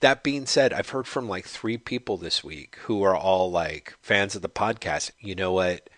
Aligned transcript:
that 0.00 0.22
being 0.22 0.46
said, 0.46 0.72
I've 0.72 0.90
heard 0.90 1.06
from 1.06 1.28
like 1.28 1.46
three 1.46 1.76
people 1.76 2.16
this 2.16 2.44
week 2.44 2.76
who 2.82 3.02
are 3.02 3.16
all 3.16 3.50
like 3.50 3.96
fans 4.00 4.34
of 4.36 4.42
the 4.42 4.48
podcast. 4.48 5.10
You 5.20 5.34
know 5.34 5.52
what? 5.52 5.90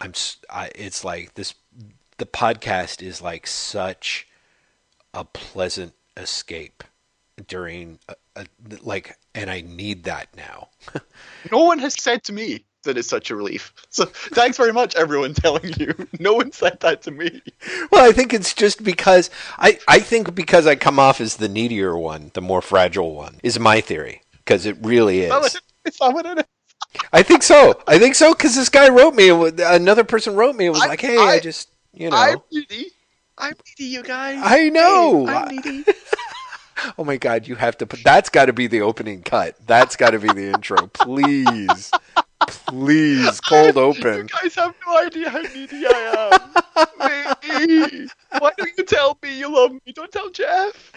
I'm. 0.00 0.12
I, 0.50 0.70
it's 0.74 1.04
like 1.04 1.34
this. 1.34 1.54
The 2.18 2.26
podcast 2.26 3.02
is 3.02 3.22
like 3.22 3.46
such 3.46 4.26
a 5.14 5.24
pleasant 5.24 5.94
escape 6.16 6.84
during 7.46 7.98
a, 8.08 8.16
a, 8.36 8.46
like, 8.82 9.16
and 9.34 9.48
I 9.50 9.60
need 9.60 10.04
that 10.04 10.28
now. 10.36 10.68
no 11.52 11.64
one 11.64 11.78
has 11.78 11.94
said 11.94 12.24
to 12.24 12.32
me 12.32 12.64
that 12.84 12.96
it's 12.96 13.08
such 13.08 13.30
a 13.30 13.36
relief. 13.36 13.72
So 13.90 14.04
thanks 14.04 14.56
very 14.56 14.72
much, 14.72 14.94
everyone, 14.94 15.34
telling 15.34 15.72
you. 15.76 15.94
No 16.20 16.34
one 16.34 16.52
said 16.52 16.78
that 16.80 17.02
to 17.02 17.10
me. 17.10 17.42
Well, 17.90 18.08
I 18.08 18.12
think 18.12 18.32
it's 18.32 18.54
just 18.54 18.84
because 18.84 19.30
I, 19.58 19.78
I 19.88 19.98
think 19.98 20.34
because 20.34 20.66
I 20.66 20.76
come 20.76 20.98
off 20.98 21.20
as 21.20 21.36
the 21.36 21.48
needier 21.48 21.98
one, 21.98 22.30
the 22.34 22.40
more 22.40 22.62
fragile 22.62 23.14
one, 23.14 23.40
is 23.42 23.58
my 23.58 23.80
theory. 23.80 24.22
Because 24.38 24.66
it 24.66 24.76
really 24.82 25.20
is. 25.20 25.58
Is 25.84 25.98
what 25.98 26.26
it 26.26 26.38
is? 26.38 26.44
I 27.12 27.22
think 27.22 27.42
so. 27.42 27.80
I 27.86 27.98
think 27.98 28.14
so 28.14 28.32
because 28.32 28.54
this 28.54 28.68
guy 28.68 28.88
wrote 28.88 29.14
me. 29.14 29.30
Another 29.30 30.04
person 30.04 30.34
wrote 30.34 30.56
me 30.56 30.66
and 30.66 30.74
was 30.74 30.82
I, 30.82 30.86
like, 30.86 31.00
"Hey, 31.00 31.16
I, 31.16 31.34
I, 31.34 31.40
just, 31.40 31.70
you 31.92 32.10
know, 32.10 32.16
I'm 32.16 32.38
needy. 32.52 32.90
I'm 33.36 33.54
needy, 33.66 33.90
you 33.90 34.02
guys. 34.02 34.40
I 34.42 34.68
know. 34.68 35.26
Hey, 35.26 35.32
I'm 35.34 35.56
needy." 35.56 35.84
oh 36.98 37.04
my 37.04 37.16
god, 37.16 37.46
you 37.46 37.56
have 37.56 37.76
to 37.78 37.86
put. 37.86 38.02
That's 38.04 38.28
got 38.28 38.46
to 38.46 38.52
be 38.52 38.66
the 38.66 38.82
opening 38.82 39.22
cut. 39.22 39.56
That's 39.66 39.96
got 39.96 40.10
to 40.10 40.18
be 40.18 40.28
the 40.28 40.52
intro, 40.52 40.86
please. 40.88 41.90
Please, 42.46 43.40
cold 43.40 43.76
open. 43.76 44.18
You 44.18 44.24
guys 44.24 44.54
have 44.54 44.74
no 44.86 44.98
idea 44.98 45.30
how 45.30 45.40
needy 45.40 45.86
I 45.86 46.30
am. 46.32 48.08
Why 48.38 48.52
don't 48.56 48.70
you 48.76 48.84
tell 48.84 49.18
me 49.22 49.38
you 49.38 49.52
love 49.52 49.72
me? 49.72 49.92
Don't 49.92 50.12
tell 50.12 50.30
Jeff. 50.30 50.92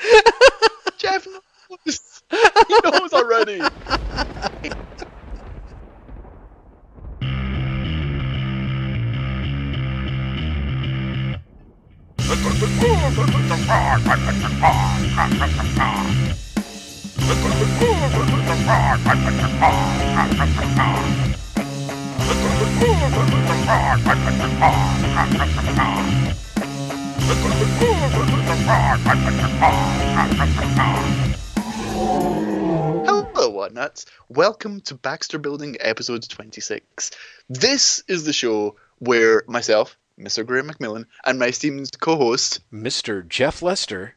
Jeff 0.98 1.28
knows. 1.28 2.24
He 2.30 2.80
knows 2.84 3.14
already. 3.14 3.62
Hello, 33.32 33.50
Whatnuts. 33.50 34.06
Welcome 34.28 34.82
to 34.82 34.96
Baxter 34.96 35.40
Building 35.40 35.78
episode 35.80 36.28
26. 36.28 37.12
This 37.48 38.04
is 38.10 38.26
the 38.26 38.34
show 38.34 38.76
where 39.00 39.44
myself, 39.48 39.96
Mr. 40.20 40.46
Graham 40.46 40.70
McMillan, 40.70 41.06
and 41.26 41.40
my 41.40 41.46
esteemed 41.46 41.98
co 42.02 42.18
host, 42.18 42.60
Mr. 42.74 43.26
Jeff 43.26 43.62
Lester, 43.62 44.16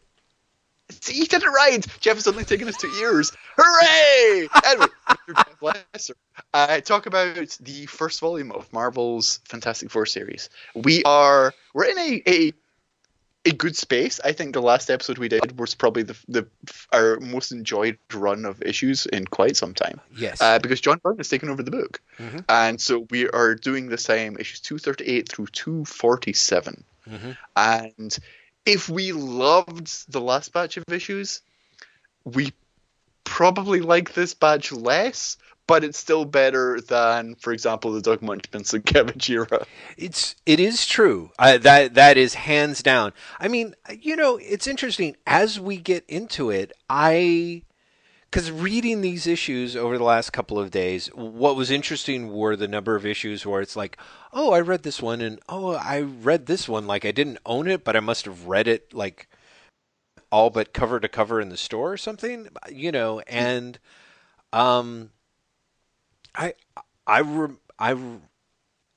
See, 0.91 1.15
he 1.15 1.25
did 1.25 1.43
it 1.43 1.49
right. 1.49 1.85
Jeff 2.01 2.17
has 2.17 2.27
only 2.27 2.45
taken 2.45 2.69
us 2.69 2.77
two 2.77 2.89
years. 2.89 3.33
Hooray! 3.57 4.49
Anyway, 4.67 4.87
Jeff 5.29 5.63
Lester, 5.63 6.17
uh, 6.53 6.81
talk 6.81 7.07
about 7.07 7.57
the 7.61 7.87
first 7.87 8.21
volume 8.21 8.53
of 8.53 8.71
Marvel's 8.73 9.41
Fantastic 9.47 9.91
Four 9.91 10.07
series. 10.07 10.51
We 10.75 11.03
are 11.05 11.55
we're 11.73 11.85
in 11.87 11.99
a, 11.99 12.23
a 12.27 12.53
a 13.47 13.53
good 13.53 13.77
space. 13.77 14.21
I 14.25 14.33
think 14.33 14.55
the 14.55 14.63
last 14.63 14.91
episode 14.91 15.19
we 15.19 15.29
did 15.29 15.59
was 15.59 15.75
probably 15.75 16.03
the 16.03 16.17
the 16.29 16.47
our 16.93 17.19
most 17.21 17.53
enjoyed 17.53 17.99
run 18.13 18.45
of 18.45 18.63
issues 18.63 19.07
in 19.07 19.27
quite 19.27 19.57
some 19.57 19.75
time. 19.75 20.01
Yes, 20.17 20.41
uh, 20.41 20.59
because 20.59 20.81
John 20.81 21.01
Byrne 21.03 21.19
has 21.19 21.29
taken 21.29 21.49
over 21.49 21.63
the 21.63 21.71
book, 21.71 22.01
mm-hmm. 22.19 22.39
and 22.49 22.81
so 22.81 23.07
we 23.11 23.29
are 23.29 23.55
doing 23.55 23.89
the 23.89 23.99
same 23.99 24.37
issues 24.39 24.61
two 24.61 24.79
thirty 24.79 25.05
eight 25.05 25.29
through 25.29 25.47
two 25.47 25.85
forty 25.85 26.33
seven, 26.33 26.85
mm-hmm. 27.09 27.33
and 27.57 28.19
if 28.67 28.89
we 28.89 29.13
loved 29.13 30.11
the 30.11 30.21
last 30.21 30.53
batch 30.53 30.77
of 30.77 30.85
issues, 30.91 31.41
we 32.25 32.53
probably 33.25 33.81
like 33.81 34.15
this 34.15 34.35
batch 34.35 34.73
less, 34.73 35.37
but 35.67 35.85
it's 35.85 35.99
still 35.99 36.25
better 36.25 36.81
than, 36.81 37.35
for 37.37 37.53
example, 37.53 37.93
the 37.93 38.01
Doug 38.01 38.21
Moench 38.21 38.49
Sienkiewicz. 38.51 39.67
It's 39.97 40.37
it 40.47 40.61
is 40.61 40.87
true. 40.87 41.31
Uh, 41.39 41.59
that 41.59 41.95
that 41.95 42.17
is 42.17 42.35
hands 42.35 42.83
down. 42.83 43.13
I 43.39 43.49
mean, 43.49 43.75
you 44.01 44.17
know, 44.17 44.37
it's 44.37 44.67
interesting 44.67 45.17
as 45.27 45.59
we 45.59 45.77
get 45.77 46.05
into 46.09 46.51
it. 46.51 46.73
I 46.89 47.63
because 48.35 48.51
reading 48.51 49.01
these 49.01 49.29
issues 49.29 49.77
over 49.77 49.97
the 49.97 50.03
last 50.03 50.33
couple 50.33 50.59
of 50.59 50.73
days, 50.73 51.07
what 51.15 51.55
was 51.55 51.71
interesting 51.71 52.33
were 52.33 52.57
the 52.57 52.67
number 52.67 52.97
of 52.97 53.07
issues 53.07 53.47
where 53.47 53.61
it's 53.61 53.77
like, 53.77 53.97
oh, 54.33 54.53
I 54.53 54.59
read 54.59 54.83
this 54.83 55.01
one, 55.01 55.21
and 55.21 55.39
oh, 55.49 55.77
I 55.77 56.01
read 56.01 56.47
this 56.47 56.69
one. 56.69 56.85
Like 56.85 57.05
I 57.05 57.13
didn't 57.13 57.39
own 57.47 57.69
it, 57.69 57.85
but 57.85 57.95
I 57.95 58.01
must 58.01 58.25
have 58.25 58.47
read 58.47 58.67
it 58.67 58.93
like 58.93 59.29
all 60.33 60.51
but 60.51 60.73
cover 60.73 60.99
to 60.99 61.07
cover 61.07 61.41
in 61.41 61.49
the 61.49 61.57
store 61.57 61.93
or 61.93 61.97
something, 61.97 62.49
you 62.69 62.91
know. 62.91 63.21
And 63.29 63.79
um, 64.53 65.11
I 66.35 66.55
I 67.07 67.21
re- 67.21 67.59
I 67.79 67.91
re- 67.91 68.19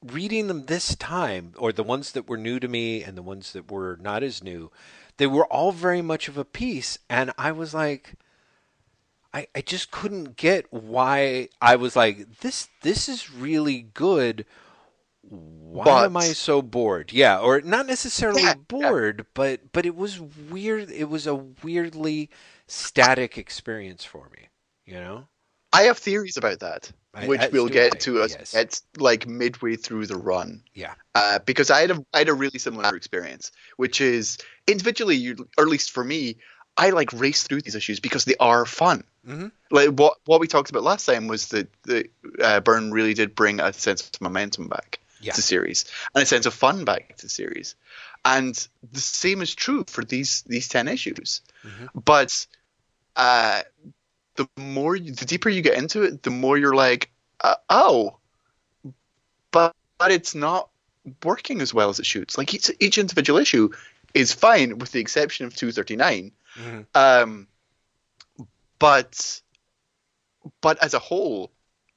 reading 0.03 0.47
them 0.47 0.65
this 0.65 0.95
time, 0.95 1.53
or 1.59 1.71
the 1.71 1.83
ones 1.83 2.11
that 2.13 2.27
were 2.27 2.37
new 2.37 2.59
to 2.59 2.67
me 2.67 3.03
and 3.03 3.15
the 3.15 3.21
ones 3.21 3.53
that 3.53 3.71
were 3.71 3.99
not 4.01 4.23
as 4.23 4.43
new, 4.43 4.71
they 5.17 5.27
were 5.27 5.45
all 5.45 5.71
very 5.71 6.01
much 6.01 6.27
of 6.27 6.39
a 6.39 6.43
piece, 6.43 6.97
and 7.07 7.31
I 7.37 7.51
was 7.51 7.75
like 7.75 8.15
I, 9.33 9.47
I 9.55 9.61
just 9.61 9.91
couldn't 9.91 10.35
get 10.35 10.71
why 10.71 11.49
I 11.61 11.75
was 11.75 11.95
like 11.95 12.39
this 12.39 12.69
this 12.81 13.09
is 13.09 13.31
really 13.31 13.81
good. 13.81 14.45
Why 15.29 15.83
but, 15.83 16.05
am 16.05 16.17
I 16.17 16.27
so 16.27 16.61
bored? 16.61 17.11
Yeah, 17.11 17.39
or 17.39 17.59
not 17.61 17.85
necessarily 17.85 18.43
yeah, 18.43 18.53
bored, 18.53 19.19
yeah. 19.19 19.31
but 19.33 19.71
but 19.73 19.85
it 19.85 19.95
was 19.95 20.19
weird. 20.19 20.89
It 20.89 21.09
was 21.09 21.27
a 21.27 21.35
weirdly 21.35 22.29
static 22.67 23.37
experience 23.37 24.05
for 24.05 24.29
me. 24.29 24.47
You 24.85 24.95
know. 24.95 25.27
I 25.73 25.83
have 25.83 25.97
theories 25.97 26.37
about 26.37 26.61
that, 26.61 26.91
which 27.25 27.41
I, 27.41 27.49
we'll 27.49 27.67
get 27.67 27.95
I, 27.95 27.97
to 27.99 28.21
as 28.21 28.31
yes. 28.31 28.53
it's 28.53 28.83
like 28.97 29.27
midway 29.27 29.75
through 29.75 30.07
the 30.07 30.17
run. 30.17 30.63
Yeah. 30.73 30.93
Uh, 31.13 31.39
because 31.39 31.69
I 31.69 31.81
had 31.81 31.91
a 31.91 32.05
I 32.13 32.19
had 32.19 32.29
a 32.29 32.33
really 32.33 32.57
similar 32.57 32.95
experience, 32.95 33.51
which 33.75 33.99
is 33.99 34.37
individually, 34.65 35.17
you, 35.17 35.35
or 35.57 35.65
at 35.65 35.69
least 35.69 35.91
for 35.91 36.03
me, 36.03 36.37
I 36.77 36.91
like 36.91 37.11
race 37.13 37.43
through 37.43 37.61
these 37.61 37.75
issues 37.75 37.99
because 37.99 38.25
they 38.25 38.35
are 38.39 38.65
fun. 38.65 39.03
Mm-hmm. 39.27 39.47
Like 39.71 39.89
what 39.89 40.17
what 40.25 40.39
we 40.39 40.47
talked 40.47 40.69
about 40.69 40.83
last 40.83 41.05
time 41.05 41.27
was 41.27 41.49
that 41.49 41.67
the 41.83 42.09
uh, 42.41 42.61
Byrne 42.61 42.91
really 42.91 43.13
did 43.13 43.35
bring 43.35 43.59
a 43.59 43.73
sense 43.73 44.01
of 44.01 44.21
momentum 44.21 44.67
back 44.67 44.99
yeah. 45.19 45.33
to 45.33 45.37
the 45.37 45.41
series 45.41 45.85
and 46.15 46.23
a 46.23 46.25
sense 46.25 46.45
of 46.45 46.53
fun 46.53 46.85
back 46.85 47.17
to 47.17 47.25
the 47.25 47.29
series, 47.29 47.75
and 48.23 48.67
the 48.91 49.01
same 49.01 49.41
is 49.41 49.53
true 49.53 49.83
for 49.87 50.03
these 50.03 50.43
these 50.43 50.69
ten 50.69 50.87
issues. 50.87 51.41
Mm-hmm. 51.65 51.99
But 52.05 52.47
uh, 53.17 53.63
the 54.35 54.47
more 54.57 54.97
the 54.97 55.25
deeper 55.25 55.49
you 55.49 55.61
get 55.61 55.77
into 55.77 56.03
it, 56.03 56.23
the 56.23 56.31
more 56.31 56.57
you're 56.57 56.75
like, 56.75 57.11
uh, 57.41 57.55
oh, 57.69 58.17
but 59.51 59.75
but 59.97 60.11
it's 60.11 60.35
not 60.35 60.69
working 61.23 61.61
as 61.61 61.73
well 61.73 61.89
as 61.89 61.99
it 61.99 62.05
should. 62.05 62.37
Like 62.37 62.53
each 62.53 62.71
each 62.79 62.97
individual 62.97 63.39
issue 63.39 63.71
is 64.13 64.31
fine 64.31 64.77
with 64.79 64.93
the 64.93 65.01
exception 65.01 65.45
of 65.45 65.55
239 65.55 66.31
Mm-hmm. 66.57 66.81
Um, 66.95 67.47
but 68.79 69.41
but 70.61 70.81
as 70.83 70.93
a 70.93 70.99
whole, 70.99 71.51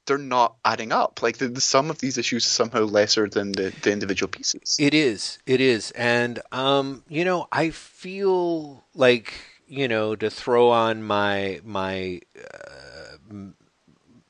they're 0.05 0.17
not 0.17 0.55
adding 0.65 0.91
up. 0.91 1.21
Like 1.21 1.37
the, 1.37 1.47
the 1.47 1.61
sum 1.61 1.89
of 1.89 1.99
these 1.99 2.17
issues 2.17 2.45
is 2.45 2.51
somehow 2.51 2.81
lesser 2.81 3.29
than 3.29 3.51
the, 3.51 3.73
the 3.81 3.91
individual 3.91 4.29
pieces. 4.29 4.77
It 4.79 4.93
is. 4.93 5.39
It 5.45 5.61
is. 5.61 5.91
And 5.91 6.39
um, 6.51 7.03
you 7.07 7.25
know, 7.25 7.47
I 7.51 7.69
feel 7.69 8.83
like 8.95 9.33
you 9.67 9.87
know 9.87 10.15
to 10.15 10.29
throw 10.29 10.69
on 10.69 11.03
my 11.03 11.61
my 11.63 12.21
uh, 12.37 13.35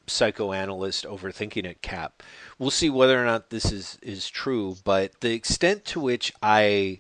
psychoanalyst 0.08 1.06
overthinking 1.06 1.66
it 1.66 1.82
cap. 1.82 2.22
We'll 2.60 2.72
see 2.72 2.90
whether 2.90 3.22
or 3.22 3.26
not 3.26 3.50
this 3.50 3.72
is 3.72 3.98
is 4.02 4.30
true, 4.30 4.76
but 4.84 5.22
the 5.22 5.34
extent 5.34 5.86
to 5.86 6.00
which 6.00 6.34
I 6.42 7.00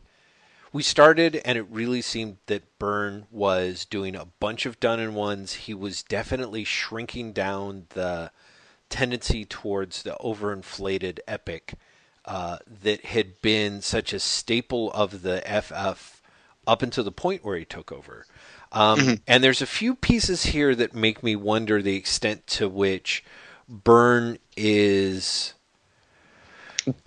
we 0.73 0.83
started 0.83 1.41
and 1.43 1.57
it 1.57 1.65
really 1.69 2.01
seemed 2.01 2.37
that 2.45 2.79
Byrne 2.79 3.25
was 3.29 3.85
doing 3.85 4.15
a 4.15 4.27
bunch 4.39 4.65
of 4.65 4.79
done 4.79 4.99
in 4.99 5.13
ones. 5.13 5.53
He 5.53 5.73
was 5.73 6.03
definitely 6.03 6.63
shrinking 6.63 7.33
down 7.33 7.87
the 7.89 8.31
tendency 8.89 9.45
towards 9.45 10.03
the 10.03 10.15
overinflated 10.21 11.19
epic 11.27 11.73
uh, 12.25 12.59
that 12.83 13.05
had 13.05 13.41
been 13.41 13.81
such 13.81 14.13
a 14.13 14.19
staple 14.19 14.91
of 14.91 15.23
the 15.23 15.41
FF 15.41 16.21
up 16.67 16.81
until 16.81 17.03
the 17.03 17.11
point 17.11 17.43
where 17.43 17.57
he 17.57 17.65
took 17.65 17.91
over. 17.91 18.25
Um, 18.71 18.99
mm-hmm. 18.99 19.13
And 19.27 19.43
there's 19.43 19.61
a 19.61 19.67
few 19.67 19.95
pieces 19.95 20.43
here 20.43 20.75
that 20.75 20.95
make 20.95 21.23
me 21.23 21.35
wonder 21.35 21.81
the 21.81 21.95
extent 21.95 22.47
to 22.47 22.69
which 22.69 23.23
Byrne 23.67 24.37
is 24.55 25.55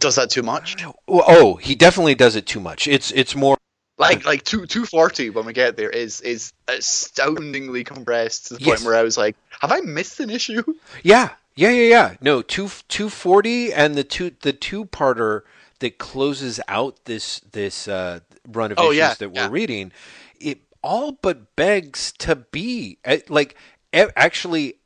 does 0.01 0.17
that 0.17 0.31
too 0.31 0.43
much? 0.43 0.77
Oh, 1.09 1.57
he 1.57 1.75
definitely 1.75 2.15
does 2.15 2.37
it 2.37 2.47
too 2.47 2.61
much. 2.61 2.87
It's 2.89 3.11
it's 3.13 3.35
more 3.35 3.57
Like 3.99 4.25
like 4.25 4.43
two 4.45 4.67
two 4.67 4.87
forty 4.87 5.31
when 5.31 5.47
we 5.47 5.53
get 5.53 5.77
there 5.77 5.91
is 5.91 6.21
is 6.21 6.53
astoundingly 6.69 7.85
compressed 7.85 8.47
to 8.49 8.55
the 8.55 8.61
Yes. 8.61 8.61
point 8.61 8.83
where 8.83 8.95
I 8.97 9.03
was 9.03 9.17
like, 9.17 9.37
have 9.61 9.71
I 9.73 9.81
missed 9.81 10.19
an 10.21 10.31
issue? 10.31 10.63
Yeah, 11.03 11.31
yeah, 11.57 11.71
yeah, 11.71 11.89
yeah. 11.89 12.15
No, 12.21 12.43
two 12.43 12.69
two 12.89 13.09
forty 13.09 13.73
and 13.73 13.95
the 13.95 14.05
two 14.05 14.33
the 14.43 14.53
two 14.53 14.85
parter 14.87 15.43
that 15.81 15.99
closes 15.99 16.61
out 16.69 17.05
this 17.05 17.41
this 17.41 17.89
uh, 17.89 18.21
run 18.49 18.73
of 18.73 18.81
Oh, 18.81 18.91
issues 18.91 19.17
yeah, 19.17 19.17
that 19.19 19.31
we're 19.31 19.47
yeah. 19.47 19.49
reading. 19.49 19.93
It 20.41 20.61
all 20.83 21.13
but 21.13 21.57
begs 21.57 22.13
to 22.19 22.37
be 22.37 22.99
eh, 23.05 23.21
like 23.29 23.57
actually, 23.93 24.77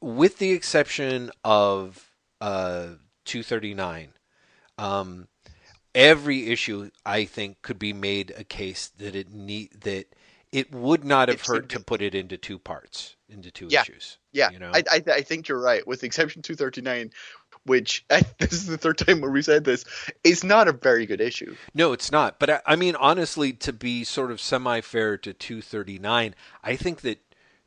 with 0.00 0.38
the 0.38 0.52
exception 0.52 1.30
of 1.44 2.10
uh, 2.40 2.88
two 3.24 3.42
thirty 3.42 3.74
nine. 3.74 4.10
Um, 4.78 5.28
every 5.94 6.50
issue 6.50 6.90
I 7.04 7.24
think 7.24 7.62
could 7.62 7.78
be 7.78 7.92
made 7.92 8.32
a 8.36 8.44
case 8.44 8.88
that 8.98 9.14
it 9.16 9.30
need 9.32 9.80
that 9.82 10.06
it 10.52 10.72
would 10.72 11.04
not 11.04 11.28
have 11.28 11.40
hurt 11.42 11.68
to 11.70 11.80
put 11.80 12.00
it 12.02 12.14
into 12.14 12.36
two 12.36 12.58
parts, 12.58 13.16
into 13.28 13.50
two 13.50 13.68
Yeah. 13.70 13.82
issues. 13.82 14.18
Yeah, 14.32 14.50
you 14.50 14.58
know, 14.58 14.70
I, 14.74 14.82
I 14.90 15.02
I 15.08 15.22
think 15.22 15.48
you're 15.48 15.60
right. 15.60 15.86
With 15.86 16.04
exception 16.04 16.42
two 16.42 16.54
thirty 16.54 16.82
nine, 16.82 17.10
which 17.64 18.04
this 18.38 18.52
is 18.52 18.66
the 18.66 18.76
third 18.78 18.98
time 18.98 19.20
where 19.20 19.30
we 19.30 19.42
said 19.42 19.64
this, 19.64 19.84
is 20.24 20.44
not 20.44 20.68
a 20.68 20.72
very 20.72 21.06
good 21.06 21.20
issue. 21.20 21.56
No, 21.74 21.92
it's 21.92 22.12
not. 22.12 22.38
But 22.38 22.50
I, 22.50 22.60
I 22.66 22.76
mean, 22.76 22.94
honestly, 22.96 23.52
to 23.54 23.72
be 23.72 24.04
sort 24.04 24.30
of 24.30 24.40
semi-fair 24.40 25.16
to 25.18 25.32
239, 25.32 26.34
I 26.62 26.76
think 26.76 27.00
that 27.00 27.18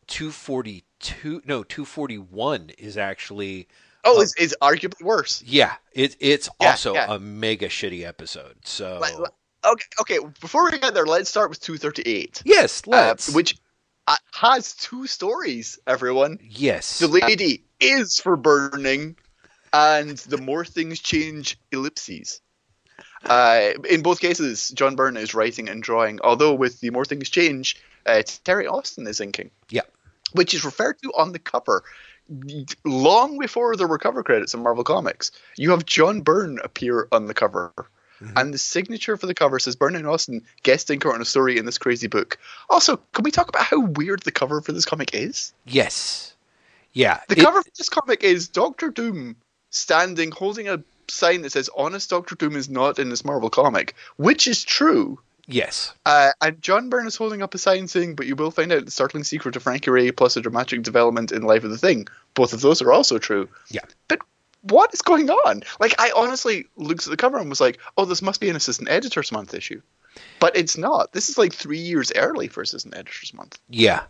242, 0.08 1.42
no, 1.46 1.64
241 1.64 2.72
is 2.78 2.98
actually, 2.98 3.68
Oh, 4.06 4.22
is 4.22 4.34
is 4.36 4.56
arguably 4.62 5.04
worse. 5.04 5.44
yeah, 5.46 5.76
it, 5.94 6.16
it's 6.20 6.50
Yeah, 6.62 6.70
also 6.70 6.94
yeah. 6.94 7.14
a 7.14 7.20
mega 7.20 7.68
shitty 7.68 8.06
episode. 8.06 8.56
So, 8.64 8.98
Like, 9.00 9.14
Okay, 9.66 9.86
okay. 10.00 10.20
Before 10.40 10.64
we 10.72 10.80
get 10.80 10.94
there, 10.94 11.06
let's 11.06 11.30
start 11.30 11.50
with 11.50 11.60
two 11.60 11.78
thirty 11.78 12.02
eight, 12.04 12.42
yes, 12.46 12.88
let's. 12.88 13.34
which 13.34 13.58
uh, 14.08 14.16
has 14.34 14.74
two 14.74 15.06
stories. 15.06 15.78
Everyone, 15.86 16.40
yes, 16.42 17.00
the 17.00 17.10
lady 17.10 17.66
is 17.82 18.22
for 18.22 18.38
burning, 18.38 19.18
and 19.74 20.18
the 20.20 20.38
more 20.38 20.64
things 20.64 21.00
change 21.02 21.58
ellipses. 21.74 22.40
Uh, 23.26 23.72
in 23.90 24.02
both 24.02 24.22
cases, 24.22 24.70
John 24.70 24.96
Byrne 24.96 25.18
is 25.18 25.34
writing 25.34 25.68
and 25.68 25.84
drawing, 25.84 26.22
although 26.24 26.54
with 26.54 26.80
the 26.80 26.90
more 26.92 27.04
things 27.04 27.30
change, 27.30 27.76
uh, 28.06 28.22
Terry 28.46 28.66
Austin 28.66 29.08
is 29.08 29.20
inking. 29.20 29.52
Yeah. 29.70 29.82
Which 30.32 30.54
is 30.54 30.64
referred 30.64 31.02
to 31.04 31.12
on 31.18 31.34
the 31.34 31.40
cover. 31.40 31.84
Long 32.86 33.38
before 33.40 33.76
there 33.76 33.88
were 33.88 33.98
cover 33.98 34.24
credits 34.24 34.54
in 34.54 34.62
Marvel 34.62 34.84
Comics, 34.84 35.32
you 35.58 35.72
have 35.72 35.86
John 35.86 36.22
Byrne 36.22 36.60
appear 36.64 37.08
on 37.12 37.26
the 37.26 37.34
cover. 37.34 37.74
Mhm. 38.22 38.34
And 38.36 38.54
the 38.54 38.58
signature 38.58 39.16
for 39.18 39.28
the 39.28 39.34
cover 39.34 39.60
says 39.60 39.76
Byrne 39.76 39.96
and 39.96 40.06
Austin 40.06 40.46
guest 40.64 40.90
inker 40.90 41.14
on 41.14 41.22
a 41.22 41.26
story 41.26 41.58
in 41.58 41.66
this 41.66 41.78
crazy 41.78 42.08
book. 42.08 42.38
Also, 42.70 42.98
can 43.14 43.24
we 43.24 43.32
talk 43.32 43.48
about 43.48 43.64
how 43.64 43.80
weird 43.80 44.22
the 44.24 44.32
cover 44.32 44.62
for 44.62 44.74
this 44.74 44.86
comic 44.86 45.12
is? 45.14 45.54
yes, 45.66 46.34
yeah. 46.94 47.22
The 47.30 47.40
it- 47.40 47.44
cover 47.44 47.62
for 47.62 47.70
this 47.78 47.90
comic 47.90 48.24
is 48.24 48.48
Doctor 48.50 48.90
Doom 48.90 49.36
standing 49.70 50.32
holding 50.32 50.68
a 50.68 50.84
sign 51.08 51.44
that 51.44 51.52
says 51.54 51.70
"Honest 51.78 52.10
Doctor 52.10 52.36
Doom 52.36 52.56
is 52.56 52.68
not 52.70 53.00
in 53.00 53.10
this 53.10 53.24
Marvel 53.24 53.50
comic," 53.50 53.96
which 54.18 54.48
is 54.48 54.64
true. 54.64 55.20
Yes, 55.52 55.94
Uh, 56.06 56.32
and 56.42 56.62
John 56.62 56.90
Byrne 56.90 57.08
is 57.08 57.16
holding 57.16 57.42
up 57.42 57.56
a 57.56 57.58
sign 57.58 57.88
saying, 57.88 58.16
"But 58.16 58.28
you 58.28 58.36
will 58.36 58.52
find 58.52 58.72
out 58.72 58.86
the 58.86 58.92
startling 58.92 59.24
secret 59.24 59.56
of 59.56 59.64
Frankie 59.64 59.90
Raye 59.90 60.12
plus 60.12 60.38
a 60.38 60.42
dramatic 60.42 60.84
development 60.84 61.32
in 61.32 61.42
Life 61.42 61.64
of 61.64 61.72
the 61.72 61.78
Thing." 61.78 62.08
Both 62.36 62.54
of 62.54 62.62
those 62.62 62.82
are 62.84 62.92
also 62.92 63.18
true. 63.18 63.50
Yeah. 63.70 63.82
But 64.08 64.20
what 64.62 64.94
is 64.94 65.02
going 65.02 65.30
on? 65.30 65.64
Like, 65.80 65.96
I 66.00 66.12
honestly 66.16 66.68
looked 66.76 67.08
at 67.08 67.10
the 67.10 67.18
cover 67.18 67.38
and 67.38 67.50
was 67.50 67.62
like, 67.62 67.80
"Oh, 67.98 68.06
this 68.06 68.22
must 68.22 68.40
be 68.40 68.50
an 68.50 68.56
Assistant 68.56 68.90
Editors 68.90 69.32
Month 69.32 69.54
issue," 69.56 69.82
but 70.40 70.56
it's 70.56 70.78
not. 70.78 71.14
This 71.14 71.30
is 71.30 71.38
like 71.38 71.54
three 71.54 71.80
years 71.80 72.12
early 72.16 72.48
for 72.48 72.62
Assistant 72.62 72.96
Editors 72.96 73.34
Month. 73.34 73.58
Yeah. 73.70 74.04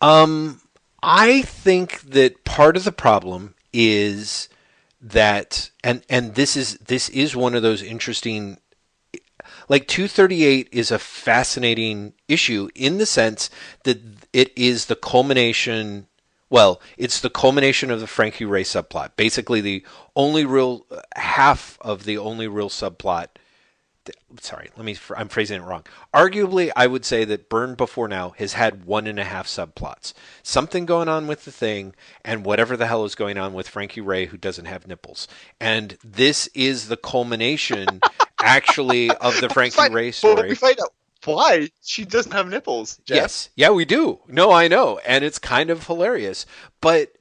Um, 0.00 0.60
I 1.02 1.42
think 1.42 2.00
that 2.00 2.44
part 2.44 2.76
of 2.76 2.84
the 2.84 2.92
problem 2.92 3.54
is 3.72 4.48
that, 5.00 5.70
and 5.84 6.02
and 6.08 6.34
this 6.34 6.56
is 6.56 6.78
this 6.78 7.08
is 7.10 7.36
one 7.36 7.54
of 7.54 7.62
those 7.62 7.80
interesting. 7.80 8.58
Like 9.70 9.86
238 9.86 10.68
is 10.72 10.90
a 10.90 10.98
fascinating 10.98 12.14
issue 12.26 12.70
in 12.74 12.98
the 12.98 13.06
sense 13.06 13.50
that 13.84 14.00
it 14.32 14.52
is 14.56 14.86
the 14.86 14.96
culmination. 14.96 16.08
Well, 16.50 16.80
it's 16.98 17.20
the 17.20 17.30
culmination 17.30 17.92
of 17.92 18.00
the 18.00 18.08
Frankie 18.08 18.44
Raye 18.44 18.64
subplot. 18.64 19.10
Basically, 19.14 19.60
the 19.60 19.86
only 20.16 20.44
real 20.44 20.86
half 21.14 21.78
of 21.80 22.02
the 22.02 22.18
only 22.18 22.48
real 22.48 22.68
subplot 22.68 23.28
sorry, 24.40 24.70
let 24.76 24.84
me. 24.84 24.96
I'm 25.16 25.28
phrasing 25.28 25.60
it 25.60 25.64
wrong. 25.64 25.84
Arguably, 26.14 26.70
I 26.74 26.86
would 26.86 27.04
say 27.04 27.24
that 27.24 27.48
Byrne 27.48 27.74
before 27.74 28.08
now 28.08 28.30
has 28.38 28.54
had 28.54 28.84
one 28.84 29.06
and 29.06 29.18
a 29.18 29.24
half 29.24 29.46
subplots. 29.46 30.12
Something 30.42 30.86
going 30.86 31.08
on 31.08 31.26
with 31.26 31.44
the 31.44 31.52
thing, 31.52 31.94
and 32.24 32.44
whatever 32.44 32.76
the 32.76 32.86
hell 32.86 33.04
is 33.04 33.14
going 33.14 33.38
on 33.38 33.52
with 33.52 33.68
Frankie 33.68 34.00
Raye, 34.00 34.26
who 34.26 34.36
doesn't 34.36 34.64
have 34.66 34.86
nipples. 34.86 35.28
And 35.60 35.98
this 36.04 36.48
is 36.54 36.88
the 36.88 36.96
culmination, 36.96 38.00
actually, 38.42 39.10
of 39.10 39.40
the 39.40 39.48
Frankie 39.54 39.76
Find- 39.76 39.94
Ray 39.94 40.12
But 40.22 40.48
we 40.48 40.54
find 40.54 40.80
out 40.80 40.92
why 41.24 41.70
she 41.82 42.04
doesn't 42.04 42.32
have 42.32 42.48
nipples. 42.48 42.98
Jeff. 43.04 43.16
Yes. 43.16 43.50
Yeah, 43.54 43.70
we 43.70 43.84
do. 43.84 44.20
No, 44.26 44.50
I 44.52 44.68
know. 44.68 44.98
And 45.06 45.24
it's 45.24 45.38
kind 45.38 45.70
of 45.70 45.86
hilarious. 45.86 46.46
But 46.80 47.12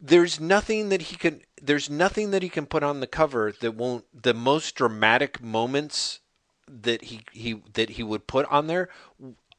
there's 0.00 0.40
nothing 0.40 0.88
that 0.90 1.02
he 1.02 1.16
can 1.16 1.42
there's 1.60 1.90
nothing 1.90 2.30
that 2.30 2.42
he 2.42 2.48
can 2.48 2.66
put 2.66 2.82
on 2.82 3.00
the 3.00 3.06
cover 3.06 3.52
that 3.60 3.74
won't 3.74 4.04
the 4.22 4.34
most 4.34 4.76
dramatic 4.76 5.42
moments 5.42 6.20
that 6.68 7.02
he, 7.04 7.22
he 7.32 7.62
that 7.72 7.90
he 7.90 8.02
would 8.02 8.26
put 8.26 8.46
on 8.46 8.66
there 8.66 8.88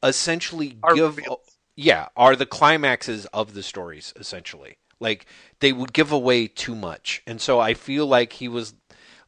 essentially 0.02 0.78
give 0.94 1.18
yeah, 1.76 2.08
are 2.16 2.36
the 2.36 2.46
climaxes 2.46 3.26
of 3.26 3.54
the 3.54 3.62
stories 3.62 4.12
essentially. 4.16 4.76
Like 4.98 5.26
they 5.60 5.72
would 5.72 5.92
give 5.92 6.12
away 6.12 6.46
too 6.46 6.74
much. 6.74 7.22
And 7.26 7.40
so 7.40 7.58
I 7.58 7.74
feel 7.74 8.06
like 8.06 8.34
he 8.34 8.48
was 8.48 8.74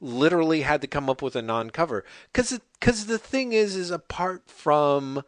literally 0.03 0.63
had 0.63 0.81
to 0.83 0.87
come 0.87 1.09
up 1.09 1.23
with 1.23 1.37
a 1.37 1.43
non-cover. 1.43 2.05
Cuz 2.35 2.59
cuz 2.81 3.07
the 3.07 3.19
thing 3.19 3.53
is 3.53 3.77
is 3.77 3.91
apart 3.91 4.43
from 4.51 5.23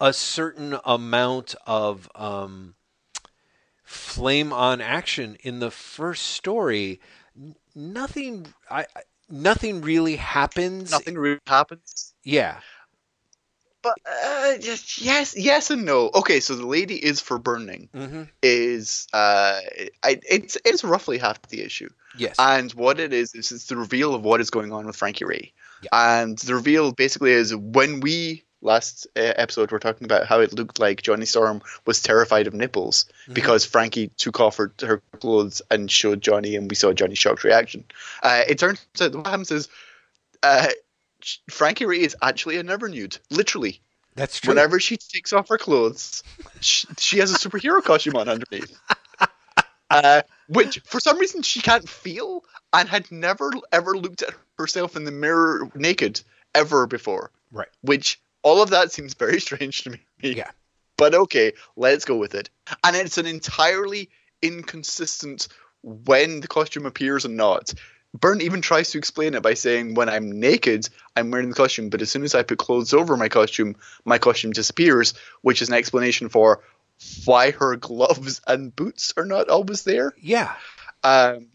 a 0.00 0.12
certain 0.12 0.78
amount 0.84 1.54
of 1.66 2.08
um 2.14 2.74
flame 3.84 4.52
on 4.52 4.80
action 4.80 5.36
in 5.42 5.58
the 5.58 5.70
first 5.70 6.22
story 6.28 7.00
nothing 7.74 8.46
I- 8.70 8.86
nothing 9.28 9.80
really 9.80 10.16
happens. 10.16 10.90
Nothing 10.90 11.18
really 11.18 11.38
happens. 11.46 12.14
yeah 12.22 12.60
But 13.82 13.98
uh, 14.04 14.58
just 14.58 15.00
yes, 15.00 15.34
yes 15.36 15.70
and 15.70 15.84
no. 15.84 16.10
Okay, 16.14 16.40
so 16.40 16.54
the 16.54 16.66
lady 16.66 16.96
is 16.96 17.20
for 17.20 17.38
burning 17.38 17.88
hmm 17.94 18.24
is 18.42 19.06
uh, 19.12 19.60
I, 20.02 20.20
it's 20.28 20.56
it's 20.64 20.82
roughly 20.84 21.18
half 21.18 21.40
the 21.48 21.62
issue, 21.62 21.90
yes 22.16 22.36
and 22.38 22.72
what 22.72 22.98
it 23.00 23.12
is 23.12 23.34
is 23.34 23.52
it's 23.52 23.66
the 23.66 23.76
reveal 23.76 24.14
of 24.14 24.22
what 24.22 24.40
is 24.40 24.50
going 24.50 24.72
on 24.72 24.86
with 24.86 24.96
Frankie 24.96 25.24
Raye, 25.24 25.52
and 25.92 26.36
the 26.38 26.54
reveal 26.54 26.92
basically 26.92 27.32
is 27.32 27.54
when 27.54 28.00
we 28.00 28.44
last 28.62 29.06
uh, 29.16 29.20
episode 29.20 29.70
were 29.70 29.78
talking 29.78 30.04
about 30.04 30.26
how 30.26 30.40
it 30.40 30.52
looked 30.52 30.78
like 30.78 31.00
Johnny 31.02 31.24
Storm 31.24 31.62
was 31.86 32.02
terrified 32.02 32.46
of 32.46 32.52
nipples 32.54 33.06
Mhm. 33.28 33.34
because 33.34 33.64
Frankie 33.64 34.08
took 34.18 34.38
off 34.40 34.58
her, 34.58 34.70
her 34.82 35.02
clothes 35.18 35.62
and 35.70 35.90
showed 35.90 36.20
Johnny, 36.20 36.56
and 36.56 36.68
we 36.70 36.76
saw 36.76 36.92
Johnny's 36.92 37.18
shocked 37.18 37.42
reaction. 37.44 37.84
Uh, 38.22 38.42
it 38.46 38.58
turns 38.58 38.84
out 39.00 39.14
what 39.14 39.26
happens 39.26 39.50
is. 39.50 39.68
Uh, 40.42 40.68
Frankie 41.50 41.86
Raye 41.86 42.00
is 42.02 42.16
actually 42.22 42.58
a 42.58 42.62
never 42.62 42.88
nude, 42.88 43.18
literally. 43.30 43.80
that's 44.14 44.40
true 44.40 44.50
Whenever 44.50 44.80
she 44.80 44.96
takes 44.96 45.32
off 45.32 45.48
her 45.48 45.58
clothes, 45.58 46.22
she, 46.60 46.86
she 46.98 47.18
has 47.18 47.32
a 47.32 47.36
superhero 47.36 47.82
costume 47.82 48.16
on 48.16 48.28
underneath. 48.28 48.78
Uh, 49.90 50.22
which, 50.48 50.80
for 50.84 51.00
some 51.00 51.18
reason, 51.18 51.42
she 51.42 51.60
can't 51.60 51.88
feel 51.88 52.44
and 52.72 52.88
had 52.88 53.10
never 53.10 53.50
ever 53.72 53.96
looked 53.96 54.22
at 54.22 54.32
herself 54.56 54.94
in 54.94 55.02
the 55.02 55.10
mirror 55.10 55.68
naked 55.74 56.20
ever 56.54 56.86
before. 56.86 57.32
Right. 57.50 57.66
Which, 57.82 58.20
all 58.42 58.62
of 58.62 58.70
that 58.70 58.92
seems 58.92 59.14
very 59.14 59.40
strange 59.40 59.82
to 59.82 59.90
me. 59.90 60.00
Yeah. 60.20 60.50
But 60.96 61.14
okay, 61.14 61.54
let's 61.76 62.04
go 62.04 62.16
with 62.16 62.34
it. 62.36 62.50
And 62.84 62.94
it's 62.94 63.18
an 63.18 63.26
entirely 63.26 64.10
inconsistent 64.42 65.48
when 65.82 66.40
the 66.40 66.48
costume 66.48 66.86
appears 66.86 67.24
and 67.24 67.36
not. 67.36 67.74
Byrne 68.12 68.40
even 68.40 68.60
tries 68.60 68.90
to 68.90 68.98
explain 68.98 69.34
it 69.34 69.42
by 69.42 69.54
saying, 69.54 69.94
when 69.94 70.08
I'm 70.08 70.40
naked, 70.40 70.88
I'm 71.14 71.30
wearing 71.30 71.48
the 71.48 71.54
costume, 71.54 71.90
but 71.90 72.02
as 72.02 72.10
soon 72.10 72.24
as 72.24 72.34
I 72.34 72.42
put 72.42 72.58
clothes 72.58 72.92
over 72.92 73.16
my 73.16 73.28
costume, 73.28 73.76
my 74.04 74.18
costume 74.18 74.52
disappears, 74.52 75.14
which 75.42 75.62
is 75.62 75.68
an 75.68 75.74
explanation 75.74 76.28
for 76.28 76.62
why 77.24 77.52
her 77.52 77.76
gloves 77.76 78.40
and 78.46 78.74
boots 78.74 79.14
are 79.16 79.24
not 79.24 79.48
always 79.48 79.84
there. 79.84 80.12
yeah 80.20 80.54
Um, 81.04 81.48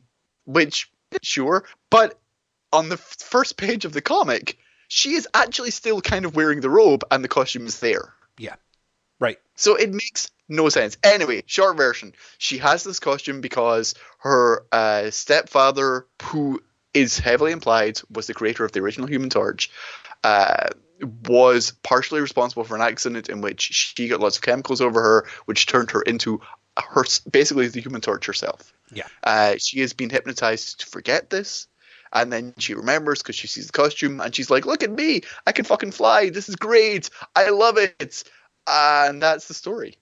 which, 0.45 0.89
sure, 1.21 1.65
but 1.89 2.17
on 2.71 2.89
the 2.89 2.95
f- 2.95 3.17
first 3.19 3.57
page 3.57 3.85
of 3.85 3.93
the 3.93 4.01
comic, 4.01 4.57
she 4.87 5.13
is 5.13 5.27
actually 5.33 5.71
still 5.71 6.01
kind 6.01 6.25
of 6.25 6.35
wearing 6.35 6.61
the 6.61 6.69
robe 6.69 7.03
and 7.11 7.23
the 7.23 7.27
costume 7.27 7.67
is 7.67 7.79
there. 7.79 8.13
Right 9.19 9.37
So 9.55 9.75
it 9.75 9.91
makes 9.91 10.29
no 10.47 10.69
sense. 10.69 10.97
Anyway, 11.03 11.43
short 11.45 11.77
version. 11.77 12.13
She 12.37 12.57
has 12.59 12.83
this 12.83 12.99
costume 12.99 13.41
because 13.41 13.95
her 14.19 14.65
uh, 14.71 15.09
stepfather, 15.09 16.05
who 16.23 16.61
is 16.93 17.17
heavily 17.17 17.51
implied 17.51 17.99
was 18.11 18.27
the 18.27 18.33
creator 18.33 18.63
of 18.63 18.71
the 18.71 18.79
original 18.79 19.07
Human 19.07 19.29
Torch, 19.29 19.71
uh, 20.23 20.67
was 21.27 21.71
partially 21.83 22.21
responsible 22.21 22.63
for 22.63 22.75
an 22.75 22.81
accident 22.81 23.29
in 23.29 23.41
which 23.41 23.61
she 23.61 24.07
got 24.07 24.19
lots 24.19 24.37
of 24.37 24.43
chemicals 24.43 24.81
over 24.81 25.01
her, 25.01 25.27
which 25.45 25.65
turned 25.65 25.91
her 25.91 26.01
into 26.01 26.41
her 26.77 27.03
basically 27.29 27.67
the 27.67 27.81
Human 27.81 28.01
Torch 28.01 28.25
herself. 28.25 28.73
Yeah. 28.93 29.07
Uh, 29.23 29.55
she 29.57 29.79
has 29.81 29.93
been 29.93 30.09
hypnotized 30.09 30.81
to 30.81 30.85
forget 30.85 31.29
this. 31.29 31.67
And 32.13 32.31
then 32.31 32.53
she 32.59 32.75
remembers 32.75 33.21
because 33.21 33.35
she 33.35 33.47
sees 33.47 33.67
the 33.67 33.73
costume 33.73 34.21
and 34.21 34.33
she's 34.33 34.49
like, 34.49 34.65
look 34.65 34.83
at 34.83 34.91
me. 34.91 35.21
I 35.45 35.51
can 35.51 35.65
fucking 35.65 35.91
fly. 35.91 36.29
This 36.29 36.47
is 36.47 36.55
great. 36.55 37.09
I 37.35 37.49
love 37.49 37.77
it. 37.77 38.23
And 38.67 39.21
that's 39.21 39.47
the 39.47 39.53
story. 39.53 39.97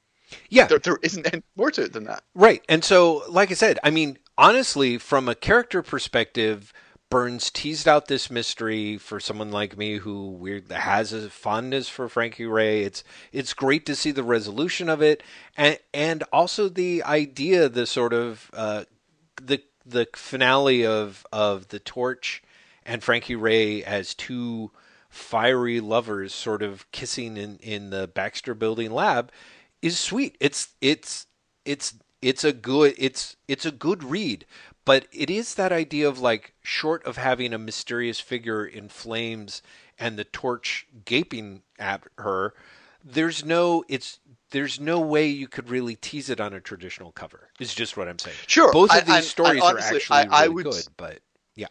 Yeah. 0.50 0.66
There, 0.68 0.80
there 0.80 1.00
isn't 1.02 1.32
any 1.32 1.44
more 1.56 1.72
to 1.72 1.84
it 1.84 1.94
than 1.94 2.06
that. 2.06 2.24
Right. 2.34 2.64
And 2.68 2.84
so, 2.84 3.24
like 3.30 3.52
I 3.52 3.56
said, 3.56 3.80
I 3.84 3.90
mean, 3.90 4.18
honestly, 4.38 4.98
from 4.98 5.30
a 5.30 5.36
character 5.36 5.82
perspective, 5.82 6.74
Byrne's 7.14 7.52
teased 7.52 7.88
out 7.88 8.08
this 8.08 8.32
mystery 8.32 8.98
for 8.98 9.20
someone 9.20 9.52
like 9.52 9.78
me 9.78 9.98
who 9.98 10.30
weird 10.32 10.72
has 10.72 11.14
a 11.14 11.30
fondness 11.30 11.88
for 11.88 12.10
Frankie 12.10 12.48
Raye. 12.48 12.82
It's 12.82 13.04
it's 13.32 13.54
great 13.54 13.86
to 13.86 13.96
see 13.96 14.10
the 14.10 14.24
resolution 14.24 14.90
of 14.90 15.04
it, 15.04 15.22
and 15.56 15.78
and 15.94 16.24
also 16.34 16.70
the 16.70 17.04
idea, 17.04 17.70
the 17.70 17.86
sort 17.86 18.14
of 18.14 18.50
uh, 18.54 18.86
the 19.40 19.62
the 19.86 20.08
finale 20.16 20.88
of 20.88 21.24
of 21.32 21.68
the 21.68 21.78
Torch 21.78 22.42
and 22.84 23.04
Frankie 23.04 23.36
Raye 23.36 23.84
as 23.84 24.16
two 24.16 24.72
fiery 25.14 25.80
lovers, 25.80 26.34
sort 26.34 26.62
of 26.62 26.90
kissing 26.92 27.38
in 27.38 27.58
in 27.58 27.90
the 27.90 28.08
Baxter 28.08 28.54
Building 28.54 28.92
lab, 28.92 29.32
is 29.82 30.00
sweet. 30.00 30.36
It's 30.40 30.70
it's 30.82 31.28
it's 31.66 31.94
it's 32.24 32.44
a 32.44 32.54
good 32.54 32.96
it's 32.98 33.36
it's 33.48 33.66
a 33.66 33.72
good 33.72 34.04
read 34.04 34.46
but 34.86 35.08
it 35.12 35.30
is 35.30 35.56
that 35.56 35.72
idea 35.72 36.08
of 36.08 36.20
like 36.20 36.54
short 36.62 37.06
of 37.06 37.18
having 37.18 37.54
a 37.54 37.58
mysterious 37.58 38.20
figure 38.20 38.66
in 38.66 38.90
flames 38.90 39.62
and 40.00 40.18
the 40.18 40.24
torch 40.24 40.88
gaping 41.06 41.62
at 41.78 42.02
her 42.18 42.54
there's 43.04 43.44
no 43.44 43.84
it's 43.90 44.20
there's 44.52 44.80
no 44.80 45.00
way 45.00 45.28
you 45.28 45.48
could 45.48 45.70
really 45.70 45.96
tease 45.96 46.30
it 46.30 46.40
on 46.40 46.54
a 46.54 46.62
traditional 46.62 47.12
cover 47.12 47.50
is 47.60 47.74
just 47.74 47.98
what 47.98 48.08
i'm 48.08 48.20
saying. 48.20 48.38
Sure. 48.48 48.72
Both 48.72 48.96
of 48.96 49.06
these 49.06 49.16
I, 49.16 49.22
stories 49.22 49.62
I, 49.62 49.68
honestly, 49.68 49.98
are 49.98 50.00
actually 50.00 50.18
really 50.24 50.30
I, 50.32 50.48
would, 50.48 50.66
good 50.66 50.88
but 50.96 51.20
yeah. 51.56 51.68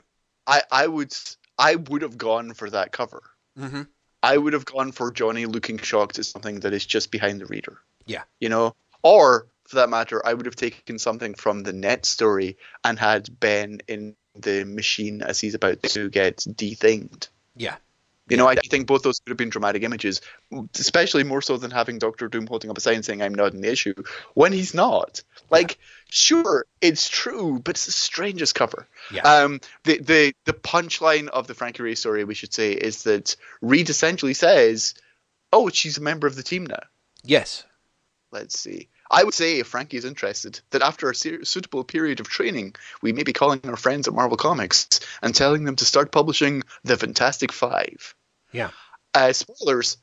I, 0.46 0.62
I 0.70 0.86
would 0.86 1.14
i 1.58 1.76
would 1.76 2.02
have 2.02 2.18
gone 2.18 2.52
for 2.52 2.68
that 2.70 2.92
cover 2.92 3.22
mm-hmm. 3.58 3.82
i 4.22 4.36
would 4.36 4.52
have 4.52 4.64
gone 4.64 4.92
for 4.92 5.10
johnny 5.10 5.46
looking 5.46 5.78
shocked 5.78 6.18
at 6.18 6.26
something 6.26 6.60
that 6.60 6.72
is 6.72 6.84
just 6.84 7.10
behind 7.10 7.40
the 7.40 7.46
reader 7.46 7.78
yeah 8.06 8.22
you 8.40 8.48
know 8.48 8.74
or 9.02 9.46
for 9.72 9.76
that 9.76 9.90
matter, 9.90 10.24
I 10.24 10.34
would 10.34 10.46
have 10.46 10.56
taken 10.56 10.98
something 10.98 11.34
from 11.34 11.62
the 11.62 11.72
net 11.72 12.04
story 12.04 12.58
and 12.84 12.98
had 12.98 13.40
Ben 13.40 13.80
in 13.88 14.16
the 14.34 14.64
machine 14.64 15.22
as 15.22 15.40
he's 15.40 15.54
about 15.54 15.82
to 15.82 16.10
get 16.10 16.44
dethinged. 16.56 17.28
Yeah. 17.56 17.76
You 18.28 18.36
know, 18.36 18.46
I 18.46 18.54
think 18.54 18.86
both 18.86 19.02
those 19.02 19.18
could 19.18 19.30
have 19.30 19.36
been 19.36 19.50
dramatic 19.50 19.82
images, 19.82 20.20
especially 20.78 21.24
more 21.24 21.42
so 21.42 21.56
than 21.56 21.70
having 21.70 21.98
Doctor 21.98 22.28
Doom 22.28 22.46
holding 22.46 22.70
up 22.70 22.78
a 22.78 22.80
sign 22.80 23.02
saying 23.02 23.20
"I'm 23.20 23.34
not 23.34 23.52
an 23.52 23.64
issue" 23.64 23.94
when 24.34 24.52
he's 24.52 24.74
not. 24.74 25.22
Like. 25.50 25.78
Sure, 26.12 26.66
it's 26.82 27.08
true, 27.08 27.58
but 27.64 27.76
it's 27.76 27.86
the 27.86 27.92
strangest 27.92 28.54
cover. 28.54 28.86
Yeah. 29.10 29.22
Um, 29.22 29.60
the 29.84 29.98
the 29.98 30.34
the 30.44 30.52
punchline 30.52 31.28
of 31.28 31.46
the 31.46 31.54
Frankie 31.54 31.82
Raye 31.82 31.94
story, 31.94 32.24
we 32.24 32.34
should 32.34 32.52
say, 32.52 32.72
is 32.72 33.04
that 33.04 33.36
Reed 33.62 33.88
essentially 33.88 34.34
says, 34.34 34.94
"Oh, 35.52 35.70
she's 35.70 35.98
a 35.98 36.02
member 36.02 36.26
of 36.26 36.36
the 36.36 36.42
team 36.42 36.66
now." 36.66 36.82
Yes. 37.24 37.64
Let's 38.30 38.58
see. 38.58 38.88
I 39.10 39.24
would 39.24 39.34
say, 39.34 39.58
if 39.58 39.66
Frankie 39.66 39.98
is 39.98 40.06
interested, 40.06 40.60
that 40.70 40.80
after 40.82 41.10
a 41.10 41.14
suitable 41.14 41.84
period 41.84 42.20
of 42.20 42.28
training, 42.28 42.74
we 43.02 43.12
may 43.12 43.24
be 43.24 43.34
calling 43.34 43.60
our 43.64 43.76
friends 43.76 44.08
at 44.08 44.14
Marvel 44.14 44.38
Comics 44.38 45.00
and 45.20 45.34
telling 45.34 45.64
them 45.64 45.76
to 45.76 45.84
start 45.84 46.12
publishing 46.12 46.62
the 46.84 46.96
Fantastic 46.96 47.52
Five. 47.52 48.14
Yeah. 48.52 48.70
Uh, 49.14 49.32
spoilers. 49.32 49.98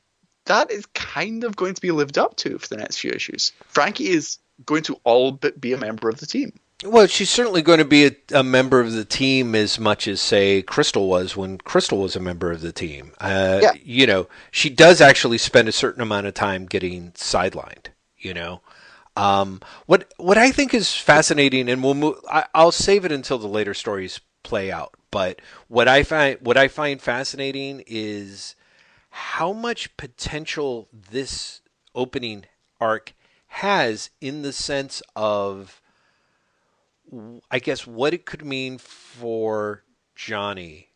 That 0.46 0.72
is 0.72 0.86
kind 0.88 1.44
of 1.44 1.56
going 1.56 1.74
to 1.74 1.82
be 1.82 1.92
lived 1.92 2.18
up 2.18 2.36
to 2.38 2.58
for 2.58 2.68
the 2.68 2.78
next 2.78 2.98
few 2.98 3.12
issues. 3.12 3.52
Frankie 3.68 4.10
is 4.10 4.38
going 4.66 4.84
to 4.84 5.00
all 5.04 5.32
but 5.32 5.60
be 5.60 5.74
a 5.74 5.78
member 5.78 6.10
of 6.10 6.20
the 6.20 6.26
team. 6.26 6.54
Well, 6.84 7.08
she's 7.08 7.30
certainly 7.30 7.62
going 7.62 7.80
to 7.80 7.86
be 7.86 8.06
a, 8.06 8.12
a, 8.34 8.44
member 8.44 8.80
of 8.80 8.94
the 8.94 9.04
team 9.04 9.54
as 9.54 9.78
much 9.78 10.08
as, 10.08 10.22
say, 10.22 10.62
Crystal 10.62 11.10
was 11.10 11.36
when 11.36 11.58
Crystal 11.58 12.00
was 12.00 12.16
a 12.16 12.22
member 12.22 12.54
of 12.54 12.62
the 12.62 12.72
team. 12.72 13.12
Uh, 13.20 13.60
yeah. 13.62 13.74
You 13.84 14.08
know, 14.08 14.30
she 14.50 14.70
does 14.70 15.02
actually 15.02 15.40
spend 15.40 15.68
a 15.68 15.74
certain 15.74 16.02
amount 16.02 16.28
of 16.28 16.36
time 16.36 16.66
getting 16.66 17.12
sidelined. 17.12 17.88
You 18.18 18.34
know, 18.34 18.62
um, 19.18 19.62
what 19.86 20.14
what 20.18 20.38
I 20.38 20.52
think 20.52 20.74
is 20.74 20.96
fascinating, 20.96 21.70
and 21.70 21.84
we'll 21.84 21.96
move, 21.96 22.18
I, 22.30 22.46
I'll 22.54 22.72
save 22.72 23.04
it 23.06 23.12
until 23.12 23.38
the 23.38 23.48
later 23.48 23.74
stories 23.74 24.22
play 24.44 24.72
out. 24.72 24.94
But 25.12 25.42
what 25.68 25.88
I 25.88 26.04
find 26.04 26.38
what 26.42 26.58
I 26.58 26.68
find 26.70 27.02
fascinating 27.02 27.84
is 27.88 28.56
how 29.10 29.52
much 29.52 29.96
potential 29.98 30.88
this 30.92 31.62
opening 31.96 32.46
arc 32.80 33.14
has 33.50 34.10
in 34.22 34.42
the 34.42 34.54
sense 34.54 35.02
of 35.16 35.82
I 37.50 37.60
guess 37.60 37.88
what 37.88 38.14
it 38.14 38.26
could 38.26 38.46
mean 38.46 38.78
for 38.78 39.84
Johnny 40.16 40.90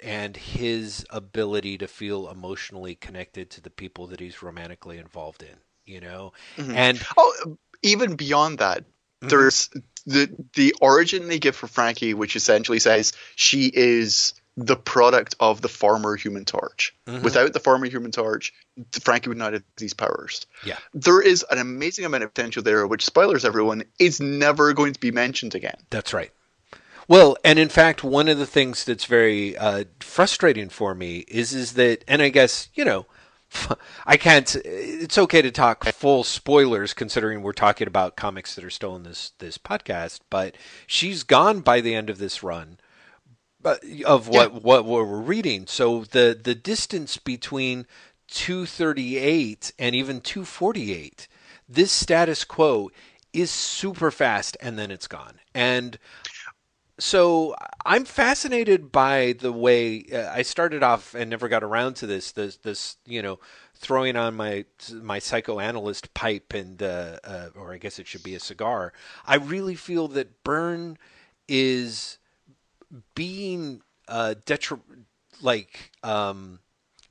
and 0.00 0.36
his 0.36 1.06
ability 1.10 1.78
to 1.78 1.88
feel 1.88 2.28
emotionally 2.28 2.94
connected 2.94 3.50
to 3.50 3.60
the 3.60 3.70
people 3.70 4.08
that 4.08 4.20
he's 4.20 4.42
romantically 4.42 4.98
involved 4.98 5.42
in 5.42 5.56
you 5.86 6.00
know 6.00 6.32
mm-hmm. 6.56 6.72
and 6.72 7.00
oh 7.16 7.56
even 7.82 8.16
beyond 8.16 8.58
that 8.58 8.80
mm-hmm. 8.80 9.28
there's 9.28 9.70
the 10.04 10.28
the 10.54 10.74
origin 10.80 11.28
they 11.28 11.38
give 11.38 11.54
for 11.54 11.68
frankie 11.68 12.12
which 12.12 12.34
essentially 12.34 12.80
says 12.80 13.12
she 13.36 13.70
is 13.72 14.34
the 14.56 14.76
product 14.76 15.34
of 15.40 15.62
the 15.62 15.68
former 15.68 16.16
human 16.16 16.44
torch 16.44 16.94
mm-hmm. 17.06 17.22
without 17.22 17.52
the 17.52 17.60
former 17.60 17.86
human 17.86 18.10
torch 18.10 18.52
frankie 19.00 19.28
would 19.28 19.38
not 19.38 19.52
have 19.52 19.62
these 19.76 19.94
powers 19.94 20.46
yeah 20.64 20.76
there 20.94 21.22
is 21.22 21.44
an 21.50 21.58
amazing 21.58 22.04
amount 22.04 22.22
of 22.22 22.32
potential 22.34 22.62
there 22.62 22.86
which 22.86 23.04
spoilers 23.04 23.44
everyone 23.44 23.82
is 23.98 24.20
never 24.20 24.72
going 24.72 24.92
to 24.92 25.00
be 25.00 25.10
mentioned 25.10 25.54
again 25.54 25.76
that's 25.90 26.12
right 26.12 26.32
well, 27.08 27.36
and 27.44 27.58
in 27.58 27.68
fact, 27.68 28.04
one 28.04 28.28
of 28.28 28.38
the 28.38 28.46
things 28.46 28.84
that's 28.84 29.06
very 29.06 29.56
uh, 29.56 29.84
frustrating 30.00 30.68
for 30.68 30.94
me 30.94 31.24
is 31.28 31.52
is 31.52 31.72
that, 31.74 32.04
and 32.06 32.22
I 32.22 32.28
guess 32.28 32.68
you 32.74 32.84
know, 32.84 33.06
I 34.06 34.16
can't. 34.16 34.54
It's 34.64 35.18
okay 35.18 35.42
to 35.42 35.50
talk 35.50 35.84
full 35.84 36.24
spoilers 36.24 36.94
considering 36.94 37.42
we're 37.42 37.52
talking 37.52 37.86
about 37.86 38.16
comics 38.16 38.54
that 38.54 38.64
are 38.64 38.70
still 38.70 38.96
in 38.96 39.02
this 39.02 39.32
this 39.38 39.58
podcast. 39.58 40.20
But 40.30 40.56
she's 40.86 41.22
gone 41.22 41.60
by 41.60 41.80
the 41.80 41.94
end 41.94 42.08
of 42.08 42.18
this 42.18 42.42
run, 42.42 42.78
of 43.64 44.28
what 44.28 44.52
yeah. 44.52 44.58
what, 44.60 44.84
what 44.84 45.08
we're 45.08 45.20
reading. 45.20 45.66
So 45.66 46.04
the 46.04 46.38
the 46.40 46.54
distance 46.54 47.16
between 47.16 47.86
238 48.28 49.72
and 49.78 49.94
even 49.94 50.20
248, 50.20 51.28
this 51.68 51.92
status 51.92 52.44
quo 52.44 52.90
is 53.32 53.50
super 53.50 54.10
fast, 54.10 54.56
and 54.60 54.78
then 54.78 54.90
it's 54.90 55.06
gone. 55.06 55.40
And 55.54 55.98
so 56.98 57.54
I'm 57.84 58.04
fascinated 58.04 58.92
by 58.92 59.34
the 59.38 59.52
way 59.52 60.04
uh, 60.12 60.30
I 60.32 60.42
started 60.42 60.82
off 60.82 61.14
and 61.14 61.30
never 61.30 61.48
got 61.48 61.62
around 61.62 61.94
to 61.96 62.06
this. 62.06 62.32
This, 62.32 62.56
this, 62.58 62.96
you 63.06 63.22
know, 63.22 63.38
throwing 63.74 64.16
on 64.16 64.34
my 64.34 64.64
my 64.92 65.18
psychoanalyst 65.18 66.14
pipe 66.14 66.54
and, 66.54 66.82
uh, 66.82 67.18
uh, 67.24 67.48
or 67.56 67.72
I 67.72 67.78
guess 67.78 67.98
it 67.98 68.06
should 68.06 68.22
be 68.22 68.34
a 68.34 68.40
cigar. 68.40 68.92
I 69.26 69.36
really 69.36 69.74
feel 69.74 70.08
that 70.08 70.44
Byrne 70.44 70.96
is 71.48 72.18
being 73.14 73.82
uh, 74.08 74.34
detri- 74.44 74.80
like 75.40 75.92
um, 76.02 76.60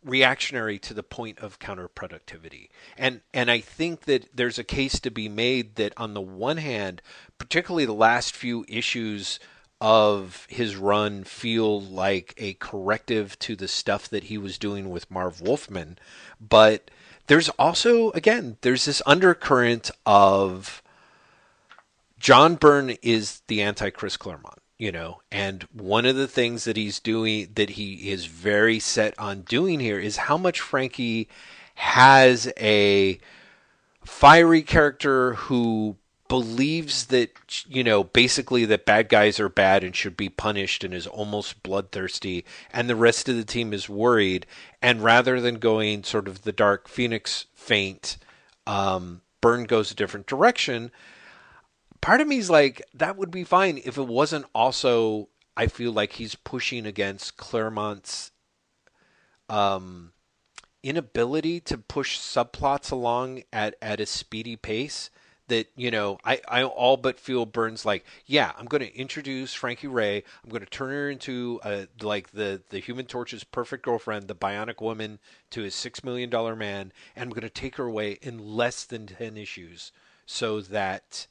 reactionary 0.03 0.79
to 0.79 0.93
the 0.93 1.03
point 1.03 1.39
of 1.39 1.59
counterproductivity. 1.59 2.69
And 2.97 3.21
and 3.33 3.49
I 3.51 3.59
think 3.59 4.01
that 4.01 4.29
there's 4.33 4.59
a 4.59 4.63
case 4.63 4.99
to 5.01 5.11
be 5.11 5.29
made 5.29 5.75
that 5.75 5.93
on 5.97 6.13
the 6.13 6.21
one 6.21 6.57
hand, 6.57 7.01
particularly 7.37 7.85
the 7.85 7.93
last 7.93 8.35
few 8.35 8.65
issues 8.67 9.39
of 9.79 10.45
his 10.47 10.75
run 10.75 11.23
feel 11.23 11.81
like 11.81 12.35
a 12.37 12.53
corrective 12.53 13.37
to 13.39 13.55
the 13.55 13.67
stuff 13.67 14.07
that 14.07 14.25
he 14.25 14.37
was 14.37 14.59
doing 14.59 14.91
with 14.91 15.09
Marv 15.09 15.41
Wolfman. 15.41 15.97
But 16.39 16.91
there's 17.25 17.49
also, 17.49 18.11
again, 18.11 18.57
there's 18.61 18.85
this 18.85 19.01
undercurrent 19.07 19.89
of 20.05 20.83
John 22.19 22.55
Byrne 22.55 22.91
is 23.01 23.41
the 23.47 23.63
anti 23.63 23.89
Chris 23.89 24.17
Claremont, 24.17 24.59
you 24.81 24.91
know, 24.91 25.21
and 25.31 25.61
one 25.73 26.07
of 26.07 26.15
the 26.15 26.27
things 26.27 26.63
that 26.63 26.75
he's 26.75 26.99
doing, 26.99 27.49
that 27.53 27.69
he 27.69 28.09
is 28.09 28.25
very 28.25 28.79
set 28.79 29.13
on 29.19 29.41
doing 29.41 29.79
here, 29.79 29.99
is 29.99 30.17
how 30.17 30.39
much 30.39 30.59
Frankie 30.59 31.29
has 31.75 32.51
a 32.57 33.19
fiery 34.03 34.63
character 34.63 35.35
who 35.35 35.97
believes 36.27 37.07
that 37.07 37.29
you 37.67 37.83
know 37.83 38.03
basically 38.03 38.65
that 38.65 38.87
bad 38.87 39.07
guys 39.07 39.39
are 39.39 39.49
bad 39.49 39.83
and 39.83 39.95
should 39.95 40.17
be 40.17 40.29
punished 40.29 40.83
and 40.83 40.95
is 40.95 41.05
almost 41.05 41.61
bloodthirsty 41.61 42.43
and 42.73 42.89
the 42.89 42.95
rest 42.95 43.29
of 43.29 43.35
the 43.35 43.45
team 43.45 43.73
is 43.73 43.87
worried. 43.87 44.47
And 44.81 45.03
rather 45.03 45.39
than 45.39 45.59
going 45.59 46.03
sort 46.03 46.27
of 46.27 46.41
the 46.41 46.51
dark 46.51 46.87
phoenix 46.87 47.45
faint 47.53 48.17
um, 48.65 49.21
Byrne 49.41 49.65
goes 49.65 49.91
a 49.91 49.95
different 49.95 50.25
direction 50.25 50.89
part 52.01 52.21
of 52.21 52.27
me 52.27 52.37
is 52.37 52.49
like 52.49 52.81
that 52.93 53.17
would 53.17 53.31
be 53.31 53.43
fine 53.43 53.79
if 53.85 53.97
it 53.97 54.07
wasn't 54.07 54.45
also 54.53 55.29
i 55.55 55.67
feel 55.67 55.91
like 55.91 56.13
he's 56.13 56.35
pushing 56.35 56.85
against 56.85 57.37
claremont's 57.37 58.31
um, 59.49 60.13
inability 60.81 61.59
to 61.59 61.77
push 61.77 62.17
subplots 62.17 62.91
along 62.91 63.43
at, 63.51 63.75
at 63.81 63.99
a 63.99 64.05
speedy 64.05 64.55
pace 64.55 65.09
that 65.47 65.67
you 65.75 65.91
know 65.91 66.17
I, 66.23 66.39
I 66.47 66.63
all 66.63 66.95
but 66.95 67.19
feel 67.19 67.45
Byrne's 67.45 67.85
like 67.85 68.05
yeah 68.25 68.53
I'm 68.57 68.65
going 68.65 68.81
to 68.81 68.97
introduce 68.97 69.53
Frankie 69.53 69.87
Raye. 69.87 70.23
I'm 70.43 70.49
going 70.49 70.63
to 70.63 70.69
turn 70.69 70.89
her 70.91 71.09
into 71.09 71.59
a, 71.63 71.87
like 72.01 72.31
the 72.31 72.61
the 72.69 72.79
Human 72.79 73.05
Torch's 73.05 73.43
perfect 73.43 73.83
girlfriend 73.83 74.29
the 74.29 74.35
Bionic 74.35 74.81
Woman 74.81 75.19
to 75.49 75.61
his 75.61 75.75
six 75.75 76.03
million 76.05 76.29
dollar 76.29 76.55
man 76.55 76.93
and 77.15 77.23
I'm 77.23 77.29
going 77.29 77.41
to 77.41 77.49
take 77.49 77.75
her 77.75 77.85
away 77.85 78.17
in 78.21 78.55
less 78.55 78.85
than 78.85 79.07
ten 79.07 79.35
issues 79.35 79.91
so 80.25 80.61
that 80.61 81.27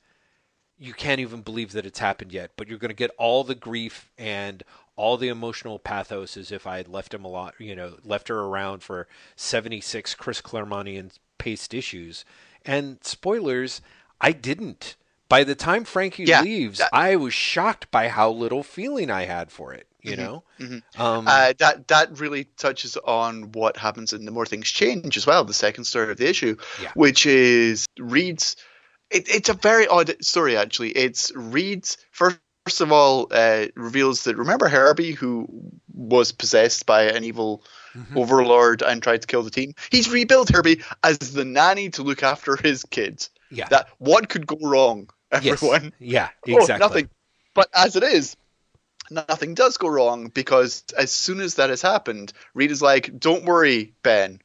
you 0.80 0.94
can't 0.94 1.20
even 1.20 1.42
believe 1.42 1.72
that 1.72 1.86
it's 1.86 1.98
happened 1.98 2.32
yet 2.32 2.50
but 2.56 2.68
you're 2.68 2.78
going 2.78 2.88
to 2.88 2.94
get 2.94 3.10
all 3.18 3.44
the 3.44 3.54
grief 3.54 4.10
and 4.18 4.62
all 4.96 5.16
the 5.16 5.28
emotional 5.28 5.78
pathos 5.78 6.36
as 6.36 6.50
if 6.50 6.66
I 6.66 6.78
had 6.78 6.88
left 6.88 7.14
him 7.14 7.24
a 7.24 7.28
lot 7.28 7.54
you 7.58 7.76
know 7.76 7.96
left 8.04 8.28
her 8.28 8.40
around 8.40 8.82
for 8.82 9.06
76 9.36 10.14
Chris 10.14 10.40
Claremontian 10.40 11.12
paced 11.38 11.74
issues 11.74 12.24
and 12.64 12.98
spoilers 13.02 13.80
I 14.20 14.32
didn't. 14.32 14.96
By 15.28 15.44
the 15.44 15.54
time 15.54 15.84
Frankie 15.84 16.24
yeah, 16.24 16.42
leaves, 16.42 16.78
that, 16.78 16.90
I 16.92 17.16
was 17.16 17.32
shocked 17.32 17.90
by 17.90 18.08
how 18.08 18.30
little 18.30 18.64
feeling 18.64 19.10
I 19.10 19.24
had 19.24 19.52
for 19.52 19.72
it. 19.72 19.86
You 20.02 20.12
mm-hmm, 20.12 20.22
know, 20.22 20.44
mm-hmm. 20.58 21.02
Um, 21.02 21.28
uh, 21.28 21.52
that 21.58 21.88
that 21.88 22.18
really 22.18 22.44
touches 22.56 22.96
on 22.96 23.52
what 23.52 23.76
happens 23.76 24.12
in 24.12 24.24
the 24.24 24.30
more 24.30 24.46
things 24.46 24.68
change 24.70 25.16
as 25.16 25.26
well. 25.26 25.44
The 25.44 25.52
second 25.52 25.84
story 25.84 26.10
of 26.10 26.16
the 26.16 26.28
issue, 26.28 26.56
yeah. 26.82 26.90
which 26.94 27.26
is 27.26 27.86
Reed's. 27.98 28.56
It, 29.10 29.28
it's 29.28 29.48
a 29.48 29.54
very 29.54 29.86
odd 29.86 30.14
story 30.22 30.56
actually. 30.56 30.90
It's 30.90 31.32
Reed's 31.34 31.96
first. 32.10 32.38
First 32.66 32.82
of 32.82 32.92
all, 32.92 33.26
uh, 33.30 33.66
reveals 33.74 34.24
that 34.24 34.36
remember 34.36 34.68
Herbie, 34.68 35.12
who 35.12 35.48
was 35.94 36.30
possessed 36.30 36.84
by 36.84 37.04
an 37.04 37.24
evil 37.24 37.64
mm-hmm. 37.94 38.18
overlord 38.18 38.82
and 38.82 39.02
tried 39.02 39.22
to 39.22 39.26
kill 39.26 39.42
the 39.42 39.50
team. 39.50 39.74
He's 39.90 40.10
rebuilt 40.10 40.50
Herbie 40.50 40.82
as 41.02 41.18
the 41.18 41.44
nanny 41.44 41.88
to 41.90 42.02
look 42.02 42.22
after 42.22 42.56
his 42.56 42.84
kids. 42.84 43.30
Yeah. 43.50 43.66
That 43.68 43.88
what 43.98 44.28
could 44.28 44.46
go 44.46 44.58
wrong, 44.60 45.08
everyone? 45.32 45.94
Yes. 45.98 46.12
Yeah, 46.12 46.28
exactly. 46.60 46.74
Oh, 46.74 46.78
nothing. 46.78 47.10
But 47.54 47.68
as 47.74 47.96
it 47.96 48.02
is, 48.02 48.36
nothing 49.10 49.54
does 49.54 49.76
go 49.76 49.88
wrong 49.88 50.28
because 50.28 50.84
as 50.96 51.10
soon 51.10 51.40
as 51.40 51.54
that 51.56 51.70
has 51.70 51.82
happened, 51.82 52.32
Reed 52.54 52.70
is 52.70 52.82
like, 52.82 53.18
"Don't 53.18 53.44
worry, 53.44 53.94
Ben. 54.02 54.40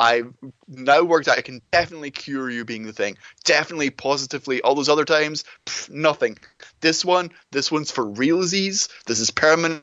I've 0.00 0.32
now 0.68 1.02
worked 1.02 1.28
out 1.28 1.38
I 1.38 1.42
can 1.42 1.60
definitely 1.72 2.10
cure 2.10 2.48
you 2.50 2.64
being 2.64 2.86
the 2.86 2.92
thing. 2.92 3.16
Definitely 3.44 3.90
positively. 3.90 4.60
All 4.62 4.74
those 4.74 4.88
other 4.88 5.04
times, 5.04 5.44
pff, 5.66 5.90
nothing. 5.90 6.38
This 6.80 7.04
one, 7.04 7.30
this 7.50 7.72
one's 7.72 7.90
for 7.90 8.04
realsies. 8.04 8.88
This 9.06 9.20
is 9.20 9.30
permanent. 9.30 9.82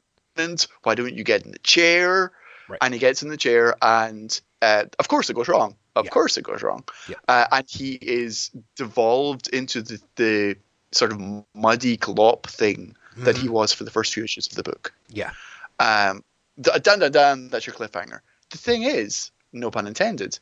Why 0.84 0.95
don't 0.95 1.15
you 1.15 1.24
get 1.24 1.45
in 1.45 1.51
the 1.51 1.60
chair? 1.60 2.31
Right. 2.67 2.79
And 2.81 2.93
he 2.93 3.00
gets 3.00 3.22
in 3.24 3.29
the 3.29 3.38
chair, 3.38 3.75
and 3.81 4.39
uh, 4.62 4.86
of 4.98 5.07
course 5.07 5.29
it 5.29 5.36
goes 5.36 5.48
wrong. 5.48 5.75
Of 5.95 6.05
yeah. 6.05 6.12
course 6.12 6.38
it 6.38 6.43
goes 6.43 6.63
wrong. 6.63 6.84
Yeah. 7.07 7.17
Uh, 7.27 7.45
and 7.51 7.65
he 7.69 7.93
is 7.93 8.51
devolved 8.75 9.50
into 9.50 9.81
the, 9.81 10.01
the 10.15 10.57
sort 10.91 11.12
of 11.12 11.22
muddy 11.53 11.98
glop 11.98 12.48
thing 12.48 12.95
mm-hmm. 13.12 13.25
that 13.25 13.38
he 13.38 13.43
mm-hmm. 13.43 13.53
was 13.53 13.74
for 13.74 13.84
the 13.84 13.91
first 13.91 14.13
few 14.13 14.24
issues 14.24 14.48
of 14.48 14.55
the 14.55 14.63
book. 14.63 14.93
Yeah. 15.10 15.31
Um, 15.79 16.24
dun 16.60 17.00
dun 17.00 17.12
dun, 17.12 17.50
that's 17.50 17.67
your 17.67 17.75
cliffhanger. 17.75 18.19
The 18.50 18.57
thing 18.57 18.84
is, 18.84 19.31
no 19.55 19.71
pun 19.71 19.88
intended, 19.88 20.38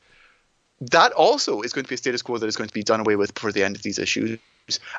that 0.81 1.11
also 1.13 1.61
is 1.61 1.73
going 1.73 1.85
to 1.85 1.89
be 1.89 1.95
a 1.95 1.97
status 1.97 2.21
quo 2.21 2.37
that 2.37 2.47
is 2.47 2.55
going 2.55 2.67
to 2.67 2.73
be 2.73 2.83
done 2.83 2.99
away 2.99 3.15
with 3.15 3.33
before 3.33 3.51
the 3.51 3.63
end 3.63 3.75
of 3.75 3.83
these 3.83 3.99
issues 3.99 4.39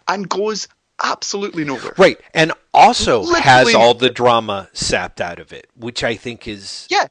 and 0.08 0.28
goes 0.28 0.68
absolutely 1.02 1.64
nowhere. 1.64 1.94
Right. 1.98 2.18
And 2.32 2.52
also 2.72 3.20
Literally, 3.20 3.40
has 3.42 3.74
all 3.74 3.94
the 3.94 4.10
drama 4.10 4.68
sapped 4.72 5.20
out 5.20 5.38
of 5.38 5.52
it, 5.52 5.68
which 5.76 6.04
I 6.04 6.16
think 6.16 6.48
is 6.48 6.86
yeah 6.90 7.08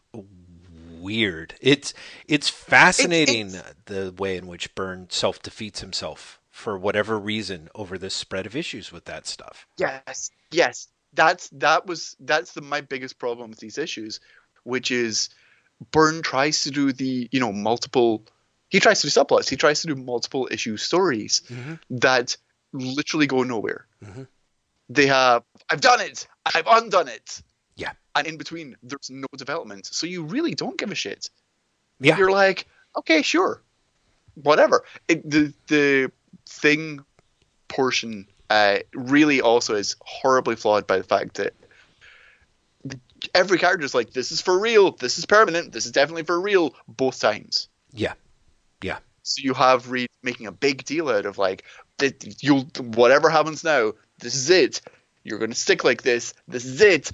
weird. 0.99 1.55
It's 1.61 1.93
it's 2.27 2.49
fascinating 2.49 3.47
it's, 3.47 3.55
it's, 3.55 3.73
the 3.85 4.13
way 4.17 4.37
in 4.37 4.47
which 4.47 4.73
Byrne 4.73 5.07
self 5.09 5.41
defeats 5.41 5.81
himself 5.81 6.39
for 6.49 6.77
whatever 6.77 7.19
reason 7.19 7.69
over 7.75 7.97
the 7.97 8.09
spread 8.09 8.45
of 8.45 8.55
issues 8.55 8.91
with 8.91 9.05
that 9.05 9.27
stuff. 9.27 9.67
Yes, 9.77 10.31
yes, 10.51 10.87
that's 11.13 11.49
that 11.49 11.85
was 11.85 12.15
that's 12.19 12.53
the 12.53 12.61
my 12.61 12.81
biggest 12.81 13.19
problem 13.19 13.49
with 13.49 13.59
these 13.59 13.77
issues, 13.77 14.19
which 14.63 14.91
is 14.91 15.29
Byrne 15.91 16.21
tries 16.21 16.63
to 16.63 16.71
do 16.71 16.91
the 16.91 17.29
you 17.31 17.39
know 17.39 17.51
multiple. 17.51 18.23
He 18.69 18.79
tries 18.79 19.01
to 19.01 19.07
do 19.07 19.11
subplots. 19.11 19.49
He 19.49 19.55
tries 19.55 19.81
to 19.81 19.87
do 19.87 19.95
multiple 19.95 20.47
issue 20.49 20.77
stories 20.77 21.43
mm-hmm. 21.47 21.75
that 21.91 22.35
literally 22.73 23.27
go 23.27 23.43
nowhere. 23.43 23.85
Mm-hmm. 24.03 24.23
They 24.89 25.07
have 25.07 25.43
I've 25.69 25.81
done 25.81 26.01
it. 26.01 26.27
I've 26.45 26.67
undone 26.67 27.07
it. 27.07 27.41
Yeah. 27.75 27.91
And 28.15 28.27
in 28.27 28.37
between, 28.37 28.75
there's 28.83 29.09
no 29.09 29.27
development. 29.37 29.87
So 29.87 30.05
you 30.07 30.23
really 30.23 30.53
don't 30.53 30.77
give 30.77 30.91
a 30.91 30.95
shit. 30.95 31.29
Yeah. 31.99 32.17
You're 32.17 32.31
like, 32.31 32.67
okay, 32.97 33.21
sure. 33.21 33.61
Whatever. 34.35 34.83
It, 35.07 35.27
the, 35.29 35.53
the 35.67 36.11
thing 36.47 37.03
portion 37.67 38.27
uh, 38.49 38.79
really 38.93 39.41
also 39.41 39.75
is 39.75 39.95
horribly 40.01 40.55
flawed 40.55 40.85
by 40.85 40.97
the 40.97 41.03
fact 41.03 41.35
that 41.35 41.53
every 43.33 43.57
character 43.57 43.85
is 43.85 43.95
like, 43.95 44.11
this 44.11 44.31
is 44.31 44.41
for 44.41 44.57
real, 44.57 44.91
this 44.91 45.17
is 45.17 45.25
permanent, 45.25 45.71
this 45.71 45.85
is 45.85 45.91
definitely 45.91 46.23
for 46.23 46.39
real, 46.39 46.75
both 46.87 47.19
times. 47.19 47.67
Yeah. 47.91 48.13
Yeah. 48.81 48.97
So 49.23 49.41
you 49.41 49.53
have 49.53 49.89
Reed 49.89 50.09
making 50.21 50.47
a 50.47 50.51
big 50.51 50.85
deal 50.85 51.09
out 51.09 51.25
of 51.25 51.37
like, 51.37 51.63
you'll 52.39 52.63
whatever 52.79 53.29
happens 53.29 53.63
now, 53.63 53.93
this 54.19 54.35
is 54.35 54.49
it. 54.49 54.81
You're 55.23 55.39
going 55.39 55.51
to 55.51 55.57
stick 55.57 55.83
like 55.83 56.01
this. 56.01 56.33
This 56.47 56.65
is 56.65 56.81
it 56.81 57.11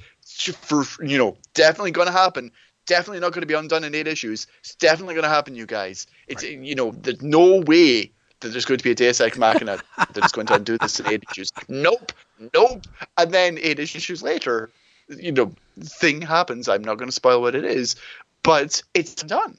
for 0.62 0.84
you 1.04 1.18
know 1.18 1.38
definitely 1.54 1.92
going 1.92 2.08
to 2.08 2.14
happen. 2.14 2.52
Definitely 2.86 3.20
not 3.20 3.34
going 3.34 3.42
to 3.42 3.48
be 3.48 3.54
undone 3.54 3.84
in 3.84 3.94
eight 3.94 4.08
issues. 4.08 4.48
It's 4.62 4.76
definitely 4.76 5.14
going 5.14 5.24
to 5.24 5.30
happen, 5.30 5.56
you 5.56 5.66
guys. 5.66 6.08
It's 6.28 6.44
right. 6.44 6.58
you 6.58 6.76
know 6.76 6.92
there's 6.92 7.22
no 7.22 7.62
way 7.62 8.12
that 8.40 8.50
there's 8.50 8.66
going 8.66 8.78
to 8.78 8.84
be 8.84 8.92
a 8.92 8.96
Deus 8.96 9.22
Ex 9.22 9.38
Machina 9.38 9.80
that 9.98 10.26
is 10.26 10.32
going 10.32 10.48
to 10.48 10.56
undo 10.56 10.78
this 10.78 11.00
in 11.00 11.08
eight 11.08 11.24
issues. 11.30 11.52
Nope, 11.68 12.12
nope. 12.54 12.84
And 13.18 13.32
then 13.32 13.60
eight 13.62 13.80
issues 13.80 14.24
later, 14.24 14.72
you 15.10 15.32
know, 15.32 15.52
thing 15.80 16.22
happens. 16.22 16.70
I'm 16.70 16.84
not 16.84 16.98
going 16.98 17.10
to 17.10 17.16
spoil 17.16 17.42
what 17.42 17.56
it 17.56 17.66
is, 17.66 17.96
but 18.44 18.82
it's 18.94 19.16
done. 19.16 19.58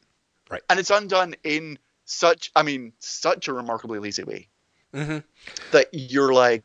Right. 0.51 0.63
And 0.69 0.81
it's 0.81 0.91
undone 0.91 1.35
in 1.45 1.79
such, 2.05 2.51
I 2.57 2.63
mean, 2.63 2.93
such 2.99 3.49
a 3.49 3.53
remarkably 3.53 3.99
lazy 3.99 4.25
way 4.25 4.49
mm-hmm. 4.95 5.19
that 5.73 5.89
you're 5.93 6.33
like, 6.33 6.65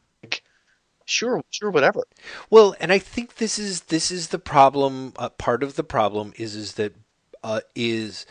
sure, 1.06 1.42
sure, 1.50 1.70
whatever. 1.70 2.04
Well, 2.50 2.76
and 2.80 2.92
I 2.92 3.00
think 3.00 3.36
this 3.36 3.60
is 3.60 3.82
this 3.82 4.12
is 4.12 4.30
the 4.30 4.40
problem. 4.40 5.14
Uh, 5.18 5.30
part 5.30 5.64
of 5.64 5.76
the 5.76 5.84
problem 5.84 6.34
is 6.38 6.56
is 6.56 6.74
that 6.74 6.96
uh, 7.44 7.62
is 7.76 8.26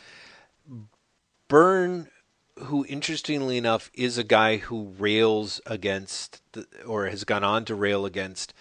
Byrne, 1.48 2.08
who 2.58 2.84
interestingly 2.88 3.56
enough 3.56 3.90
is 3.94 4.18
a 4.18 4.24
guy 4.24 4.56
who 4.56 4.92
rails 4.98 5.60
against 5.66 6.42
the, 6.52 6.66
or 6.86 7.06
has 7.06 7.24
gone 7.24 7.44
on 7.44 7.64
to 7.66 7.74
rail 7.74 8.04
against 8.06 8.52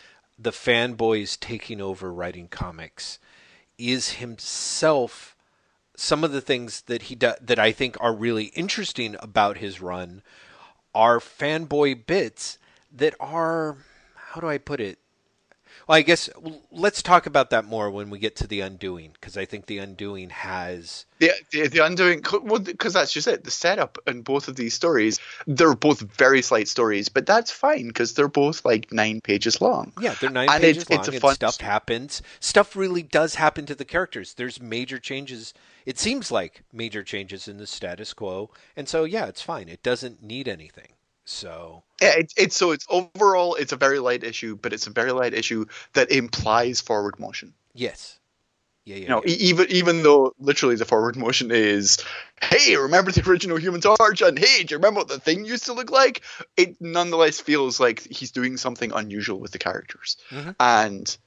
the 0.44 0.52
fanboys 0.52 1.40
taking 1.40 1.82
over 1.82 2.14
writing 2.14 2.48
comics, 2.48 3.20
is 3.78 4.14
himself 4.14 5.36
some 5.96 6.24
of 6.24 6.32
the 6.32 6.42
things 6.42 6.82
that 6.84 7.04
he 7.04 7.16
do, 7.16 7.34
that 7.42 7.60
I 7.60 7.72
think 7.72 7.98
are 8.00 8.14
really 8.14 8.46
interesting 8.46 9.16
about 9.20 9.58
his 9.58 9.82
run 9.82 10.22
are 10.94 11.20
fanboy 11.20 12.06
bits 12.06 12.58
that 12.92 13.16
are 13.20 13.78
how 14.34 14.42
do 14.42 14.48
I 14.48 14.58
put 14.58 14.80
it? 14.80 14.98
Well, 15.88 15.98
I 15.98 16.02
guess 16.02 16.30
let's 16.72 17.02
talk 17.02 17.26
about 17.26 17.50
that 17.50 17.66
more 17.66 17.90
when 17.90 18.10
we 18.10 18.20
get 18.20 18.36
to 18.38 18.48
the 18.48 18.62
undoing, 18.62 19.12
because 19.14 19.38
I 19.38 19.46
think 19.46 19.66
the 19.66 19.80
undoing 19.80 20.30
has 20.30 21.06
the 21.20 21.32
the, 21.52 21.68
the 21.68 21.80
undoing. 21.80 22.24
Well, 22.44 22.60
because 22.60 22.94
that's 22.94 23.12
just 23.12 23.28
it. 23.28 23.44
The 23.44 23.52
setup 23.52 23.98
in 24.08 24.22
both 24.22 24.48
of 24.48 24.56
these 24.56 24.74
stories, 24.74 25.20
they're 25.46 25.76
both 25.76 26.00
very 26.00 26.42
slight 26.42 26.68
stories, 26.68 27.10
but 27.10 27.26
that's 27.26 27.52
fine 27.52 27.88
because 27.88 28.14
they're 28.14 28.28
both 28.28 28.64
like 28.64 28.92
nine 28.92 29.22
pages 29.22 29.60
long. 29.62 29.92
Yeah, 30.00 30.16
they're 30.20 30.30
nine 30.30 30.50
and 30.50 30.62
pages 30.62 30.90
long, 30.90 31.06
and 31.06 31.20
fun... 31.20 31.36
stuff 31.36 31.60
happens. 31.60 32.22
Stuff 32.40 32.76
really 32.76 33.04
does 33.04 33.36
happen 33.36 33.66
to 33.66 33.76
the 33.76 33.86
characters. 33.86 34.36
There's 34.36 34.62
major 34.62 35.00
changes. 35.00 35.54
It 35.86 36.00
seems 36.00 36.32
like 36.32 36.64
major 36.72 37.04
changes 37.04 37.48
in 37.48 37.58
the 37.58 37.68
status 37.68 38.14
quo, 38.14 38.52
and 38.78 38.88
so 38.88 39.04
yeah, 39.04 39.26
it's 39.26 39.42
fine. 39.42 39.68
It 39.68 39.84
doesn't 39.84 40.24
need 40.24 40.48
anything. 40.48 40.94
So 41.26 41.84
yeah, 42.02 42.18
it, 42.18 42.34
it's 42.36 42.56
so 42.56 42.72
it's 42.72 42.86
overall 42.90 43.56
it's 43.56 43.72
a 43.72 43.78
very 43.78 44.00
light 44.00 44.24
issue, 44.24 44.58
but 44.62 44.74
it's 44.74 44.88
a 44.88 44.92
very 44.92 45.12
light 45.12 45.34
issue 45.34 45.66
that 45.94 46.12
implies 46.12 46.82
forward 46.82 47.20
motion. 47.20 47.54
Yes. 47.74 48.20
Yeah, 48.86 48.96
yeah. 48.96 49.02
You 49.02 49.08
know, 49.08 49.24
yeah. 49.26 49.36
even 49.36 49.68
even 49.70 50.04
though 50.04 50.34
literally 50.40 50.76
the 50.76 50.86
forward 50.86 51.16
motion 51.16 51.52
is, 51.52 51.98
hey, 52.42 52.76
remember 52.76 53.12
the 53.12 53.28
original 53.30 53.58
Human 53.58 53.80
Torch, 53.80 54.22
and 54.22 54.38
hey, 54.38 54.64
do 54.64 54.74
you 54.74 54.78
remember 54.78 55.00
what 55.00 55.08
the 55.08 55.20
thing 55.20 55.46
used 55.46 55.66
to 55.66 55.74
look 55.74 55.90
like? 55.90 56.22
It 56.58 56.82
nonetheless 56.82 57.40
feels 57.40 57.80
like 57.80 58.02
he's 58.02 58.32
doing 58.32 58.58
something 58.58 58.92
unusual 58.94 59.40
with 59.40 59.52
the 59.52 59.60
characters, 59.60 60.18
mm-hmm. 60.30 60.52
and 60.60 61.18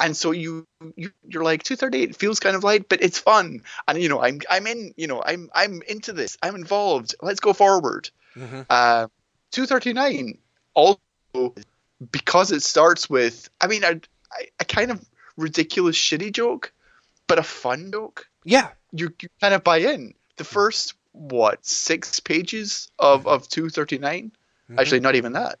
and 0.00 0.16
so 0.16 0.30
you, 0.30 0.66
you 0.94 1.10
you're 1.26 1.44
like 1.44 1.62
238 1.62 2.16
feels 2.16 2.40
kind 2.40 2.54
of 2.54 2.62
light 2.62 2.88
but 2.88 3.02
it's 3.02 3.18
fun 3.18 3.62
and 3.88 4.02
you 4.02 4.10
know 4.10 4.20
i'm 4.20 4.40
i'm 4.50 4.66
in 4.66 4.92
you 4.96 5.06
know 5.06 5.22
i'm 5.24 5.48
i'm 5.54 5.80
into 5.88 6.12
this 6.12 6.36
i'm 6.42 6.54
involved 6.54 7.14
let's 7.22 7.40
go 7.40 7.54
forward 7.54 8.10
mm-hmm. 8.34 8.60
uh, 8.68 9.06
239 9.52 10.38
also 10.74 11.00
because 12.12 12.52
it 12.52 12.62
starts 12.62 13.08
with 13.08 13.48
I 13.60 13.66
mean 13.66 13.84
a, 13.84 14.00
a 14.60 14.64
kind 14.64 14.90
of 14.90 15.04
ridiculous 15.36 15.96
shitty 15.96 16.32
joke 16.32 16.72
but 17.26 17.38
a 17.38 17.42
fun 17.42 17.90
joke. 17.92 18.28
Yeah, 18.44 18.68
you, 18.92 19.12
you 19.20 19.28
kind 19.40 19.54
of 19.54 19.64
buy 19.64 19.78
in. 19.78 20.14
The 20.36 20.44
first 20.44 20.94
what 21.12 21.64
six 21.64 22.20
pages 22.20 22.90
of 22.98 23.26
of 23.26 23.48
two 23.48 23.68
thirty 23.68 23.98
nine? 23.98 24.32
Mm-hmm. 24.70 24.78
Actually, 24.78 25.00
not 25.00 25.14
even 25.14 25.32
that. 25.32 25.58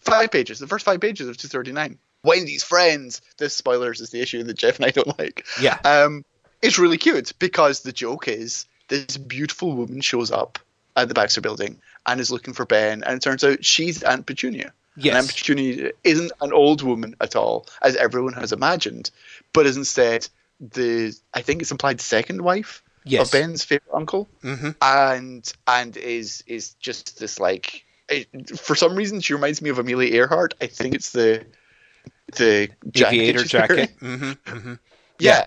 Five 0.00 0.30
pages. 0.30 0.58
The 0.58 0.66
first 0.66 0.84
five 0.84 1.00
pages 1.00 1.28
of 1.28 1.36
two 1.36 1.48
thirty 1.48 1.72
nine. 1.72 1.98
Wendy's 2.22 2.64
friends. 2.64 3.22
This 3.38 3.54
spoilers 3.54 4.00
is 4.00 4.10
the 4.10 4.20
issue 4.20 4.42
that 4.42 4.56
Jeff 4.56 4.76
and 4.76 4.86
I 4.86 4.90
don't 4.90 5.18
like. 5.18 5.46
Yeah. 5.60 5.78
Um, 5.84 6.24
it's 6.62 6.78
really 6.78 6.98
cute 6.98 7.32
because 7.38 7.80
the 7.80 7.92
joke 7.92 8.26
is 8.28 8.66
this 8.88 9.16
beautiful 9.16 9.76
woman 9.76 10.00
shows 10.00 10.30
up 10.30 10.58
at 10.96 11.08
the 11.08 11.14
Baxter 11.14 11.40
Building 11.40 11.80
and 12.06 12.20
is 12.20 12.30
looking 12.30 12.54
for 12.54 12.64
Ben, 12.66 13.02
and 13.02 13.16
it 13.16 13.22
turns 13.22 13.44
out 13.44 13.64
she's 13.64 14.02
Aunt 14.02 14.26
Petunia. 14.26 14.72
Yes. 14.96 15.12
And 15.12 15.18
Aunt 15.18 15.28
Petunia 15.28 15.90
isn't 16.04 16.32
an 16.40 16.52
old 16.52 16.82
woman 16.82 17.16
at 17.20 17.36
all, 17.36 17.66
as 17.82 17.96
everyone 17.96 18.32
has 18.34 18.52
imagined, 18.52 19.10
but 19.52 19.66
is 19.66 19.76
instead 19.76 20.28
the 20.60 21.14
I 21.34 21.42
think 21.42 21.62
it's 21.62 21.70
implied 21.70 22.00
second 22.00 22.40
wife 22.42 22.82
Yes. 23.04 23.26
of 23.26 23.32
Ben's 23.32 23.62
favorite 23.62 23.94
uncle, 23.94 24.28
Mhm. 24.42 24.74
and 24.80 25.52
and 25.66 25.96
is 25.96 26.42
is 26.46 26.74
just 26.74 27.18
this 27.18 27.38
like 27.38 27.84
it, 28.08 28.58
for 28.58 28.74
some 28.74 28.96
reason 28.96 29.20
she 29.20 29.34
reminds 29.34 29.60
me 29.60 29.70
of 29.70 29.78
Amelia 29.78 30.12
Earhart. 30.14 30.54
I 30.60 30.66
think 30.66 30.94
it's 30.94 31.12
the 31.12 31.44
the 32.36 32.70
jacket 32.90 33.16
aviator 33.20 33.44
jacket. 33.44 33.90
hmm 34.00 34.32
hmm 34.46 34.74
Yeah. 35.18 35.46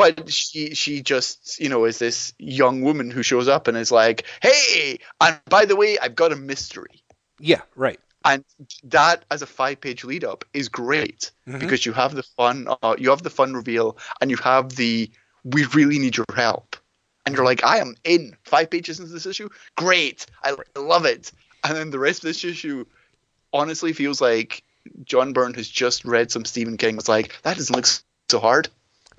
But 0.00 0.30
she 0.30 0.74
she 0.74 1.02
just 1.02 1.60
you 1.60 1.68
know 1.68 1.84
is 1.84 1.98
this 1.98 2.32
young 2.38 2.82
woman 2.82 3.10
who 3.10 3.22
shows 3.22 3.48
up 3.48 3.68
and 3.68 3.76
is 3.76 3.92
like, 3.92 4.24
hey, 4.42 4.98
and 5.20 5.40
by 5.48 5.64
the 5.64 5.76
way, 5.76 5.98
I've 5.98 6.14
got 6.14 6.32
a 6.32 6.36
mystery. 6.36 7.02
Yeah, 7.38 7.62
right. 7.76 8.00
And 8.24 8.44
that 8.84 9.24
as 9.30 9.42
a 9.42 9.46
five 9.46 9.80
page 9.80 10.04
lead 10.04 10.24
up 10.24 10.44
is 10.52 10.68
great 10.68 11.30
Mhm. 11.48 11.60
because 11.60 11.86
you 11.86 11.92
have 11.92 12.14
the 12.14 12.22
fun 12.22 12.68
uh, 12.82 12.96
you 12.98 13.10
have 13.10 13.22
the 13.22 13.30
fun 13.30 13.54
reveal 13.54 13.96
and 14.20 14.30
you 14.30 14.36
have 14.38 14.76
the 14.76 15.10
we 15.44 15.64
really 15.66 15.98
need 15.98 16.16
your 16.16 16.26
help. 16.34 16.76
And 17.24 17.34
you're 17.34 17.44
like, 17.44 17.64
I 17.64 17.78
am 17.78 17.96
in 18.04 18.36
five 18.44 18.70
pages 18.70 18.98
into 19.00 19.12
this 19.12 19.26
issue. 19.26 19.48
Great. 19.76 20.26
I 20.42 20.56
love 20.76 21.04
it. 21.04 21.32
And 21.64 21.76
then 21.76 21.90
the 21.90 21.98
rest 21.98 22.18
of 22.18 22.28
this 22.28 22.44
issue 22.44 22.84
honestly 23.52 23.92
feels 23.92 24.20
like 24.20 24.62
John 25.04 25.32
Byrne 25.32 25.54
has 25.54 25.68
just 25.68 26.04
read 26.04 26.30
some 26.30 26.44
Stephen 26.44 26.76
King. 26.76 26.96
It's 26.96 27.08
like, 27.08 27.36
that 27.42 27.56
doesn't 27.56 27.74
look 27.74 27.86
so 28.30 28.38
hard. 28.38 28.68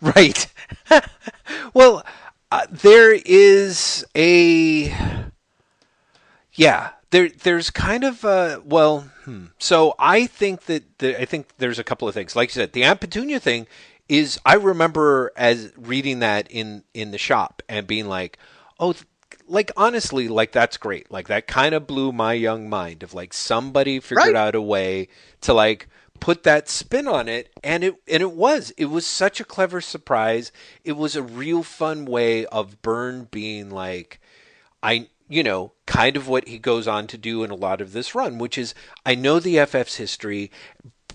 Right. 0.15 0.47
well, 1.73 2.03
uh, 2.51 2.65
there 2.71 3.13
is 3.13 4.03
a 4.15 4.93
yeah. 6.53 6.89
There, 7.11 7.29
there's 7.29 7.69
kind 7.69 8.03
of 8.03 8.23
a 8.23 8.61
well. 8.65 9.01
Hmm. 9.25 9.45
So 9.59 9.95
I 9.99 10.25
think 10.27 10.65
that 10.65 10.97
the, 10.99 11.19
I 11.21 11.25
think 11.25 11.49
there's 11.57 11.77
a 11.79 11.83
couple 11.83 12.07
of 12.07 12.13
things. 12.13 12.35
Like 12.35 12.49
you 12.49 12.53
said, 12.53 12.73
the 12.73 12.83
Aunt 12.83 12.99
Petunia 12.99 13.39
thing 13.39 13.67
is. 14.09 14.39
I 14.45 14.55
remember 14.55 15.31
as 15.35 15.71
reading 15.77 16.19
that 16.19 16.47
in 16.49 16.83
in 16.93 17.11
the 17.11 17.17
shop 17.17 17.61
and 17.69 17.85
being 17.87 18.07
like, 18.07 18.37
oh. 18.79 18.95
Like 19.47 19.71
honestly, 19.75 20.29
like 20.29 20.53
that's 20.53 20.77
great. 20.77 21.11
Like 21.11 21.27
that 21.27 21.45
kind 21.45 21.75
of 21.75 21.85
blew 21.85 22.13
my 22.13 22.31
young 22.31 22.69
mind 22.69 23.03
of 23.03 23.13
like 23.13 23.33
somebody 23.33 23.99
figured 23.99 24.27
Right. 24.27 24.35
out 24.35 24.55
a 24.55 24.61
way 24.61 25.09
to 25.41 25.53
like 25.53 25.89
put 26.21 26.43
that 26.43 26.69
spin 26.69 27.07
on 27.07 27.27
it 27.27 27.51
and 27.61 27.83
it 27.83 27.95
and 28.07 28.21
it 28.21 28.31
was. 28.31 28.71
It 28.77 28.85
was 28.85 29.05
such 29.05 29.41
a 29.41 29.45
clever 29.45 29.81
surprise. 29.81 30.53
It 30.85 30.93
was 30.93 31.17
a 31.17 31.21
real 31.21 31.63
fun 31.63 32.05
way 32.05 32.45
of 32.45 32.81
Byrne 32.81 33.27
being 33.29 33.69
like 33.69 34.21
i 34.83 35.07
you 35.29 35.43
know 35.43 35.71
kind 35.85 36.17
of 36.17 36.27
what 36.27 36.47
he 36.47 36.57
goes 36.57 36.87
on 36.87 37.07
to 37.07 37.17
do 37.17 37.43
in 37.43 37.51
a 37.51 37.55
lot 37.55 37.81
of 37.81 37.93
this 37.93 38.15
run 38.15 38.37
which 38.37 38.57
is 38.57 38.73
i 39.05 39.13
know 39.13 39.39
the 39.39 39.57
ff's 39.57 39.97
history 39.97 40.49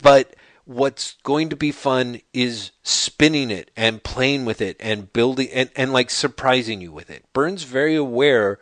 but 0.01 0.35
what's 0.67 1.15
going 1.23 1.49
to 1.49 1.57
be 1.57 1.71
fun 1.71 2.21
is 2.33 2.73
spinning 2.83 3.51
it 3.51 3.71
and 3.77 4.03
playing 4.03 4.45
with 4.45 4.61
it 4.61 4.77
and 4.81 5.13
building 5.13 5.49
and, 5.53 5.71
and 5.77 5.93
like 5.93 6.11
surprising 6.11 6.81
you 6.81 6.91
with 6.91 7.09
it. 7.09 7.25
Byrne's 7.33 7.63
very 7.63 7.95
aware 7.95 8.59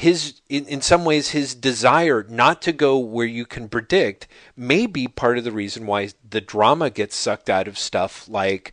his 0.00 0.40
in, 0.48 0.64
in 0.64 0.80
some 0.80 1.04
ways 1.04 1.28
his 1.28 1.54
desire 1.54 2.24
not 2.26 2.62
to 2.62 2.72
go 2.72 2.98
where 2.98 3.26
you 3.26 3.44
can 3.44 3.68
predict 3.68 4.26
may 4.56 4.86
be 4.86 5.06
part 5.06 5.36
of 5.36 5.44
the 5.44 5.52
reason 5.52 5.84
why 5.84 6.08
the 6.26 6.40
drama 6.40 6.88
gets 6.88 7.14
sucked 7.14 7.50
out 7.50 7.68
of 7.68 7.78
stuff 7.78 8.26
like 8.26 8.72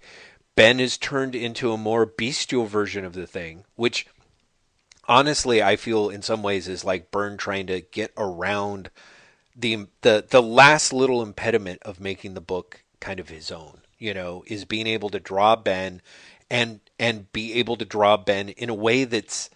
Ben 0.56 0.80
is 0.80 0.98
turned 0.98 1.36
into 1.36 1.74
a 1.74 1.78
more 1.78 2.06
bestial 2.06 2.66
version 2.66 3.04
of 3.04 3.12
the 3.12 3.28
thing, 3.28 3.66
which 3.76 4.08
honestly 5.06 5.62
I 5.62 5.76
feel 5.76 6.10
in 6.10 6.22
some 6.22 6.42
ways 6.42 6.70
is 6.70 6.86
like 6.86 7.12
Byrne 7.12 7.36
trying 7.36 7.68
to 7.68 7.82
get 7.82 8.14
around 8.16 8.90
the 9.54 9.88
the 10.04 10.26
the 10.30 10.42
last 10.42 10.94
little 10.94 11.22
impediment 11.22 11.82
of 11.84 12.00
making 12.00 12.36
the 12.36 12.42
book 12.42 12.84
kind 13.02 13.20
of 13.20 13.28
his 13.28 13.52
own, 13.52 13.82
you 14.00 14.14
know, 14.14 14.46
is 14.48 14.64
being 14.64 14.88
able 14.88 15.10
to 15.10 15.20
draw 15.20 15.58
Ben 15.58 16.02
and 16.50 16.80
and 16.98 17.30
be 17.34 17.56
able 17.56 17.76
to 17.76 17.84
draw 17.84 18.16
Ben 18.16 18.48
in 18.48 18.70
a 18.70 18.74
way 18.74 19.04
that's 19.04 19.50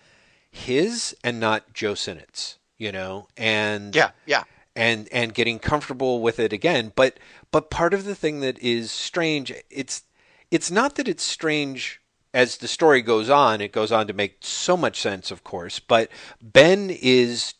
his 0.51 1.15
and 1.23 1.39
not 1.39 1.73
Joe 1.73 1.93
Sinnott's, 1.93 2.57
you 2.77 2.91
know, 2.91 3.27
and 3.37 3.95
Yeah, 3.95 4.11
yeah. 4.25 4.43
and 4.75 5.07
and 5.11 5.33
getting 5.33 5.59
comfortable 5.59 6.21
with 6.21 6.39
it 6.39 6.53
again. 6.53 6.91
But 6.95 7.17
but 7.51 7.69
part 7.69 7.93
of 7.93 8.03
the 8.03 8.15
thing 8.15 8.41
that 8.41 8.59
is 8.59 8.91
strange, 8.91 9.53
it's 9.69 10.03
it's 10.51 10.69
not 10.69 10.95
that 10.95 11.07
it's 11.07 11.23
strange 11.23 12.01
as 12.33 12.57
the 12.57 12.67
story 12.67 13.01
goes 13.01 13.29
on. 13.29 13.61
It 13.61 13.71
goes 13.71 13.91
on 13.91 14.07
to 14.07 14.13
make 14.13 14.37
so 14.41 14.75
much 14.77 14.99
sense, 14.99 15.31
of 15.31 15.43
course. 15.43 15.79
But 15.79 16.09
Ben 16.41 16.89
is 16.89 17.53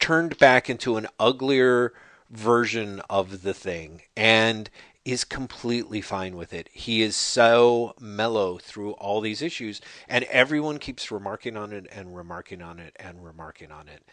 turned 0.00 0.38
back 0.38 0.68
into 0.68 0.96
an 0.96 1.06
uglier 1.20 1.92
version 2.30 3.00
of 3.10 3.42
the 3.42 3.54
thing 3.54 4.02
and 4.16 4.68
is 5.04 5.24
completely 5.24 6.00
fine 6.00 6.36
with 6.36 6.52
it. 6.52 6.68
He 6.72 7.02
is 7.02 7.16
so 7.16 7.94
mellow 8.00 8.58
through 8.58 8.92
all 8.92 9.20
these 9.20 9.42
issues 9.42 9.80
and 10.08 10.24
everyone 10.24 10.78
keeps 10.78 11.10
remarking 11.10 11.56
on 11.56 11.72
it 11.72 11.86
and 11.90 12.16
remarking 12.16 12.62
on 12.62 12.78
it 12.78 12.94
and 12.96 13.24
remarking 13.24 13.72
on 13.72 13.88
it. 13.88 14.04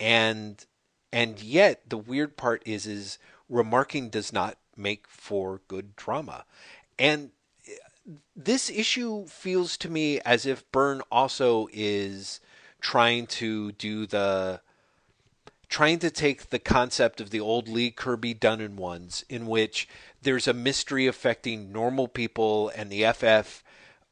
And 0.00 0.64
and 1.12 1.40
yet 1.40 1.88
the 1.88 1.98
weird 1.98 2.36
part 2.36 2.62
is 2.64 2.86
is 2.86 3.18
remarking 3.48 4.08
does 4.08 4.32
not 4.32 4.56
make 4.76 5.06
for 5.08 5.60
good 5.68 5.96
drama. 5.96 6.44
And 6.98 7.30
eh, 7.66 8.12
this 8.34 8.70
issue 8.70 9.26
feels 9.26 9.76
to 9.78 9.90
me 9.90 10.20
as 10.20 10.46
if 10.46 10.70
Byrne 10.72 11.02
also 11.10 11.68
is 11.72 12.40
trying 12.80 13.26
to 13.26 13.72
do 13.72 14.06
the 14.06 14.60
trying 15.68 15.98
to 15.98 16.10
take 16.10 16.48
the 16.48 16.58
concept 16.58 17.20
of 17.20 17.30
the 17.30 17.40
old 17.40 17.68
Lee 17.68 17.90
Kirby 17.90 18.34
done 18.34 18.60
in 18.60 18.76
ones 18.76 19.24
in 19.28 19.46
which 19.46 19.86
there's 20.22 20.48
a 20.48 20.54
mystery 20.54 21.06
affecting 21.06 21.72
normal 21.72 22.08
people 22.08 22.70
and 22.74 22.90
the 22.90 23.04
FF 23.12 23.62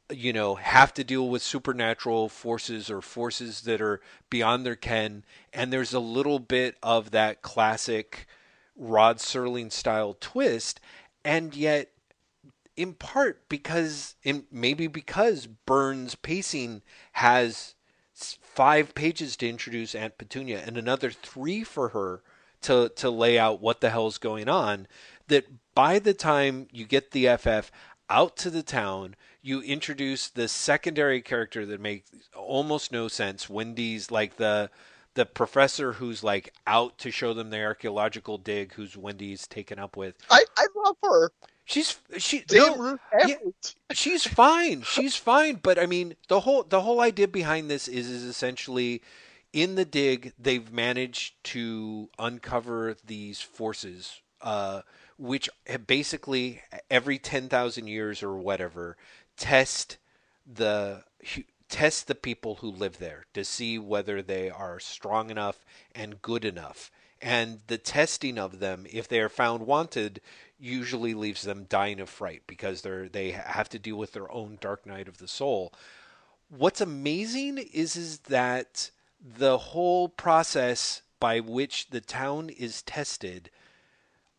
you 0.09 0.31
know 0.31 0.55
have 0.55 0.93
to 0.93 1.03
deal 1.03 1.27
with 1.27 1.41
supernatural 1.41 2.29
forces 2.29 2.89
or 2.89 3.01
forces 3.01 3.61
that 3.61 3.81
are 3.81 3.99
beyond 4.29 4.65
their 4.65 4.75
ken. 4.75 5.25
And 5.53 5.71
there's 5.71 5.93
a 5.93 5.99
little 5.99 6.39
bit 6.39 6.77
of 6.81 7.11
that 7.11 7.41
classic 7.41 8.27
Rod 8.75 9.17
Serling 9.17 9.71
style 9.71 10.15
twist. 10.19 10.79
And 11.25 11.55
yet 11.55 11.91
in 12.75 12.93
part 12.93 13.49
because 13.49 14.15
in 14.23 14.45
maybe 14.51 14.87
because 14.87 15.47
Byrne's 15.47 16.15
pacing 16.15 16.83
has 17.13 17.75
five 18.13 18.95
pages 18.95 19.35
to 19.37 19.49
introduce 19.49 19.93
Aunt 19.93 20.17
Petunia 20.17 20.63
and 20.65 20.77
another 20.77 21.11
three 21.11 21.63
for 21.63 21.89
her 21.89 22.21
to 22.61 22.89
to 22.95 23.09
lay 23.09 23.37
out 23.37 23.61
what 23.61 23.81
the 23.81 23.89
hell's 23.89 24.17
going 24.17 24.47
on 24.47 24.87
that 25.27 25.45
by 25.77 25.99
the 25.99 26.13
time 26.13 26.67
you 26.71 26.85
get 26.85 27.11
the 27.11 27.27
FF 27.37 27.71
out 28.09 28.35
to 28.35 28.49
the 28.49 28.63
town 28.63 29.15
you 29.43 29.61
introduce 29.61 30.27
the 30.27 30.47
secondary 30.47 31.21
character 31.21 31.67
that 31.67 31.79
makes 31.79 32.09
almost 32.35 32.91
no 32.91 33.07
sense 33.07 33.47
Wendy's 33.47 34.09
like 34.09 34.37
the 34.37 34.71
the 35.13 35.25
professor 35.25 35.93
who's 35.93 36.23
like 36.23 36.51
out 36.65 36.97
to 36.97 37.11
show 37.11 37.33
them 37.33 37.51
the 37.51 37.63
archaeological 37.63 38.39
dig 38.39 38.73
who's 38.73 38.97
Wendy's 38.97 39.45
taken 39.45 39.77
up 39.77 39.95
with 39.95 40.15
I, 40.31 40.45
I 40.57 40.65
love 40.83 40.97
her. 41.03 41.31
she's 41.65 41.99
she 42.17 42.43
no, 42.51 42.97
yeah, 43.27 43.35
she's 43.91 44.25
fine. 44.25 44.81
She's 44.81 45.15
fine. 45.15 45.59
But 45.61 45.77
I 45.77 45.85
mean, 45.85 46.15
the 46.27 46.39
whole 46.39 46.63
the 46.63 46.81
whole 46.81 47.01
idea 47.01 47.27
behind 47.27 47.69
this 47.69 47.87
is 47.87 48.09
is 48.09 48.23
essentially 48.23 49.03
in 49.53 49.75
the 49.75 49.85
dig 49.85 50.33
they've 50.39 50.71
managed 50.71 51.35
to 51.45 52.09
uncover 52.17 52.95
these 53.05 53.41
forces, 53.41 54.21
uh, 54.41 54.81
which 55.17 55.49
basically 55.87 56.61
every 56.89 57.17
ten 57.17 57.49
thousand 57.49 57.87
years 57.87 58.21
or 58.21 58.37
whatever 58.37 58.97
test 59.35 59.97
the 60.45 61.03
test 61.69 62.07
the 62.07 62.15
people 62.15 62.55
who 62.55 62.69
live 62.69 62.97
there 62.99 63.25
to 63.33 63.43
see 63.43 63.77
whether 63.77 64.21
they 64.21 64.49
are 64.49 64.79
strong 64.79 65.29
enough 65.29 65.65
and 65.93 66.21
good 66.21 66.45
enough. 66.45 66.91
And 67.21 67.59
the 67.67 67.77
testing 67.77 68.37
of 68.37 68.59
them, 68.59 68.85
if 68.91 69.07
they 69.07 69.19
are 69.19 69.29
found 69.29 69.65
wanted, 69.65 70.21
usually 70.59 71.13
leaves 71.13 71.41
them 71.41 71.65
dying 71.67 71.99
of 71.99 72.09
fright 72.09 72.43
because 72.47 72.81
they're 72.81 73.09
they 73.09 73.31
have 73.31 73.69
to 73.69 73.79
deal 73.79 73.97
with 73.97 74.13
their 74.13 74.31
own 74.31 74.57
dark 74.61 74.85
night 74.85 75.07
of 75.07 75.17
the 75.17 75.27
soul. 75.27 75.73
What's 76.49 76.81
amazing 76.81 77.57
is 77.57 77.95
is 77.95 78.19
that 78.19 78.91
the 79.19 79.57
whole 79.57 80.09
process 80.09 81.01
by 81.19 81.39
which 81.39 81.89
the 81.89 82.01
town 82.01 82.49
is 82.49 82.83
tested 82.83 83.49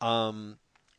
um, 0.00 0.58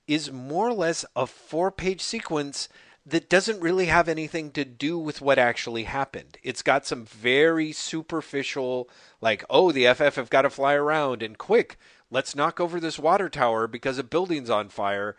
is 0.10 0.32
more 0.32 0.68
or 0.68 0.74
less 0.74 1.06
a 1.16 1.28
four 1.28 1.70
page 1.70 2.02
sequence 2.02 2.68
that 3.06 3.30
doesn't 3.30 3.62
really 3.62 3.86
have 3.86 4.10
anything 4.10 4.50
to 4.52 4.66
do 4.66 4.98
with 4.98 5.22
what 5.22 5.38
actually 5.38 5.84
happened. 5.84 6.38
It's 6.42 6.64
got 6.64 6.88
some 6.88 7.06
very 7.06 7.72
superficial, 7.72 8.90
like, 9.22 9.44
oh, 9.52 9.72
the 9.72 9.86
FF 9.94 10.16
have 10.16 10.32
got 10.32 10.42
to 10.42 10.50
fly 10.50 10.74
around 10.74 11.22
and 11.22 11.38
quick, 11.38 11.78
let's 12.10 12.36
knock 12.36 12.60
over 12.60 12.80
this 12.80 12.98
water 12.98 13.30
tower 13.30 13.68
because 13.68 14.00
a 14.00 14.04
building's 14.04 14.50
on 14.50 14.70
fire. 14.70 15.16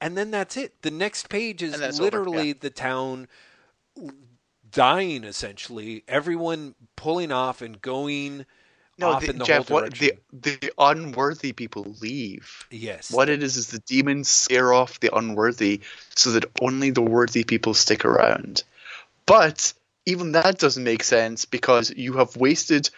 And 0.00 0.16
then 0.16 0.32
that's 0.32 0.56
it. 0.56 0.82
The 0.82 0.90
next 0.90 1.28
page 1.28 1.62
is 1.62 2.00
literally 2.00 2.48
yeah. 2.48 2.54
the 2.60 2.70
town 2.70 3.28
dying, 4.68 5.22
essentially. 5.22 6.02
Everyone 6.08 6.74
pulling 6.96 7.30
off 7.30 7.62
and 7.62 7.80
going 7.80 8.44
no, 8.98 9.20
the, 9.20 9.32
Jeff, 9.44 9.70
what 9.70 9.94
the 9.94 10.14
the 10.32 10.72
unworthy 10.78 11.52
people 11.52 11.94
leave. 12.00 12.66
Yes. 12.70 13.10
What 13.10 13.28
it 13.28 13.42
is 13.42 13.56
is 13.56 13.68
the 13.68 13.78
demons 13.80 14.28
scare 14.28 14.72
off 14.72 15.00
the 15.00 15.14
unworthy 15.14 15.80
so 16.14 16.32
that 16.32 16.46
only 16.60 16.90
the 16.90 17.02
worthy 17.02 17.44
people 17.44 17.74
stick 17.74 18.04
around. 18.04 18.62
But 19.26 19.74
even 20.06 20.32
that 20.32 20.58
doesn't 20.58 20.84
make 20.84 21.02
sense 21.02 21.44
because 21.44 21.90
you 21.90 22.14
have 22.14 22.36
wasted 22.36 22.88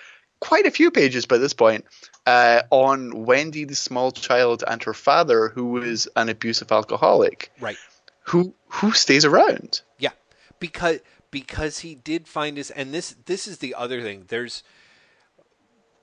quite 0.40 0.66
a 0.66 0.70
few 0.70 0.90
pages 0.90 1.26
by 1.26 1.38
this 1.38 1.54
point 1.54 1.84
uh, 2.26 2.62
on 2.70 3.24
Wendy, 3.24 3.64
the 3.64 3.74
small 3.74 4.12
child, 4.12 4.62
and 4.66 4.82
her 4.84 4.94
father, 4.94 5.48
who 5.48 5.82
is 5.82 6.08
an 6.14 6.28
abusive 6.28 6.70
alcoholic. 6.70 7.50
Right. 7.60 7.78
Who 8.24 8.54
who 8.68 8.92
stays 8.92 9.24
around? 9.24 9.80
Yeah, 9.98 10.10
because 10.60 11.00
because 11.30 11.78
he 11.78 11.94
did 11.94 12.28
find 12.28 12.56
his, 12.56 12.70
and 12.70 12.92
this 12.92 13.16
this 13.24 13.48
is 13.48 13.58
the 13.58 13.74
other 13.74 14.02
thing. 14.02 14.24
There's 14.28 14.62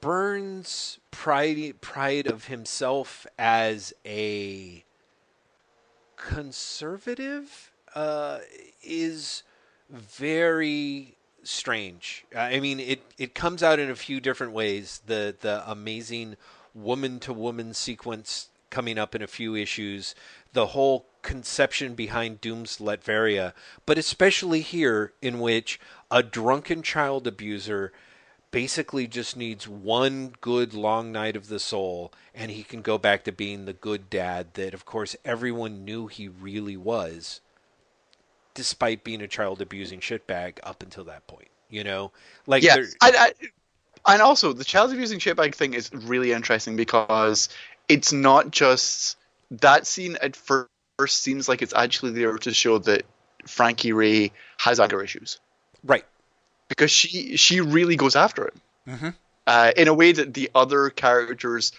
Byrne's 0.05 0.99
pride 1.09 1.81
pride 1.81 2.27
of 2.27 2.45
himself 2.45 3.25
as 3.39 3.91
a 4.05 4.83
conservative 6.15 7.71
uh, 7.95 8.37
is 8.83 9.41
very 9.89 11.15
strange. 11.41 12.23
I 12.37 12.59
mean, 12.59 12.79
it 12.79 13.01
it 13.17 13.33
comes 13.33 13.63
out 13.63 13.79
in 13.79 13.89
a 13.89 13.95
few 13.95 14.19
different 14.19 14.53
ways. 14.53 15.01
The 15.07 15.35
the 15.41 15.67
amazing 15.67 16.35
woman 16.75 17.19
to 17.21 17.33
woman 17.33 17.73
sequence 17.73 18.49
coming 18.69 18.99
up 18.99 19.15
in 19.15 19.23
a 19.23 19.27
few 19.27 19.55
issues, 19.55 20.13
the 20.53 20.67
whole 20.67 21.07
conception 21.23 21.95
behind 21.95 22.41
Doom's 22.41 22.77
Latveria, 22.77 23.53
but 23.87 23.97
especially 23.97 24.61
here 24.61 25.13
in 25.23 25.39
which 25.39 25.79
a 26.11 26.21
drunken 26.21 26.83
child 26.83 27.25
abuser 27.25 27.91
basically 28.51 29.07
just 29.07 29.35
needs 29.35 29.67
one 29.67 30.33
good 30.41 30.73
long 30.73 31.11
night 31.11 31.35
of 31.35 31.47
the 31.47 31.59
soul 31.59 32.11
and 32.33 32.51
he 32.51 32.63
can 32.63 32.81
go 32.81 32.97
back 32.97 33.23
to 33.23 33.31
being 33.31 33.65
the 33.65 33.73
good 33.73 34.09
dad 34.09 34.53
that 34.53 34.73
of 34.73 34.85
course 34.85 35.15
everyone 35.25 35.83
knew 35.83 36.07
he 36.07 36.27
really 36.27 36.77
was 36.77 37.41
despite 38.53 39.03
being 39.03 39.21
a 39.21 39.27
child 39.27 39.61
abusing 39.61 39.99
shitbag 39.99 40.53
up 40.63 40.81
until 40.81 41.03
that 41.03 41.25
point 41.27 41.49
you 41.69 41.83
know? 41.83 42.11
Like 42.47 42.63
yeah 42.63 42.77
I, 43.01 43.33
I, 44.07 44.13
and 44.13 44.21
also 44.21 44.53
the 44.53 44.63
child 44.63 44.93
abusing 44.93 45.19
shitbag 45.19 45.55
thing 45.55 45.73
is 45.73 45.91
really 45.91 46.31
interesting 46.31 46.75
because 46.75 47.49
it's 47.89 48.13
not 48.13 48.51
just 48.51 49.17
that 49.51 49.85
scene 49.85 50.17
at 50.21 50.35
first 50.35 50.69
seems 51.09 51.49
like 51.49 51.61
it's 51.61 51.73
actually 51.73 52.11
there 52.11 52.37
to 52.37 52.53
show 52.53 52.77
that 52.79 53.03
frankie 53.45 53.91
raye 53.91 54.31
has 54.57 54.79
anger 54.79 55.03
issues. 55.03 55.39
Right 55.83 56.05
because 56.67 56.91
she 56.91 57.37
she 57.37 57.61
really 57.61 57.95
goes 57.95 58.15
after 58.15 58.45
him 58.45 58.61
mm-hmm. 58.87 59.09
uh, 59.47 59.71
in 59.75 59.87
a 59.87 59.93
way 59.93 60.11
that 60.11 60.33
the 60.33 60.49
other 60.55 60.89
characters 60.89 61.71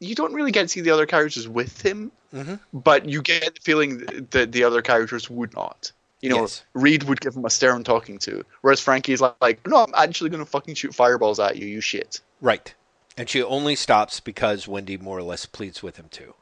you 0.00 0.14
don't 0.14 0.32
really 0.32 0.50
get 0.50 0.62
to 0.62 0.68
see 0.68 0.80
the 0.80 0.90
other 0.90 1.06
characters 1.06 1.46
with 1.46 1.82
him, 1.82 2.10
mm-hmm. 2.34 2.54
but 2.72 3.08
you 3.08 3.22
get 3.22 3.54
the 3.54 3.60
feeling 3.60 3.98
that 4.30 4.50
the 4.50 4.64
other 4.64 4.82
characters 4.82 5.28
would 5.28 5.54
not. 5.54 5.92
You 6.22 6.30
know, 6.30 6.40
yes. 6.42 6.62
Reed 6.74 7.04
would 7.04 7.20
give 7.20 7.34
him 7.34 7.44
a 7.46 7.50
stare 7.50 7.74
and 7.74 7.84
talking 7.84 8.18
to, 8.20 8.44
whereas 8.60 8.80
Frankie's 8.80 9.20
like, 9.22 9.36
like, 9.40 9.66
no, 9.66 9.84
I'm 9.84 9.94
actually 9.94 10.28
going 10.30 10.44
to 10.44 10.50
fucking 10.50 10.74
shoot 10.74 10.94
fireballs 10.94 11.40
at 11.40 11.56
you, 11.56 11.66
you 11.66 11.80
shit. 11.80 12.20
Right. 12.42 12.74
And 13.16 13.28
she 13.28 13.42
only 13.42 13.74
stops 13.74 14.20
because 14.20 14.68
Wendy 14.68 14.98
more 14.98 15.18
or 15.18 15.22
less 15.22 15.46
pleads 15.46 15.82
with 15.82 15.96
him 15.96 16.08
to. 16.12 16.34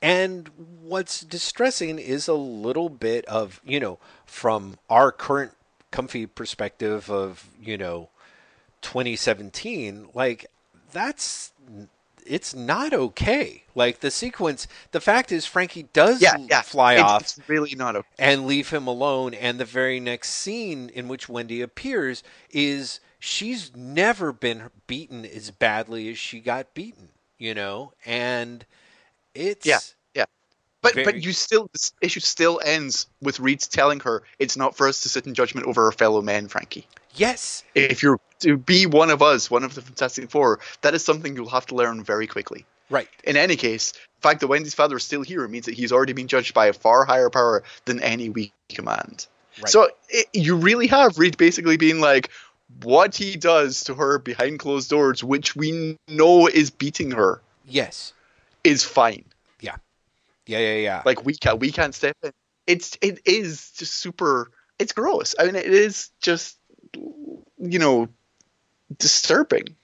And 0.00 0.50
what's 0.80 1.20
distressing 1.20 1.98
is 1.98 2.26
a 2.26 2.34
little 2.34 2.88
bit 2.88 3.24
of, 3.26 3.60
you 3.64 3.80
know, 3.80 3.98
from 4.24 4.78
our 4.88 5.12
current 5.12 5.52
comfy 5.90 6.26
perspective 6.26 7.10
of 7.10 7.48
you 7.60 7.78
know 7.78 8.08
2017 8.82 10.08
like 10.14 10.46
that's 10.92 11.52
it's 12.26 12.54
not 12.54 12.92
okay 12.92 13.64
like 13.74 14.00
the 14.00 14.10
sequence 14.10 14.68
the 14.92 15.00
fact 15.00 15.32
is 15.32 15.46
frankie 15.46 15.88
does 15.92 16.20
yeah, 16.20 16.36
yeah. 16.50 16.60
fly 16.62 16.94
it's, 16.94 17.02
off 17.02 17.22
it's 17.22 17.40
really 17.48 17.74
not 17.74 17.96
okay. 17.96 18.08
and 18.18 18.46
leave 18.46 18.68
him 18.68 18.86
alone 18.86 19.32
and 19.34 19.58
the 19.58 19.64
very 19.64 19.98
next 19.98 20.30
scene 20.30 20.90
in 20.90 21.08
which 21.08 21.28
wendy 21.28 21.60
appears 21.62 22.22
is 22.50 23.00
she's 23.18 23.74
never 23.74 24.32
been 24.32 24.70
beaten 24.86 25.24
as 25.24 25.50
badly 25.50 26.10
as 26.10 26.18
she 26.18 26.38
got 26.38 26.74
beaten 26.74 27.08
you 27.38 27.54
know 27.54 27.92
and 28.04 28.66
it's 29.34 29.66
yeah 29.66 29.78
but 30.88 30.94
Very... 30.94 31.04
but 31.04 31.24
you 31.24 31.32
still 31.32 31.68
this 31.72 31.92
issue 32.00 32.20
still 32.20 32.60
ends 32.64 33.06
with 33.20 33.40
Reed 33.40 33.60
telling 33.60 34.00
her 34.00 34.22
it's 34.38 34.56
not 34.56 34.76
for 34.76 34.88
us 34.88 35.02
to 35.02 35.08
sit 35.08 35.26
in 35.26 35.34
judgment 35.34 35.66
over 35.66 35.84
our 35.84 35.92
fellow 35.92 36.22
men, 36.22 36.48
Frankie. 36.48 36.86
Yes. 37.14 37.64
If 37.74 38.02
you're 38.02 38.20
to 38.40 38.56
be 38.56 38.86
one 38.86 39.10
of 39.10 39.22
us, 39.22 39.50
one 39.50 39.64
of 39.64 39.74
the 39.74 39.82
Fantastic 39.82 40.30
Four, 40.30 40.60
that 40.82 40.94
is 40.94 41.04
something 41.04 41.34
you'll 41.34 41.48
have 41.48 41.66
to 41.66 41.74
learn 41.74 42.04
very 42.04 42.26
quickly. 42.26 42.64
Right. 42.90 43.08
In 43.24 43.36
any 43.36 43.56
case, 43.56 43.92
the 43.92 43.98
fact 44.22 44.40
that 44.40 44.46
Wendy's 44.46 44.74
father 44.74 44.96
is 44.96 45.04
still 45.04 45.22
here 45.22 45.46
means 45.48 45.66
that 45.66 45.74
he's 45.74 45.92
already 45.92 46.12
been 46.12 46.28
judged 46.28 46.54
by 46.54 46.66
a 46.66 46.72
far 46.72 47.04
higher 47.04 47.30
power 47.30 47.62
than 47.84 48.00
any 48.00 48.30
we 48.30 48.52
command. 48.68 49.26
Right. 49.58 49.68
So 49.68 49.88
it, 50.08 50.26
you 50.32 50.56
really 50.56 50.86
have 50.86 51.18
Reed 51.18 51.36
basically 51.36 51.76
being 51.76 52.00
like, 52.00 52.30
what 52.82 53.14
he 53.14 53.36
does 53.36 53.84
to 53.84 53.94
her 53.94 54.18
behind 54.18 54.58
closed 54.58 54.90
doors, 54.90 55.24
which 55.24 55.56
we 55.56 55.98
know 56.06 56.46
is 56.46 56.70
beating 56.70 57.10
her. 57.10 57.40
Yes. 57.66 58.12
Is 58.64 58.84
fine. 58.84 59.24
Yeah, 60.48 60.60
yeah, 60.60 60.74
yeah. 60.76 61.02
Like 61.04 61.24
we 61.26 61.34
can't 61.34 61.60
we 61.60 61.70
can't 61.70 61.94
step 61.94 62.16
in. 62.22 62.32
It's 62.66 62.96
it 63.02 63.20
is 63.26 63.70
just 63.76 63.94
super. 63.94 64.50
It's 64.78 64.92
gross. 64.92 65.34
I 65.38 65.44
mean, 65.44 65.56
it 65.56 65.66
is 65.66 66.10
just 66.22 66.58
you 66.94 67.78
know 67.78 68.08
disturbing. 68.98 69.76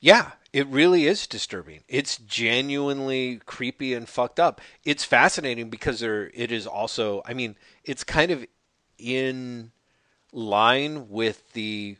Yeah, 0.00 0.32
it 0.52 0.66
really 0.66 1.06
is 1.06 1.28
disturbing. 1.28 1.84
It's 1.86 2.16
genuinely 2.16 3.40
creepy 3.46 3.94
and 3.94 4.08
fucked 4.08 4.40
up. 4.40 4.60
It's 4.84 5.04
fascinating 5.04 5.70
because 5.70 6.00
there 6.00 6.30
it 6.34 6.50
is 6.50 6.66
also. 6.66 7.22
I 7.24 7.32
mean, 7.32 7.56
it's 7.84 8.02
kind 8.02 8.32
of 8.32 8.44
in 8.98 9.70
line 10.32 11.08
with 11.08 11.52
the 11.52 11.96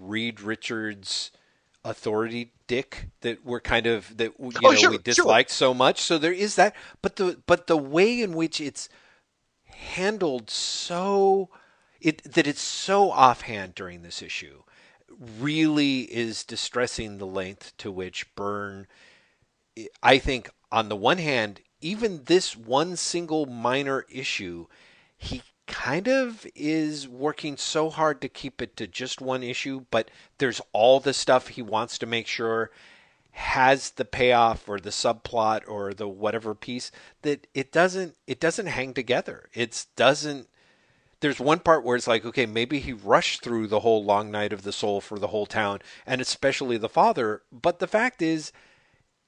Reed 0.00 0.40
Richards 0.40 1.30
authority 1.84 2.52
dick 2.66 3.08
that 3.22 3.44
we're 3.44 3.60
kind 3.60 3.86
of 3.86 4.16
that 4.16 4.32
you 4.38 4.52
oh, 4.64 4.70
know 4.70 4.74
sure, 4.74 4.90
we 4.90 4.98
disliked 4.98 5.50
sure. 5.50 5.56
so 5.56 5.74
much. 5.74 6.00
So 6.00 6.18
there 6.18 6.32
is 6.32 6.56
that, 6.56 6.74
but 7.00 7.16
the 7.16 7.40
but 7.46 7.66
the 7.66 7.76
way 7.76 8.20
in 8.20 8.32
which 8.32 8.60
it's 8.60 8.88
handled 9.66 10.50
so 10.50 11.48
it 12.00 12.22
that 12.24 12.46
it's 12.46 12.62
so 12.62 13.10
offhand 13.10 13.74
during 13.74 14.02
this 14.02 14.22
issue 14.22 14.62
really 15.38 16.02
is 16.02 16.44
distressing 16.44 17.18
the 17.18 17.26
length 17.26 17.76
to 17.78 17.90
which 17.90 18.32
Byrne 18.34 18.86
I 20.02 20.18
think 20.18 20.50
on 20.70 20.88
the 20.88 20.96
one 20.96 21.18
hand 21.18 21.60
even 21.80 22.24
this 22.24 22.56
one 22.56 22.96
single 22.96 23.46
minor 23.46 24.06
issue 24.08 24.66
he 25.16 25.42
kind 25.66 26.08
of 26.08 26.46
is 26.54 27.08
working 27.08 27.56
so 27.56 27.90
hard 27.90 28.20
to 28.20 28.28
keep 28.28 28.60
it 28.60 28.76
to 28.76 28.86
just 28.86 29.20
one 29.20 29.42
issue, 29.42 29.84
but 29.90 30.10
there's 30.38 30.60
all 30.72 31.00
the 31.00 31.14
stuff 31.14 31.48
he 31.48 31.62
wants 31.62 31.98
to 31.98 32.06
make 32.06 32.26
sure 32.26 32.70
has 33.32 33.90
the 33.92 34.04
payoff 34.04 34.68
or 34.68 34.78
the 34.78 34.90
subplot 34.90 35.62
or 35.66 35.94
the 35.94 36.08
whatever 36.08 36.54
piece 36.54 36.92
that 37.22 37.46
it 37.54 37.72
doesn't 37.72 38.14
it 38.26 38.38
doesn't 38.38 38.66
hang 38.66 38.92
together. 38.92 39.48
It 39.54 39.86
doesn't 39.96 40.48
there's 41.20 41.40
one 41.40 41.60
part 41.60 41.84
where 41.84 41.96
it's 41.96 42.08
like, 42.08 42.26
okay, 42.26 42.46
maybe 42.46 42.80
he 42.80 42.92
rushed 42.92 43.42
through 43.42 43.68
the 43.68 43.80
whole 43.80 44.04
long 44.04 44.30
night 44.30 44.52
of 44.52 44.62
the 44.62 44.72
soul 44.72 45.00
for 45.00 45.18
the 45.18 45.28
whole 45.28 45.46
town 45.46 45.78
and 46.04 46.20
especially 46.20 46.76
the 46.76 46.88
father, 46.88 47.42
but 47.50 47.78
the 47.78 47.86
fact 47.86 48.20
is 48.20 48.52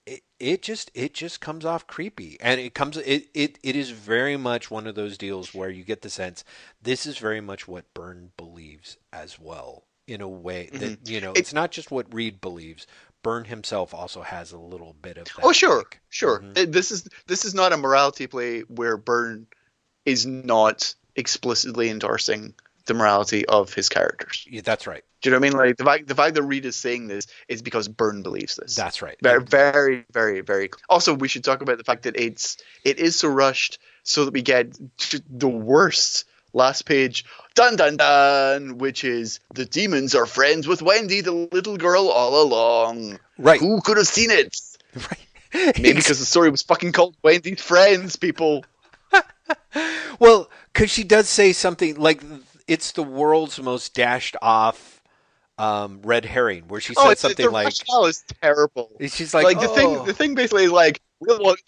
it, 0.07 0.23
it 0.38 0.62
just 0.62 0.90
it 0.95 1.14
just 1.14 1.40
comes 1.40 1.64
off 1.64 1.87
creepy 1.87 2.37
and 2.40 2.61
it 2.61 2.75
comes 2.75 2.97
it, 2.97 3.29
it 3.35 3.59
it 3.62 3.77
is 3.77 3.90
very 3.90 4.37
much 4.37 4.71
one 4.71 4.87
of 4.87 4.95
those 4.95 5.17
deals 5.17 5.55
where 5.55 5.71
you 5.71 5.85
get 5.85 6.03
the 6.03 6.11
sense 6.11 6.45
this 6.83 7.07
is 7.07 7.19
very 7.19 7.40
much 7.40 7.67
what 7.67 7.93
Byrne 7.95 8.31
believes 8.37 8.97
as 9.12 9.38
well 9.38 9.85
in 10.07 10.21
a 10.21 10.29
way 10.29 10.69
that 10.73 10.81
mm-hmm. 11.03 11.12
you 11.12 11.21
know 11.21 11.33
it, 11.33 11.38
it's 11.38 11.55
not 11.55 11.71
just 11.71 11.90
what 11.90 12.12
Reed 12.12 12.40
believes 12.40 12.87
Byrne 13.23 13.45
himself 13.45 13.95
also 13.95 14.21
has 14.21 14.53
a 14.53 14.59
little 14.59 14.95
bit 15.01 15.17
of 15.17 15.27
Oh 15.43 15.53
sure 15.53 15.85
sure 16.11 16.40
mm-hmm. 16.40 16.71
this 16.71 16.90
is 16.90 17.09
this 17.27 17.45
is 17.45 17.55
not 17.55 17.73
a 17.73 17.79
morality 17.79 18.27
play 18.27 18.61
where 18.61 18.97
Byrne 18.97 19.47
is 20.05 20.27
not 20.27 20.95
explicitly 21.17 21.88
endorsing 21.88 22.55
the 22.87 22.94
morality 22.94 23.47
of 23.47 23.73
his 23.73 23.88
characters. 23.88 24.47
Yeah, 24.49 24.62
that's 24.64 24.87
right. 24.87 25.03
Do 25.23 25.31
you 25.31 25.33
know 25.33 25.40
what 25.40 25.47
I 25.47 25.51
mean? 25.51 25.59
Like 25.59 25.77
the 25.77 25.85
fact 25.85 26.07
the 26.07 26.14
fact 26.14 26.35
that 26.35 26.42
Reed 26.42 26.66
is 26.66 26.77
saying 26.77 27.09
this 27.09 27.27
is 27.49 27.62
because 27.62 27.88
Byrne 27.88 28.23
believes 28.23 28.57
this. 28.57 28.75
That's 28.75 29.01
right. 29.01 29.16
Very, 29.23 29.42
very, 29.42 30.05
very, 30.12 30.40
very. 30.42 30.70
Also, 30.88 31.14
we 31.14 31.29
should 31.29 31.44
talk 31.44 31.62
about 31.62 31.79
the 31.79 31.85
fact 31.85 32.03
that 32.03 32.16
it's 32.16 32.59
it 32.85 32.99
is 32.99 33.16
so 33.16 33.29
rushed, 33.29 33.79
so 34.03 34.27
that 34.27 34.35
we 34.35 34.42
get 34.42 34.77
the 35.31 35.49
worst 35.49 36.27
last 36.55 36.83
page, 36.83 37.25
dun 37.55 37.77
dun 37.77 37.97
dun, 37.97 38.79
which 38.79 39.05
is 39.05 39.40
the 39.55 39.64
demons 39.64 40.14
are 40.14 40.27
friends 40.27 40.66
with 40.66 40.83
Wendy, 40.83 41.20
the 41.20 41.33
little 41.33 41.77
girl, 41.77 42.09
all 42.09 42.42
along. 42.42 43.18
Right. 43.38 43.61
Who 43.61 43.81
could 43.81 43.97
have 43.97 44.07
seen 44.07 44.31
it? 44.31 44.57
Right. 44.94 45.77
Maybe 45.79 45.94
because 45.94 46.18
the 46.20 46.25
story 46.25 46.51
was 46.51 46.62
fucking 46.62 46.92
called 46.92 47.16
Wendy's 47.23 47.61
Friends, 47.61 48.14
people. 48.14 48.64
well, 50.18 50.51
because 50.73 50.90
she 50.90 51.03
does 51.05 51.29
say 51.29 51.53
something 51.53 51.97
like 51.97 52.23
it's 52.66 52.92
the 52.92 53.03
world's 53.03 53.61
most 53.61 53.94
dashed 53.94 54.37
off 54.42 55.03
um, 55.59 56.00
red 56.03 56.24
herring, 56.24 56.64
where 56.68 56.81
she 56.81 56.94
said 56.94 57.07
oh, 57.07 57.11
it's, 57.11 57.20
something 57.20 57.46
the 57.46 57.53
like, 57.53 57.66
rationale 57.66 58.07
is 58.07 58.24
terrible. 58.42 58.90
"She's 59.09 59.35
like, 59.35 59.44
Like, 59.44 59.61
the 59.61 59.68
oh. 59.68 59.74
thing, 59.74 60.05
the 60.05 60.12
thing 60.12 60.35
basically 60.35 60.64
is 60.64 60.72
like 60.72 61.00
we'll 61.20 61.38
look 61.38 61.59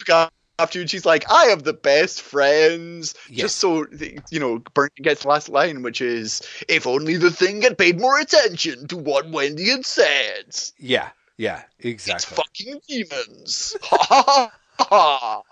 after 0.58 0.78
you. 0.78 0.82
And 0.82 0.90
she's 0.90 1.06
like, 1.06 1.30
I 1.30 1.46
have 1.46 1.64
the 1.64 1.72
best 1.72 2.22
friends. 2.22 3.14
Yes. 3.28 3.42
Just 3.42 3.56
so 3.58 3.86
you 4.30 4.40
know, 4.40 4.62
Byrne 4.74 4.90
gets 4.96 5.22
the 5.22 5.28
last 5.28 5.48
line, 5.48 5.82
which 5.82 6.00
is, 6.00 6.42
"If 6.68 6.86
only 6.86 7.16
the 7.16 7.30
thing 7.30 7.62
had 7.62 7.78
paid 7.78 8.00
more 8.00 8.18
attention 8.18 8.88
to 8.88 8.96
what 8.96 9.30
Wendy 9.30 9.70
had 9.70 9.86
said." 9.86 10.56
yeah, 10.78 11.10
yeah, 11.36 11.62
exactly. 11.78 11.90
It's 11.90 12.08
exactly." 12.08 12.36
fucking 12.36 12.80
demons. 12.88 13.76
Ha 13.82 13.98
ha 14.00 14.50
ha 14.80 15.42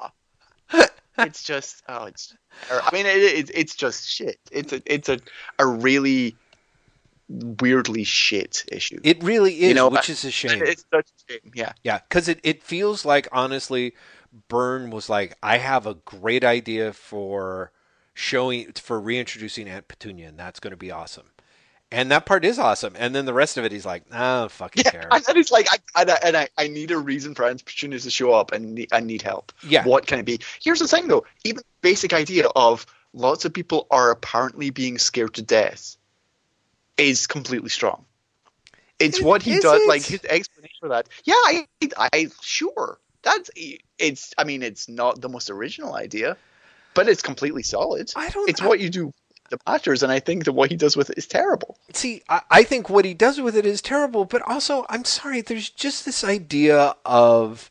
ha. 0.68 0.90
It's 1.18 1.42
just, 1.42 1.82
oh, 1.88 2.04
it's. 2.04 2.34
I 2.70 2.90
mean, 2.92 3.06
it, 3.06 3.22
it, 3.22 3.50
it's 3.54 3.74
just 3.74 4.08
shit. 4.08 4.38
It's 4.50 4.72
a, 4.72 4.82
it's 4.86 5.08
a, 5.08 5.18
a 5.58 5.66
really 5.66 6.36
weirdly 7.28 8.04
shit 8.04 8.64
issue. 8.70 8.98
It 9.02 9.22
really 9.22 9.62
is, 9.62 9.74
know, 9.74 9.88
which 9.88 10.10
is 10.10 10.24
a 10.24 10.30
shame. 10.32 10.62
It's 10.62 10.84
such 10.92 11.06
a 11.06 11.32
shame. 11.32 11.52
Yeah. 11.54 11.72
Yeah, 11.82 12.00
because 12.08 12.28
it, 12.28 12.40
it 12.42 12.62
feels 12.62 13.04
like 13.04 13.28
honestly, 13.32 13.94
Byrne 14.48 14.90
was 14.90 15.08
like, 15.08 15.36
I 15.42 15.58
have 15.58 15.86
a 15.86 15.94
great 15.94 16.44
idea 16.44 16.92
for 16.92 17.70
showing 18.14 18.72
for 18.72 19.00
reintroducing 19.00 19.68
Aunt 19.68 19.88
Petunia, 19.88 20.28
and 20.28 20.38
that's 20.38 20.60
going 20.60 20.72
to 20.72 20.76
be 20.76 20.90
awesome. 20.90 21.26
And 21.94 22.10
that 22.10 22.26
part 22.26 22.44
is 22.44 22.58
awesome. 22.58 22.94
And 22.98 23.14
then 23.14 23.24
the 23.24 23.32
rest 23.32 23.56
of 23.56 23.64
it, 23.64 23.70
he's 23.72 23.86
like, 23.86 24.02
ah, 24.12 24.48
fucking 24.48 24.82
Yeah, 24.84 24.90
care. 24.90 25.08
and 25.12 25.36
it's 25.36 25.52
like, 25.52 25.68
I, 25.70 26.00
and, 26.00 26.10
I, 26.10 26.18
and 26.24 26.36
I, 26.36 26.48
I 26.58 26.68
need 26.68 26.90
a 26.90 26.98
reason 26.98 27.34
for 27.34 27.44
opportunities 27.44 28.02
to 28.02 28.10
show 28.10 28.32
up, 28.32 28.52
and 28.52 28.74
need, 28.74 28.92
I 28.92 29.00
need 29.00 29.22
help. 29.22 29.52
Yeah. 29.66 29.84
What 29.84 30.06
can 30.06 30.18
it 30.18 30.24
be? 30.26 30.40
Here's 30.60 30.80
the 30.80 30.88
thing, 30.88 31.06
though. 31.08 31.24
Even 31.44 31.58
the 31.58 31.64
basic 31.82 32.12
idea 32.12 32.48
of 32.56 32.84
lots 33.12 33.44
of 33.44 33.52
people 33.52 33.86
are 33.90 34.10
apparently 34.10 34.70
being 34.70 34.98
scared 34.98 35.34
to 35.34 35.42
death 35.42 35.96
is 36.98 37.26
completely 37.26 37.70
strong. 37.70 38.04
It's 38.98 39.20
what 39.20 39.42
he 39.42 39.58
does. 39.60 39.82
it? 39.82 39.88
Like 39.88 40.02
his 40.02 40.24
explanation 40.24 40.76
for 40.80 40.88
that. 40.90 41.08
Yeah, 41.24 41.34
I, 41.34 41.66
I, 41.96 42.28
sure. 42.42 42.98
That's 43.22 43.50
it's. 43.98 44.34
I 44.36 44.44
mean, 44.44 44.62
it's 44.62 44.88
not 44.88 45.20
the 45.20 45.28
most 45.28 45.48
original 45.50 45.94
idea, 45.94 46.36
but 46.92 47.08
it's 47.08 47.22
completely 47.22 47.62
solid. 47.62 48.12
I 48.14 48.28
don't. 48.30 48.48
It's 48.48 48.62
what 48.62 48.80
you 48.80 48.90
do 48.90 49.12
that 49.54 49.70
matters, 49.70 50.02
and 50.02 50.12
I 50.12 50.20
think 50.20 50.44
that 50.44 50.52
what 50.52 50.70
he 50.70 50.76
does 50.76 50.96
with 50.96 51.10
it 51.10 51.18
is 51.18 51.26
terrible. 51.26 51.76
see, 51.92 52.22
I, 52.28 52.40
I 52.50 52.62
think 52.62 52.88
what 52.88 53.04
he 53.04 53.14
does 53.14 53.40
with 53.40 53.56
it 53.56 53.66
is 53.66 53.80
terrible, 53.80 54.24
but 54.24 54.42
also, 54.42 54.84
I'm 54.88 55.04
sorry, 55.04 55.40
there's 55.40 55.70
just 55.70 56.04
this 56.04 56.24
idea 56.24 56.94
of 57.04 57.70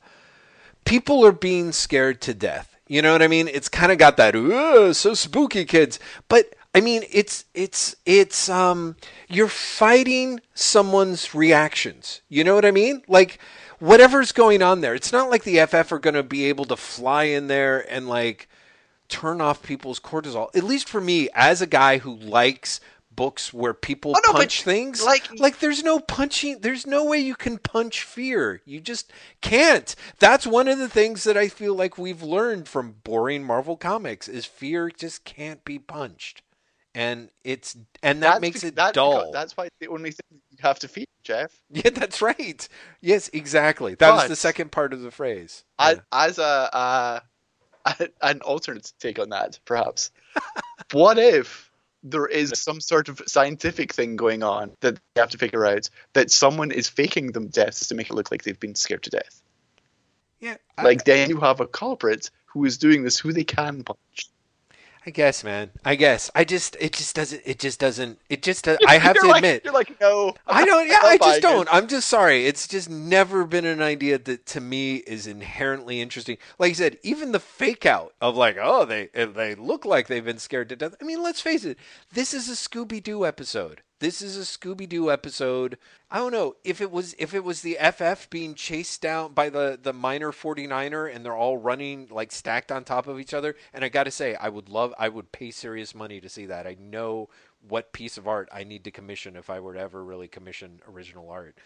people 0.86 1.26
are 1.26 1.32
being 1.32 1.72
scared 1.72 2.22
to 2.22 2.34
death. 2.34 2.76
You 2.88 3.02
know 3.02 3.14
what 3.14 3.22
I 3.22 3.28
mean? 3.28 3.48
It's 3.48 3.70
kind 3.70 3.92
of 3.92 3.98
got 3.98 4.18
that, 4.18 4.36
"Ooh, 4.36 4.94
so 4.94 5.14
spooky, 5.14 5.66
kids. 5.66 6.00
But 6.28 6.54
I 6.76 6.82
mean, 6.82 7.04
it's 7.12 7.46
it's 7.54 7.96
it's 8.06 8.50
um, 8.50 8.96
you're 9.30 9.48
fighting 9.48 10.42
someone's 10.54 11.34
reactions. 11.34 12.22
You 12.30 12.44
know 12.44 12.56
what 12.56 12.66
I 12.66 12.72
mean? 12.72 13.04
Like 13.08 13.40
whatever's 13.80 14.32
going 14.32 14.62
on 14.62 14.82
there. 14.82 14.96
It's 14.96 15.12
not 15.12 15.30
like 15.30 15.44
the 15.44 15.66
FF 15.66 15.92
are 15.92 16.00
going 16.00 16.14
to 16.14 16.24
be 16.24 16.46
able 16.46 16.66
to 16.66 16.76
fly 16.76 17.24
in 17.24 17.48
there 17.48 17.86
and 17.92 18.08
like 18.08 18.48
turn 19.14 19.42
off 19.42 19.62
people's 19.62 20.00
cortisol. 20.00 20.50
At 20.56 20.64
least 20.64 20.90
for 20.90 21.00
me, 21.00 21.30
as 21.36 21.62
a 21.62 21.68
guy 21.68 22.00
who 22.00 22.16
likes 22.16 22.80
books 23.12 23.54
where 23.54 23.76
people 23.76 24.14
Oh, 24.18 24.22
no, 24.26 24.34
punch 24.34 24.64
things, 24.64 25.04
like- 25.04 25.30
like 25.40 25.60
there's 25.60 25.84
no 25.84 26.00
punching. 26.00 26.62
There's 26.62 26.88
no 26.88 27.06
way 27.06 27.20
you 27.20 27.36
can 27.36 27.60
punch 27.60 28.02
fear. 28.02 28.62
You 28.66 28.80
just 28.82 29.14
can't. 29.40 29.96
That's 30.18 30.48
one 30.48 30.68
of 30.68 30.80
the 30.80 30.90
things 30.90 31.24
that 31.26 31.38
I 31.38 31.48
feel 31.48 31.76
like 31.76 31.98
we've 32.00 32.24
learned 32.24 32.68
from 32.68 32.96
boring 33.04 33.44
Marvel 33.44 33.78
comics 33.78 34.28
is 34.28 34.46
fear 34.46 34.90
just 34.90 35.26
can't 35.26 35.64
be 35.64 35.78
punched, 35.78 36.42
and 36.96 37.30
it's 37.44 37.78
and 38.02 38.24
that 38.24 38.30
That's 38.32 38.42
makes 38.42 38.62
bec- 38.62 38.70
it 38.70 38.76
that's 38.76 38.94
dull. 38.96 39.20
because- 39.20 39.34
that's 39.34 39.56
why 39.58 39.66
it's 39.66 39.78
the 39.80 39.90
only 39.90 40.10
thing 40.10 40.42
you 40.50 40.58
have 40.62 40.80
to 40.80 40.88
feed, 40.88 41.06
Jeff. 41.24 41.52
yeah, 41.70 41.92
that's 41.92 42.20
right. 42.20 42.68
Yes, 43.00 43.30
exactly. 43.32 43.94
That 43.94 44.14
was 44.16 44.28
the 44.28 44.36
second 44.36 44.72
part 44.72 44.92
of 44.92 45.02
the 45.02 45.12
phrase. 45.12 45.64
as, 45.78 45.98
Yeah. 45.98 46.02
as 46.26 46.40
a 46.40 46.44
uh, 46.76 47.20
an 48.22 48.42
alternate 48.42 48.92
take 49.00 49.20
on 49.20 49.30
that, 49.30 49.60
perhaps. 49.66 50.12
what 50.92 51.18
if 51.18 51.70
there 52.04 52.26
is 52.26 52.52
some 52.56 52.82
sort 52.82 53.08
of 53.10 53.22
scientific 53.28 53.94
thing 53.94 54.16
going 54.16 54.44
on 54.44 54.72
that 54.82 54.96
they 55.16 55.22
have 55.22 55.30
to 55.32 55.38
figure 55.38 55.66
out 55.66 55.90
that 56.14 56.32
someone 56.32 56.72
is 56.72 56.90
faking 56.90 57.32
them 57.32 57.48
deaths 57.48 57.88
to 57.88 57.96
make 57.96 58.10
it 58.10 58.14
look 58.14 58.30
like 58.32 58.44
they've 58.44 58.60
been 58.60 58.76
scared 58.76 59.04
to 59.04 59.10
death? 59.10 59.42
yeah, 60.40 60.58
I- 60.78 60.84
Like 60.84 61.06
then 61.06 61.30
you 61.30 61.40
have 61.40 61.62
a 61.62 61.68
culprit 61.68 62.30
who 62.48 62.66
is 62.66 62.78
doing 62.78 63.04
this, 63.04 63.18
who 63.18 63.32
they 63.34 63.46
can 63.46 63.84
punch. 63.84 64.30
I 65.06 65.10
guess, 65.10 65.44
man. 65.44 65.72
I 65.84 65.96
guess. 65.96 66.32
I 66.34 66.46
just. 66.46 66.78
It 66.80 66.94
just 66.94 67.16
doesn't. 67.16 67.42
It 67.46 67.60
just 67.60 67.80
doesn't. 67.80 68.20
It 68.30 68.42
just. 68.42 68.64
Does, 68.64 68.78
I 68.88 68.98
have 69.00 69.16
to 69.18 69.28
like- 69.28 69.38
admit. 69.38 69.64
you're 69.66 69.74
like 69.74 70.00
no. 70.00 70.34
I 70.48 70.64
don't. 70.66 70.88
Yeah, 70.88 71.00
I'm 71.04 71.06
I 71.14 71.18
just 71.18 71.42
don't. 71.42 71.68
I'm 71.72 71.88
just 71.88 72.08
sorry. 72.08 72.46
It's 72.46 72.68
just 72.68 72.90
never 72.90 73.44
been 73.44 73.66
an 73.66 73.82
idea 73.82 74.18
that 74.18 74.46
to 74.48 74.62
me 74.62 74.98
is 74.98 75.28
inherently 75.28 76.00
interesting. 76.00 76.38
Like 76.58 76.70
you 76.70 76.76
said, 76.76 76.98
even 77.04 77.34
the 77.34 77.40
fake 77.40 77.86
out 77.86 78.14
of 78.22 78.38
like, 78.38 78.58
oh, 78.62 78.86
they 78.86 79.10
they 79.14 79.56
look 79.56 79.84
like 79.84 80.08
they've 80.08 80.24
been 80.24 80.40
scared 80.40 80.70
to 80.70 80.76
death. 80.76 80.96
I 81.02 81.04
mean, 81.04 81.22
let's 81.22 81.42
face 81.42 81.66
it. 81.66 81.78
This 82.14 82.34
is 82.34 82.48
a 82.50 82.54
Scooby 82.54 83.04
Doo 83.04 83.26
episode. 83.26 83.82
This 84.00 84.22
is 84.22 84.38
a 84.38 84.42
Scooby 84.42 84.88
Doo 84.90 85.10
episode. 85.10 85.78
I 86.12 86.18
don't 86.18 86.34
know 86.34 86.56
if 86.64 86.82
it 86.82 86.92
was 86.92 87.16
if 87.18 87.34
it 87.34 87.44
was 87.44 87.62
the 87.62 87.78
FF 87.82 88.30
being 88.30 88.54
chased 88.54 89.02
down 89.02 89.34
by 89.34 89.50
the 89.50 89.80
the 89.82 89.94
miner 89.94 90.32
49er 90.32 91.14
and 91.14 91.24
they're 91.24 91.36
all 91.36 91.58
running 91.58 92.08
like 92.12 92.32
stacked 92.32 92.72
on 92.72 92.84
top 92.84 93.08
of 93.08 93.20
each 93.20 93.34
other. 93.34 93.56
And 93.74 93.86
I 93.86 93.90
got 93.90 94.04
to 94.04 94.12
say, 94.12 94.36
I 94.36 94.50
would 94.50 94.68
love, 94.68 94.94
I 95.00 95.08
would 95.10 95.32
pay 95.32 95.52
serious 95.52 95.96
money 95.96 96.20
to 96.20 96.28
see 96.28 96.46
that. 96.48 96.68
I 96.68 96.76
know 96.80 97.30
what 97.68 97.94
piece 97.94 98.18
of 98.18 98.28
art 98.28 98.50
I 98.52 98.64
need 98.64 98.84
to 98.84 98.92
commission 98.92 99.36
if 99.38 99.50
I 99.50 99.60
were 99.60 99.74
to 99.74 99.80
ever 99.80 100.04
really 100.04 100.28
commission 100.28 100.82
original 100.88 101.30
art. 101.30 101.58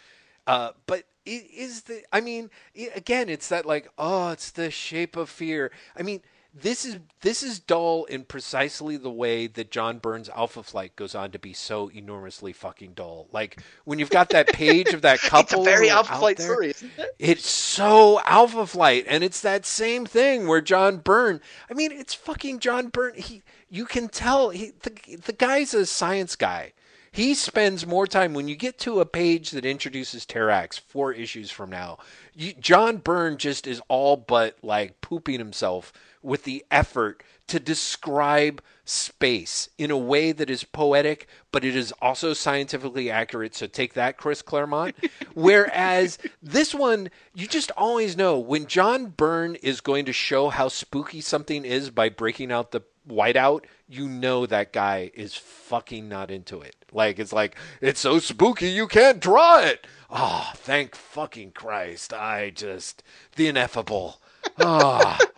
Uh, 0.46 0.72
but 0.86 1.04
it 1.26 1.50
is 1.54 1.82
the, 1.84 2.04
I 2.14 2.22
mean, 2.22 2.50
i 2.78 2.90
again, 2.96 3.28
it's 3.28 3.50
that 3.50 3.66
like, 3.66 3.90
oh, 3.98 4.30
it's 4.30 4.52
the 4.52 4.72
shape 4.72 5.18
of 5.18 5.30
fear. 5.30 5.72
I 5.98 6.04
mean, 6.04 6.22
this 6.62 6.86
is 6.86 6.98
this 7.22 7.44
is 7.44 7.60
dull 7.60 8.06
in 8.06 8.24
precisely 8.24 8.98
the 8.98 9.12
way 9.12 9.48
that 9.48 9.72
John 9.72 9.98
Byrne's 10.00 10.30
Alpha 10.30 10.64
Flight 10.64 10.96
goes 10.96 11.16
on 11.16 11.32
to 11.32 11.40
be 11.40 11.54
so 11.54 11.90
enormously 11.90 12.54
fucking 12.54 12.94
dull. 12.94 13.28
Like 13.32 13.62
when 13.86 14.00
you've 14.00 14.10
got 14.10 14.30
that 14.30 14.48
page 14.54 14.94
of 14.94 15.02
that 15.02 15.20
couple. 15.20 15.60
It's 15.60 15.68
a 15.68 15.72
very 15.72 15.90
Alpha 15.90 16.16
Flight 16.16 16.38
there, 16.38 16.48
story, 16.48 16.70
isn't 16.72 16.92
it? 16.98 17.16
it's 17.20 17.48
so 17.48 18.22
Alpha 18.22 18.66
Flight, 18.66 19.06
and 19.08 19.24
it's 19.24 19.42
that 19.42 19.66
same 19.66 20.06
thing 20.06 20.48
where 20.48 20.62
John 20.62 20.98
Byrne. 20.98 21.42
I 21.70 21.74
mean, 21.74 21.92
it's 21.92 22.14
fucking 22.14 22.60
John 22.60 22.90
Byrne. 22.90 23.16
He, 23.16 23.44
you 23.70 23.86
can 23.86 24.08
tell 24.10 24.50
he, 24.50 24.72
the 24.82 25.18
the 25.26 25.34
guy's 25.34 25.74
a 25.74 25.86
science 25.86 26.36
guy. 26.36 26.74
He 27.12 27.34
spends 27.34 27.88
more 27.88 28.06
time 28.06 28.36
when 28.36 28.48
you 28.48 28.56
get 28.56 28.78
to 28.80 29.00
a 29.00 29.06
page 29.06 29.50
that 29.52 29.66
introduces 29.66 30.26
Terrax 30.26 30.80
four 30.80 31.12
issues 31.14 31.50
from 31.50 31.72
now. 31.72 31.98
You, 32.36 32.54
John 32.54 32.98
Byrne 32.98 33.38
just 33.38 33.66
is 33.66 33.82
all 33.88 34.18
but 34.18 34.58
like 34.62 35.02
pooping 35.02 35.40
himself 35.40 35.92
with 36.28 36.44
the 36.44 36.64
effort 36.70 37.24
to 37.48 37.60
describe 37.60 38.62
space 38.84 39.70
in 39.78 39.90
a 39.90 39.98
way 39.98 40.34
that 40.34 40.50
is 40.50 40.66
poetic, 40.66 41.28
but 41.52 41.64
it 41.64 41.76
is 41.76 41.94
also 42.02 42.34
scientifically 42.34 43.10
accurate. 43.10 43.56
So 43.56 43.68
take 43.68 43.94
that, 43.94 44.18
Chris 44.18 44.42
Claremont. 44.42 44.96
Whereas 45.34 46.18
this 46.44 46.76
one, 46.76 47.10
you 47.34 47.48
just 47.48 47.72
always 47.78 48.18
know 48.18 48.38
when 48.38 48.68
John 48.68 49.08
Byrne 49.08 49.56
is 49.56 49.80
going 49.80 50.06
to 50.06 50.14
show 50.14 50.50
how 50.50 50.68
spooky 50.68 51.22
something 51.22 51.64
is 51.64 51.90
by 51.90 52.10
breaking 52.10 52.52
out 52.52 52.72
the 52.72 52.82
whiteout, 53.08 53.64
you 53.88 54.10
know 54.10 54.46
that 54.46 54.74
guy 54.74 55.10
is 55.14 55.36
fucking 55.36 56.10
not 56.10 56.30
into 56.30 56.60
it. 56.60 56.76
Like 56.92 57.20
it's 57.20 57.32
like 57.32 57.56
it's 57.80 58.02
so 58.02 58.20
spooky 58.20 58.68
you 58.68 58.88
can't 58.88 59.22
draw 59.22 59.60
it. 59.60 59.88
Oh, 60.10 60.52
thank 60.56 60.96
fucking 60.96 61.52
Christ! 61.52 62.14
I 62.14 62.50
just 62.50 63.04
the 63.36 63.48
ineffable. 63.48 64.20
Oh, 64.60 65.18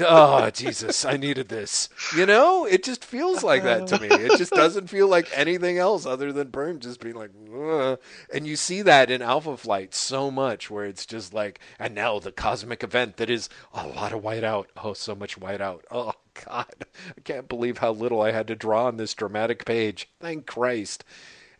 oh 0.00 0.50
Jesus! 0.50 1.04
I 1.04 1.16
needed 1.16 1.48
this. 1.48 1.88
You 2.16 2.26
know, 2.26 2.64
it 2.64 2.82
just 2.82 3.04
feels 3.04 3.42
like 3.42 3.62
that 3.64 3.86
to 3.88 4.00
me. 4.00 4.08
It 4.08 4.38
just 4.38 4.52
doesn't 4.54 4.88
feel 4.88 5.08
like 5.08 5.28
anything 5.32 5.78
else 5.78 6.06
other 6.06 6.32
than 6.32 6.48
Byrne 6.48 6.80
just 6.80 7.00
being 7.00 7.14
like, 7.14 7.30
Ugh. 7.54 7.98
and 8.32 8.46
you 8.46 8.56
see 8.56 8.82
that 8.82 9.10
in 9.10 9.22
Alpha 9.22 9.56
Flight 9.56 9.94
so 9.94 10.30
much, 10.30 10.70
where 10.70 10.84
it's 10.84 11.06
just 11.06 11.34
like, 11.34 11.60
and 11.78 11.94
now 11.94 12.18
the 12.18 12.32
cosmic 12.32 12.82
event 12.82 13.16
that 13.16 13.30
is 13.30 13.48
a 13.72 13.86
lot 13.86 14.12
of 14.12 14.22
whiteout. 14.22 14.66
Oh, 14.82 14.94
so 14.94 15.14
much 15.14 15.38
whiteout. 15.38 15.82
Oh 15.90 16.12
God, 16.46 16.74
I 17.16 17.20
can't 17.22 17.48
believe 17.48 17.78
how 17.78 17.92
little 17.92 18.20
I 18.20 18.32
had 18.32 18.46
to 18.48 18.56
draw 18.56 18.86
on 18.86 18.96
this 18.96 19.14
dramatic 19.14 19.64
page. 19.64 20.08
Thank 20.20 20.46
Christ. 20.46 21.04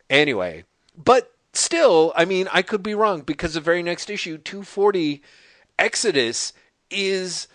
Anyway, 0.09 0.65
but 0.95 1.33
still, 1.53 2.13
I 2.15 2.25
mean, 2.25 2.47
I 2.51 2.61
could 2.61 2.83
be 2.83 2.95
wrong 2.95 3.21
because 3.21 3.53
the 3.53 3.61
very 3.61 3.83
next 3.83 4.09
issue, 4.09 4.37
240 4.37 5.21
Exodus, 5.79 6.53
is 6.89 7.47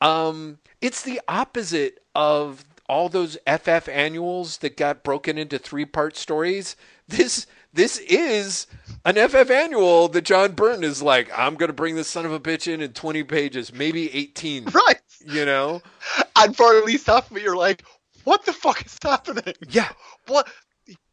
um 0.00 0.58
it's 0.80 1.02
the 1.02 1.20
opposite 1.28 1.98
of 2.14 2.64
all 2.88 3.08
those 3.08 3.36
FF 3.46 3.88
annuals 3.88 4.58
that 4.58 4.76
got 4.76 5.02
broken 5.02 5.36
into 5.36 5.58
three 5.58 5.84
part 5.84 6.16
stories. 6.16 6.74
This 7.06 7.46
this 7.72 7.98
is 7.98 8.66
an 9.04 9.16
FF 9.16 9.50
annual 9.50 10.08
that 10.08 10.22
John 10.22 10.52
Byrne 10.52 10.82
is 10.84 11.02
like, 11.02 11.30
I'm 11.36 11.54
gonna 11.56 11.72
bring 11.74 11.96
this 11.96 12.08
son 12.08 12.24
of 12.24 12.32
a 12.32 12.40
bitch 12.40 12.72
in 12.72 12.80
in 12.80 12.92
20 12.92 13.24
pages, 13.24 13.72
maybe 13.72 14.12
18. 14.14 14.64
Right. 14.72 15.00
You 15.26 15.44
know? 15.44 15.82
And 16.36 16.56
for 16.56 16.78
at 16.78 16.84
least 16.84 17.06
half 17.08 17.30
of 17.30 17.36
it, 17.36 17.42
you're 17.42 17.56
like, 17.56 17.84
what 18.24 18.46
the 18.46 18.52
fuck 18.52 18.84
is 18.86 18.96
happening? 19.02 19.54
Yeah. 19.68 19.88
What, 20.26 20.48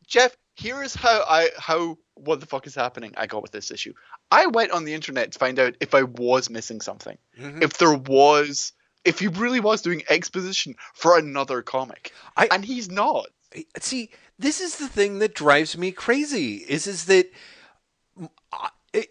Jeff? 0.07 0.35
Here 0.57 0.81
is 0.81 0.95
how 0.95 1.25
I 1.27 1.49
how 1.57 1.97
what 2.13 2.39
the 2.39 2.45
fuck 2.45 2.65
is 2.65 2.75
happening. 2.75 3.13
I 3.17 3.27
got 3.27 3.41
with 3.41 3.51
this 3.51 3.71
issue. 3.71 3.93
I 4.31 4.47
went 4.47 4.71
on 4.71 4.85
the 4.85 4.93
internet 4.93 5.33
to 5.33 5.39
find 5.39 5.59
out 5.59 5.75
if 5.81 5.93
I 5.93 6.03
was 6.03 6.49
missing 6.49 6.79
something, 6.79 7.17
Mhm. 7.37 7.61
if 7.61 7.77
there 7.77 7.93
was, 7.93 8.71
if 9.05 9.19
he 9.19 9.27
really 9.27 9.59
was 9.59 9.81
doing 9.81 10.03
exposition 10.09 10.75
for 10.93 11.17
another 11.17 11.61
comic, 11.61 12.11
I- 12.35 12.49
and 12.51 12.65
he's 12.65 12.89
not. 12.89 13.27
see 13.79 14.09
this 14.37 14.59
is 14.59 14.77
the 14.77 14.89
thing 14.89 15.19
that 15.19 15.33
drives 15.33 15.77
me 15.77 15.91
crazy 15.91 16.55
is 16.57 16.87
is 16.87 17.05
that 17.05 17.31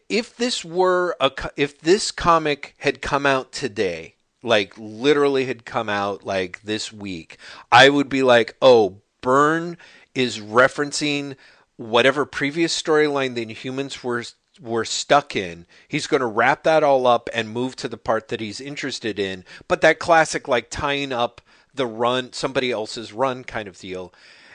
if 0.09 0.37
this 0.37 0.65
were 0.65 1.17
a 1.21 1.31
if 1.57 1.81
this 1.81 2.11
comic 2.11 2.75
had 2.79 3.01
come 3.01 3.27
out 3.27 3.53
today 3.53 4.17
like 4.43 4.75
literally 4.77 5.47
had 5.47 5.65
come 5.65 5.89
out 5.89 6.25
like 6.25 6.63
this 6.63 6.93
week 6.93 7.39
i 7.73 7.89
would 7.89 8.09
be 8.09 8.23
like 8.23 8.57
oh 8.61 9.01
Byrne 9.21 9.79
is 10.15 10.39
referencing 10.39 11.37
whatever 11.77 12.27
previous 12.27 12.81
storyline 12.81 13.35
the 13.35 13.47
inhumans 13.47 14.03
were 14.05 14.25
were 14.61 14.85
stuck 14.85 15.35
in 15.35 15.67
he's 15.89 16.07
going 16.07 16.21
to 16.21 16.27
wrap 16.27 16.63
that 16.63 16.83
all 16.83 17.07
up 17.07 17.29
and 17.35 17.49
move 17.49 17.75
to 17.77 17.89
the 17.89 17.97
part 17.97 18.29
that 18.29 18.41
he's 18.41 18.61
interested 18.61 19.19
in. 19.19 19.45
But 19.69 19.81
that 19.81 19.99
classic 19.99 20.47
like 20.49 20.71
tying 20.71 21.13
up 21.13 21.41
the 21.75 21.87
run 21.87 22.33
somebody 22.33 22.71
else's 22.71 23.13
run 23.13 23.45
kind 23.45 23.69
of 23.69 23.79
deal. 23.79 24.13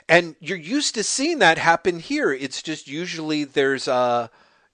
And 0.08 0.36
you're 0.40 0.58
used 0.58 0.94
to 0.94 1.04
seeing 1.04 1.38
that 1.38 1.58
happen 1.58 2.00
here. 2.00 2.32
It's 2.32 2.62
just 2.62 2.88
usually 2.88 3.44
there's 3.44 3.86
a 3.88 4.30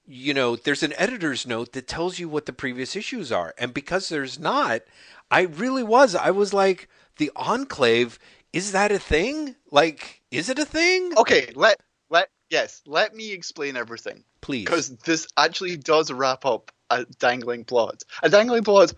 you 0.06 0.32
know 0.32 0.54
there's 0.54 0.84
an 0.84 0.94
editor's 0.96 1.46
note 1.46 1.72
that 1.72 1.88
tells 1.88 2.18
you 2.18 2.28
what 2.28 2.46
the 2.46 2.52
previous 2.52 2.94
issues 2.94 3.32
are. 3.32 3.54
And 3.58 3.74
because 3.74 4.08
there's 4.08 4.38
not 4.38 4.82
i 5.28 5.40
really 5.42 5.82
was 5.82 6.14
i 6.14 6.30
was 6.30 6.54
like 6.54 6.88
the 7.16 7.32
enclave 7.34 8.16
is 8.52 8.72
that 8.72 8.90
a 8.90 8.98
thing? 8.98 9.56
Like 9.70 10.22
is 10.30 10.48
it 10.48 10.58
a 10.58 10.64
thing? 10.64 11.12
Okay, 11.18 11.52
let 11.54 11.78
let 12.08 12.30
yes, 12.51 12.82
let 12.86 13.14
me 13.14 13.32
explain 13.32 13.76
everything 13.76 14.24
please 14.40 14.64
because 14.64 14.90
this 14.99 15.26
actually 15.36 15.76
does 15.76 16.11
wrap 16.12 16.44
up 16.44 16.72
a 16.90 17.05
dangling 17.18 17.64
plot, 17.64 18.03
a 18.22 18.28
dangling 18.28 18.64
plot 18.64 18.92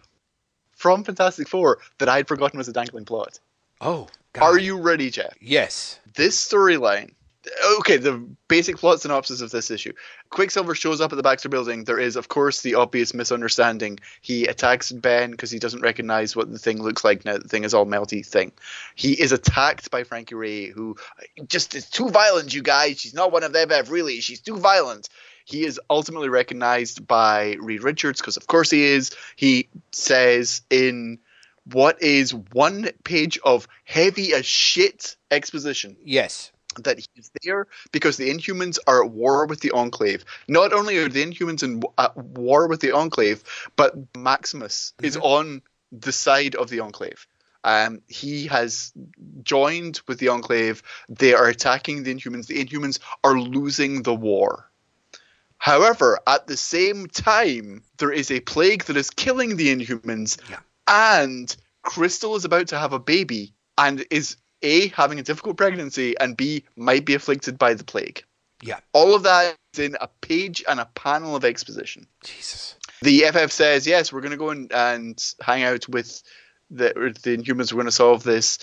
from 0.72 1.04
Fantastic 1.04 1.48
Four 1.48 1.78
that 1.98 2.08
I'd 2.08 2.28
forgotten 2.28 2.58
was 2.58 2.68
a 2.68 2.72
dangling 2.72 3.04
plot. 3.04 3.40
oh 3.80 4.08
God. 4.32 4.42
Are 4.44 4.58
you 4.58 4.78
ready, 4.78 5.10
Jeff? 5.10 5.34
yes 5.40 5.98
this 6.14 6.36
storyline 6.36 7.12
okay 7.78 7.96
the 7.96 8.12
basic 8.48 8.76
plot 8.76 9.00
synopsis 9.00 9.40
of 9.40 9.50
this 9.50 9.70
issue. 9.70 9.92
Quicksilver 10.30 10.74
shows 10.74 11.00
up 11.00 11.12
at 11.12 11.16
the 11.16 11.22
baxter 11.22 11.48
building. 11.48 11.84
There 11.84 11.98
is 11.98 12.16
of 12.16 12.28
course 12.28 12.62
the 12.62 12.74
obvious 12.74 13.14
misunderstanding. 13.14 13.98
He 14.20 14.46
attacks 14.46 14.92
ben 14.92 15.30
because 15.30 15.50
he 15.50 15.58
doesn't 15.58 15.82
recognize 15.82 16.34
what 16.34 16.50
the 16.50 16.58
thing 16.58 16.82
looks 16.82 17.04
like 17.04 17.24
now 17.24 17.38
the 17.38 17.48
thing 17.48 17.64
is 17.64 17.74
all 17.74 17.86
melty 17.86 18.24
thing. 18.24 18.52
He 18.94 19.12
is 19.12 19.32
attacked 19.32 19.90
by 19.90 20.04
frankie 20.04 20.34
raye 20.34 20.68
who 20.68 20.96
just 21.46 21.74
is 21.74 21.88
too 21.88 22.08
violent 22.10 22.54
you 22.54 22.62
guys. 22.62 23.00
She's 23.00 23.14
not 23.14 23.32
one 23.32 23.44
of 23.44 23.52
them 23.52 23.70
Ev, 23.70 23.90
really. 23.90 24.20
She's 24.20 24.40
too 24.40 24.58
violent. 24.58 25.08
He 25.44 25.64
is 25.64 25.80
ultimately 25.88 26.28
recognized 26.28 27.06
by 27.06 27.56
reed 27.60 27.82
richards 27.82 28.20
because 28.20 28.36
of 28.36 28.46
course 28.46 28.70
he 28.70 28.84
is. 28.84 29.14
He 29.36 29.68
says 29.92 30.62
in 30.70 31.18
what 31.64 32.02
is 32.02 32.34
one 32.34 32.90
page 33.04 33.38
of 33.44 33.68
heavy 33.84 34.32
as 34.34 34.46
shit 34.46 35.16
exposition. 35.30 35.96
Yes 36.02 36.52
that 36.84 36.98
he's 36.98 37.30
there 37.42 37.66
because 37.92 38.16
the 38.16 38.30
Inhumans 38.30 38.78
are 38.86 39.04
at 39.04 39.10
war 39.10 39.46
with 39.46 39.60
the 39.60 39.70
Enclave. 39.72 40.24
Not 40.48 40.72
only 40.72 40.98
are 40.98 41.08
the 41.08 41.24
Inhumans 41.24 41.62
in, 41.62 41.82
at 41.96 42.16
war 42.16 42.66
with 42.68 42.80
the 42.80 42.92
Enclave, 42.92 43.42
but 43.76 43.94
Maximus 44.16 44.92
is 45.02 45.16
on 45.16 45.62
the 45.92 46.12
side 46.12 46.54
of 46.54 46.70
the 46.70 46.80
Enclave. 46.80 47.26
Um, 47.64 48.00
he 48.08 48.46
has 48.46 48.92
joined 49.42 50.00
with 50.06 50.18
the 50.18 50.28
Enclave. 50.28 50.82
They 51.08 51.34
are 51.34 51.48
attacking 51.48 52.02
the 52.02 52.14
Inhumans. 52.14 52.46
The 52.46 52.64
Inhumans 52.64 52.98
are 53.24 53.38
losing 53.38 54.02
the 54.02 54.14
war. 54.14 54.70
However, 55.58 56.20
at 56.26 56.46
the 56.46 56.56
same 56.56 57.08
time, 57.08 57.82
there 57.98 58.12
is 58.12 58.30
a 58.30 58.40
plague 58.40 58.84
that 58.84 58.96
is 58.96 59.10
killing 59.10 59.56
the 59.56 59.74
Inhumans, 59.74 60.38
Yeah. 60.48 60.60
and 60.86 61.54
Crystal 61.82 62.36
is 62.36 62.44
about 62.44 62.68
to 62.68 62.78
have 62.78 62.92
a 62.92 62.98
baby 63.00 63.54
and 63.76 64.06
is 64.10 64.36
A, 64.62 64.88
having 64.88 65.18
a 65.18 65.22
difficult 65.22 65.56
pregnancy, 65.56 66.18
and 66.18 66.36
B, 66.36 66.64
might 66.76 67.04
be 67.04 67.14
afflicted 67.14 67.58
by 67.58 67.74
the 67.74 67.84
plague. 67.84 68.24
yeah 68.62 68.80
All 68.92 69.14
of 69.14 69.22
that 69.24 69.56
is 69.74 69.80
in 69.80 69.96
a 70.00 70.08
page 70.20 70.64
and 70.68 70.80
a 70.80 70.86
panel 70.94 71.36
of 71.36 71.44
exposition. 71.44 72.06
jesus 72.24 72.76
The 73.02 73.20
FF 73.32 73.52
says, 73.52 73.86
yes, 73.86 74.12
we're 74.12 74.20
going 74.20 74.32
to 74.32 74.36
go 74.36 74.50
and, 74.50 74.72
and 74.72 75.34
hang 75.40 75.62
out 75.62 75.88
with 75.88 76.22
the, 76.70 76.92
the 77.22 77.36
Inhumans. 77.36 77.72
We're 77.72 77.76
going 77.76 77.86
to 77.86 77.92
solve 77.92 78.24
this. 78.24 78.58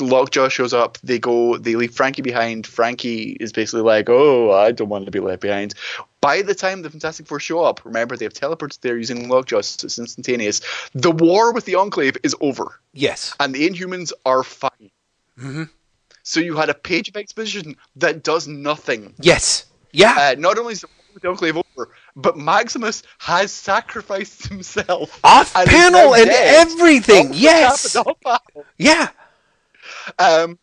Lockjaw 0.00 0.48
shows 0.48 0.74
up. 0.74 0.98
They 1.04 1.20
go. 1.20 1.58
They 1.58 1.76
leave 1.76 1.94
Frankie 1.94 2.22
behind. 2.22 2.66
Frankie 2.66 3.36
is 3.38 3.52
basically 3.52 3.82
like, 3.82 4.08
"Oh, 4.08 4.50
I 4.50 4.72
don't 4.72 4.88
want 4.88 5.04
to 5.04 5.12
be 5.12 5.20
left 5.20 5.42
behind." 5.42 5.74
By 6.20 6.42
the 6.42 6.56
time 6.56 6.82
the 6.82 6.90
Fantastic 6.90 7.28
Four 7.28 7.38
show 7.38 7.62
up, 7.62 7.84
remember 7.84 8.16
they 8.16 8.24
have 8.24 8.32
teleported 8.34 8.80
there 8.80 8.98
using 8.98 9.28
Lockjaw, 9.28 9.60
so 9.60 9.84
it's 9.84 9.96
instantaneous. 10.00 10.60
The 10.92 11.12
war 11.12 11.52
with 11.52 11.66
the 11.66 11.76
Enclave 11.76 12.16
is 12.24 12.34
over, 12.40 12.80
yes 12.94 13.32
and 13.38 13.54
the 13.54 13.68
Inhumans 13.68 14.12
are 14.24 14.42
fine. 14.42 14.90
Mhm. 15.38 15.68
So 16.22 16.40
you 16.40 16.56
had 16.56 16.70
a 16.70 16.74
page 16.74 17.08
of 17.08 17.16
exposition 17.16 17.76
that 17.96 18.22
does 18.24 18.46
nothing. 18.48 19.14
yes 19.20 19.66
yeah 19.92 20.14
Uh, 20.18 20.34
not 20.38 20.58
only 20.58 20.72
is 20.72 20.80
the 20.80 20.88
war 20.88 21.04
with 21.14 21.22
the 21.22 21.28
Enclave 21.28 21.56
over, 21.56 21.90
but 22.16 22.36
Maximus 22.36 23.02
has 23.18 23.52
sacrificed 23.52 24.46
himself. 24.48 25.20
off 25.24 25.54
and 25.56 25.68
panel 25.68 26.14
and 26.14 26.28
everything 26.30 27.30
yes 27.32 27.92
top 27.92 28.06
of 28.08 28.16
the 28.22 28.24
panel. 28.54 28.66
yeah 28.78 29.08
Um, 30.18 30.58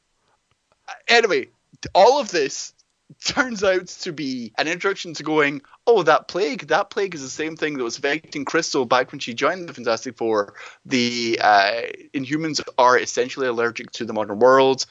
anyway, 1.07 1.47
all 1.93 2.19
of 2.19 2.29
this 2.29 2.72
turns 3.25 3.63
out 3.63 3.87
to 3.87 4.11
be 4.11 4.53
an 4.57 4.67
introduction 4.67 5.13
to 5.15 5.23
going, 5.23 5.61
oh, 5.87 6.03
that 6.03 6.27
plague, 6.27 6.67
that 6.67 6.89
plague 6.89 7.15
is 7.15 7.21
the 7.21 7.29
same 7.29 7.55
thing 7.55 7.77
that 7.77 7.83
was 7.83 7.97
affecting 7.97 8.45
Crystal 8.45 8.85
back 8.85 9.11
when 9.11 9.19
she 9.19 9.33
joined 9.33 9.67
the 9.67 9.73
Fantastic 9.73 10.17
Four. 10.17 10.53
The 10.85 11.39
uh, 11.41 11.81
Inhumans 12.13 12.61
are 12.77 12.97
essentially 12.97 13.47
allergic 13.47 13.91
to 13.93 14.05
the 14.05 14.13
modern 14.13 14.39
world. 14.39 14.85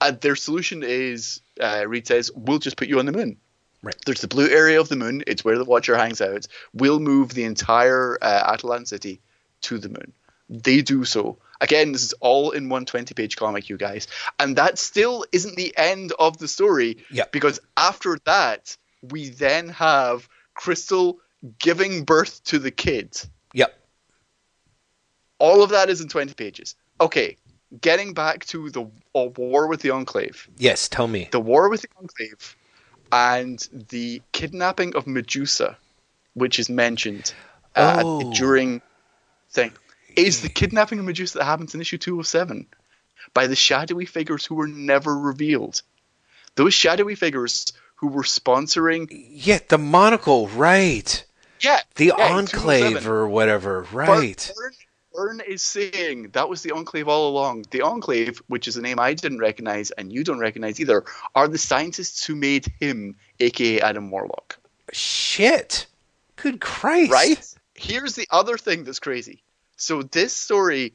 And 0.00 0.20
their 0.20 0.36
solution 0.36 0.82
is, 0.82 1.40
uh, 1.60 1.84
Reed 1.86 2.06
says, 2.06 2.30
we'll 2.34 2.58
just 2.58 2.76
put 2.76 2.88
you 2.88 2.98
on 2.98 3.06
the 3.06 3.12
moon. 3.12 3.36
Right. 3.82 3.96
There's 4.06 4.22
the 4.22 4.28
blue 4.28 4.48
area 4.48 4.80
of 4.80 4.88
the 4.88 4.96
moon. 4.96 5.22
It's 5.26 5.44
where 5.44 5.58
the 5.58 5.64
Watcher 5.64 5.96
hangs 5.96 6.20
out. 6.20 6.46
We'll 6.72 7.00
move 7.00 7.34
the 7.34 7.44
entire 7.44 8.18
uh, 8.20 8.56
Attilan 8.56 8.88
city 8.88 9.20
to 9.62 9.78
the 9.78 9.88
moon. 9.88 10.12
They 10.48 10.82
do 10.82 11.04
so. 11.04 11.38
Again, 11.60 11.92
this 11.92 12.02
is 12.02 12.12
all 12.20 12.50
in 12.50 12.68
one 12.68 12.84
20 12.84 13.14
page 13.14 13.36
comic, 13.36 13.68
you 13.68 13.76
guys. 13.76 14.06
And 14.38 14.56
that 14.56 14.78
still 14.78 15.24
isn't 15.32 15.56
the 15.56 15.72
end 15.76 16.12
of 16.18 16.36
the 16.38 16.48
story. 16.48 16.98
Yeah. 17.10 17.24
Because 17.32 17.60
after 17.76 18.18
that, 18.26 18.76
we 19.02 19.30
then 19.30 19.68
have 19.70 20.28
Crystal 20.54 21.18
giving 21.58 22.04
birth 22.04 22.42
to 22.44 22.58
the 22.58 22.70
kid. 22.70 23.16
yep 23.52 23.74
All 25.38 25.62
of 25.62 25.70
that 25.70 25.88
is 25.90 26.00
in 26.00 26.08
20 26.08 26.34
pages. 26.34 26.74
Okay, 27.00 27.36
getting 27.80 28.14
back 28.14 28.44
to 28.46 28.70
the 28.70 28.82
uh, 29.14 29.28
war 29.36 29.66
with 29.66 29.80
the 29.80 29.90
Enclave. 29.90 30.48
yes 30.58 30.88
tell 30.88 31.06
me 31.08 31.28
The 31.32 31.40
war 31.40 31.68
with 31.68 31.82
the 31.82 31.88
Enclave 32.00 32.56
and 33.12 33.58
the 33.90 34.22
kidnapping 34.32 34.96
of 34.96 35.06
Medusa, 35.06 35.76
which 36.34 36.58
is 36.58 36.68
mentioned 36.68 37.32
uh, 37.76 38.02
Oh. 38.04 38.32
during 38.32 38.80
thing, 39.50 39.72
is 40.16 40.40
the 40.40 40.48
kidnapping 40.48 40.98
of 40.98 41.04
Medusa 41.04 41.38
that 41.38 41.44
happens 41.44 41.74
in 41.74 41.80
issue 41.80 41.98
207 41.98 42.66
by 43.32 43.46
the 43.46 43.56
shadowy 43.56 44.06
figures 44.06 44.44
who 44.44 44.54
were 44.54 44.68
never 44.68 45.16
revealed. 45.16 45.82
Those 46.56 46.74
shadowy 46.74 47.14
figures 47.14 47.72
who 47.96 48.08
were 48.08 48.22
sponsoring, 48.22 49.08
yeah 49.10 49.60
the 49.68 49.78
monocle 49.78 50.48
right 50.48 51.24
yeah, 51.60 51.80
the 51.96 52.12
yeah, 52.16 52.36
enclave 52.36 53.08
or 53.08 53.28
whatever 53.28 53.86
right 53.92 54.52
Burn, 54.56 54.72
Byrne 55.14 55.40
is 55.46 55.62
saying 55.62 56.30
that 56.32 56.48
was 56.48 56.62
the 56.62 56.72
Enclave 56.72 57.06
all 57.06 57.28
along. 57.28 57.66
The 57.70 57.82
Enclave, 57.82 58.42
which 58.48 58.66
is 58.66 58.76
a 58.76 58.82
name 58.82 58.98
I 58.98 59.14
didn't 59.14 59.38
recognize 59.38 59.92
and 59.92 60.12
you 60.12 60.24
don't 60.24 60.40
recognize 60.40 60.80
either, 60.80 61.04
are 61.36 61.46
the 61.46 61.56
scientists 61.56 62.26
who 62.26 62.34
made 62.34 62.66
him, 62.80 63.14
aka 63.38 63.80
Adam 63.80 64.10
Warlock. 64.10 64.58
shit 64.92 65.86
good 66.34 66.60
christ 66.60 67.12
Right? 67.12 67.54
Here's 67.74 68.16
the 68.16 68.26
other 68.30 68.58
thing 68.58 68.84
that's 68.84 68.98
crazy. 68.98 69.43
So 69.76 70.02
this 70.02 70.32
story 70.36 70.94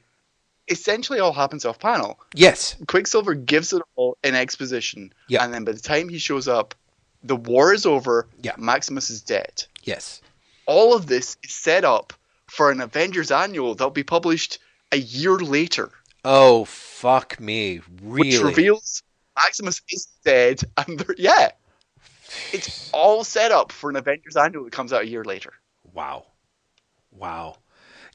essentially 0.70 1.20
all 1.20 1.34
happens 1.34 1.66
off 1.66 1.80
panel. 1.80 2.20
yes 2.36 2.76
Quicksilver 2.88 3.34
gives 3.34 3.74
it 3.74 3.82
all 3.96 4.18
in 4.24 4.36
exposition, 4.36 5.12
Yeah. 5.28 5.44
and 5.44 5.54
then 5.54 5.64
by 5.66 5.72
the 5.72 5.80
time 5.80 6.10
he 6.10 6.18
shows 6.20 6.48
up, 6.48 6.76
the 7.24 7.36
war 7.36 7.74
is 7.74 7.86
over. 7.86 8.28
Yeah. 8.42 8.54
Maximus 8.58 9.10
is 9.10 9.22
dead. 9.22 9.66
yes 9.84 10.22
All 10.68 10.94
of 10.96 11.08
this 11.08 11.38
is 11.44 11.52
set 11.54 11.84
up 11.84 12.14
for 12.48 12.72
an 12.72 12.82
Avengers 12.82 13.32
annual 13.32 13.76
that'll 13.76 13.92
be 13.92 14.04
published 14.04 14.60
a 14.92 14.98
year 14.98 15.38
later. 15.38 15.90
oh 16.24 16.66
Fuck 16.66 17.40
me, 17.40 17.82
really. 18.04 18.30
which 18.30 18.42
reveals 18.42 19.02
Maximus 19.36 19.82
is 19.90 20.08
dead, 20.26 20.62
and 20.78 21.04
yeah, 21.18 21.50
it's 22.52 22.90
all 22.92 23.24
set 23.24 23.52
up 23.52 23.72
for 23.72 23.90
an 23.90 23.96
Avengers 23.96 24.36
annual 24.36 24.66
that 24.66 24.74
comes 24.74 24.92
out 24.94 25.02
a 25.04 25.08
year 25.08 25.24
later. 25.24 25.54
wow, 25.94 26.26
wow. 27.12 27.56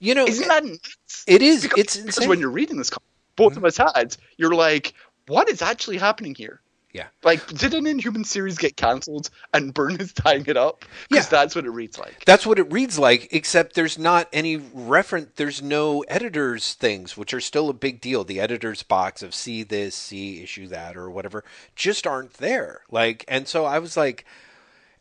You 0.01 0.15
know, 0.15 0.27
Isn't 0.27 0.49
that 0.49 0.65
nuts? 0.65 1.25
it 1.27 1.43
is. 1.43 1.63
Because, 1.63 1.79
it's 1.79 1.97
because 1.97 2.07
insane. 2.17 2.29
when 2.29 2.41
you're 2.41 2.51
reading 2.51 2.77
this, 2.77 2.91
both 3.37 3.57
of 3.57 3.65
us 3.65 3.77
had, 3.77 4.17
you're 4.37 4.55
like, 4.55 4.95
what 5.27 5.49
is 5.49 5.63
actually 5.63 5.99
happening 5.99 6.35
here? 6.35 6.61
Yeah. 6.93 7.07
Like, 7.25 7.45
did 7.49 7.75
an 7.75 7.89
Inhuman 7.89 8.23
series 8.23 8.57
get 8.57 8.77
cancelled 8.77 9.29
and 9.53 9.75
Byrne 9.75 9.97
is 10.01 10.13
tying 10.13 10.45
it 10.47 10.57
up? 10.57 10.85
Because 11.09 11.25
Yeah. 11.25 11.31
that's 11.31 11.57
what 11.57 11.65
it 11.65 11.71
reads 11.71 11.99
like. 11.99 12.25
That's 12.25 12.47
what 12.47 12.61
it 12.61 12.71
reads 12.73 13.01
like, 13.01 13.27
except 13.33 13.75
there's 13.75 13.99
not 13.99 14.29
any 14.33 14.59
reference. 14.59 15.31
There's 15.35 15.61
no 15.61 16.03
editors 16.03 16.75
things, 16.75 17.17
which 17.17 17.35
are 17.35 17.41
still 17.41 17.69
a 17.69 17.73
big 17.73 18.01
deal. 18.01 18.23
The 18.23 18.39
editors 18.39 18.85
box 18.85 19.25
of 19.25 19.35
see 19.35 19.65
this, 19.65 19.97
see 19.97 20.41
issue 20.41 20.69
that, 20.69 20.97
or 20.97 21.11
whatever, 21.11 21.43
just 21.75 22.07
aren't 22.07 22.35
there. 22.35 22.83
Like, 22.89 23.25
and 23.27 23.49
so 23.49 23.65
I 23.65 23.81
was 23.81 23.97
like, 23.97 24.25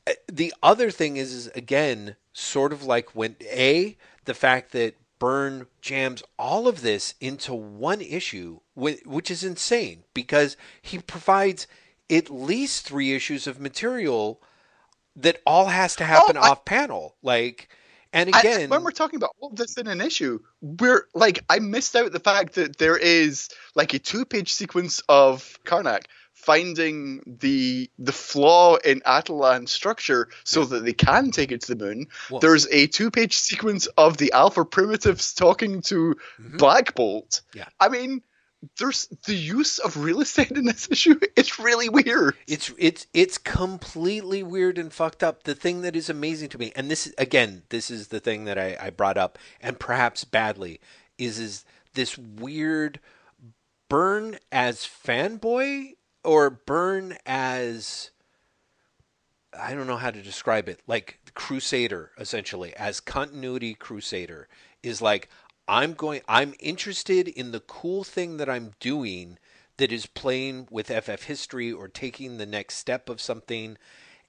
eh, 0.08 0.14
the 0.32 0.52
other 0.64 0.90
thing 0.90 1.18
is, 1.18 1.32
is 1.32 1.48
again, 1.50 2.16
sort 2.34 2.74
of 2.74 2.84
like 2.84 3.14
when 3.14 3.36
a 3.44 3.96
the 4.26 4.34
fact 4.34 4.72
that 4.72 4.96
Byrne 5.20 5.68
jams 5.82 6.22
all 6.38 6.68
of 6.68 6.82
this 6.82 7.14
into 7.22 7.54
one 7.54 8.02
issue, 8.02 8.60
which 8.76 9.32
is 9.32 9.44
insane 9.44 10.04
because 10.14 10.58
he 10.82 11.00
provides 11.00 11.66
at 12.10 12.30
least 12.30 12.86
three 12.86 13.14
issues 13.14 13.48
of 13.48 13.60
material 13.60 14.42
that 15.16 15.40
all 15.46 15.68
has 15.68 15.96
to 15.98 16.04
happen 16.04 16.38
Oh, 16.38 16.42
I- 16.42 16.50
off 16.50 16.66
panel. 16.66 17.16
Like, 17.22 17.70
and 18.12 18.30
I- 18.34 18.40
again, 18.40 18.70
when 18.70 18.84
we're 18.84 18.92
talking 18.92 19.18
about 19.18 19.32
all 19.40 19.50
this 19.52 19.78
in 19.78 19.88
an 19.88 20.02
issue, 20.02 20.40
we're 20.62 21.08
like, 21.14 21.44
I 21.50 21.60
missed 21.60 21.96
out 21.96 22.12
the 22.12 22.20
fact 22.20 22.56
that 22.56 22.78
there 22.78 22.98
is 22.98 23.48
like 23.76 23.94
a 23.94 24.00
two-page 24.00 24.52
sequence 24.52 25.02
of 25.08 25.58
Karnak 25.66 26.06
finding 26.46 27.22
the 27.40 27.90
the 27.98 28.12
flaw 28.12 28.76
in 28.78 29.02
Attilan's 29.06 29.72
structure 29.72 30.30
so 30.44 30.66
that 30.66 30.84
they 30.86 30.94
can 30.94 31.32
take 31.32 31.52
it 31.52 31.62
to 31.62 31.76
the 31.76 31.84
moon. 31.86 32.08
Well- 32.30 32.40
There's 32.40 32.68
a 32.68 32.88
two-page 32.88 33.36
sequence 33.36 33.86
of 33.98 34.18
the 34.18 34.32
Alpha 34.34 34.66
Primitives 34.66 35.34
talking 35.34 35.82
to 35.84 36.16
Mhm. 36.40 36.58
Black 36.58 36.96
Bolt. 36.96 37.42
Yeah. 37.54 37.68
I 37.80 37.90
mean, 37.90 38.22
there's 38.80 39.08
the 39.26 39.36
use 39.36 39.80
of 39.80 39.98
real 39.98 40.22
estate 40.22 40.52
in 40.52 40.66
this 40.66 40.88
issue. 40.92 41.20
It's 41.36 41.60
really 41.60 41.90
weird. 41.90 42.36
It's 42.48 42.72
it's 42.78 43.08
it's 43.14 43.38
completely 43.38 44.42
weird 44.44 44.78
and 44.78 44.92
fucked 44.94 45.24
up. 45.24 45.44
The 45.44 45.56
thing 45.56 45.82
that 45.82 45.96
is 45.96 46.10
amazing 46.10 46.50
to 46.50 46.58
me, 46.58 46.72
and 46.76 46.90
this 46.90 47.14
again, 47.18 47.64
this 47.70 47.90
is 47.92 48.08
the 48.08 48.20
thing 48.22 48.46
that 48.46 48.58
I, 48.58 48.78
I 48.80 48.90
brought 48.90 49.18
up, 49.18 49.38
and 49.62 49.80
perhaps 49.80 50.24
badly, 50.24 50.80
is 51.18 51.40
is 51.40 51.66
this 51.94 52.18
weird 52.18 53.00
Byrne 53.90 54.40
as 54.52 54.80
fanboy 54.80 55.94
or 56.24 56.50
Byrne 56.50 57.18
as 57.26 58.12
I 59.58 59.74
don't 59.74 59.88
know 59.88 59.98
how 59.98 60.12
to 60.12 60.22
describe 60.22 60.68
it, 60.68 60.82
like 60.88 61.20
crusader 61.34 62.12
essentially, 62.18 62.76
as 62.76 63.00
continuity 63.00 63.74
crusader 63.74 64.48
is 64.82 65.02
like 65.02 65.30
I'm 65.68 65.94
going 65.94 66.22
I'm 66.28 66.54
interested 66.60 67.28
in 67.28 67.52
the 67.52 67.60
cool 67.60 68.04
thing 68.04 68.38
that 68.38 68.50
I'm 68.50 68.74
doing 68.80 69.38
that 69.78 69.92
is 69.92 70.06
playing 70.06 70.68
with 70.70 70.88
FF 70.88 71.24
history 71.24 71.72
or 71.72 71.88
taking 71.88 72.38
the 72.38 72.46
next 72.46 72.76
step 72.76 73.10
of 73.10 73.22
something 73.22 73.78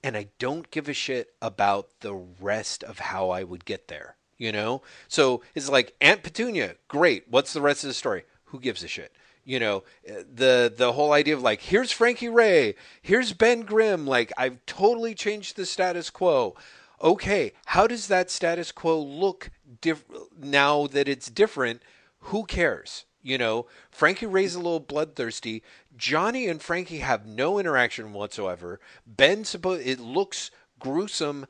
and 0.03 0.17
I 0.17 0.29
don't 0.39 0.71
give 0.71 0.89
a 0.89 0.93
shit 0.93 1.35
about 1.41 1.89
the 2.01 2.15
rest 2.15 2.85
of 2.85 2.99
how 2.99 3.31
I 3.31 3.43
would 3.43 3.65
get 3.65 3.89
there, 3.89 4.17
you 4.37 4.53
know? 4.53 4.83
So 5.09 5.43
it's 5.55 5.71
like 5.71 5.95
Aunt 6.01 6.23
Petunia, 6.23 6.77
great. 6.89 7.25
What's 7.31 7.55
the 7.55 7.63
rest 7.63 7.85
of 7.85 7.89
the 7.89 7.95
story? 7.95 8.25
Who 8.47 8.61
gives 8.61 8.85
a 8.85 8.89
shit? 8.89 9.13
You 9.45 9.61
know, 9.61 9.85
the 10.05 10.73
the 10.75 10.93
whole 10.93 11.13
idea 11.13 11.35
of 11.35 11.43
like 11.43 11.61
here's 11.61 11.93
Frankie 11.93 12.29
Raye, 12.29 12.75
here's 13.03 13.33
Ben 13.33 13.61
Grimm, 13.61 14.07
like 14.07 14.33
I've 14.39 14.65
totally 14.67 15.15
changed 15.15 15.57
the 15.57 15.67
status 15.67 16.09
quo. 16.11 16.55
Okay, 17.03 17.53
how 17.67 17.87
does 17.87 18.09
that 18.09 18.31
status 18.31 18.73
quo 18.73 18.99
look 18.99 19.51
diff- 19.83 20.05
now 20.39 20.87
that 20.87 21.09
it's 21.09 21.29
different? 21.31 21.83
Who 22.21 22.45
cares? 22.45 23.05
You 23.23 23.39
know, 23.39 23.67
Frankie 23.91 24.27
Raye's 24.27 24.55
a 24.55 24.59
little 24.59 24.81
bloodthirsty. 24.81 25.63
Johnny 25.97 26.47
and 26.47 26.61
Frankie 26.63 26.99
have 26.99 27.27
no 27.27 27.59
interaction 27.59 28.13
whatsoever. 28.13 28.81
Ben 29.07 29.45
it 29.45 30.01
looks 30.01 30.51
gruesome 30.79 31.47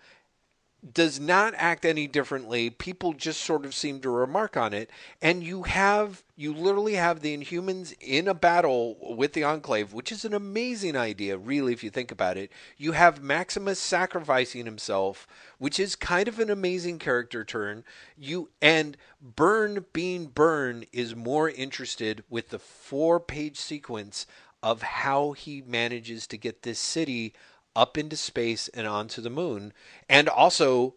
does 0.93 1.19
not 1.19 1.55
act 1.57 1.85
any 1.85 2.07
differently. 2.07 2.69
People 2.69 3.15
just 3.15 3.41
sort 3.41 3.65
of 3.65 3.75
seem 3.75 4.01
to 4.01 4.11
remark 4.11 4.57
on 4.57 4.75
it. 4.75 4.91
And 5.23 5.43
you 5.43 5.63
have, 5.63 6.23
you 6.37 6.53
literally 6.53 6.95
have 6.95 7.21
the 7.21 7.37
Inhumans 7.37 7.95
in 8.01 8.29
a 8.29 8.35
battle 8.35 8.97
with 9.17 9.33
the 9.33 9.45
Enclave, 9.45 9.95
which 9.95 10.13
is 10.13 10.25
an 10.25 10.35
amazing 10.35 10.97
idea, 10.97 11.39
really, 11.39 11.73
if 11.73 11.83
you 11.83 11.89
think 11.89 12.11
about 12.11 12.37
it. 12.37 12.53
You 12.77 12.93
have 12.93 13.23
Maximus 13.23 13.79
sacrificing 13.79 14.67
himself, 14.67 15.27
which 15.59 15.81
is 15.81 15.97
kind 15.97 16.29
of 16.29 16.39
an 16.39 16.51
amazing 16.51 16.99
character 16.99 17.45
turn. 17.45 17.85
You, 18.17 18.51
and 18.61 18.97
Byrne 19.23 19.87
being 19.95 20.27
Byrne 20.27 20.85
is 20.93 21.17
more 21.17 21.49
interested 21.49 22.25
with 22.29 22.51
the 22.51 22.59
four 22.59 23.21
page 23.21 23.57
sequence 23.57 24.27
of 24.63 24.83
how 24.83 25.33
he 25.33 25.63
manages 25.67 26.27
to 26.27 26.39
get 26.39 26.63
this 26.63 26.79
city 26.79 27.35
up 27.77 27.99
into 27.99 28.17
space 28.17 28.69
and 28.69 28.87
onto 28.87 29.21
the 29.21 29.31
moon. 29.31 29.73
And 30.09 30.29
also, 30.29 30.95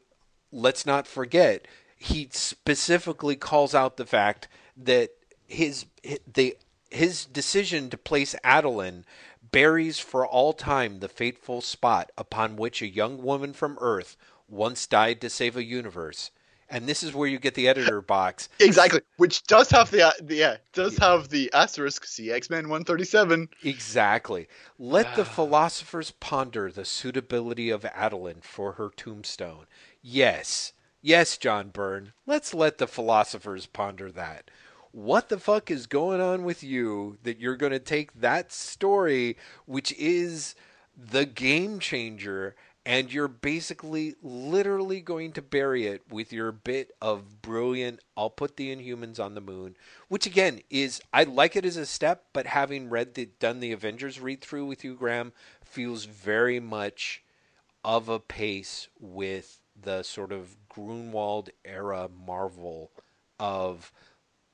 let's 0.52 0.86
not 0.86 1.08
forget, 1.08 1.68
he 1.98 2.30
specifically 2.32 3.36
calls 3.36 3.74
out 3.74 3.98
the 3.98 4.06
fact 4.06 4.48
that 4.76 5.12
his 5.48 5.86
the 6.32 6.58
his 6.90 7.26
decision 7.26 7.90
to 7.90 7.98
place 7.98 8.36
Attilan 8.44 9.04
buries 9.52 10.00
for 10.00 10.26
all 10.26 10.54
time 10.54 11.00
the 11.00 11.10
fateful 11.10 11.62
spot 11.62 12.12
upon 12.18 12.56
which 12.56 12.82
a 12.82 12.88
young 12.88 13.22
woman 13.24 13.54
from 13.54 13.78
Earth 13.82 14.16
once 14.48 14.88
died 14.88 15.20
to 15.22 15.30
save 15.30 15.58
a 15.58 15.64
universe. 15.64 16.32
And 16.70 16.86
this 16.86 17.02
is 17.02 17.14
where 17.14 17.28
you 17.28 17.40
get 17.40 17.54
the 17.54 17.68
editor 17.68 18.02
box. 18.02 18.50
Exactly, 18.60 19.02
which 19.16 19.44
does 19.44 19.70
have 19.72 19.90
the, 19.92 20.14
the 20.22 20.36
yeah 20.36 20.58
does 20.74 20.98
have 20.98 21.30
the 21.30 21.52
asterisk 21.54 22.06
see 22.06 22.32
X 22.32 22.50
Men 22.50 22.70
one 22.70 22.84
thirty 22.84 23.06
seven. 23.06 23.50
Exactly. 23.64 24.48
Let 24.78 25.16
the 25.16 25.22
ah. 25.22 25.26
philosophers 25.26 26.12
ponder 26.12 26.72
the 26.72 26.86
suitability 26.86 27.70
of 27.70 27.84
Attilan 27.84 28.44
for 28.44 28.74
her 28.74 28.90
tombstone. 28.96 29.66
Yes. 30.02 30.74
Yes, 31.02 31.38
John 31.38 31.70
Byrne. 31.70 32.14
Let's 32.26 32.54
let 32.54 32.80
the 32.80 32.88
philosophers 32.88 33.66
ponder 33.66 34.12
that. 34.12 34.50
What 34.92 35.30
the 35.30 35.40
fuck 35.40 35.70
is 35.70 35.86
going 35.86 36.20
on 36.20 36.44
with 36.44 36.64
you 36.64 37.18
that 37.24 37.40
you're 37.40 37.56
going 37.56 37.72
to 37.72 37.80
take 37.80 38.20
that 38.20 38.52
story, 38.52 39.38
which 39.66 39.94
is 39.94 40.56
the 40.98 41.26
game 41.26 41.80
changer, 41.80 42.56
and 42.88 43.12
you're 43.12 43.28
basically 43.28 44.16
literally 44.24 45.02
going 45.02 45.34
to 45.34 45.42
bury 45.42 45.86
it 45.88 46.02
with 46.10 46.32
your 46.32 46.54
bit 46.54 46.92
of 47.02 47.42
brilliant 47.42 48.00
I'll 48.16 48.30
put 48.30 48.56
the 48.56 48.74
Inhumans 48.74 49.20
on 49.20 49.36
the 49.36 49.42
moon, 49.42 49.76
which 50.08 50.26
again 50.26 50.62
is 50.70 51.02
I 51.14 51.26
like 51.26 51.58
it 51.58 51.66
as 51.66 51.76
a 51.76 51.86
step, 51.86 52.24
but 52.32 52.48
having 52.48 52.90
read 52.90 53.14
the 53.14 53.26
done 53.40 53.60
the 53.60 53.74
Avengers 53.74 54.22
read 54.22 54.40
through 54.40 54.66
with 54.68 54.86
you, 54.86 54.96
Graham, 54.96 55.34
feels 55.66 56.06
very 56.06 56.62
much 56.62 57.24
of 57.84 58.08
a 58.08 58.20
pace 58.20 58.88
with 58.98 59.60
the 59.80 60.02
sort 60.02 60.32
of 60.32 60.56
Gruenwald 60.70 61.50
era 61.66 62.10
Marvel 62.26 62.92
of 63.38 63.92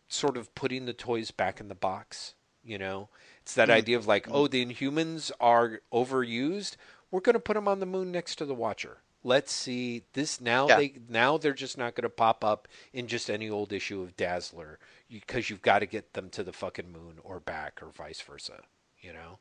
sort 0.07 0.37
of 0.37 0.53
putting 0.55 0.85
the 0.85 0.93
toys 0.93 1.29
back 1.29 1.59
in 1.59 1.67
the 1.67 1.75
box. 1.75 2.33
You 2.63 2.79
know, 2.79 3.09
it's 3.43 3.53
that 3.55 3.69
mm. 3.69 3.73
idea 3.73 3.97
of 3.97 4.07
like, 4.07 4.27
oh, 4.31 4.47
the 4.47 4.65
Inhumans 4.65 5.31
are 5.39 5.81
overused. 5.93 6.77
We're 7.13 7.19
going 7.19 7.35
to 7.35 7.39
put 7.39 7.53
them 7.53 7.67
on 7.67 7.79
the 7.79 7.85
moon 7.85 8.11
next 8.11 8.37
to 8.37 8.45
the 8.45 8.55
Watcher. 8.55 8.97
Let's 9.23 9.51
see 9.51 10.01
this 10.13 10.41
now. 10.41 10.67
Yeah. 10.67 10.77
They 10.77 10.93
now 11.07 11.37
they're 11.37 11.53
just 11.53 11.77
not 11.77 11.93
going 11.93 12.01
to 12.03 12.09
pop 12.09 12.43
up 12.43 12.67
in 12.91 13.05
just 13.05 13.29
any 13.29 13.51
old 13.51 13.71
issue 13.71 14.01
of 14.01 14.17
Dazzler 14.17 14.79
because 15.11 15.47
you've 15.47 15.61
got 15.61 15.79
to 15.79 15.85
get 15.85 16.13
them 16.13 16.31
to 16.31 16.43
the 16.43 16.51
fucking 16.51 16.91
moon 16.91 17.19
or 17.23 17.39
back 17.39 17.83
or 17.83 17.89
vice 17.89 18.19
versa. 18.19 18.63
You 18.99 19.13
know, 19.13 19.37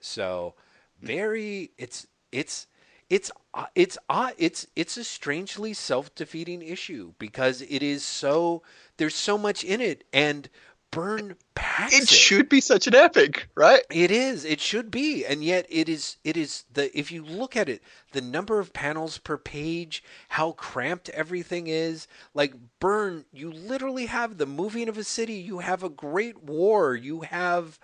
so 0.00 0.54
very 1.02 1.70
it's 1.76 2.06
it's 2.32 2.66
it's 3.10 3.30
it's 3.74 3.98
uh, 4.08 4.30
it's 4.38 4.66
it's 4.74 4.96
a 4.96 5.04
strangely 5.04 5.74
self-defeating 5.74 6.62
issue 6.62 7.12
because 7.18 7.60
it 7.60 7.82
is 7.82 8.02
so 8.02 8.62
there's 8.96 9.14
so 9.14 9.36
much 9.36 9.64
in 9.64 9.82
it 9.82 10.04
and 10.14 10.48
Byrne 10.92 11.36
packs 11.54 11.94
It 11.94 12.08
should 12.08 12.48
be 12.48 12.60
such 12.60 12.86
an 12.86 12.94
epic, 12.94 13.48
right? 13.54 13.80
it 13.90 14.10
is. 14.10 14.44
It 14.44 14.60
should 14.60 14.90
be, 14.90 15.24
and 15.24 15.42
yet 15.42 15.66
it 15.68 15.88
is. 15.88 16.18
It 16.22 16.36
is 16.36 16.64
the. 16.72 16.96
If 16.96 17.10
you 17.10 17.24
look 17.24 17.56
at 17.56 17.68
it, 17.68 17.82
the 18.12 18.20
number 18.20 18.60
of 18.60 18.74
panels 18.74 19.18
per 19.18 19.38
page, 19.38 20.04
how 20.28 20.52
cramped 20.52 21.08
everything 21.08 21.66
is. 21.66 22.06
Like 22.34 22.54
Byrne, 22.78 23.24
you 23.32 23.50
literally 23.50 24.06
have 24.06 24.36
the 24.36 24.46
moving 24.46 24.88
of 24.88 24.98
a 24.98 25.04
city. 25.04 25.34
You 25.34 25.60
have 25.60 25.82
a 25.82 25.88
great 25.88 26.42
war. 26.44 26.94
You 26.94 27.22
have 27.22 27.78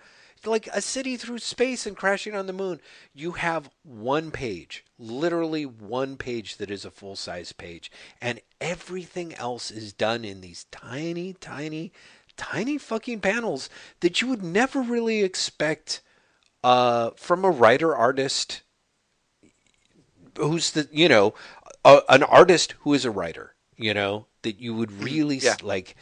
like 0.45 0.67
a 0.67 0.81
city 0.81 1.17
through 1.17 1.39
space 1.39 1.85
and 1.85 1.97
crashing 1.97 2.35
on 2.35 2.47
the 2.47 2.53
moon. 2.53 2.79
You 3.13 3.31
have 3.33 3.69
one 3.83 4.31
page, 4.31 4.85
literally 4.97 5.65
one 5.65 6.15
page 6.15 6.57
that 6.57 6.71
is 6.71 6.85
a 6.85 6.91
full 6.91 7.15
size 7.15 7.51
page, 7.51 7.91
and 8.21 8.39
everything 8.61 9.33
else 9.33 9.71
is 9.71 9.93
done 9.93 10.23
in 10.23 10.41
these 10.41 10.65
tiny, 10.71 11.33
tiny 11.33 11.91
tiny 12.39 12.77
fucking 12.79 13.19
panels 13.21 13.69
that 14.01 14.21
you 14.21 14.27
would 14.29 14.43
never 14.43 14.81
really 14.81 15.23
expect 15.23 16.01
uh, 16.63 17.11
from 17.17 17.45
a 17.45 17.51
writer 17.51 17.95
artist 17.95 18.63
who's 20.37 20.71
the 20.71 20.87
you 20.91 21.09
know 21.09 21.33
a, 21.83 22.01
an 22.09 22.23
artist 22.23 22.73
who 22.81 22.93
is 22.93 23.05
a 23.05 23.11
writer 23.11 23.55
you 23.77 23.93
know 23.93 24.25
that 24.41 24.59
you 24.59 24.73
would 24.73 24.91
really 24.91 25.37
Yeah. 25.37 25.55
like 25.61 25.95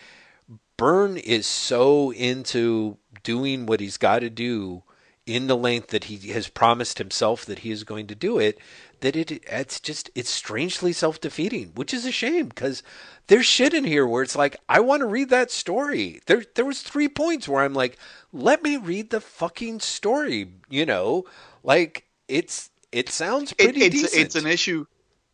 Byrne 0.78 1.18
is 1.18 1.48
so 1.48 2.12
into 2.12 2.98
doing 3.24 3.66
what 3.66 3.80
he's 3.80 3.98
got 3.98 4.20
to 4.20 4.30
do 4.30 4.84
in 5.28 5.48
the 5.48 5.58
length 5.58 5.90
that 5.90 6.06
he 6.06 6.30
has 6.30 6.48
promised 6.48 6.98
himself 6.98 7.46
that 7.46 7.60
he 7.60 7.70
is 7.70 7.84
going 7.84 8.08
to 8.08 8.16
do 8.16 8.40
it 8.40 8.58
that 9.02 9.16
it 9.16 9.30
it's 9.32 9.80
just 9.80 10.10
it's 10.16 10.30
strangely 10.30 10.92
self-defeating 10.94 11.72
which 11.76 11.94
is 11.94 12.06
a 12.06 12.12
shame 12.12 12.52
cuz 12.52 12.82
there's 13.28 13.46
shit 13.46 13.74
in 13.74 13.84
here 13.84 14.08
where 14.08 14.24
it's 14.24 14.36
like 14.36 14.56
I 14.68 14.80
want 14.80 15.02
to 15.02 15.06
read 15.06 15.30
that 15.30 15.52
story 15.52 16.22
there 16.26 16.44
there 16.56 16.66
was 16.66 16.82
3 16.82 17.10
points 17.10 17.48
where 17.48 17.64
I'm 17.64 17.74
like 17.74 17.98
let 18.32 18.64
me 18.64 18.78
read 18.78 19.10
the 19.10 19.22
fucking 19.22 19.82
story 19.82 20.50
you 20.70 20.86
know 20.86 21.26
like 21.62 22.06
it's 22.28 22.70
it 22.92 23.10
sounds 23.10 23.52
It, 23.52 23.58
pretty 23.58 23.84
it's 23.84 23.96
decent 23.96 24.22
it's 24.24 24.36
an 24.36 24.48
issue. 24.48 24.86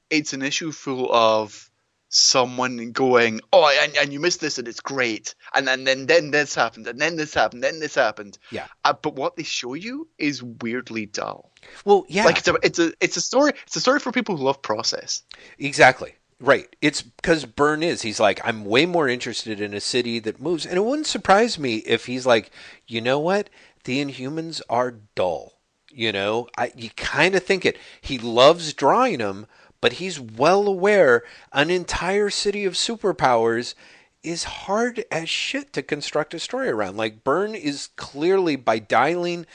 It's 0.10 0.34
an 0.34 0.42
issue 0.44 0.72
full 0.72 1.12
of 1.14 1.72
someone 2.14 2.92
going, 2.92 3.42
"Oh, 3.52 3.68
and, 3.82 3.96
and 3.98 4.14
you 4.14 4.20
missed 4.20 4.40
this, 4.40 4.58
and 4.58 4.68
it's 4.68 4.80
great," 4.80 5.36
and 5.54 5.68
then 5.68 5.84
then 5.84 6.06
then 6.06 6.32
this 6.32 6.56
happened, 6.56 6.88
and 6.88 7.00
then 7.00 7.16
this 7.16 7.34
happened, 7.34 7.64
then 7.64 7.80
this 7.80 7.96
happened. 7.96 8.38
Yeah. 8.52 8.68
Uh, 8.86 8.94
but 8.94 9.16
what 9.16 9.36
they 9.36 9.44
show 9.44 9.74
you 9.74 10.08
is 10.18 10.44
weirdly 10.44 11.06
dull. 11.08 11.52
well 11.86 12.06
yeah 12.08 12.26
Like 12.26 12.38
it's 12.38 12.48
a 12.48 12.56
it's 12.64 12.80
a 12.80 12.94
it's 13.02 13.18
a 13.18 13.22
story. 13.22 13.54
It's 13.66 13.76
a 13.76 13.82
story 13.82 14.00
for 14.00 14.12
people 14.12 14.38
who 14.38 14.44
love 14.44 14.62
process. 14.62 15.24
Exactly. 15.58 16.14
Right. 16.40 16.76
It's 16.82 17.02
because 17.02 17.46
Byrne 17.46 17.84
is. 17.84 18.02
He's 18.02 18.20
like, 18.20 18.42
I'm 18.44 18.66
way 18.66 18.86
more 18.86 19.08
interested 19.08 19.62
in 19.62 19.74
a 19.74 19.80
city 19.80 20.20
that 20.20 20.42
moves. 20.42 20.66
And 20.66 20.76
it 20.76 20.84
wouldn't 20.84 21.08
surprise 21.08 21.58
me 21.58 21.78
if 21.78 22.06
he's 22.06 22.26
like, 22.26 22.52
you 22.86 23.00
know 23.00 23.18
what? 23.18 23.50
The 23.86 24.04
Inhumans 24.04 24.62
are 24.70 24.92
dull. 25.16 25.54
You 25.90 26.12
know, 26.12 26.50
I, 26.58 26.74
you 26.76 26.90
kind 26.90 27.36
of 27.36 27.44
think 27.44 27.66
it. 27.66 27.78
He 28.02 28.18
loves 28.18 28.74
drawing 28.74 29.20
them, 29.20 29.46
but 29.84 30.00
he's 30.00 30.18
well 30.18 30.66
aware 30.66 31.24
an 31.52 31.70
entire 31.70 32.30
city 32.30 32.64
of 32.64 32.72
superpowers 32.72 33.76
is 34.24 34.46
hard 34.46 35.04
as 35.12 35.28
shit 35.28 35.74
to 35.74 35.84
construct 35.84 36.34
a 36.34 36.40
story 36.40 36.70
around. 36.70 36.96
Like 36.96 37.26
Byrne 37.26 37.54
is 37.54 37.90
clearly 37.98 38.56
by 38.56 38.80
dialing 38.80 39.46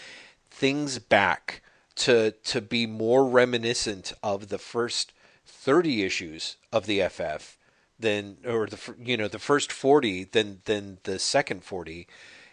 things 0.51 0.99
back 0.99 1.63
to 1.95 2.33
to 2.45 2.61
be 2.61 2.85
more 2.85 3.25
reminiscent 3.25 4.13
of 4.23 4.49
the 4.49 4.59
first 4.59 5.15
30 5.47 6.03
issues 6.03 6.59
of 6.71 6.85
the 6.85 7.01
FF 7.09 7.57
than 7.99 8.37
or 8.45 8.67
the 8.67 8.95
you 9.03 9.17
know 9.17 9.29
the 9.29 9.39
first 9.39 9.73
40 9.73 10.25
than 10.25 10.61
than 10.67 10.99
the 11.05 11.19
second 11.19 11.65
40 11.65 12.07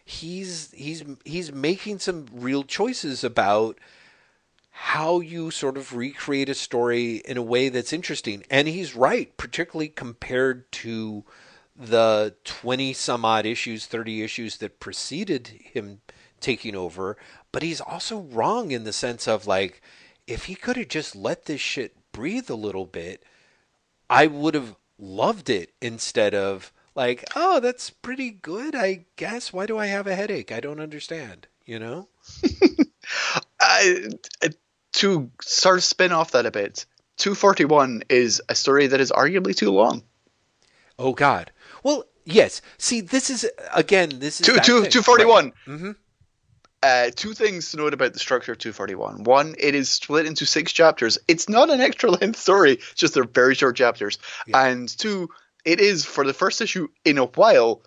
he's 0.05 0.71
he's 0.71 1.03
he's 1.26 1.51
making 1.51 1.99
some 1.99 2.28
real 2.32 2.63
choices 2.63 3.21
about 3.21 3.78
how 4.78 5.19
you 5.19 5.51
sort 5.51 5.78
of 5.78 5.95
recreate 5.95 6.49
a 6.49 6.53
story 6.53 7.21
in 7.26 7.38
a 7.38 7.41
way 7.41 7.69
that's 7.69 7.93
interesting 7.93 8.43
and 8.49 8.67
he's 8.67 8.95
right 8.95 9.36
particularly 9.38 9.88
compared 9.88 10.69
to 10.71 11.23
the 11.76 12.36
20 12.43 12.93
some 12.93 13.23
odd 13.23 13.45
issues 13.45 13.86
30 13.86 14.21
issues 14.21 14.57
that 14.57 14.80
preceded 14.80 15.47
him 15.47 16.01
taking 16.39 16.76
over 16.76 17.17
but 17.51 17.63
he's 17.63 17.82
also 17.82 18.19
wrong 18.19 18.71
in 18.71 18.84
the 18.84 18.93
sense 18.93 19.28
of 19.28 19.47
like 19.47 19.82
if 20.28 20.45
he 20.45 20.55
could 20.55 20.76
have 20.76 20.89
just 20.89 21.15
let 21.15 21.45
this 21.45 21.61
shit 21.61 21.95
breathe 22.11 22.49
a 22.49 22.55
little 22.55 22.86
bit 22.86 23.23
I 24.09 24.28
would 24.28 24.53
have 24.53 24.76
loved 24.97 25.49
it 25.49 25.71
instead 25.82 26.36
of 26.36 26.71
like, 26.95 27.26
oh, 27.36 27.59
that's 27.59 27.89
pretty 27.89 28.32
good, 28.32 28.76
I 28.76 29.05
guess. 29.15 29.51
Why 29.51 29.65
do 29.65 29.78
I 29.78 29.88
have 29.88 30.07
a 30.07 30.15
headache? 30.15 30.51
I 30.51 30.59
don't 30.59 30.80
understand. 30.80 31.47
You 31.65 31.80
know? 31.80 32.07
I, 33.61 34.03
uh, 34.43 34.49
to 34.96 35.30
sort 35.41 35.78
of 35.78 35.84
spin 35.84 36.12
off 36.12 36.32
that 36.32 36.46
a 36.46 36.52
bit, 36.52 36.86
241 37.18 38.04
is 38.10 38.41
a 38.50 38.56
story 38.56 38.88
that 38.88 39.00
is 39.02 39.12
arguably 39.12 39.56
too 39.56 39.72
long. 39.72 40.04
Oh 40.98 41.14
God. 41.14 41.52
Well, 41.84 42.06
yes. 42.26 42.62
See, 42.78 43.02
this 43.02 43.30
is 43.30 43.50
again. 43.74 44.10
This 44.20 44.39
is 44.39 44.46
Two, 44.46 44.60
two, 44.60 44.82
thing. 44.84 44.91
241. 44.91 45.46
Right. 45.46 45.54
Mhm. 45.68 45.96
Uh, 46.84 47.10
two 47.16 47.34
things 47.34 47.72
to 47.72 47.78
note 47.78 47.93
about 47.96 48.14
the 48.14 48.20
structure 48.20 48.52
of 48.52 48.60
241. 48.60 49.24
One, 49.24 49.56
it 49.58 49.74
is 49.74 49.89
split 49.89 50.28
into 50.28 50.46
six 50.46 50.72
chapters. 50.72 51.18
It's 51.28 51.50
not 51.50 51.72
an 51.72 51.82
extra 51.82 52.12
length 52.12 52.38
story, 52.39 52.74
it's 52.74 52.93
just 52.93 53.16
they're 53.16 53.24
very 53.24 53.56
short 53.56 53.76
chapters. 53.76 54.20
Yeah. 54.46 54.66
And 54.68 54.88
two, 54.88 55.30
it 55.64 55.80
is 55.80 56.06
for 56.06 56.24
the 56.26 56.34
first 56.34 56.62
issue 56.62 56.88
in 57.04 57.18
a 57.18 57.26
while. 57.26 57.82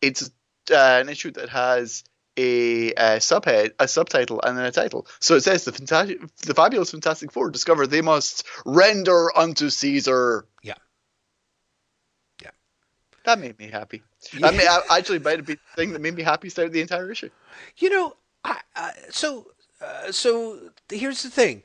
It's 0.00 0.30
uh, 0.70 0.76
an 1.00 1.08
issue 1.08 1.32
that 1.32 1.48
has 1.48 2.04
a, 2.36 2.92
uh 2.94 3.16
subhead, 3.18 3.72
a 3.78 3.88
subtitle, 3.88 4.40
and 4.42 4.58
then 4.58 4.64
a 4.64 4.72
title. 4.72 5.06
So 5.20 5.36
it 5.36 5.42
says 5.42 5.64
the 5.64 5.72
fantastic, 5.72 6.20
the 6.38 6.54
fabulous 6.54 6.90
Fantastic 6.90 7.32
Four 7.32 7.50
discover 7.50 7.86
they 7.86 8.02
must 8.02 8.46
render 8.64 9.36
unto 9.36 9.70
Caesar. 9.70 10.46
Yeah. 10.62 10.74
Yeah. 12.42 12.50
That 13.24 13.38
made 13.38 13.58
me 13.58 13.68
happy. 13.68 14.02
Yeah. 14.32 14.48
I 14.48 14.50
mean, 14.52 14.66
I, 14.68 14.98
actually, 14.98 15.18
might 15.18 15.38
have 15.38 15.46
been 15.46 15.58
the 15.74 15.82
thing 15.82 15.92
that 15.92 16.00
made 16.00 16.14
me 16.14 16.22
happy 16.22 16.48
throughout 16.50 16.72
the 16.72 16.80
entire 16.80 17.10
issue. 17.10 17.30
You 17.78 17.90
know, 17.90 18.16
I, 18.44 18.60
I, 18.74 18.92
so 19.10 19.46
uh, 19.80 20.12
so 20.12 20.58
here's 20.90 21.22
the 21.22 21.30
thing. 21.30 21.62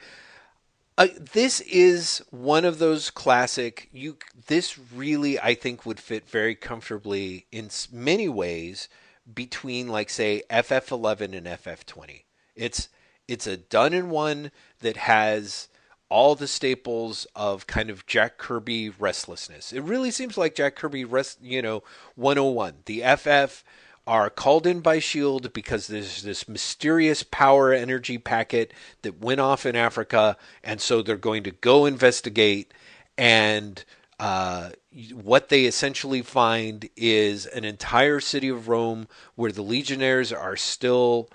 Uh, 0.97 1.07
this 1.33 1.61
is 1.61 2.21
one 2.29 2.65
of 2.65 2.79
those 2.79 3.09
classic. 3.09 3.87
You 3.91 4.17
this 4.47 4.77
really 4.77 5.39
I 5.39 5.55
think 5.55 5.85
would 5.85 5.99
fit 5.99 6.27
very 6.27 6.55
comfortably 6.55 7.45
in 7.51 7.69
many 7.91 8.27
ways 8.27 8.89
between 9.33 9.87
like 9.87 10.09
say 10.09 10.43
FF11 10.49 11.35
and 11.35 11.47
FF20. 11.47 12.23
It's 12.55 12.89
it's 13.27 13.47
a 13.47 13.57
done 13.57 13.93
in 13.93 14.09
one 14.09 14.51
that 14.81 14.97
has 14.97 15.67
all 16.09 16.33
the 16.33 16.47
staples 16.47 17.27
of 17.35 17.67
kind 17.67 17.89
of 17.89 18.05
Jack 18.07 18.37
Kirby 18.39 18.89
restlessness. 18.89 19.71
It 19.71 19.81
really 19.81 20.09
seems 20.09 20.37
like 20.37 20.55
Jack 20.55 20.75
Kirby 20.75 21.05
rest, 21.05 21.37
you 21.41 21.61
know, 21.61 21.83
101. 22.15 22.79
The 22.85 23.03
FF 23.15 23.63
are 24.07 24.31
called 24.31 24.65
in 24.65 24.79
by 24.79 24.97
Shield 24.97 25.53
because 25.53 25.85
there's 25.85 26.23
this 26.23 26.47
mysterious 26.47 27.21
power 27.21 27.71
energy 27.71 28.17
packet 28.17 28.73
that 29.03 29.21
went 29.21 29.39
off 29.39 29.67
in 29.67 29.75
Africa 29.75 30.35
and 30.63 30.81
so 30.81 31.03
they're 31.03 31.15
going 31.15 31.43
to 31.43 31.51
go 31.51 31.85
investigate 31.85 32.73
and 33.19 33.85
uh, 34.19 34.71
what 35.13 35.49
they 35.49 35.65
essentially 35.65 36.21
find 36.21 36.89
is 36.95 37.45
an 37.45 37.63
entire 37.63 38.19
city 38.19 38.49
of 38.49 38.67
Rome 38.67 39.07
where 39.35 39.51
the 39.51 39.61
legionnaires 39.61 40.33
are 40.33 40.55
still 40.55 41.29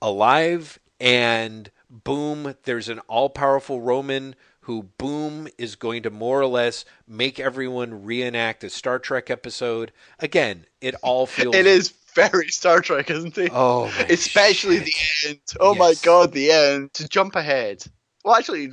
alive 0.00 0.78
and 1.00 1.70
boom 1.90 2.54
there's 2.64 2.88
an 2.88 2.98
all-powerful 3.00 3.80
roman 3.80 4.34
who 4.62 4.84
boom 4.98 5.46
is 5.58 5.76
going 5.76 6.02
to 6.02 6.10
more 6.10 6.40
or 6.40 6.46
less 6.46 6.84
make 7.06 7.38
everyone 7.38 8.04
reenact 8.04 8.64
a 8.64 8.70
star 8.70 8.98
trek 8.98 9.30
episode 9.30 9.92
again 10.20 10.64
it 10.80 10.94
all 11.02 11.26
feels 11.26 11.54
It 11.54 11.66
is 11.66 11.92
very 12.14 12.48
Star 12.48 12.80
Trek, 12.80 13.10
isn't 13.10 13.38
it? 13.38 13.50
oh 13.54 13.86
Especially 14.10 14.84
shit. 14.84 14.84
the 15.24 15.28
end. 15.30 15.40
Oh 15.60 15.74
my 15.74 15.94
god, 16.02 16.32
the 16.32 16.50
end. 16.50 16.92
To 16.94 17.08
jump 17.08 17.36
ahead. 17.36 17.84
Well, 18.24 18.36
actually, 18.36 18.72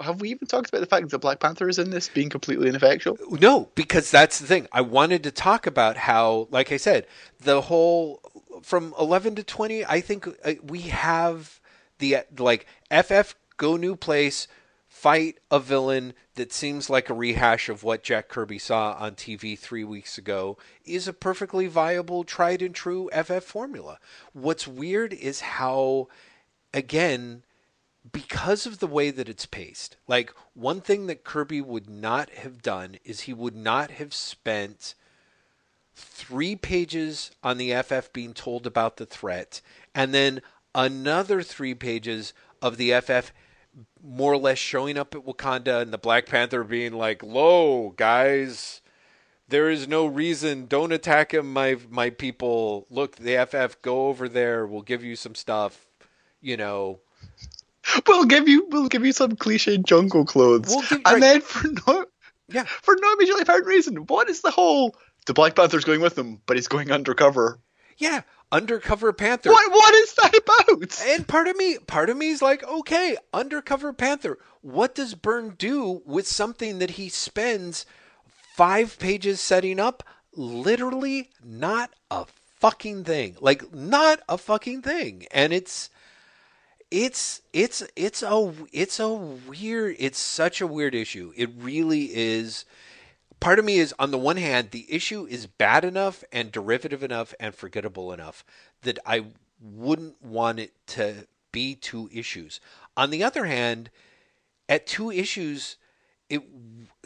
have 0.00 0.20
we 0.20 0.30
even 0.30 0.48
talked 0.48 0.68
about 0.68 0.80
the 0.80 0.86
fact 0.86 1.08
that 1.10 1.18
Black 1.18 1.38
Panther 1.38 1.68
is 1.68 1.78
in 1.78 1.90
this 1.90 2.08
being 2.08 2.28
completely 2.28 2.68
ineffectual? 2.68 3.16
No, 3.30 3.70
because 3.76 4.10
that's 4.10 4.40
the 4.40 4.46
thing. 4.46 4.66
I 4.72 4.80
wanted 4.80 5.22
to 5.22 5.30
talk 5.30 5.68
about 5.68 5.96
how, 5.96 6.48
like 6.50 6.72
I 6.72 6.78
said, 6.78 7.06
the 7.38 7.60
whole 7.60 8.20
from 8.62 8.94
11 8.98 9.36
to 9.36 9.44
20, 9.44 9.84
I 9.84 10.00
think 10.00 10.26
uh, 10.26 10.54
we 10.62 10.80
have 10.82 11.60
the 11.98 12.18
like 12.38 12.66
FF 12.90 13.36
go 13.56 13.76
new 13.76 13.94
place, 13.94 14.48
fight 14.88 15.38
a 15.50 15.60
villain 15.60 16.14
that 16.34 16.52
seems 16.52 16.90
like 16.90 17.08
a 17.08 17.14
rehash 17.14 17.68
of 17.68 17.84
what 17.84 18.02
Jack 18.02 18.28
Kirby 18.28 18.58
saw 18.58 18.96
on 18.98 19.14
TV 19.14 19.56
3 19.56 19.84
weeks 19.84 20.18
ago 20.18 20.58
is 20.84 21.06
a 21.06 21.12
perfectly 21.12 21.68
viable 21.68 22.24
tried 22.24 22.62
and 22.62 22.74
true 22.74 23.08
FF 23.12 23.44
formula. 23.44 23.98
What's 24.32 24.66
weird 24.66 25.12
is 25.12 25.40
how 25.40 26.08
again 26.74 27.44
because 28.12 28.66
of 28.66 28.78
the 28.78 28.86
way 28.86 29.10
that 29.10 29.28
it's 29.28 29.46
paced. 29.46 29.96
Like 30.06 30.32
one 30.54 30.80
thing 30.80 31.06
that 31.06 31.24
Kirby 31.24 31.60
would 31.60 31.88
not 31.88 32.30
have 32.30 32.62
done 32.62 32.96
is 33.04 33.20
he 33.20 33.34
would 33.34 33.56
not 33.56 33.92
have 33.92 34.14
spent 34.14 34.94
three 35.94 36.54
pages 36.54 37.32
on 37.42 37.58
the 37.58 37.74
FF 37.82 38.12
being 38.12 38.32
told 38.32 38.66
about 38.66 38.98
the 38.98 39.06
threat 39.06 39.60
and 39.94 40.14
then 40.14 40.40
another 40.74 41.42
three 41.42 41.74
pages 41.74 42.32
of 42.62 42.76
the 42.76 42.92
FF 43.00 43.32
more 44.02 44.32
or 44.32 44.38
less 44.38 44.58
showing 44.58 44.96
up 44.96 45.14
at 45.14 45.24
Wakanda 45.24 45.82
and 45.82 45.92
the 45.92 45.98
Black 45.98 46.26
Panther 46.26 46.64
being 46.64 46.92
like, 46.92 47.22
"Lo, 47.22 47.90
guys, 47.96 48.80
there 49.48 49.70
is 49.70 49.88
no 49.88 50.06
reason. 50.06 50.66
Don't 50.66 50.92
attack 50.92 51.32
him, 51.34 51.52
my 51.52 51.76
my 51.88 52.10
people. 52.10 52.86
Look, 52.90 53.16
the 53.16 53.36
FF, 53.36 53.80
go 53.82 54.08
over 54.08 54.28
there. 54.28 54.66
We'll 54.66 54.82
give 54.82 55.04
you 55.04 55.16
some 55.16 55.34
stuff. 55.34 55.86
You 56.40 56.56
know, 56.56 57.00
We'll 58.06 58.24
give 58.24 58.48
you 58.48 58.66
we'll 58.70 58.88
give 58.88 59.04
you 59.04 59.12
some 59.12 59.36
cliche 59.36 59.78
jungle 59.78 60.24
clothes. 60.24 60.68
We'll 60.68 60.82
give- 60.82 61.02
and 61.04 61.06
right. 61.06 61.20
then 61.20 61.40
for 61.40 61.68
no 61.86 62.06
yeah." 62.48 62.64
for 62.64 62.96
no 63.00 63.12
immediately 63.14 63.42
apparent 63.42 63.66
reason, 63.66 63.96
what 64.06 64.28
is 64.28 64.40
the 64.42 64.50
whole 64.50 64.94
the 65.26 65.34
Black 65.34 65.54
Panther's 65.54 65.84
going 65.84 66.00
with 66.00 66.14
them, 66.14 66.40
but 66.46 66.56
he's 66.56 66.68
going 66.68 66.90
undercover. 66.90 67.60
yeah, 67.98 68.22
Undercover 68.50 69.12
Panther. 69.12 69.50
What 69.50 69.70
what 69.70 69.94
is 69.94 70.14
that 70.14 70.34
about? 70.34 71.06
And 71.06 71.28
part 71.28 71.48
of 71.48 71.56
me, 71.56 71.76
part 71.78 72.08
of 72.08 72.16
me 72.16 72.30
is 72.30 72.40
like, 72.40 72.66
okay, 72.66 73.16
Undercover 73.34 73.92
Panther. 73.92 74.38
What 74.62 74.94
does 74.94 75.14
Byrne 75.14 75.54
do 75.58 76.02
with 76.06 76.26
something 76.26 76.78
that 76.78 76.92
he 76.92 77.10
spends 77.10 77.84
five 78.54 78.98
pages 78.98 79.40
setting 79.40 79.78
up? 79.78 80.02
Literally, 80.34 81.28
not 81.44 81.90
a 82.10 82.24
fucking 82.58 83.04
thing. 83.04 83.36
Like, 83.40 83.74
not 83.74 84.20
a 84.28 84.38
fucking 84.38 84.80
thing. 84.82 85.26
And 85.30 85.52
it's, 85.52 85.90
it's, 86.90 87.42
it's, 87.52 87.82
it's 87.96 88.22
a, 88.22 88.54
it's 88.72 89.00
a 89.00 89.08
weird. 89.12 89.96
It's 89.98 90.18
such 90.18 90.60
a 90.60 90.66
weird 90.66 90.94
issue. 90.94 91.32
It 91.36 91.50
really 91.58 92.14
is 92.14 92.64
part 93.40 93.58
of 93.58 93.64
me 93.64 93.78
is 93.78 93.94
on 93.98 94.10
the 94.10 94.18
one 94.18 94.36
hand 94.36 94.70
the 94.70 94.86
issue 94.92 95.26
is 95.26 95.46
bad 95.46 95.84
enough 95.84 96.24
and 96.32 96.50
derivative 96.50 97.02
enough 97.02 97.34
and 97.38 97.54
forgettable 97.54 98.12
enough 98.12 98.44
that 98.82 98.98
I 99.06 99.26
wouldn't 99.60 100.22
want 100.22 100.58
it 100.58 100.72
to 100.88 101.26
be 101.52 101.74
two 101.74 102.08
issues. 102.12 102.60
On 102.96 103.10
the 103.10 103.22
other 103.24 103.44
hand, 103.44 103.90
at 104.68 104.86
two 104.86 105.10
issues 105.10 105.76
it 106.28 106.42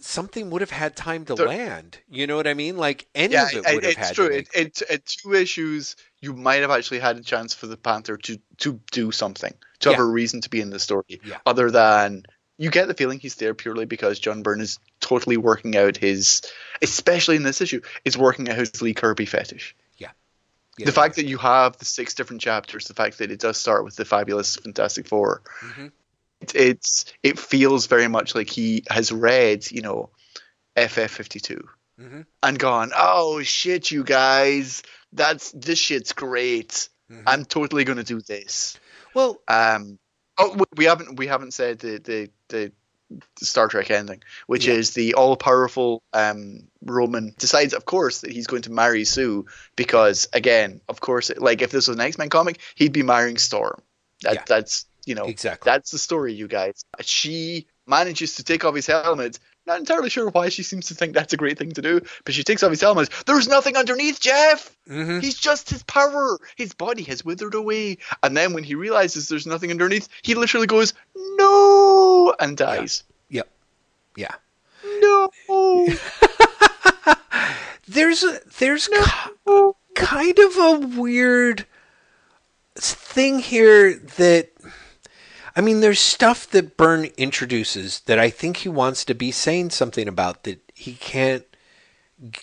something 0.00 0.50
would 0.50 0.62
have 0.62 0.70
had 0.70 0.96
time 0.96 1.24
to 1.26 1.34
land. 1.34 1.98
You 2.10 2.26
know 2.26 2.36
what 2.36 2.48
I 2.48 2.54
mean? 2.54 2.76
Like 2.76 3.06
any 3.14 3.34
yeah, 3.34 3.46
of 3.46 3.52
it 3.54 3.74
would 3.74 3.84
have 3.84 3.92
it's 3.92 3.96
had 3.96 4.14
true. 4.16 4.26
It, 4.26 4.48
it, 4.52 4.82
at 4.90 5.06
two 5.06 5.32
issues, 5.34 5.94
you 6.20 6.32
might 6.32 6.56
have 6.62 6.72
actually 6.72 6.98
had 6.98 7.16
a 7.16 7.22
chance 7.22 7.54
for 7.54 7.68
the 7.68 7.76
Panther 7.76 8.16
to 8.16 8.38
to 8.58 8.80
do 8.90 9.12
something, 9.12 9.54
to 9.82 9.90
yeah. 9.90 9.96
have 9.96 10.04
a 10.04 10.08
reason 10.08 10.40
to 10.40 10.50
be 10.50 10.60
in 10.60 10.70
the 10.70 10.78
story, 10.78 11.20
yeah. 11.24 11.38
other 11.46 11.70
than 11.70 12.24
you 12.58 12.70
get 12.70 12.88
the 12.88 12.94
feeling 12.94 13.18
he's 13.18 13.34
there 13.36 13.54
purely 13.54 13.86
because 13.86 14.18
John 14.18 14.42
Byrne 14.42 14.60
is 14.60 14.78
totally 15.00 15.36
working 15.36 15.76
out 15.76 15.96
his, 15.96 16.42
especially 16.80 17.36
in 17.36 17.42
this 17.42 17.60
issue, 17.60 17.80
is 18.04 18.16
working 18.16 18.48
out 18.48 18.56
his 18.56 18.80
Lee 18.82 18.94
Kirby 18.94 19.26
fetish. 19.26 19.74
Yeah. 19.98 20.10
yeah 20.78 20.86
the 20.86 20.92
fact 20.92 21.16
that 21.16 21.26
you 21.26 21.38
have 21.38 21.76
the 21.78 21.84
six 21.84 22.14
different 22.14 22.42
chapters, 22.42 22.86
the 22.86 22.94
fact 22.94 23.18
that 23.18 23.30
it 23.30 23.40
does 23.40 23.56
start 23.56 23.84
with 23.84 23.96
the 23.96 24.04
fabulous 24.04 24.56
Fantastic 24.56 25.08
4 25.08 25.42
mm-hmm. 25.60 25.86
it, 26.40 26.54
it's 26.54 27.04
it 27.22 27.38
feels 27.38 27.86
very 27.86 28.08
much 28.08 28.34
like 28.34 28.48
he 28.48 28.84
has 28.88 29.10
read, 29.10 29.70
you 29.70 29.82
know, 29.82 30.10
FF52 30.76 31.64
mm-hmm. 32.00 32.20
and 32.42 32.58
gone, 32.58 32.92
oh 32.96 33.42
shit, 33.42 33.90
you 33.90 34.04
guys, 34.04 34.82
that's 35.12 35.52
this 35.52 35.78
shit's 35.78 36.12
great. 36.12 36.88
Mm-hmm. 37.10 37.22
I'm 37.26 37.44
totally 37.44 37.84
gonna 37.84 38.04
do 38.04 38.20
this. 38.20 38.78
Well, 39.14 39.40
um, 39.48 39.98
Oh, 40.38 40.64
we 40.76 40.86
haven't 40.86 41.16
we 41.16 41.26
haven't 41.26 41.52
said 41.52 41.78
the 41.78 41.98
the, 41.98 42.30
the 42.48 42.72
Star 43.44 43.68
Trek 43.68 43.90
ending, 43.90 44.22
which 44.46 44.66
yeah. 44.66 44.74
is 44.74 44.92
the 44.92 45.14
all 45.14 45.36
powerful 45.36 46.02
um, 46.12 46.68
Roman 46.82 47.34
decides, 47.38 47.74
of 47.74 47.84
course, 47.84 48.22
that 48.22 48.32
he's 48.32 48.46
going 48.46 48.62
to 48.62 48.72
marry 48.72 49.04
Sue 49.04 49.46
because, 49.76 50.28
again, 50.32 50.80
of 50.88 51.00
course, 51.00 51.30
like 51.36 51.60
if 51.60 51.70
this 51.70 51.88
was 51.88 51.96
an 51.96 52.00
X 52.00 52.16
Men 52.16 52.30
comic, 52.30 52.60
he'd 52.74 52.92
be 52.92 53.02
marrying 53.02 53.36
Storm. 53.36 53.82
That, 54.22 54.34
yeah. 54.34 54.42
That's 54.46 54.86
you 55.04 55.14
know 55.14 55.24
exactly 55.24 55.70
that's 55.70 55.90
the 55.90 55.98
story, 55.98 56.32
you 56.32 56.48
guys. 56.48 56.84
She 57.00 57.66
manages 57.86 58.36
to 58.36 58.44
take 58.44 58.64
off 58.64 58.74
his 58.74 58.86
helmet 58.86 59.38
not 59.66 59.78
entirely 59.78 60.10
sure 60.10 60.28
why 60.28 60.48
she 60.48 60.62
seems 60.62 60.88
to 60.88 60.94
think 60.94 61.14
that's 61.14 61.32
a 61.32 61.36
great 61.36 61.58
thing 61.58 61.72
to 61.72 61.82
do, 61.82 62.00
but 62.24 62.34
she 62.34 62.42
takes 62.42 62.62
off 62.62 62.70
his 62.70 62.80
helmet. 62.80 63.10
There's 63.26 63.48
nothing 63.48 63.76
underneath, 63.76 64.20
Jeff. 64.20 64.76
Mm-hmm. 64.88 65.20
He's 65.20 65.38
just 65.38 65.70
his 65.70 65.82
power. 65.84 66.38
His 66.56 66.74
body 66.74 67.04
has 67.04 67.24
withered 67.24 67.54
away. 67.54 67.98
And 68.22 68.36
then 68.36 68.52
when 68.54 68.64
he 68.64 68.74
realizes 68.74 69.28
there's 69.28 69.46
nothing 69.46 69.70
underneath, 69.70 70.08
he 70.22 70.34
literally 70.34 70.66
goes, 70.66 70.94
"No," 71.14 72.34
and 72.38 72.56
dies. 72.56 73.04
Yep. 73.30 73.48
Yeah. 74.16 74.34
No. 75.00 75.30
there's 77.88 78.24
a 78.24 78.40
there's 78.58 78.88
no. 78.88 79.76
kind 79.94 80.38
of 80.38 80.56
a 80.56 80.78
weird 80.98 81.66
thing 82.74 83.38
here 83.38 83.94
that 83.94 84.50
I 85.54 85.60
mean, 85.60 85.80
there's 85.80 86.00
stuff 86.00 86.48
that 86.50 86.76
Byrne 86.76 87.06
introduces 87.16 88.00
that 88.00 88.18
I 88.18 88.30
think 88.30 88.58
he 88.58 88.68
wants 88.68 89.04
to 89.04 89.14
be 89.14 89.30
saying 89.30 89.70
something 89.70 90.08
about 90.08 90.44
that 90.44 90.60
he 90.74 90.94
can't 90.94 91.44
g- 92.30 92.42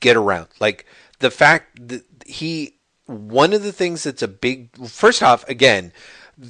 get 0.00 0.16
around. 0.16 0.48
Like 0.60 0.86
the 1.20 1.30
fact 1.30 1.88
that 1.88 2.04
he, 2.26 2.76
one 3.06 3.52
of 3.52 3.62
the 3.62 3.72
things 3.72 4.02
that's 4.02 4.22
a 4.22 4.28
big, 4.28 4.76
first 4.86 5.22
off, 5.22 5.48
again, 5.48 5.92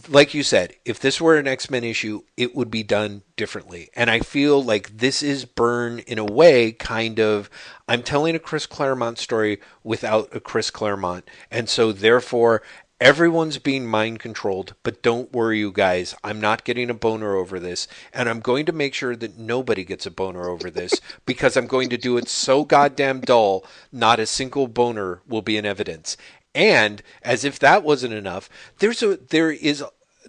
like 0.09 0.35
you 0.35 0.43
said, 0.43 0.75
if 0.85 1.01
this 1.01 1.21
were 1.21 1.37
an 1.37 1.49
X 1.49 1.69
Men 1.69 1.83
issue, 1.83 2.23
it 2.37 2.55
would 2.55 2.71
be 2.71 2.83
done 2.83 3.23
differently. 3.37 3.91
And 3.97 4.09
I 4.09 4.21
feel 4.21 4.63
like 4.63 4.99
this 4.99 5.23
is 5.23 5.45
Byrne 5.45 5.99
in 6.01 6.19
a 6.19 6.25
way, 6.25 6.73
kind 6.73 7.19
of. 7.19 7.51
I'm 7.89 8.05
telling 8.05 8.37
a 8.37 8.39
Chris 8.39 8.67
Claremont 8.67 9.19
story 9.19 9.61
without 9.83 10.29
a 10.35 10.39
Chris 10.39 10.71
Claremont. 10.71 11.29
And 11.51 11.69
so, 11.69 11.91
therefore, 11.91 12.63
Everyone's 13.01 13.57
being 13.57 13.87
mind 13.87 14.21
controlled, 14.21 14.75
but 14.83 15.01
don't 15.01 15.33
worry, 15.33 15.61
you 15.61 15.73
guys. 15.73 16.15
I'm 16.23 16.39
not 16.39 16.65
getting 16.65 16.91
a 16.91 16.95
boner 16.95 17.35
over 17.35 17.59
this, 17.59 17.89
and 18.13 18.29
I'm 18.29 18.41
going 18.41 18.67
to 18.67 18.73
make 18.73 18.93
sure 18.93 19.17
that 19.17 19.39
nobody 19.39 19.85
gets 19.85 20.05
a 20.05 20.11
boner 20.11 20.51
over 20.51 20.71
this 20.71 21.01
because 21.25 21.57
I'm 21.57 21.67
going 21.67 21.89
to 21.89 21.97
do 21.97 22.19
it 22.19 22.29
so 22.29 22.63
goddamn 22.63 23.23
dull, 23.23 23.65
not 23.91 24.21
a 24.21 24.27
single 24.27 24.69
boner 24.69 25.23
will 25.27 25.41
be 25.41 25.57
in 25.57 25.65
evidence. 25.65 26.19
And 26.55 27.03
as 27.23 27.43
if 27.43 27.59
that 27.61 27.85
wasn't 27.85 28.13
enough, 28.13 28.51
there's 28.81 29.03
a 29.03 29.17
there 29.17 29.51
is 29.51 29.83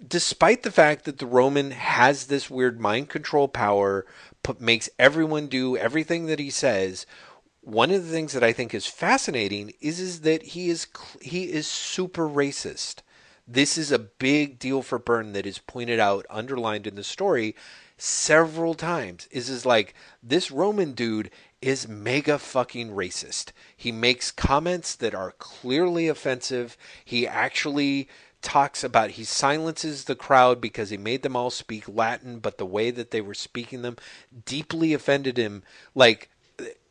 despite 0.08 0.62
the 0.62 0.70
fact 0.70 1.04
that 1.04 1.18
the 1.18 1.26
Roman 1.26 1.72
has 1.72 2.26
this 2.26 2.48
weird 2.48 2.80
mind 2.80 3.10
control 3.10 3.48
power, 3.48 4.06
makes 4.58 4.88
everyone 4.98 5.46
do 5.46 5.76
everything 5.76 6.24
that 6.26 6.38
he 6.38 6.48
says 6.48 7.06
one 7.62 7.92
of 7.92 8.04
the 8.04 8.10
things 8.10 8.32
that 8.32 8.42
I 8.42 8.52
think 8.52 8.74
is 8.74 8.86
fascinating 8.86 9.72
is 9.80 10.00
is 10.00 10.20
that 10.20 10.42
he 10.42 10.68
is 10.68 10.86
he 11.20 11.44
is 11.44 11.66
super 11.66 12.28
racist. 12.28 12.96
This 13.46 13.78
is 13.78 13.90
a 13.90 13.98
big 13.98 14.58
deal 14.58 14.82
for 14.82 14.98
Byrne 14.98 15.32
that 15.32 15.46
is 15.46 15.58
pointed 15.58 15.98
out, 15.98 16.26
underlined 16.28 16.86
in 16.86 16.96
the 16.96 17.04
story 17.04 17.54
several 17.96 18.74
times. 18.74 19.28
Is 19.30 19.48
is 19.48 19.64
like 19.64 19.94
this 20.22 20.50
Roman 20.50 20.92
dude 20.92 21.30
is 21.60 21.86
mega 21.86 22.38
fucking 22.38 22.90
racist. 22.90 23.52
He 23.76 23.92
makes 23.92 24.32
comments 24.32 24.96
that 24.96 25.14
are 25.14 25.32
clearly 25.38 26.08
offensive. 26.08 26.76
He 27.04 27.28
actually 27.28 28.08
talks 28.42 28.82
about 28.82 29.12
he 29.12 29.22
silences 29.22 30.04
the 30.04 30.16
crowd 30.16 30.60
because 30.60 30.90
he 30.90 30.96
made 30.96 31.22
them 31.22 31.36
all 31.36 31.50
speak 31.50 31.84
Latin, 31.88 32.40
but 32.40 32.58
the 32.58 32.66
way 32.66 32.90
that 32.90 33.12
they 33.12 33.20
were 33.20 33.34
speaking 33.34 33.82
them 33.82 33.96
deeply 34.44 34.92
offended 34.92 35.36
him. 35.36 35.62
Like 35.94 36.28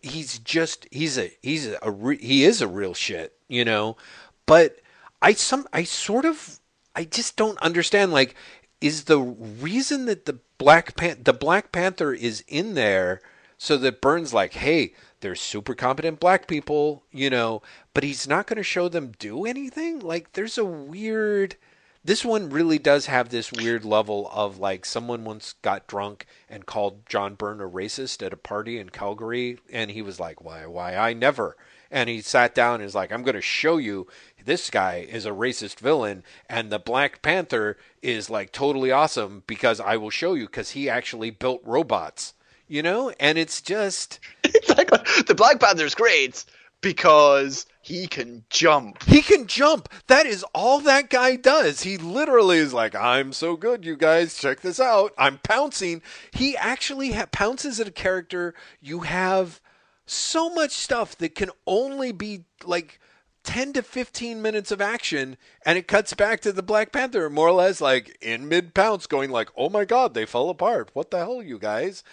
he's 0.02 0.40
just 0.40 0.88
he's 0.92 1.18
a 1.18 1.32
he's 1.42 1.68
a, 1.68 1.78
a 1.82 2.16
he 2.16 2.44
is 2.44 2.62
a 2.62 2.68
real 2.68 2.94
shit, 2.94 3.34
you 3.48 3.66
know. 3.66 3.98
But 4.46 4.80
I 5.22 5.34
some 5.34 5.68
I 5.74 5.84
sort 5.84 6.26
of 6.26 6.60
I 6.96 7.06
just 7.06 7.36
don't 7.36 7.58
understand 7.60 8.12
like 8.12 8.36
is 8.80 9.06
the 9.06 9.20
reason 9.20 10.06
that 10.06 10.26
the 10.26 10.40
Black 10.58 10.96
Pan- 10.96 11.24
the 11.24 11.34
Black 11.34 11.72
Panther 11.72 12.14
is 12.14 12.44
in 12.48 12.74
there 12.74 13.22
so 13.58 13.78
that 13.78 14.02
Byrne's 14.02 14.34
like, 14.34 14.54
"Hey, 14.54 14.94
there's 15.22 15.40
super 15.40 15.76
competent 15.76 16.20
black 16.20 16.48
people, 16.48 17.04
you 17.12 17.30
know, 17.30 17.62
but 17.94 18.04
he's 18.04 18.28
not 18.28 18.48
going 18.48 18.58
to 18.58 18.64
show 18.64 18.90
them 18.90 19.14
do 19.20 19.46
anything?" 19.46 20.00
Like 20.00 20.34
there's 20.34 20.58
a 20.58 20.66
weird 20.66 21.56
this 22.04 22.26
one 22.26 22.50
really 22.50 22.80
does 22.80 23.06
have 23.06 23.30
this 23.30 23.52
weird 23.52 23.86
level 23.86 24.30
of 24.34 24.58
like 24.58 24.86
someone 24.86 25.24
once 25.24 25.54
got 25.62 25.88
drunk 25.88 26.26
and 26.50 26.66
called 26.66 27.06
John 27.06 27.36
Byrne 27.36 27.62
a 27.62 27.70
racist 27.70 28.26
at 28.26 28.34
a 28.34 28.38
party 28.38 28.80
in 28.80 28.90
Calgary, 28.90 29.60
and 29.72 29.92
he 29.92 30.02
was 30.02 30.20
like, 30.20 30.42
"Why? 30.42 30.66
Why? 30.66 30.96
I 30.96 31.14
never." 31.14 31.56
And 31.92 32.10
he 32.10 32.22
sat 32.22 32.56
down 32.56 32.76
and 32.76 32.84
is 32.86 32.96
like, 32.96 33.12
"I'm 33.12 33.24
going 33.24 33.36
to 33.36 33.42
show 33.42 33.78
you 33.78 34.08
this 34.44 34.72
guy 34.72 35.06
is 35.08 35.26
a 35.28 35.32
racist 35.32 35.80
villain, 35.80 36.24
and 36.50 36.72
the 36.72 36.80
Black 36.80 37.22
Panther 37.22 37.78
is 38.02 38.30
like 38.32 38.52
totally 38.52 38.92
awesome 38.92 39.44
because 39.46 39.80
I 39.80 39.98
will 39.98 40.10
show 40.10 40.34
you 40.34 40.48
because 40.48 40.72
he 40.72 40.90
actually 40.90 41.30
built 41.30 41.62
robots." 41.64 42.34
You 42.68 42.82
know, 42.82 43.12
and 43.20 43.38
it's 43.38 43.62
just 43.62 44.20
exactly 44.44 45.24
the 45.28 45.36
Black 45.36 45.60
Panther's 45.60 45.94
great 45.94 46.46
because 46.82 47.66
he 47.82 48.08
can 48.08 48.44
jump. 48.50 49.04
He 49.04 49.22
can 49.22 49.48
jump. 49.48 49.90
That 50.08 50.26
is 50.26 50.44
all 50.54 50.80
that 50.82 51.10
guy 51.10 51.36
does. 51.36 51.82
He 51.82 51.98
literally 51.98 52.58
is 52.58 52.74
like, 52.74 52.96
I'm 52.96 53.34
so 53.34 53.56
good, 53.56 53.86
you 53.86 53.96
guys. 53.96 54.38
Check 54.38 54.62
this 54.62 54.80
out. 54.80 55.14
I'm 55.18 55.38
pouncing. 55.40 56.02
He 56.32 56.58
actually 56.58 57.14
ha- 57.14 57.28
pounces 57.32 57.80
at 57.80 57.88
a 57.88 57.92
character. 57.92 58.54
You 58.82 59.02
have 59.02 59.62
so 60.06 60.50
much 60.50 60.72
stuff 60.72 61.18
that 61.18 61.36
can 61.36 61.52
only 61.66 62.12
be 62.12 62.46
like 62.66 63.00
10 63.44 63.74
to 63.74 63.82
15 63.82 64.42
minutes 64.42 64.72
of 64.72 64.82
action 64.82 65.38
and 65.66 65.78
it 65.78 65.88
cuts 65.88 66.14
back 66.14 66.42
to 66.42 66.52
the 66.52 66.62
black 66.62 66.92
panther 66.92 67.30
more 67.30 67.48
or 67.48 67.54
less 67.54 67.82
like 67.82 68.18
in 68.22 68.48
mid 68.48 68.74
pounce 68.76 69.08
going 69.08 69.32
like 69.32 69.50
oh 69.58 69.70
my 69.70 69.84
god 69.84 70.14
they 70.14 70.26
fell 70.26 70.50
apart 70.50 70.92
what 70.94 71.10
the 71.10 71.18
hell 71.18 71.42
you 71.42 71.58
guys 71.58 72.04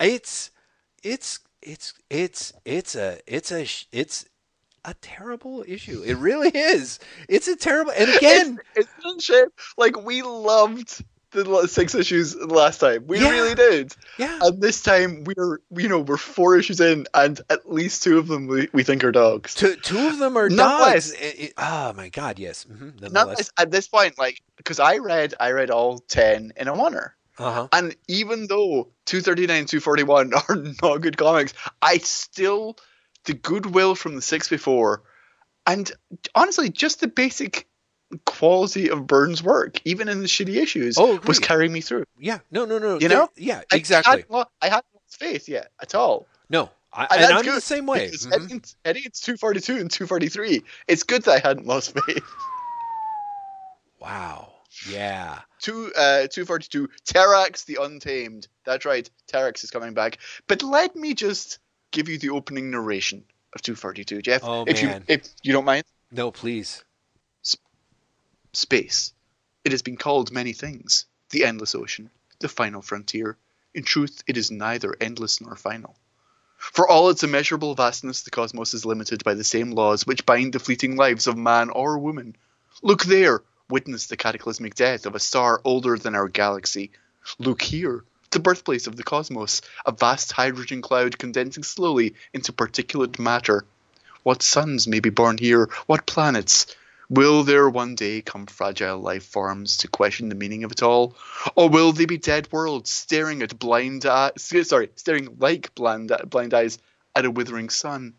it's 0.00 0.50
it's 1.02 1.40
it's 1.62 1.94
it's 2.10 2.52
it's 2.64 2.94
a 2.94 3.18
it's 3.26 3.52
a 3.52 3.66
it's 3.92 4.24
a 4.84 4.94
terrible 5.00 5.64
issue. 5.66 6.02
It 6.04 6.14
really 6.14 6.48
is. 6.48 6.98
It's 7.28 7.46
a 7.48 7.54
terrible. 7.56 7.92
And 7.96 8.10
again, 8.10 8.58
it's, 8.74 8.88
it's. 9.04 9.52
Like 9.78 10.02
we 10.04 10.22
loved 10.22 11.04
the 11.30 11.66
six 11.66 11.94
issues 11.94 12.36
last 12.36 12.78
time. 12.78 13.06
We 13.06 13.20
Yeah. 13.20 13.30
really 13.30 13.54
did. 13.54 13.94
Yeah. 14.18 14.38
And 14.42 14.60
this 14.60 14.82
time 14.82 15.24
we're 15.24 15.60
you 15.70 15.88
know 15.88 16.00
we're 16.00 16.16
four 16.16 16.56
issues 16.58 16.80
in, 16.80 17.06
and 17.14 17.40
at 17.48 17.70
least 17.72 18.02
two 18.02 18.18
of 18.18 18.26
them 18.28 18.48
we, 18.48 18.68
we 18.72 18.82
think 18.82 19.04
are 19.04 19.12
dogs. 19.12 19.54
Two, 19.54 19.76
two 19.76 20.08
of 20.08 20.18
them 20.18 20.36
are 20.36 20.48
dogs. 20.50 21.12
It- 21.12 21.38
it- 21.40 21.54
oh 21.56 21.92
my 21.94 22.08
god, 22.08 22.38
yes. 22.40 22.64
hmm 22.64 22.90
Not 23.00 23.12
Nonetheless. 23.12 23.50
at 23.56 23.70
this 23.70 23.86
point, 23.88 24.18
like 24.18 24.42
because 24.56 24.80
I 24.80 24.98
read 24.98 25.34
I 25.40 25.52
read 25.52 25.70
all 25.70 26.00
ten 26.00 26.52
in 26.56 26.66
a 26.68 26.72
oneer. 26.74 27.12
Uh-huh. 27.42 27.68
And 27.72 27.96
even 28.08 28.46
though 28.46 28.88
239 29.06 29.56
and 29.58 29.68
241 29.68 30.32
are 30.48 30.56
not 30.82 31.00
good 31.00 31.16
comics, 31.16 31.54
I 31.80 31.98
still, 31.98 32.76
the 33.24 33.34
goodwill 33.34 33.94
from 33.94 34.14
the 34.14 34.22
six 34.22 34.48
before, 34.48 35.02
and 35.66 35.90
honestly, 36.34 36.68
just 36.70 37.00
the 37.00 37.08
basic 37.08 37.66
quality 38.26 38.90
of 38.90 39.06
Byrne's 39.06 39.42
work, 39.42 39.80
even 39.84 40.08
in 40.08 40.20
the 40.20 40.26
shitty 40.26 40.56
issues, 40.56 40.98
Oh, 40.98 41.20
was 41.26 41.38
carrying 41.38 41.72
me 41.72 41.80
through. 41.80 42.04
Yeah. 42.18 42.38
No, 42.50 42.64
no, 42.64 42.78
no. 42.78 42.98
You 42.98 43.08
know? 43.08 43.28
Yeah, 43.36 43.62
I 43.72 43.76
exactly. 43.76 44.24
hadn't 44.28 44.48
I 44.60 44.66
hadn't 44.66 44.86
lost 44.94 45.18
faith 45.18 45.48
yet 45.48 45.70
at 45.80 45.94
all. 45.94 46.26
No. 46.50 46.70
I, 46.92 47.04
And 47.10 47.24
and, 47.24 47.32
I'm 47.32 47.44
good, 47.44 47.56
the 47.56 47.60
same 47.62 47.86
way. 47.86 48.06
Because 48.06 48.26
Mhm. 48.26 48.32
heading, 48.32 48.50
into, 48.50 48.74
heading 48.84 49.02
into 49.06 49.22
242 49.22 49.78
and 49.78 49.90
243, 49.90 50.62
it's 50.88 51.04
good 51.04 51.22
that 51.22 51.42
I 51.42 51.48
hadn't 51.48 51.66
lost 51.66 51.98
faith. 51.98 52.24
Wow. 53.98 54.51
Yeah. 54.88 55.40
Two, 55.60 55.92
uh, 55.96 56.26
242, 56.28 56.88
Terrax 57.04 57.64
the 57.64 57.78
Untamed. 57.80 58.48
That's 58.64 58.84
right, 58.84 59.08
Terrax 59.30 59.64
is 59.64 59.70
coming 59.70 59.94
back. 59.94 60.18
But 60.46 60.62
let 60.62 60.96
me 60.96 61.14
just 61.14 61.58
give 61.90 62.08
you 62.08 62.18
the 62.18 62.30
opening 62.30 62.70
narration 62.70 63.24
of 63.54 63.62
242, 63.62 64.22
Jeff. 64.22 64.42
Oh, 64.42 64.64
if 64.66 64.82
man. 64.82 65.04
you 65.08 65.14
if 65.14 65.28
you 65.42 65.52
don't 65.52 65.64
mind. 65.64 65.84
No, 66.10 66.30
please. 66.30 66.84
Space. 68.52 69.12
It 69.64 69.72
has 69.72 69.82
been 69.82 69.96
called 69.96 70.32
many 70.32 70.52
things. 70.52 71.06
The 71.30 71.44
endless 71.44 71.74
ocean, 71.74 72.10
the 72.40 72.48
final 72.48 72.82
frontier. 72.82 73.38
In 73.74 73.84
truth, 73.84 74.22
it 74.26 74.36
is 74.36 74.50
neither 74.50 74.94
endless 75.00 75.40
nor 75.40 75.56
final. 75.56 75.96
For 76.58 76.86
all 76.88 77.08
its 77.08 77.24
immeasurable 77.24 77.74
vastness, 77.74 78.22
the 78.22 78.30
cosmos 78.30 78.74
is 78.74 78.84
limited 78.84 79.24
by 79.24 79.34
the 79.34 79.44
same 79.44 79.72
laws 79.72 80.06
which 80.06 80.26
bind 80.26 80.52
the 80.52 80.58
fleeting 80.58 80.96
lives 80.96 81.26
of 81.26 81.36
man 81.36 81.70
or 81.70 81.98
woman. 81.98 82.36
Look 82.82 83.04
there, 83.04 83.42
witness 83.72 84.06
the 84.06 84.18
cataclysmic 84.18 84.74
death 84.74 85.06
of 85.06 85.14
a 85.14 85.18
star 85.18 85.58
older 85.64 85.96
than 85.96 86.14
our 86.14 86.28
galaxy. 86.28 86.90
Look 87.38 87.62
here, 87.62 88.04
the 88.30 88.38
birthplace 88.38 88.86
of 88.86 88.96
the 88.96 89.02
cosmos, 89.02 89.62
a 89.86 89.92
vast 89.92 90.30
hydrogen 90.30 90.82
cloud 90.82 91.18
condensing 91.18 91.62
slowly 91.62 92.14
into 92.34 92.52
particulate 92.52 93.18
matter. 93.18 93.64
What 94.24 94.42
suns 94.42 94.86
may 94.86 95.00
be 95.00 95.08
born 95.08 95.38
here? 95.38 95.70
What 95.86 96.04
planets? 96.04 96.66
Will 97.08 97.44
there 97.44 97.68
one 97.68 97.94
day 97.94 98.20
come 98.20 98.46
fragile 98.46 98.98
life 98.98 99.24
forms 99.24 99.78
to 99.78 99.88
question 99.88 100.28
the 100.28 100.34
meaning 100.34 100.64
of 100.64 100.72
it 100.72 100.82
all? 100.82 101.16
Or 101.56 101.70
will 101.70 101.92
they 101.92 102.04
be 102.04 102.18
dead 102.18 102.48
worlds 102.52 102.90
staring 102.90 103.42
at 103.42 103.58
blind 103.58 104.04
eye, 104.04 104.32
sorry, 104.36 104.90
staring 104.96 105.36
like 105.38 105.74
blind, 105.74 106.12
blind 106.26 106.52
eyes 106.52 106.78
at 107.14 107.24
a 107.24 107.30
withering 107.30 107.70
sun? 107.70 108.14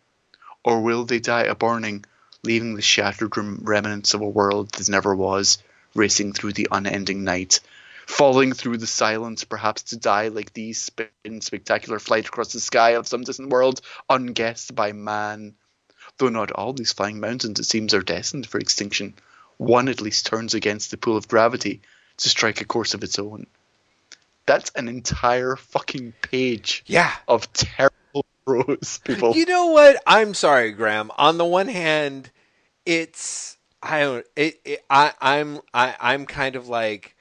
Or 0.65 0.81
will 0.81 1.05
they 1.05 1.19
die 1.19 1.43
a 1.43 1.55
burning, 1.55 2.05
leaving 2.43 2.75
the 2.75 2.81
shattered 2.81 3.35
rem- 3.37 3.59
remnants 3.63 4.13
of 4.13 4.21
a 4.21 4.29
world 4.29 4.69
that 4.73 4.89
never 4.89 5.15
was, 5.15 5.57
racing 5.95 6.33
through 6.33 6.53
the 6.53 6.67
unending 6.71 7.23
night, 7.23 7.59
falling 8.05 8.53
through 8.53 8.77
the 8.77 8.87
silence, 8.87 9.43
perhaps 9.43 9.83
to 9.83 9.97
die 9.97 10.27
like 10.27 10.53
these 10.53 10.91
in 11.23 11.39
spectacular 11.41 11.99
flight 11.99 12.27
across 12.27 12.51
the 12.51 12.59
sky 12.59 12.91
of 12.91 13.07
some 13.07 13.23
distant 13.23 13.49
world, 13.49 13.81
unguessed 14.09 14.75
by 14.75 14.91
man? 14.91 15.53
Though 16.17 16.29
not 16.29 16.51
all 16.51 16.73
these 16.73 16.93
flying 16.93 17.19
mountains, 17.19 17.59
it 17.59 17.65
seems, 17.65 17.93
are 17.93 18.01
destined 18.01 18.47
for 18.47 18.59
extinction, 18.59 19.13
one 19.57 19.87
at 19.87 20.01
least 20.01 20.25
turns 20.25 20.53
against 20.53 20.91
the 20.91 20.97
pull 20.97 21.17
of 21.17 21.27
gravity 21.27 21.81
to 22.17 22.29
strike 22.29 22.61
a 22.61 22.65
course 22.65 22.93
of 22.93 23.03
its 23.03 23.17
own. 23.17 23.47
That's 24.45 24.71
an 24.75 24.89
entire 24.89 25.55
fucking 25.55 26.13
page 26.21 26.83
Yeah. 26.85 27.13
of 27.27 27.51
terrible 27.53 27.92
people. 29.03 29.35
You 29.35 29.45
know 29.45 29.67
what? 29.67 30.01
I'm 30.05 30.33
sorry, 30.33 30.71
Graham. 30.71 31.11
On 31.17 31.37
the 31.37 31.45
one 31.45 31.67
hand, 31.67 32.31
it's 32.85 33.57
I 33.81 33.99
don't 34.01 34.25
it, 34.35 34.59
it 34.65 34.85
I 34.89 35.13
I'm 35.21 35.59
I 35.73 35.95
I'm 35.99 36.25
kind 36.25 36.55
of 36.55 36.67
like 36.67 37.15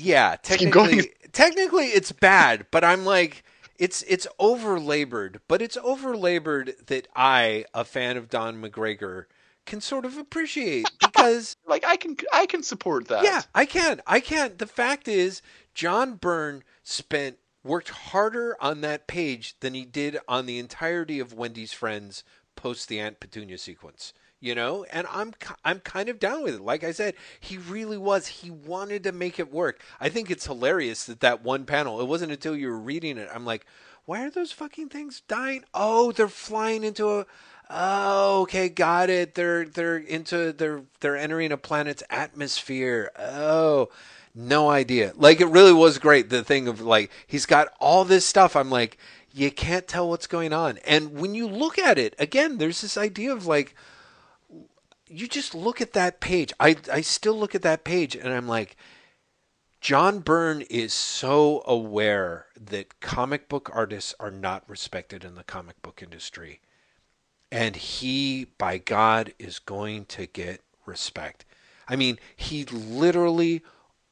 yeah, 0.00 0.36
technically 0.42 1.12
technically 1.32 1.86
it's 1.86 2.12
bad, 2.12 2.66
but 2.70 2.84
I'm 2.84 3.04
like 3.04 3.44
it's 3.78 4.02
it's 4.02 4.26
over 4.38 4.78
labored, 4.78 5.40
but 5.48 5.60
it's 5.60 5.76
over 5.78 6.16
labored 6.16 6.74
that 6.86 7.08
I, 7.14 7.64
a 7.74 7.84
fan 7.84 8.16
of 8.16 8.30
Don 8.30 8.62
McGregor, 8.62 9.26
can 9.66 9.80
sort 9.80 10.04
of 10.04 10.16
appreciate 10.16 10.86
because 11.00 11.56
like 11.66 11.84
I 11.86 11.96
can, 11.96 12.16
I 12.32 12.46
can 12.46 12.62
support 12.62 13.08
that. 13.08 13.24
yeah, 13.24 13.42
I 13.54 13.66
can. 13.66 14.00
I 14.06 14.20
can. 14.20 14.56
The 14.58 14.66
fact 14.66 15.08
is, 15.08 15.42
John 15.74 16.14
Byrne 16.14 16.62
spent 16.82 17.38
worked 17.64 17.88
harder 17.88 18.56
on 18.60 18.82
that 18.82 19.06
page 19.06 19.56
than 19.60 19.74
he 19.74 19.84
did 19.84 20.18
on 20.28 20.46
the 20.46 20.58
entirety 20.58 21.18
of 21.18 21.32
Wendy's 21.32 21.72
Friends 21.72 22.22
post 22.54 22.88
the 22.88 23.00
Aunt 23.00 23.18
Petunia 23.18 23.58
sequence. 23.58 24.12
You 24.40 24.54
know, 24.54 24.84
and 24.90 25.06
I'm 25.10 25.32
I'm 25.64 25.80
kind 25.80 26.10
of 26.10 26.18
down 26.18 26.42
with 26.42 26.56
it. 26.56 26.60
Like 26.60 26.84
I 26.84 26.92
said, 26.92 27.14
he 27.40 27.56
really 27.56 27.96
was. 27.96 28.26
He 28.26 28.50
wanted 28.50 29.02
to 29.04 29.12
make 29.12 29.38
it 29.38 29.50
work. 29.50 29.80
I 29.98 30.10
think 30.10 30.30
it's 30.30 30.44
hilarious 30.44 31.04
that 31.06 31.20
that 31.20 31.42
one 31.42 31.64
panel. 31.64 31.98
It 31.98 32.08
wasn't 32.08 32.32
until 32.32 32.54
you 32.54 32.68
were 32.68 32.78
reading 32.78 33.16
it, 33.16 33.30
I'm 33.34 33.46
like, 33.46 33.64
why 34.04 34.26
are 34.26 34.30
those 34.30 34.52
fucking 34.52 34.90
things 34.90 35.22
dying? 35.28 35.64
Oh, 35.72 36.12
they're 36.12 36.28
flying 36.28 36.84
into 36.84 37.20
a. 37.20 37.26
Oh, 37.70 38.42
okay, 38.42 38.68
got 38.68 39.08
it. 39.08 39.34
They're 39.34 39.64
they're 39.64 39.96
into 39.96 40.52
they're 40.52 40.82
they're 41.00 41.16
entering 41.16 41.52
a 41.52 41.56
planet's 41.56 42.02
atmosphere. 42.10 43.10
Oh, 43.18 43.88
no 44.34 44.68
idea. 44.68 45.12
Like 45.16 45.40
it 45.40 45.46
really 45.46 45.72
was 45.72 45.98
great. 45.98 46.28
The 46.28 46.42
thing 46.42 46.66
of 46.68 46.80
like 46.80 47.10
he's 47.26 47.46
got 47.46 47.68
all 47.80 48.04
this 48.04 48.26
stuff. 48.26 48.56
I'm 48.56 48.70
like, 48.70 48.98
you 49.32 49.50
can't 49.50 49.86
tell 49.86 50.08
what's 50.08 50.26
going 50.26 50.52
on. 50.52 50.78
And 50.86 51.14
when 51.14 51.34
you 51.34 51.46
look 51.48 51.78
at 51.78 51.98
it 51.98 52.14
again, 52.18 52.58
there's 52.58 52.80
this 52.80 52.96
idea 52.96 53.32
of 53.32 53.46
like, 53.46 53.74
you 55.08 55.28
just 55.28 55.54
look 55.54 55.80
at 55.80 55.92
that 55.92 56.20
page. 56.20 56.52
I 56.58 56.76
I 56.92 57.00
still 57.00 57.38
look 57.38 57.54
at 57.54 57.62
that 57.62 57.84
page 57.84 58.16
and 58.16 58.32
I'm 58.32 58.48
like, 58.48 58.76
John 59.80 60.20
Byrne 60.20 60.62
is 60.62 60.94
so 60.94 61.62
aware 61.66 62.46
that 62.58 63.00
comic 63.00 63.48
book 63.48 63.70
artists 63.72 64.14
are 64.18 64.30
not 64.30 64.68
respected 64.68 65.24
in 65.24 65.34
the 65.34 65.44
comic 65.44 65.80
book 65.82 66.02
industry. 66.02 66.60
And 67.52 67.76
he, 67.76 68.46
by 68.56 68.78
God, 68.78 69.34
is 69.38 69.58
going 69.58 70.06
to 70.06 70.26
get 70.26 70.62
respect. 70.86 71.44
I 71.86 71.96
mean, 71.96 72.18
he 72.34 72.64
literally 72.64 73.62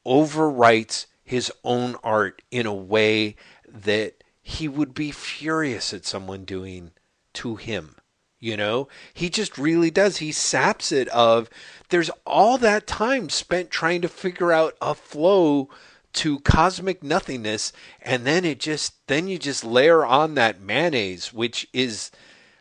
overwrites 0.05 1.05
his 1.23 1.51
own 1.63 1.95
art 2.03 2.41
in 2.51 2.65
a 2.65 2.73
way 2.73 3.35
that 3.67 4.23
he 4.41 4.67
would 4.67 4.93
be 4.93 5.11
furious 5.11 5.93
at 5.93 6.05
someone 6.05 6.45
doing 6.45 6.91
to 7.33 7.55
him. 7.55 7.95
You 8.39 8.57
know, 8.57 8.89
he 9.13 9.29
just 9.29 9.57
really 9.57 9.89
does. 9.89 10.17
He 10.17 10.33
saps 10.33 10.91
it 10.91 11.07
of 11.09 11.49
there's 11.87 12.11
all 12.25 12.57
that 12.57 12.85
time 12.85 13.29
spent 13.29 13.71
trying 13.71 14.01
to 14.01 14.09
figure 14.09 14.51
out 14.51 14.75
a 14.81 14.93
flow 14.93 15.69
to 16.13 16.41
cosmic 16.41 17.01
nothingness, 17.01 17.71
and 18.01 18.25
then 18.25 18.43
it 18.43 18.59
just 18.59 18.95
then 19.07 19.29
you 19.29 19.39
just 19.39 19.63
layer 19.63 20.05
on 20.05 20.35
that 20.35 20.59
mayonnaise, 20.59 21.31
which 21.31 21.69
is 21.71 22.11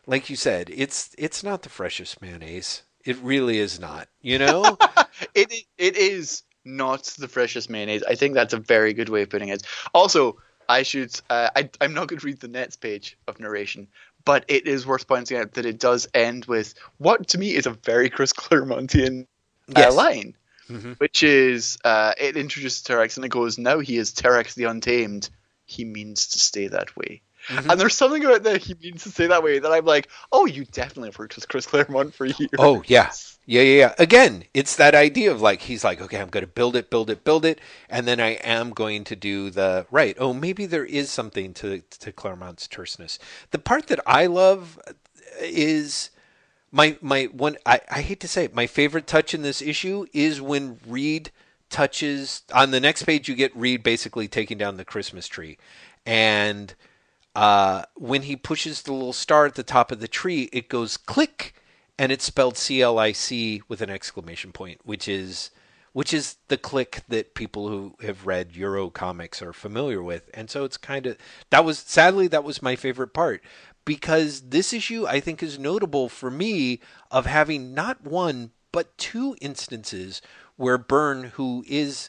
like 0.07 0.30
you 0.30 0.36
said, 0.36 0.70
it's 0.72 1.14
it's 1.18 1.43
not 1.43 1.62
the 1.62 1.68
freshest 1.68 2.22
mayonnaise. 2.22 2.82
It 3.05 3.16
really 3.16 3.59
is 3.59 3.80
not. 3.80 4.09
You 4.20 4.38
know? 4.38 4.78
it 5.34 5.53
it 5.78 5.97
is 5.97 6.45
not 6.64 7.04
the 7.18 7.28
freshest 7.28 7.70
mayonnaise. 7.70 8.02
I 8.02 8.14
think 8.14 8.34
that's 8.34 8.54
a 8.54 8.58
very 8.58 8.92
good 8.92 9.08
way 9.08 9.22
of 9.22 9.30
putting 9.30 9.48
it. 9.48 9.62
Also, 9.94 10.38
I 10.68 10.82
should 10.84 11.18
uh, 11.28 11.50
I 11.56 11.68
I'm 11.80 11.94
not 11.94 12.08
going 12.08 12.20
to 12.20 12.26
read 12.26 12.40
the 12.40 12.48
next 12.48 12.76
page 12.76 13.16
of 13.26 13.40
narration, 13.40 13.88
but 14.24 14.44
it 14.48 14.66
is 14.66 14.86
worth 14.86 15.06
pointing 15.08 15.36
out 15.38 15.52
that 15.54 15.66
it 15.66 15.78
does 15.78 16.08
end 16.14 16.44
with 16.46 16.74
what 16.98 17.28
to 17.28 17.38
me 17.38 17.54
is 17.54 17.66
a 17.66 17.70
very 17.70 18.08
Chris 18.08 18.32
Claremontian 18.32 19.26
uh, 19.70 19.78
Yes. 19.78 19.94
line, 19.94 20.36
Mhm. 20.70 20.98
which 20.98 21.22
is 21.22 21.78
uh, 21.84 22.12
it 22.18 22.36
introduces 22.36 22.82
Terrax 22.82 23.16
and 23.16 23.24
it 23.24 23.30
goes, 23.30 23.58
"Now 23.58 23.80
he 23.80 23.96
is 23.96 24.12
Terrax 24.12 24.54
the 24.54 24.64
Untamed. 24.64 25.28
He 25.66 25.84
means 25.84 26.28
to 26.28 26.38
stay 26.38 26.68
that 26.68 26.96
way." 26.96 27.22
Mhm. 27.48 27.70
And 27.72 27.80
there's 27.80 27.96
something 27.96 28.24
about 28.24 28.44
that 28.44 28.62
he 28.62 28.74
means 28.80 29.02
to 29.02 29.10
stay 29.10 29.26
that 29.26 29.42
way 29.42 29.58
that 29.58 29.72
I'm 29.72 29.84
like, 29.84 30.08
"Oh, 30.30 30.46
you 30.46 30.64
definitely 30.64 31.08
have 31.08 31.18
worked 31.18 31.34
with 31.34 31.48
Chris 31.48 31.66
Claremont 31.66 32.14
for 32.14 32.24
years." 32.26 32.50
Oh 32.58 32.82
yeah. 32.86 33.10
Yeah, 33.45 33.62
yeah, 33.62 33.78
yeah. 33.78 33.95
Again, 33.99 34.45
it's 34.55 34.76
that 34.76 34.95
idea 34.95 35.32
of 35.32 35.40
like 35.40 35.62
he's 35.62 35.82
like, 35.82 36.01
okay, 36.01 36.20
I'm 36.20 36.28
going 36.28 36.45
to 36.45 36.51
build 36.51 36.76
it, 36.76 36.90
build 36.90 37.11
it, 37.11 37.24
build 37.24 37.45
it, 37.45 37.61
and 37.90 38.07
then 38.07 38.20
I 38.20 38.30
am 38.45 38.70
going 38.70 39.03
to 39.05 39.16
do 39.16 39.51
the 39.51 39.86
right. 39.90 40.16
Oh, 40.18 40.32
maybe 40.32 40.64
there 40.64 40.84
is 40.84 41.11
something 41.11 41.53
to 41.55 41.80
to 42.01 42.12
Claremont's 42.12 42.68
terseness. 42.68 43.18
The 43.51 43.59
part 43.59 43.88
that 43.88 44.01
I 44.07 44.26
love 44.26 44.78
is 45.40 46.11
my 46.70 46.97
my 47.01 47.24
one. 47.32 47.57
I, 47.66 47.80
I 47.90 48.03
hate 48.03 48.20
to 48.20 48.28
say 48.28 48.45
it, 48.45 48.55
my 48.55 48.68
favorite 48.68 49.09
touch 49.09 49.34
in 49.34 49.43
this 49.43 49.61
issue 49.61 50.07
is 50.12 50.40
when 50.40 50.78
Reed 50.86 51.32
touches 51.68 52.43
on 52.55 52.70
the 52.70 52.80
next 52.80 53.03
page. 53.05 53.28
You 53.28 53.34
get 53.34 53.57
Reed 53.57 53.82
basically 53.82 54.28
taking 54.28 54.59
down 54.59 54.76
the 54.76 54.84
Christmas 54.84 55.26
tree, 55.26 55.59
and 56.07 56.74
uh, 57.34 57.84
when 57.97 58.22
he 58.22 58.36
pushes 58.36 58.82
the 58.82 58.93
little 58.93 59.12
star 59.12 59.47
at 59.47 59.57
the 59.57 59.62
top 59.62 59.90
of 59.90 60.01
the 60.01 60.09
tree, 60.09 60.49
it 60.53 60.68
goes 60.68 60.97
click, 60.97 61.55
and 61.99 62.12
it's 62.12 62.24
spelled 62.24 62.57
C 62.57 62.82
L 62.82 62.99
I 62.99 63.12
C 63.12 63.62
with 63.68 63.80
an 63.80 63.90
exclamation 63.90 64.53
point, 64.53 64.80
which 64.84 65.09
is 65.09 65.51
which 65.93 66.14
is 66.14 66.36
the 66.49 66.57
click 66.57 67.03
that 67.09 67.34
people 67.34 67.68
who 67.68 67.95
have 68.01 68.26
read 68.26 68.57
Euro 68.57 68.88
comics 68.88 69.43
are 69.43 69.53
familiar 69.53 70.03
with. 70.03 70.30
And 70.32 70.49
so 70.49 70.64
it's 70.64 70.78
kind 70.78 71.07
of 71.07 71.18
that 71.51 71.64
was 71.64 71.78
sadly 71.78 72.28
that 72.28 72.45
was 72.45 72.62
my 72.62 72.76
favorite 72.76 73.12
part 73.12 73.43
because 73.84 74.43
this 74.49 74.72
issue 74.72 75.07
I 75.07 75.20
think 75.20 75.43
is 75.43 75.59
notable 75.59 76.09
for 76.09 76.30
me 76.30 76.80
of 77.11 77.26
having 77.26 77.74
not 77.74 78.05
one 78.05 78.53
but 78.72 78.97
two 78.97 79.36
instances 79.40 80.22
where 80.57 80.78
Byrne, 80.78 81.24
who 81.34 81.64
is 81.68 82.09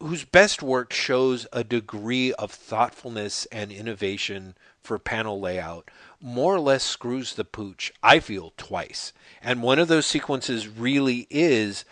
whose 0.00 0.24
best 0.24 0.62
work 0.62 0.92
shows 0.92 1.46
a 1.52 1.64
degree 1.64 2.32
of 2.34 2.50
thoughtfulness 2.50 3.46
and 3.46 3.72
innovation 3.72 4.54
for 4.82 4.98
panel 4.98 5.40
layout, 5.40 5.90
more 6.26 6.56
or 6.56 6.60
less 6.60 6.82
screws 6.82 7.34
the 7.34 7.44
pooch, 7.44 7.92
I 8.02 8.18
feel, 8.18 8.52
twice. 8.56 9.12
And 9.40 9.62
one 9.62 9.78
of 9.78 9.86
those 9.86 10.06
sequences 10.06 10.66
really 10.66 11.28
is 11.30 11.84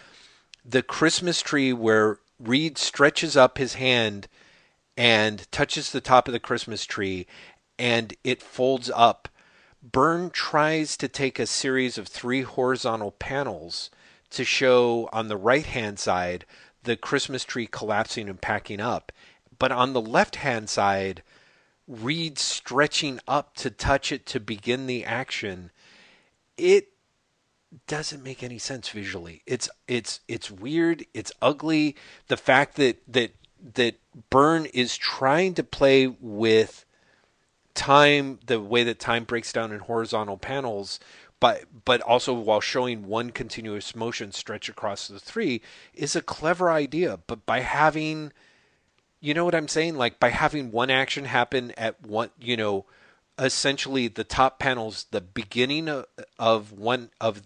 the 0.64 0.82
Christmas 0.82 1.40
tree 1.40 1.72
where 1.72 2.18
Reed 2.40 2.76
stretches 2.76 3.36
up 3.36 3.58
his 3.58 3.74
hand 3.74 4.26
and 4.96 5.50
touches 5.52 5.92
the 5.92 6.00
top 6.00 6.26
of 6.26 6.32
the 6.32 6.40
Christmas 6.40 6.84
tree 6.84 7.28
and 7.78 8.12
it 8.24 8.42
folds 8.42 8.90
up. 8.92 9.28
Byrne 9.80 10.30
tries 10.30 10.96
to 10.96 11.06
take 11.06 11.38
a 11.38 11.46
series 11.46 11.96
of 11.96 12.08
three 12.08 12.42
horizontal 12.42 13.12
panels 13.12 13.88
to 14.30 14.44
show 14.44 15.08
on 15.12 15.28
the 15.28 15.36
right 15.36 15.66
hand 15.66 16.00
side 16.00 16.44
the 16.82 16.96
Christmas 16.96 17.44
tree 17.44 17.68
collapsing 17.68 18.28
and 18.28 18.40
packing 18.40 18.80
up. 18.80 19.12
But 19.60 19.70
on 19.70 19.92
the 19.92 20.00
left 20.00 20.36
hand 20.36 20.68
side, 20.68 21.22
Reed 21.86 22.38
stretching 22.38 23.20
up 23.28 23.54
to 23.56 23.70
touch 23.70 24.10
it 24.12 24.26
to 24.26 24.40
begin 24.40 24.86
the 24.86 25.04
action. 25.04 25.70
It 26.56 26.88
doesn't 27.86 28.22
make 28.22 28.42
any 28.42 28.58
sense 28.58 28.88
visually. 28.88 29.42
It's 29.46 29.68
it's 29.88 30.20
it's 30.28 30.50
weird. 30.50 31.04
It's 31.12 31.32
ugly. 31.42 31.96
The 32.28 32.36
fact 32.36 32.76
that 32.76 33.02
that 33.08 33.32
that 33.74 33.96
Byrne 34.30 34.66
is 34.66 34.96
trying 34.96 35.54
to 35.54 35.64
play 35.64 36.06
with 36.06 36.84
time, 37.74 38.38
the 38.46 38.60
way 38.60 38.84
that 38.84 38.98
time 38.98 39.24
breaks 39.24 39.52
down 39.52 39.72
in 39.72 39.80
horizontal 39.80 40.36
panels, 40.36 41.00
but 41.40 41.64
but 41.84 42.00
also 42.02 42.32
while 42.32 42.60
showing 42.60 43.06
one 43.06 43.30
continuous 43.30 43.94
motion 43.94 44.32
stretch 44.32 44.68
across 44.68 45.08
the 45.08 45.18
three 45.18 45.60
is 45.92 46.14
a 46.14 46.22
clever 46.22 46.70
idea. 46.70 47.18
But 47.26 47.44
by 47.44 47.60
having, 47.60 48.32
you 49.24 49.32
know 49.32 49.46
what 49.46 49.54
I'm 49.54 49.68
saying, 49.68 49.96
like 49.96 50.20
by 50.20 50.28
having 50.28 50.70
one 50.70 50.90
action 50.90 51.24
happen 51.24 51.72
at 51.78 52.04
one, 52.06 52.28
you 52.38 52.58
know, 52.58 52.84
essentially 53.38 54.06
the 54.06 54.22
top 54.22 54.58
panels, 54.58 55.06
the 55.12 55.22
beginning 55.22 55.88
of, 55.88 56.04
of 56.38 56.72
one 56.72 57.08
of 57.22 57.40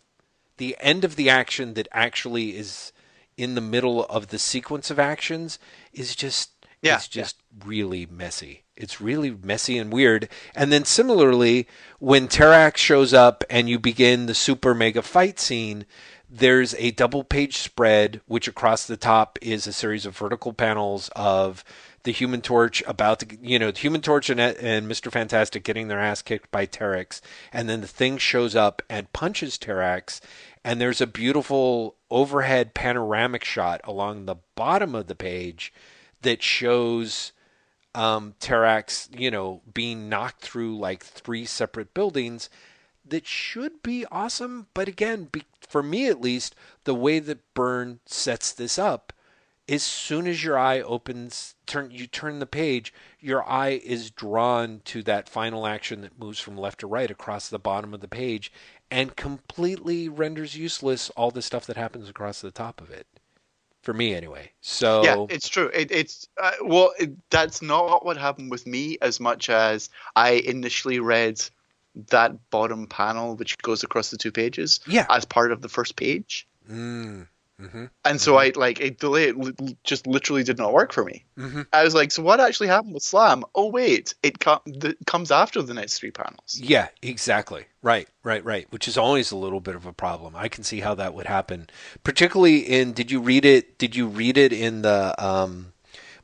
the 0.57 0.77
end 0.81 1.05
of 1.05 1.15
the 1.15 1.31
action 1.31 1.75
that 1.75 1.87
actually 1.93 2.57
is 2.57 2.93
in 3.37 3.55
the 3.55 3.61
middle 3.61 4.05
of 4.07 4.27
the 4.27 4.41
sequence 4.41 4.91
of 4.91 4.99
actions 4.99 5.61
is 5.93 6.17
just 6.17 6.51
yeah, 6.83 6.97
it's 6.97 7.07
just 7.07 7.37
yeah. 7.57 7.65
really 7.65 8.07
messy. 8.07 8.65
It's 8.77 9.01
really 9.01 9.31
messy 9.31 9.79
and 9.79 9.93
weird. 9.93 10.29
And 10.57 10.73
then 10.73 10.85
similarly, 10.85 11.69
when 12.01 12.27
Terrax 12.27 12.79
shows 12.79 13.15
up 13.15 13.45
and 13.49 13.69
you 13.69 13.79
begin 13.79 14.27
the 14.27 14.35
super 14.35 14.75
mega 14.75 15.03
fight 15.03 15.39
scene, 15.39 15.87
there's 16.31 16.75
a 16.75 16.91
double 16.91 17.25
page 17.25 17.57
spread, 17.59 18.21
which 18.27 18.49
across 18.49 18.87
the 18.87 18.97
top 18.97 19.39
is 19.41 19.67
a 19.67 19.73
series 19.73 20.05
of 20.05 20.17
vertical 20.17 20.53
panels 20.53 21.11
of 21.17 21.65
the 22.03 22.13
Human 22.13 22.43
Torch 22.43 22.83
about 22.87 23.21
to, 23.21 23.39
you 23.41 23.59
know, 23.59 23.71
the 23.71 23.81
Human 23.81 24.03
Torch 24.03 24.29
and, 24.29 24.41
and 24.41 24.91
Mr. 24.91 25.11
Fantastic 25.11 25.65
getting 25.65 25.89
their 25.89 26.01
ass 26.01 26.23
kicked 26.23 26.51
by 26.51 26.67
Terrax, 26.67 27.21
and 27.53 27.69
then 27.69 27.81
the 27.81 27.87
thing 27.87 28.19
shows 28.19 28.55
up 28.55 28.83
and 28.91 29.13
punches 29.13 29.57
Terrax, 29.57 30.21
and 30.65 30.81
there's 30.81 31.01
a 31.01 31.07
beautiful 31.07 31.97
overhead 32.11 32.75
panoramic 32.75 33.45
shot 33.45 33.81
along 33.85 34.27
the 34.27 34.37
bottom 34.55 34.95
of 34.95 35.07
the 35.07 35.15
page 35.15 35.73
that 36.23 36.43
shows 36.43 37.33
um, 37.95 38.35
Terrax, 38.39 39.09
you 39.19 39.31
know, 39.31 39.63
being 39.73 40.09
knocked 40.09 40.43
through 40.43 40.79
like 40.79 41.03
three 41.03 41.45
separate 41.45 41.95
buildings 41.95 42.51
that 43.11 43.27
should 43.27 43.83
be 43.83 44.05
awesome. 44.11 44.67
But 44.75 44.89
again, 44.89 45.29
be, 45.31 45.45
for 45.61 45.83
me 45.83 46.09
at 46.09 46.21
least, 46.21 46.55
the 46.85 46.95
way 46.95 47.19
that 47.19 47.55
Byrne 47.55 48.01
sets 48.07 48.53
this 48.53 48.79
up, 48.79 49.13
as 49.69 49.83
soon 49.83 50.27
as 50.27 50.43
your 50.43 50.59
eye 50.59 50.81
opens, 50.81 51.55
turn 51.67 51.91
you 51.91 52.07
turn 52.07 52.39
the 52.39 52.47
page, 52.47 52.93
your 53.21 53.47
eye 53.49 53.81
is 53.85 54.11
drawn 54.11 54.81
to 54.87 55.03
that 55.03 55.29
final 55.29 55.67
action 55.67 56.01
that 56.01 56.19
moves 56.19 56.41
from 56.41 56.57
left 56.57 56.81
to 56.81 56.87
right 56.87 57.11
across 57.11 57.49
the 57.49 57.59
bottom 57.59 57.93
of 57.93 58.01
the 58.01 58.09
page 58.09 58.51
and 58.91 59.17
completely 59.17 60.09
renders 60.09 60.57
useless 60.57 61.11
all 61.11 61.31
the 61.31 61.43
stuff 61.43 61.67
that 61.67 61.77
happens 61.77 62.09
across 62.09 62.41
the 62.41 62.51
top 62.51 62.81
of 62.81 62.91
it 62.91 63.07
for 63.83 63.93
me 63.93 64.15
anyway. 64.15 64.51
So 64.61 65.03
yeah, 65.03 65.27
it's 65.29 65.49
true. 65.49 65.71
It, 65.75 65.91
it's 65.91 66.29
uh, 66.43 66.53
well, 66.63 66.93
it, 66.99 67.11
that's 67.31 67.63
not 67.63 68.05
what 68.05 68.17
happened 68.17 68.51
with 68.51 68.67
me 68.67 68.99
as 69.03 69.21
much 69.21 69.51
as 69.51 69.91
I 70.17 70.31
initially 70.33 70.99
read 70.99 71.43
that 72.09 72.51
bottom 72.51 72.87
panel 72.87 73.37
which 73.37 73.59
goes 73.59 73.83
across 73.83 74.11
the 74.11 74.17
two 74.17 74.33
pages 74.33 74.81
yeah. 74.87 75.07
as 75.11 75.25
part 75.25 75.53
of 75.53 75.63
the 75.63 75.69
first 75.69 75.97
page. 75.97 76.47
Mm. 76.71 77.27
Mm-hmm. 77.61 77.87
And 78.05 78.21
so 78.21 78.35
mm-hmm. 78.35 78.57
I 78.57 78.61
like 78.61 78.81
a 78.81 78.91
delay 78.91 79.25
it 79.25 79.83
just 79.83 80.07
literally 80.07 80.45
did 80.45 80.59
not 80.59 80.73
work 80.73 80.93
for 80.93 81.05
me. 81.05 81.25
Mm-hmm. 81.37 81.63
I 81.73 81.83
was 81.83 81.93
like, 81.93 82.13
so 82.13 82.23
what 82.23 82.39
actually 82.39 82.69
happened 82.69 82.95
with 82.95 83.03
Slam? 83.03 83.43
Oh 83.55 83.69
wait, 83.69 84.15
it 84.23 84.39
com- 84.39 84.61
the, 84.65 84.97
comes 85.07 85.33
after 85.33 85.61
the 85.61 85.75
next 85.75 85.99
three 85.99 86.13
panels. 86.13 86.61
Yeah, 86.61 86.89
exactly. 87.03 87.65
Right, 87.83 88.09
right, 88.23 88.45
right. 88.45 88.67
Which 88.71 88.87
is 88.87 88.97
always 88.97 89.33
a 89.33 89.37
little 89.37 89.61
bit 89.61 89.75
of 89.75 89.87
a 89.87 89.93
problem. 89.93 90.37
I 90.37 90.49
can 90.49 90.63
see 90.63 90.81
how 90.81 90.95
that 90.95 91.15
would 91.15 91.27
happen, 91.27 91.69
particularly 92.05 92.59
in. 92.59 92.93
Did 92.93 93.11
you 93.11 93.21
read 93.21 93.45
it? 93.45 93.77
Did 93.77 93.97
you 93.97 94.07
read 94.07 94.39
it 94.39 94.53
in 94.53 94.83
the 94.83 95.15
um, 95.25 95.73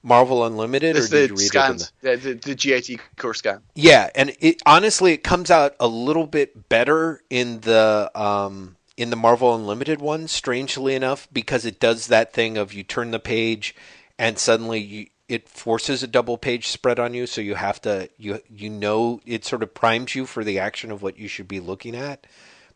Marvel 0.05 0.45
Unlimited, 0.45 0.97
it's 0.97 1.07
or 1.07 1.17
did 1.17 1.31
you 1.31 1.37
read 1.37 1.47
scans, 1.47 1.93
it 2.03 2.09
in 2.09 2.21
the, 2.21 2.35
the, 2.35 2.35
the 2.35 2.55
GIT 2.55 3.01
Corp 3.17 3.37
scan? 3.37 3.63
Yeah, 3.75 4.11
and 4.15 4.37
it 4.39 4.63
honestly 4.67 5.13
it 5.15 5.25
comes 5.25 5.51
out 5.51 5.75
a 5.81 5.89
little 5.89 6.27
bit 6.27 6.69
better 6.69 7.23
in 7.31 7.61
the. 7.61 8.11
Um, 8.15 8.77
in 8.97 9.11
the 9.11 9.17
Marvel 9.17 9.53
Unlimited 9.53 10.01
one, 10.01 10.29
strangely 10.29 10.95
enough, 10.95 11.27
because 11.33 11.67
it 11.67 11.81
does 11.81 12.07
that 12.07 12.33
thing 12.33 12.57
of 12.57 12.73
you 12.73 12.85
turn 12.85 13.11
the 13.11 13.19
page 13.19 13.75
and 14.21 14.39
suddenly 14.39 14.79
you, 14.79 15.07
it 15.29 15.49
forces 15.49 16.03
a 16.03 16.07
double 16.07 16.39
page 16.39 16.69
spread 16.69 16.99
on 16.99 17.15
you, 17.15 17.27
so 17.27 17.41
you 17.41 17.55
have 17.55 17.81
to 17.83 18.09
you 18.19 18.41
you 18.49 18.71
know 18.71 19.21
it 19.27 19.45
sort 19.45 19.63
of 19.63 19.75
primes 19.75 20.15
you 20.15 20.27
for 20.27 20.45
the 20.45 20.59
action 20.59 20.91
of 20.91 21.03
what 21.03 21.19
you 21.19 21.29
should 21.29 21.49
be 21.49 21.61
looking 21.61 21.97
at. 21.97 22.27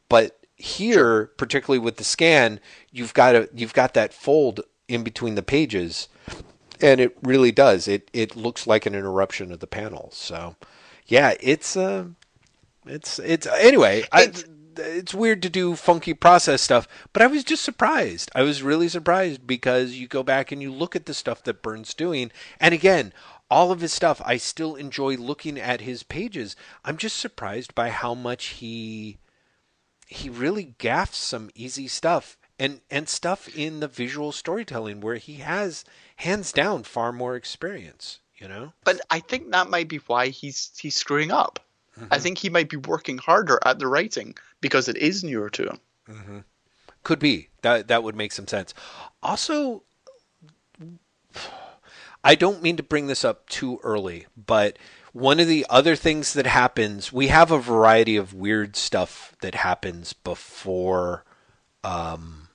But 0.08 0.38
here, 0.56 1.26
particularly 1.36 1.78
with 1.78 1.96
the 1.96 2.04
scan, 2.04 2.60
you've 2.90 3.14
got 3.14 3.34
a 3.34 3.48
you've 3.54 3.74
got 3.74 3.94
that 3.94 4.12
fold 4.12 4.60
in 4.88 5.04
between 5.04 5.34
the 5.34 5.42
pages, 5.42 6.08
and 6.80 7.00
it 7.00 7.16
really 7.22 7.52
does. 7.52 7.88
It 7.88 8.10
it 8.12 8.36
looks 8.36 8.66
like 8.66 8.86
an 8.86 8.94
interruption 8.94 9.52
of 9.52 9.60
the 9.60 9.66
panel. 9.66 10.10
So, 10.12 10.56
yeah, 11.06 11.34
it's 11.40 11.76
uh, 11.76 12.06
it's 12.86 13.18
it's 13.18 13.46
anyway. 13.46 14.04
It's, 14.12 14.44
I, 14.44 14.46
it's 14.80 15.14
weird 15.14 15.42
to 15.42 15.50
do 15.50 15.74
funky 15.74 16.14
process 16.14 16.62
stuff, 16.62 16.86
but 17.12 17.20
I 17.20 17.26
was 17.26 17.42
just 17.42 17.64
surprised. 17.64 18.30
I 18.34 18.42
was 18.42 18.62
really 18.62 18.88
surprised 18.88 19.44
because 19.46 19.94
you 19.94 20.06
go 20.06 20.22
back 20.22 20.52
and 20.52 20.62
you 20.62 20.72
look 20.72 20.94
at 20.94 21.06
the 21.06 21.14
stuff 21.14 21.42
that 21.44 21.62
Byrne's 21.62 21.94
doing, 21.94 22.30
and 22.60 22.72
again, 22.72 23.12
all 23.50 23.72
of 23.72 23.80
his 23.80 23.92
stuff, 23.92 24.20
I 24.24 24.36
still 24.36 24.76
enjoy 24.76 25.16
looking 25.16 25.58
at 25.58 25.80
his 25.80 26.02
pages. 26.02 26.54
I'm 26.84 26.96
just 26.96 27.16
surprised 27.16 27.74
by 27.74 27.90
how 27.90 28.14
much 28.14 28.46
he 28.46 29.18
he 30.06 30.30
really 30.30 30.74
gaffs 30.78 31.18
some 31.18 31.50
easy 31.54 31.88
stuff 31.88 32.38
and 32.58 32.80
and 32.90 33.08
stuff 33.08 33.48
in 33.56 33.80
the 33.80 33.88
visual 33.88 34.32
storytelling 34.32 35.00
where 35.00 35.16
he 35.16 35.34
has 35.34 35.84
hands 36.18 36.52
down 36.52 36.82
far 36.82 37.12
more 37.12 37.36
experience, 37.36 38.18
you 38.36 38.48
know? 38.48 38.72
But 38.84 39.00
I 39.08 39.20
think 39.20 39.50
that 39.50 39.70
might 39.70 39.88
be 39.88 39.98
why 39.98 40.28
he's 40.28 40.70
he's 40.78 40.96
screwing 40.96 41.30
up. 41.30 41.60
Mm-hmm. 41.96 42.12
I 42.12 42.18
think 42.18 42.38
he 42.38 42.50
might 42.50 42.68
be 42.68 42.76
working 42.76 43.18
harder 43.18 43.58
at 43.64 43.78
the 43.78 43.86
writing 43.86 44.34
because 44.60 44.88
it 44.88 44.96
is 44.96 45.24
newer 45.24 45.48
to 45.50 45.62
him. 45.68 45.80
Mm-hmm. 46.08 46.38
Could 47.04 47.18
be 47.20 47.48
that 47.62 47.88
that 47.88 48.02
would 48.02 48.16
make 48.16 48.32
some 48.32 48.48
sense. 48.48 48.74
Also, 49.22 49.84
I 52.24 52.34
don't 52.34 52.62
mean 52.62 52.76
to 52.76 52.82
bring 52.82 53.06
this 53.06 53.24
up 53.24 53.48
too 53.48 53.80
early, 53.82 54.26
but 54.36 54.76
one 55.12 55.40
of 55.40 55.46
the 55.46 55.66
other 55.70 55.96
things 55.96 56.32
that 56.34 56.46
happens, 56.46 57.12
we 57.12 57.28
have 57.28 57.50
a 57.50 57.58
variety 57.58 58.16
of 58.16 58.34
weird 58.34 58.76
stuff 58.76 59.34
that 59.40 59.54
happens 59.54 60.12
before 60.12 61.24
um, 61.84 62.47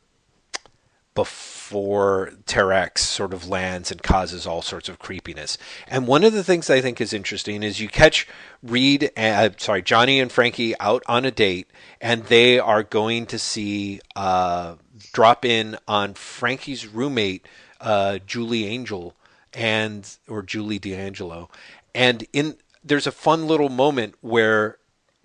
before 1.15 2.31
Terrax 2.45 2.99
sort 2.99 3.33
of 3.33 3.47
lands 3.47 3.91
and 3.91 4.01
causes 4.01 4.47
all 4.47 4.61
sorts 4.61 4.89
of 4.89 4.99
creepiness. 4.99 5.57
And 5.87 6.07
one 6.07 6.23
of 6.23 6.33
the 6.33 6.43
things 6.43 6.69
I 6.69 6.81
think 6.81 6.99
is 6.99 7.13
interesting 7.13 7.63
is 7.63 7.79
you 7.79 7.87
catch 7.87 8.27
Reed, 8.61 9.11
uh, 9.15 9.49
sorry, 9.57 9.81
Johnny 9.81 10.19
and 10.19 10.31
Frankie 10.31 10.77
out 10.79 11.03
on 11.07 11.25
a 11.25 11.31
date, 11.31 11.67
and 12.01 12.23
they 12.25 12.59
are 12.59 12.83
going 12.83 13.25
to 13.27 13.39
see 13.39 14.01
uh, 14.15 14.75
drop 15.11 15.45
in 15.45 15.77
on 15.87 16.13
Frankie's 16.13 16.87
roommate, 16.87 17.47
uh, 17.81 18.19
Julie 18.25 18.65
Angel, 18.65 19.15
and 19.53 20.17
or 20.27 20.41
Julie 20.41 20.79
D'Angelo, 20.79 21.49
and 21.93 22.25
in 22.33 22.57
there's 22.83 23.07
a 23.07 23.11
fun 23.11 23.47
little 23.47 23.69
moment 23.69 24.15
where 24.21 24.77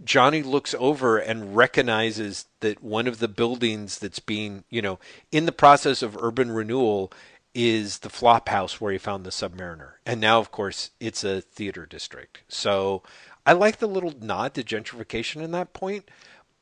Johnny 0.05 0.43
looks 0.43 0.75
over 0.79 1.19
and 1.19 1.57
recognizes 1.57 2.47
that 2.61 2.83
one 2.83 3.07
of 3.07 3.19
the 3.19 3.29
buildings 3.29 3.99
that's 3.99 4.21
being, 4.21 4.65
you 4.71 4.81
know, 4.81 4.99
in 5.33 5.47
the 5.47 5.53
process 5.53 6.03
of 6.03 6.17
urban 6.17 6.53
renewal 6.53 7.13
is 7.55 8.01
the 8.01 8.11
flop 8.11 8.49
house 8.49 8.81
where 8.81 8.93
he 8.93 8.99
found 8.99 9.25
the 9.25 9.31
Submariner. 9.31 9.93
And 10.07 10.21
now, 10.21 10.39
of 10.39 10.53
course, 10.53 10.91
it's 11.01 11.25
a 11.25 11.41
theater 11.41 11.87
district. 11.87 12.43
So 12.49 13.03
I 13.45 13.53
like 13.53 13.79
the 13.79 13.89
little 13.89 14.15
nod 14.21 14.55
to 14.55 14.63
gentrification 14.63 15.43
in 15.43 15.51
that 15.53 15.73
point, 15.73 16.09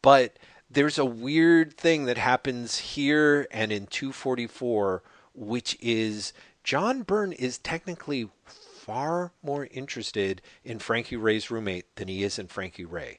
but 0.01 0.39
there's 0.71 0.99
a 0.99 1.05
weird 1.05 1.77
thing 1.77 2.07
that 2.07 2.19
happens 2.19 2.79
here 2.79 3.47
and 3.51 3.71
in 3.71 3.87
244, 3.87 5.03
which 5.35 5.77
is 5.81 6.33
John 6.65 7.03
Byrne 7.03 7.33
is 7.33 7.59
technically 7.59 8.29
far 8.47 9.33
more 9.43 9.69
interested 9.71 10.41
in 10.65 10.79
Frankie 10.79 11.17
Raye's 11.17 11.51
roommate 11.51 11.95
than 11.97 12.09
he 12.09 12.23
is 12.23 12.39
in 12.39 12.47
Frankie 12.47 12.85
Raye. 12.85 13.19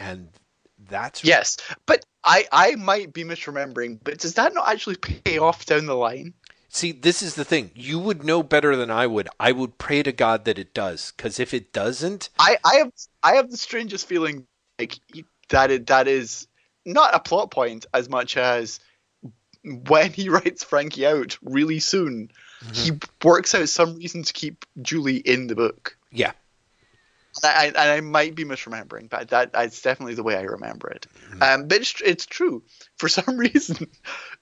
And 0.00 0.28
that's 0.88 1.22
yes, 1.22 1.58
but 1.86 2.04
I 2.24 2.46
I 2.50 2.74
might 2.76 3.12
be 3.12 3.24
misremembering, 3.24 3.98
but 4.02 4.18
does 4.18 4.34
that 4.34 4.54
not 4.54 4.68
actually 4.68 4.96
pay 4.96 5.38
off 5.38 5.66
down 5.66 5.86
the 5.86 5.94
line? 5.94 6.34
See, 6.72 6.92
this 6.92 7.20
is 7.20 7.34
the 7.34 7.44
thing. 7.44 7.72
You 7.74 7.98
would 7.98 8.24
know 8.24 8.44
better 8.44 8.76
than 8.76 8.90
I 8.90 9.06
would. 9.06 9.28
I 9.40 9.50
would 9.50 9.76
pray 9.76 10.04
to 10.04 10.12
God 10.12 10.44
that 10.44 10.58
it 10.58 10.72
does, 10.72 11.12
because 11.16 11.40
if 11.40 11.52
it 11.52 11.72
doesn't, 11.72 12.30
I 12.38 12.56
I 12.64 12.76
have 12.76 12.92
I 13.22 13.34
have 13.34 13.50
the 13.50 13.56
strangest 13.56 14.06
feeling 14.06 14.46
like 14.78 14.98
that 15.48 15.70
it, 15.70 15.88
that 15.88 16.08
is 16.08 16.46
not 16.86 17.14
a 17.14 17.20
plot 17.20 17.50
point 17.50 17.86
as 17.92 18.08
much 18.08 18.36
as 18.36 18.80
when 19.62 20.12
he 20.12 20.28
writes 20.30 20.64
Frankie 20.64 21.06
out 21.06 21.36
really 21.42 21.80
soon, 21.80 22.30
mm-hmm. 22.64 22.72
he 22.72 22.92
works 23.22 23.54
out 23.54 23.68
some 23.68 23.96
reason 23.96 24.22
to 24.22 24.32
keep 24.32 24.64
Julie 24.80 25.18
in 25.18 25.46
the 25.46 25.56
book. 25.56 25.96
Yeah. 26.10 26.32
And 27.42 27.76
I, 27.76 27.96
I 27.96 28.00
might 28.00 28.34
be 28.34 28.44
misremembering, 28.44 29.08
but 29.08 29.28
that 29.28 29.52
that's 29.52 29.82
definitely 29.82 30.14
the 30.14 30.22
way 30.22 30.36
I 30.36 30.42
remember 30.42 30.88
it. 30.90 31.06
Mm-hmm. 31.30 31.42
Um, 31.42 31.68
but 31.68 31.78
it's, 31.78 32.00
it's 32.04 32.26
true. 32.26 32.62
For 32.96 33.08
some 33.08 33.36
reason, 33.36 33.86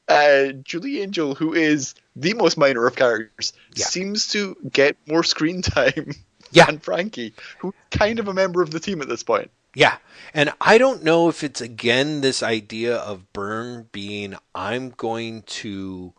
uh, 0.08 0.52
Julie 0.62 1.02
Angel, 1.02 1.34
who 1.34 1.54
is 1.54 1.94
the 2.16 2.34
most 2.34 2.56
minor 2.56 2.86
of 2.86 2.96
characters, 2.96 3.52
yeah. 3.74 3.86
seems 3.86 4.28
to 4.28 4.56
get 4.70 4.96
more 5.06 5.22
screen 5.22 5.62
time 5.62 6.12
yeah. 6.50 6.66
than 6.66 6.78
Frankie, 6.78 7.34
who's 7.58 7.74
kind 7.90 8.18
of 8.18 8.28
a 8.28 8.34
member 8.34 8.62
of 8.62 8.70
the 8.70 8.80
team 8.80 9.02
at 9.02 9.08
this 9.08 9.22
point. 9.22 9.50
Yeah. 9.74 9.98
And 10.34 10.52
I 10.60 10.78
don't 10.78 11.04
know 11.04 11.28
if 11.28 11.44
it's 11.44 11.60
again 11.60 12.20
this 12.20 12.42
idea 12.42 12.96
of 12.96 13.32
Byrne 13.32 13.88
being 13.92 14.34
I'm 14.54 14.90
going 14.90 15.42
to 15.42 16.14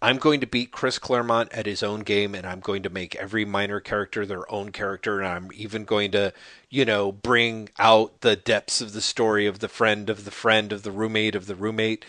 I'm 0.00 0.18
going 0.18 0.40
to 0.40 0.46
beat 0.46 0.70
Chris 0.70 0.98
Claremont 0.98 1.52
at 1.52 1.66
his 1.66 1.82
own 1.82 2.00
game 2.00 2.34
and 2.34 2.46
I'm 2.46 2.60
going 2.60 2.84
to 2.84 2.90
make 2.90 3.16
every 3.16 3.44
minor 3.44 3.80
character 3.80 4.24
their 4.24 4.50
own 4.52 4.70
character 4.70 5.18
and 5.18 5.26
I'm 5.26 5.50
even 5.52 5.84
going 5.84 6.12
to, 6.12 6.32
you 6.70 6.84
know, 6.84 7.10
bring 7.10 7.68
out 7.80 8.20
the 8.20 8.36
depths 8.36 8.80
of 8.80 8.92
the 8.92 9.00
story 9.00 9.46
of 9.46 9.58
the 9.58 9.68
friend 9.68 10.08
of 10.08 10.24
the 10.24 10.30
friend 10.30 10.72
of 10.72 10.84
the 10.84 10.92
roommate 10.92 11.34
of 11.34 11.46
the 11.46 11.56
roommate. 11.56 12.04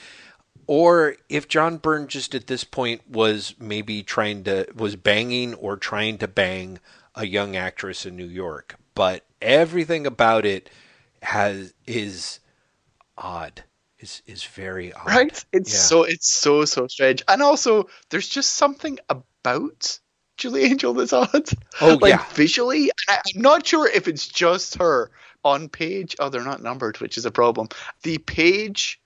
Or 0.68 1.16
if 1.30 1.48
John 1.48 1.78
Byrne 1.78 2.08
just 2.08 2.36
at 2.36 2.46
this 2.46 2.64
point 2.64 3.10
was 3.10 3.56
maybe 3.60 4.04
trying 4.04 4.44
to 4.44 4.68
was 4.76 4.96
banging 4.96 5.56
or 5.56 5.76
trying 5.76 6.20
to 6.20 6.28
bang 6.28 6.80
a 7.16 7.26
young 7.26 7.56
actress 7.56 8.06
in 8.06 8.16
New 8.16 8.28
York, 8.28 8.76
but 8.94 9.26
everything 9.42 10.06
about 10.06 10.46
it 10.46 10.70
has 11.24 11.74
is 11.88 12.40
odd 13.18 13.64
is 14.00 14.22
is 14.26 14.44
very 14.44 14.94
odd. 14.94 15.06
Right? 15.06 15.46
It's 15.52 15.74
yeah. 15.74 15.80
so 15.80 16.04
it's 16.04 16.34
so 16.34 16.66
so 16.66 16.88
strange. 16.88 17.24
And 17.28 17.42
also 17.42 17.90
there's 18.10 18.28
just 18.28 18.54
something 18.54 19.00
about 19.10 20.00
Julie 20.38 20.64
Angel 20.64 20.94
that's 20.94 21.14
odd. 21.14 21.50
Oh 21.82 21.98
like 22.02 22.12
yeah. 22.12 22.26
visually, 22.32 22.92
I, 23.08 23.20
I'm 23.36 23.42
not 23.42 23.66
sure 23.66 23.88
if 23.88 24.08
it's 24.08 24.28
just 24.28 24.78
her 24.78 25.12
on 25.44 25.70
page. 25.70 26.16
Oh, 26.20 26.30
they're 26.30 26.44
not 26.44 26.64
numbered, 26.64 27.00
which 27.00 27.18
is 27.18 27.26
a 27.26 27.32
problem. 27.32 27.70
The 28.04 28.18
page 28.18 29.02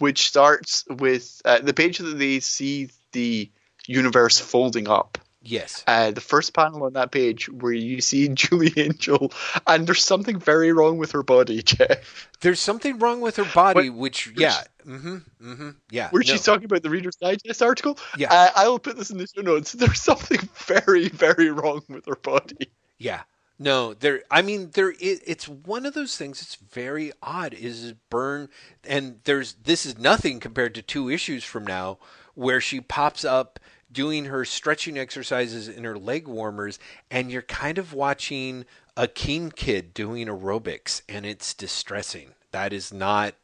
which 0.00 0.28
starts 0.28 0.84
with 0.88 1.40
uh, 1.44 1.60
the 1.60 1.72
page 1.72 1.98
that 1.98 2.18
they 2.18 2.40
see 2.40 2.90
the 3.12 3.50
universe 3.86 4.38
folding 4.38 4.88
up 4.88 5.18
Yes. 5.44 5.82
Uh, 5.86 6.12
the 6.12 6.20
first 6.20 6.54
panel 6.54 6.84
on 6.84 6.92
that 6.92 7.10
page 7.10 7.48
where 7.48 7.72
you 7.72 8.00
see 8.00 8.28
Julie 8.34 8.72
Angel, 8.76 9.32
and 9.66 9.86
there's 9.86 10.04
something 10.04 10.38
very 10.38 10.72
wrong 10.72 10.98
with 10.98 11.12
her 11.12 11.22
body, 11.22 11.62
Jeff. 11.64 12.28
There's 12.40 12.60
something 12.60 12.98
wrong 12.98 13.20
with 13.20 13.36
her 13.36 13.44
body, 13.44 13.90
which, 13.90 14.32
yeah. 14.36 14.62
Mm-hmm, 14.86 15.16
mm-hmm, 15.42 15.70
yeah. 15.90 16.10
Where 16.10 16.22
no. 16.24 16.32
she's 16.32 16.44
talking 16.44 16.64
about 16.64 16.82
the 16.82 16.90
Reader's 16.90 17.16
Digest 17.16 17.62
article. 17.62 17.98
Yeah. 18.16 18.32
Uh, 18.32 18.50
I'll 18.56 18.78
put 18.78 18.96
this 18.96 19.10
in 19.10 19.18
the 19.18 19.26
show 19.26 19.42
notes. 19.42 19.72
There's 19.72 20.00
something 20.00 20.48
very, 20.66 21.08
very 21.08 21.50
wrong 21.50 21.82
with 21.88 22.06
her 22.06 22.16
body. 22.16 22.70
Yeah. 22.98 23.22
No, 23.58 23.94
there. 23.94 24.22
I 24.28 24.42
mean, 24.42 24.70
there. 24.72 24.90
It, 24.90 25.20
it's 25.24 25.48
one 25.48 25.86
of 25.86 25.94
those 25.94 26.16
things. 26.16 26.42
It's 26.42 26.56
very 26.56 27.12
odd. 27.22 27.54
Is 27.54 27.94
Byrne, 28.10 28.48
and 28.82 29.20
there's 29.22 29.52
this 29.52 29.86
is 29.86 29.98
nothing 29.98 30.40
compared 30.40 30.74
to 30.74 30.82
two 30.82 31.08
issues 31.08 31.44
from 31.44 31.64
now, 31.64 31.98
where 32.34 32.60
she 32.60 32.80
pops 32.80 33.24
up 33.24 33.60
doing 33.92 34.26
her 34.26 34.44
stretching 34.44 34.98
exercises 34.98 35.68
in 35.68 35.84
her 35.84 35.98
leg 35.98 36.26
warmers, 36.26 36.78
and 37.10 37.30
you're 37.30 37.42
kind 37.42 37.78
of 37.78 37.92
watching 37.92 38.64
a 38.96 39.06
Keane 39.06 39.50
kid 39.50 39.94
doing 39.94 40.26
aerobics, 40.26 41.02
and 41.08 41.26
it's 41.26 41.54
distressing. 41.54 42.30
That 42.50 42.72
is 42.72 42.92
not, 42.92 43.34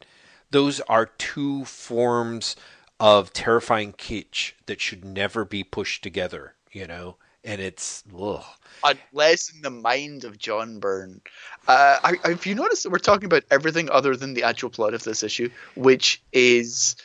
those 0.51 0.79
are 0.81 1.05
two 1.05 1.65
forms 1.65 2.55
of 2.99 3.33
terrifying 3.33 3.93
kitsch 3.93 4.53
that 4.65 4.81
should 4.81 5.05
never 5.05 5.45
be 5.45 5.63
pushed 5.63 6.03
together, 6.03 6.55
you 6.71 6.85
know? 6.85 7.15
And 7.43 7.61
it's, 7.61 8.03
ugh. 8.19 8.43
Unless 8.83 9.53
in 9.53 9.61
the 9.61 9.69
mind 9.69 10.25
of 10.25 10.37
John 10.37 10.79
Byrne. 10.79 11.21
Uh, 11.67 12.15
have 12.23 12.45
you 12.45 12.53
noticed 12.53 12.83
that 12.83 12.91
we're 12.91 12.99
talking 12.99 13.25
about 13.25 13.43
everything 13.49 13.89
other 13.89 14.15
than 14.15 14.33
the 14.33 14.43
actual 14.43 14.69
plot 14.69 14.93
of 14.93 15.03
this 15.03 15.23
issue, 15.23 15.49
which 15.75 16.21
is 16.33 16.95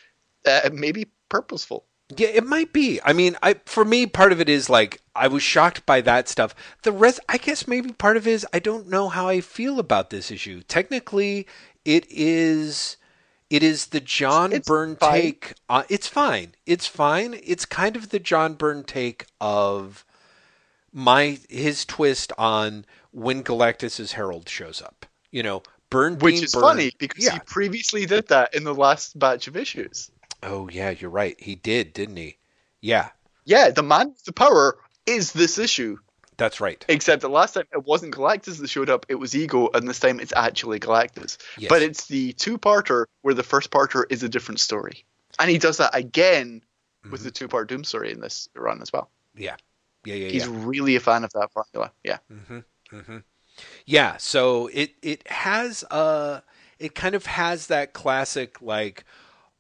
uh, 0.45 0.71
maybe 0.73 1.07
purposeful? 1.29 1.85
Yeah, 2.17 2.29
it 2.29 2.45
might 2.45 2.73
be. 2.73 3.01
I 3.05 3.13
mean, 3.13 3.37
I 3.43 3.55
for 3.65 3.85
me, 3.85 4.07
part 4.07 4.33
of 4.33 4.41
it 4.41 4.49
is 4.49 4.69
like 4.69 5.01
I 5.15 5.29
was 5.29 5.43
shocked 5.43 5.87
by 5.87 6.01
that 6.03 6.29
stuff. 6.29 6.55
The 6.83 6.93
rest, 6.93 7.21
I 7.29 7.39
guess, 7.39 7.67
maybe 7.67 7.93
part 7.93 8.17
of 8.17 8.27
it 8.27 8.33
is 8.33 8.47
I 8.53 8.59
don't 8.59 8.89
know 8.89 9.09
how 9.09 9.29
I 9.29 9.41
feel 9.41 9.79
about 9.79 10.11
this 10.11 10.31
issue. 10.31 10.63
Technically, 10.69 11.47
it 11.85 12.07
is. 12.11 12.97
It 13.51 13.63
is 13.63 13.87
the 13.87 14.01
John 14.01 14.53
it's 14.53 14.67
Byrne 14.67 14.97
fine. 14.97 15.21
take. 15.21 15.55
Uh, 15.69 15.85
it's 15.89 16.09
fine. 16.09 16.55
It's 16.67 16.87
fine. 16.87 17.41
It's 17.45 17.65
kind 17.65 17.95
of 17.97 18.11
the 18.11 18.19
John 18.19 18.55
Byrne 18.55 18.85
take 18.85 19.27
of 19.41 20.05
my 20.93 21.39
his 21.49 21.85
twist 21.85 22.33
on 22.37 22.85
when 23.13 23.43
Galactus's 23.43 24.13
Herald 24.13 24.49
shows 24.49 24.83
up. 24.83 25.07
You 25.31 25.43
know, 25.43 25.63
Byrne, 25.91 26.19
which 26.19 26.43
is 26.43 26.53
Byrne. 26.53 26.63
funny 26.63 26.93
because 26.99 27.25
yeah. 27.25 27.35
he 27.35 27.41
previously 27.41 28.07
did 28.07 28.29
that 28.29 28.55
in 28.55 28.65
the 28.65 28.75
last 28.75 29.19
batch 29.19 29.47
of 29.47 29.57
issues. 29.57 30.11
Oh 30.45 30.69
yeah, 30.71 30.91
you're 30.91 31.11
right. 31.11 31.41
He 31.41 31.55
did, 31.55 31.93
didn't 31.93 32.17
he? 32.17 32.39
Yeah. 32.81 33.11
Yeah, 33.45 33.71
the 33.71 33.83
man 33.83 34.11
with 34.11 34.25
the 34.25 34.33
power 34.33 34.79
is 35.07 35.33
this 35.33 35.59
issue. 35.59 35.99
That's 36.37 36.61
right. 36.61 36.85
Except 36.89 37.23
the 37.23 37.29
last 37.29 37.55
time 37.55 37.65
it 37.73 37.85
wasn't 37.85 38.15
Galactus 38.15 38.59
that 38.61 38.69
showed 38.69 38.91
up, 38.91 39.07
it 39.09 39.15
was 39.15 39.37
Ego, 39.37 39.71
and 39.73 39.89
this 39.89 40.01
time 40.01 40.19
it's 40.21 40.33
actually 40.35 40.81
Galactus. 40.81 41.39
Yes. 41.57 41.69
But 41.69 41.83
it's 41.83 42.07
the 42.07 42.33
two 42.33 42.59
parter 42.59 43.07
where 43.23 43.35
the 43.35 43.43
first 43.43 43.71
parter 43.71 44.05
is 44.11 44.23
a 44.23 44.29
different 44.29 44.61
story. 44.61 45.05
And 45.39 45.51
he 45.51 45.59
does 45.59 45.79
that 45.79 45.95
again 45.95 46.61
mm-hmm. 46.61 47.13
with 47.13 47.23
the 47.23 47.31
two 47.31 47.49
part 47.49 47.69
Doom 47.69 47.85
story 47.85 48.13
in 48.13 48.21
this 48.21 48.49
run 48.55 48.83
as 48.83 48.93
well. 48.93 49.11
Yeah. 49.37 49.57
Yeah, 50.05 50.15
yeah, 50.15 50.29
He's 50.29 50.47
yeah. 50.47 50.53
really 50.55 50.97
a 50.97 51.01
fan 51.01 51.25
of 51.25 51.33
that 51.33 51.51
formula. 51.53 51.93
Yeah. 52.03 52.19
Mm-hmm. 52.31 52.59
Mm-hmm. 52.93 53.19
Yeah, 53.87 54.17
so 54.19 54.69
it 54.73 54.95
it 55.01 55.27
has 55.29 55.85
uh 55.91 56.41
it 56.79 56.95
kind 56.95 57.15
of 57.15 57.27
has 57.27 57.69
that 57.69 57.93
classic 57.93 58.61
like 58.61 59.05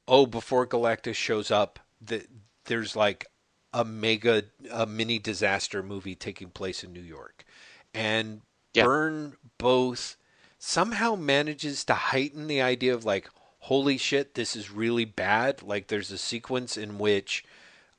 oh, 0.06 0.26
before 0.26 0.66
Galactus 0.66 1.14
shows 1.14 1.50
up, 1.50 1.78
the, 2.00 2.24
there's 2.66 2.94
like 2.96 3.26
a 3.72 3.84
mega, 3.84 4.44
a 4.70 4.86
mini 4.86 5.18
disaster 5.18 5.82
movie 5.82 6.14
taking 6.14 6.48
place 6.48 6.84
in 6.84 6.92
New 6.92 7.00
York. 7.00 7.44
And 7.92 8.42
yeah. 8.72 8.84
Byrne 8.84 9.36
both 9.58 10.16
somehow 10.58 11.14
manages 11.14 11.84
to 11.84 11.94
heighten 11.94 12.46
the 12.46 12.62
idea 12.62 12.94
of 12.94 13.04
like, 13.04 13.28
holy 13.60 13.96
shit, 13.96 14.34
this 14.34 14.54
is 14.54 14.70
really 14.70 15.04
bad. 15.04 15.62
Like, 15.62 15.88
there's 15.88 16.10
a 16.10 16.18
sequence 16.18 16.76
in 16.76 16.98
which 16.98 17.44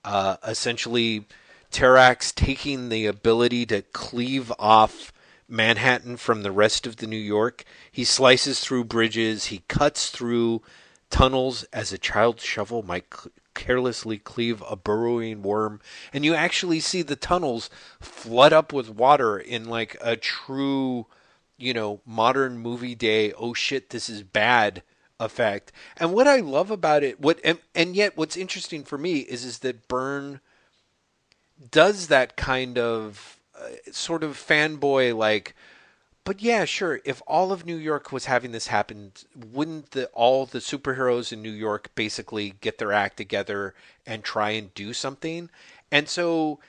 uh, 0.03 0.37
essentially 0.47 1.25
Terrax 1.71 2.33
taking 2.33 2.89
the 2.89 3.07
ability 3.07 3.65
to 3.67 3.81
cleave 3.81 4.51
off 4.59 5.11
Manhattan 5.47 6.17
from 6.17 6.43
the 6.43 6.51
rest 6.51 6.87
of 6.87 6.97
the 6.97 7.07
New 7.07 7.17
York. 7.17 7.63
He 7.91 8.03
slices 8.03 8.59
through 8.59 8.85
bridges, 8.85 9.45
he 9.47 9.63
cuts 9.67 10.09
through 10.09 10.61
tunnels 11.15 11.63
as 11.71 11.93
a 11.93 11.97
child's 11.97 12.43
shovel 12.43 12.83
might 12.83 13.05
carelessly 13.53 14.17
cleave 14.17 14.61
a 14.69 14.75
burrowing 14.75 15.41
worm. 15.41 15.79
And 16.11 16.25
you 16.25 16.35
actually 16.35 16.81
see 16.81 17.03
the 17.03 17.15
tunnels 17.15 17.69
flood 18.01 18.51
up 18.51 18.73
with 18.73 18.89
water 18.89 19.37
in 19.37 19.63
like 19.63 19.95
a 20.01 20.17
true, 20.17 21.05
you 21.57 21.73
know, 21.73 22.01
modern 22.05 22.57
movie 22.57 22.95
day, 22.95 23.31
oh 23.31 23.53
shit, 23.53 23.91
this 23.91 24.09
is 24.09 24.23
bad 24.23 24.83
effect. 25.17 25.71
And 25.95 26.11
what 26.11 26.27
I 26.27 26.41
love 26.41 26.69
about 26.69 27.01
it, 27.01 27.21
what 27.21 27.39
and, 27.45 27.59
and 27.73 27.95
yet 27.95 28.17
what's 28.17 28.35
interesting 28.35 28.83
for 28.83 28.97
me 28.97 29.19
is 29.19 29.45
is 29.45 29.59
that 29.59 29.87
Byrne 29.87 30.41
does 31.71 32.07
that 32.07 32.35
kind 32.35 32.77
of 32.77 33.39
uh, 33.57 33.69
sort 33.89 34.21
of 34.21 34.35
fanboy 34.35 35.15
like 35.15 35.55
but 36.25 36.41
yeah, 36.41 36.65
sure. 36.65 36.99
If 37.05 37.21
all 37.27 37.53
of 37.53 37.65
New 37.65 37.77
York 37.77 38.11
was 38.11 38.25
having 38.25 38.51
this 38.51 38.67
happen, 38.67 39.13
wouldn't 39.35 39.91
the 39.91 40.07
all 40.07 40.45
the 40.45 40.59
superheroes 40.59 41.31
in 41.31 41.41
New 41.41 41.51
York 41.51 41.91
basically 41.95 42.55
get 42.59 42.79
their 42.79 42.91
act 42.91 43.15
together 43.15 43.73
and 44.05 44.23
try 44.23 44.49
and 44.49 44.73
do 44.73 44.91
something? 44.91 45.49
And 45.91 46.09
so 46.09 46.59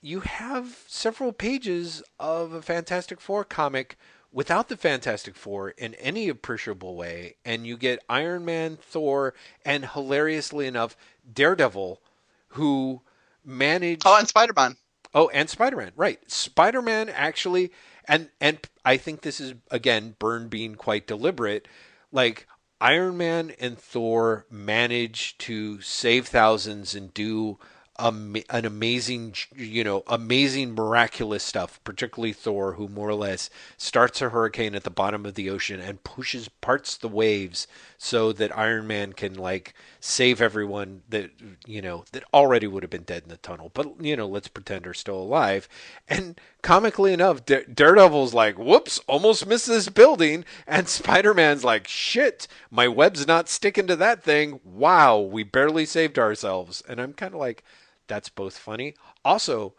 you 0.00 0.20
have 0.20 0.84
several 0.86 1.32
pages 1.32 2.02
of 2.18 2.52
a 2.52 2.62
Fantastic 2.62 3.20
Four 3.20 3.44
comic 3.44 3.96
without 4.32 4.68
the 4.68 4.76
Fantastic 4.76 5.36
Four 5.36 5.70
in 5.70 5.94
any 5.94 6.28
appreciable 6.28 6.96
way, 6.96 7.36
and 7.44 7.66
you 7.66 7.76
get 7.76 8.04
Iron 8.08 8.44
Man, 8.44 8.78
Thor, 8.80 9.34
and 9.64 9.84
hilariously 9.86 10.66
enough, 10.66 10.96
Daredevil, 11.30 12.00
who 12.48 13.02
managed. 13.44 14.02
Oh, 14.06 14.18
and 14.18 14.28
Spider 14.28 14.52
Man. 14.56 14.76
Oh, 15.14 15.28
and 15.30 15.48
Spider 15.48 15.76
Man, 15.76 15.92
right? 15.96 16.18
Spider 16.30 16.82
Man 16.82 17.08
actually, 17.08 17.72
and 18.08 18.30
and 18.40 18.58
I 18.84 18.96
think 18.96 19.22
this 19.22 19.40
is 19.40 19.54
again 19.70 20.16
Byrne 20.18 20.48
being 20.48 20.74
quite 20.74 21.06
deliberate. 21.06 21.68
Like 22.12 22.46
Iron 22.80 23.16
Man 23.16 23.52
and 23.58 23.78
Thor 23.78 24.46
manage 24.50 25.36
to 25.38 25.80
save 25.80 26.28
thousands 26.28 26.94
and 26.94 27.12
do 27.14 27.58
an 27.98 28.66
amazing, 28.66 29.34
you 29.54 29.82
know, 29.82 30.02
amazing, 30.06 30.74
miraculous 30.74 31.42
stuff, 31.42 31.80
particularly 31.82 32.32
Thor, 32.32 32.74
who 32.74 32.88
more 32.88 33.08
or 33.08 33.14
less 33.14 33.48
starts 33.78 34.20
a 34.20 34.28
hurricane 34.28 34.74
at 34.74 34.84
the 34.84 34.90
bottom 34.90 35.24
of 35.24 35.34
the 35.34 35.48
ocean 35.48 35.80
and 35.80 36.04
pushes 36.04 36.48
parts 36.48 36.96
the 36.96 37.08
waves 37.08 37.66
so 37.98 38.32
that 38.32 38.56
Iron 38.56 38.86
Man 38.86 39.12
can 39.12 39.34
like 39.34 39.74
save 40.00 40.40
everyone 40.40 41.02
that 41.08 41.30
you 41.66 41.80
know 41.80 42.04
that 42.12 42.24
already 42.32 42.66
would 42.66 42.82
have 42.82 42.90
been 42.90 43.02
dead 43.02 43.24
in 43.24 43.28
the 43.28 43.36
tunnel, 43.38 43.70
but 43.74 44.02
you 44.04 44.16
know, 44.16 44.26
let's 44.26 44.48
pretend 44.48 44.86
are 44.86 44.94
still 44.94 45.18
alive. 45.18 45.68
And 46.08 46.40
comically 46.62 47.12
enough, 47.12 47.44
Daredevil's 47.44 48.34
like, 48.34 48.58
"Whoops, 48.58 49.00
almost 49.06 49.46
missed 49.46 49.66
this 49.66 49.88
building," 49.88 50.44
and 50.66 50.88
Spider-Man's 50.88 51.64
like, 51.64 51.88
"Shit, 51.88 52.46
my 52.70 52.88
web's 52.88 53.26
not 53.26 53.48
sticking 53.48 53.86
to 53.86 53.96
that 53.96 54.22
thing. 54.22 54.60
Wow, 54.64 55.18
we 55.18 55.42
barely 55.42 55.86
saved 55.86 56.18
ourselves." 56.18 56.82
And 56.88 57.00
I'm 57.00 57.12
kind 57.12 57.34
of 57.34 57.40
like 57.40 57.64
that's 58.06 58.28
both 58.28 58.58
funny. 58.58 58.94
Also, 59.24 59.74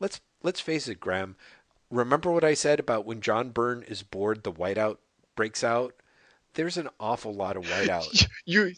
let's 0.00 0.20
let's 0.42 0.60
face 0.60 0.88
it, 0.88 1.00
Graham. 1.00 1.36
Remember 1.90 2.30
what 2.30 2.44
I 2.44 2.54
said 2.54 2.80
about 2.80 3.04
when 3.04 3.20
John 3.20 3.50
Byrne 3.50 3.82
is 3.82 4.02
bored, 4.02 4.44
the 4.44 4.52
whiteout 4.52 4.98
breaks 5.36 5.62
out. 5.62 5.94
There's 6.54 6.76
an 6.76 6.88
awful 7.00 7.34
lot 7.34 7.56
of 7.56 7.64
whiteout. 7.64 8.28
you, 8.44 8.74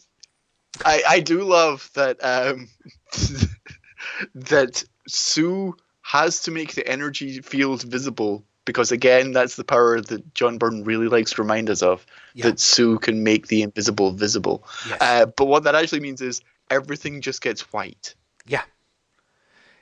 I 0.83 1.03
I 1.07 1.19
do 1.19 1.43
love 1.43 1.89
that 1.95 2.23
um, 2.23 2.69
that 4.35 4.83
Sue 5.07 5.75
has 6.01 6.41
to 6.43 6.51
make 6.51 6.75
the 6.75 6.87
energy 6.87 7.41
field 7.41 7.83
visible 7.83 8.43
because 8.65 8.91
again 8.91 9.31
that's 9.31 9.55
the 9.55 9.63
power 9.63 10.01
that 10.01 10.33
John 10.33 10.57
Byrne 10.57 10.83
really 10.83 11.07
likes 11.07 11.31
to 11.33 11.41
remind 11.41 11.69
us 11.69 11.81
of 11.81 12.05
yeah. 12.33 12.49
that 12.49 12.59
Sue 12.59 12.99
can 12.99 13.23
make 13.23 13.47
the 13.47 13.61
invisible 13.61 14.11
visible. 14.11 14.67
Yes. 14.87 14.97
Uh, 15.01 15.25
but 15.27 15.45
what 15.45 15.63
that 15.63 15.75
actually 15.75 16.01
means 16.01 16.21
is 16.21 16.41
everything 16.69 17.21
just 17.21 17.41
gets 17.41 17.61
white. 17.73 18.15
Yeah. 18.47 18.63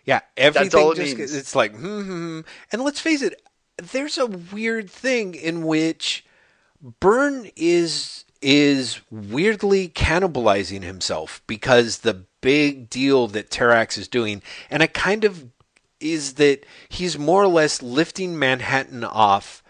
Yeah, 0.06 0.20
everything 0.36 0.92
it 0.92 0.96
just 0.96 1.34
it's 1.34 1.56
like 1.56 1.74
hmm, 1.74 2.02
hmm, 2.02 2.12
hmm, 2.12 2.40
and 2.74 2.84
let's 2.84 3.00
face 3.00 3.22
it, 3.22 3.42
there's 3.78 4.18
a 4.18 4.26
weird 4.26 4.90
thing 4.90 5.34
in 5.34 5.66
which 5.66 6.26
Byrne 7.00 7.50
is 7.56 8.26
is 8.42 9.00
weirdly 9.10 9.88
cannibalizing 9.88 10.84
himself 10.84 11.42
because 11.48 12.00
the 12.00 12.26
big 12.42 12.90
deal 12.90 13.28
that 13.30 13.50
Terrax 13.50 13.98
is 13.98 14.10
doing, 14.10 14.42
and 14.70 14.84
it 14.84 14.94
kind 14.94 15.24
of 15.24 15.48
is 16.02 16.34
that 16.34 16.66
he's 16.90 17.18
more 17.18 17.44
or 17.44 17.48
less 17.48 17.82
lifting 17.82 18.38
Manhattan 18.38 19.06
off 19.06 19.64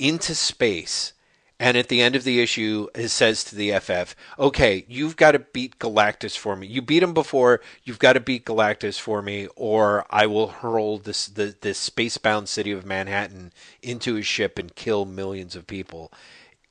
into 0.00 0.34
space 0.34 1.12
and 1.58 1.76
at 1.76 1.88
the 1.88 2.02
end 2.02 2.14
of 2.14 2.24
the 2.24 2.40
issue, 2.40 2.88
it 2.94 3.08
says 3.08 3.42
to 3.44 3.54
the 3.56 3.78
FF, 3.78 4.14
okay, 4.38 4.84
you've 4.88 5.16
got 5.16 5.32
to 5.32 5.38
beat 5.38 5.78
Galactus 5.78 6.36
for 6.36 6.54
me. 6.54 6.66
You 6.66 6.82
beat 6.82 7.02
him 7.02 7.14
before, 7.14 7.62
you've 7.82 7.98
got 7.98 8.12
to 8.12 8.20
beat 8.20 8.44
Galactus 8.44 9.00
for 9.00 9.22
me, 9.22 9.48
or 9.56 10.04
I 10.10 10.26
will 10.26 10.48
hurl 10.48 10.98
this, 10.98 11.26
the, 11.26 11.56
this 11.58 11.78
space-bound 11.78 12.50
city 12.50 12.72
of 12.72 12.84
Manhattan 12.84 13.52
into 13.82 14.14
his 14.14 14.26
ship 14.26 14.58
and 14.58 14.74
kill 14.74 15.06
millions 15.06 15.56
of 15.56 15.66
people. 15.66 16.12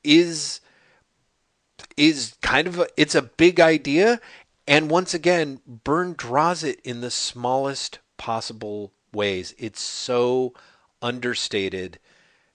Is 0.06 0.60
is 1.96 2.36
kind 2.42 2.66
of 2.66 2.78
a, 2.78 2.86
it's 2.96 3.14
a 3.14 3.22
big 3.22 3.58
idea 3.60 4.20
and 4.66 4.90
once 4.90 5.14
again 5.14 5.60
Byrne 5.66 6.14
draws 6.16 6.62
it 6.62 6.80
in 6.84 7.00
the 7.00 7.10
smallest 7.10 7.98
possible 8.16 8.92
ways 9.12 9.54
it's 9.58 9.80
so 9.80 10.54
understated 11.02 11.98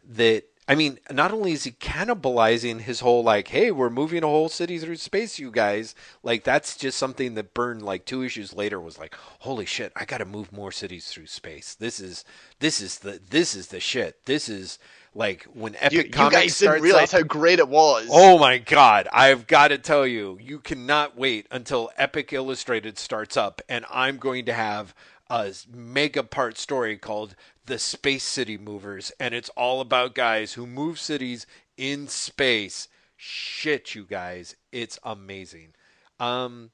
that 0.04 0.46
I 0.68 0.76
mean, 0.76 1.00
not 1.12 1.34
only 1.34 1.52
is 1.52 1.66
he 1.66 1.72
cannibalizing 1.72 2.80
his 2.80 3.02
whole 3.02 3.24
like, 3.24 3.50
hey, 3.50 3.72
we're 3.72 3.90
moving 3.90 4.24
a 4.24 4.28
whole 4.28 4.48
city 4.48 4.80
through 4.80 4.98
space, 4.98 5.38
you 5.38 5.52
guys. 5.52 5.96
Like 6.24 6.46
that's 6.46 6.78
just 6.78 6.98
something 6.98 7.34
that 7.36 7.54
Byrne 7.54 7.82
like 7.82 8.06
two 8.06 8.24
issues 8.24 8.54
later 8.54 8.80
was 8.80 8.98
like, 8.98 9.14
holy 9.40 9.66
shit, 9.66 9.92
I 9.98 10.06
got 10.06 10.20
to 10.20 10.26
move 10.26 10.54
more 10.54 10.72
cities 10.72 11.08
through 11.08 11.28
space. 11.28 11.76
This 11.76 12.00
is 12.00 12.24
this 12.60 12.80
is 12.80 13.00
the 13.00 13.20
this 13.30 13.54
is 13.54 13.68
the 13.68 13.82
shit. 13.82 14.26
This 14.26 14.48
is 14.48 14.80
like 15.14 15.44
when 15.44 15.76
Epic 15.76 15.92
you, 15.94 16.12
Comics 16.12 16.36
you 16.36 16.42
guys 16.42 16.60
didn't 16.60 16.82
realize 16.82 17.14
up, 17.14 17.22
how 17.22 17.28
great 17.28 17.60
it 17.60 17.68
was. 17.68 18.08
Oh 18.12 18.38
my 18.38 18.58
god, 18.58 19.08
I've 19.12 19.48
got 19.48 19.70
to 19.70 19.78
tell 19.78 20.08
you, 20.08 20.38
you 20.42 20.60
cannot 20.60 21.18
wait 21.18 21.48
until 21.52 21.92
Epic 21.98 22.32
Illustrated 22.32 22.98
starts 22.98 23.36
up, 23.36 23.62
and 23.68 23.86
I'm 23.92 24.18
going 24.18 24.46
to 24.46 24.54
have 24.54 24.94
a 25.30 25.54
mega 25.74 26.24
part 26.24 26.58
story 26.58 26.98
called 26.98 27.36
the 27.66 27.80
Space 27.80 28.24
City 28.24 28.58
Movers, 28.58 29.12
and 29.20 29.34
it's 29.34 29.50
all 29.50 29.82
about 29.82 30.16
guys 30.16 30.54
who 30.54 30.66
move 30.66 31.00
cities 31.00 31.46
in 31.78 32.08
space. 32.08 32.88
Shit, 33.18 33.96
you 33.96 34.06
guys, 34.06 34.56
it's 34.72 34.98
amazing. 35.04 35.74
Um, 36.20 36.72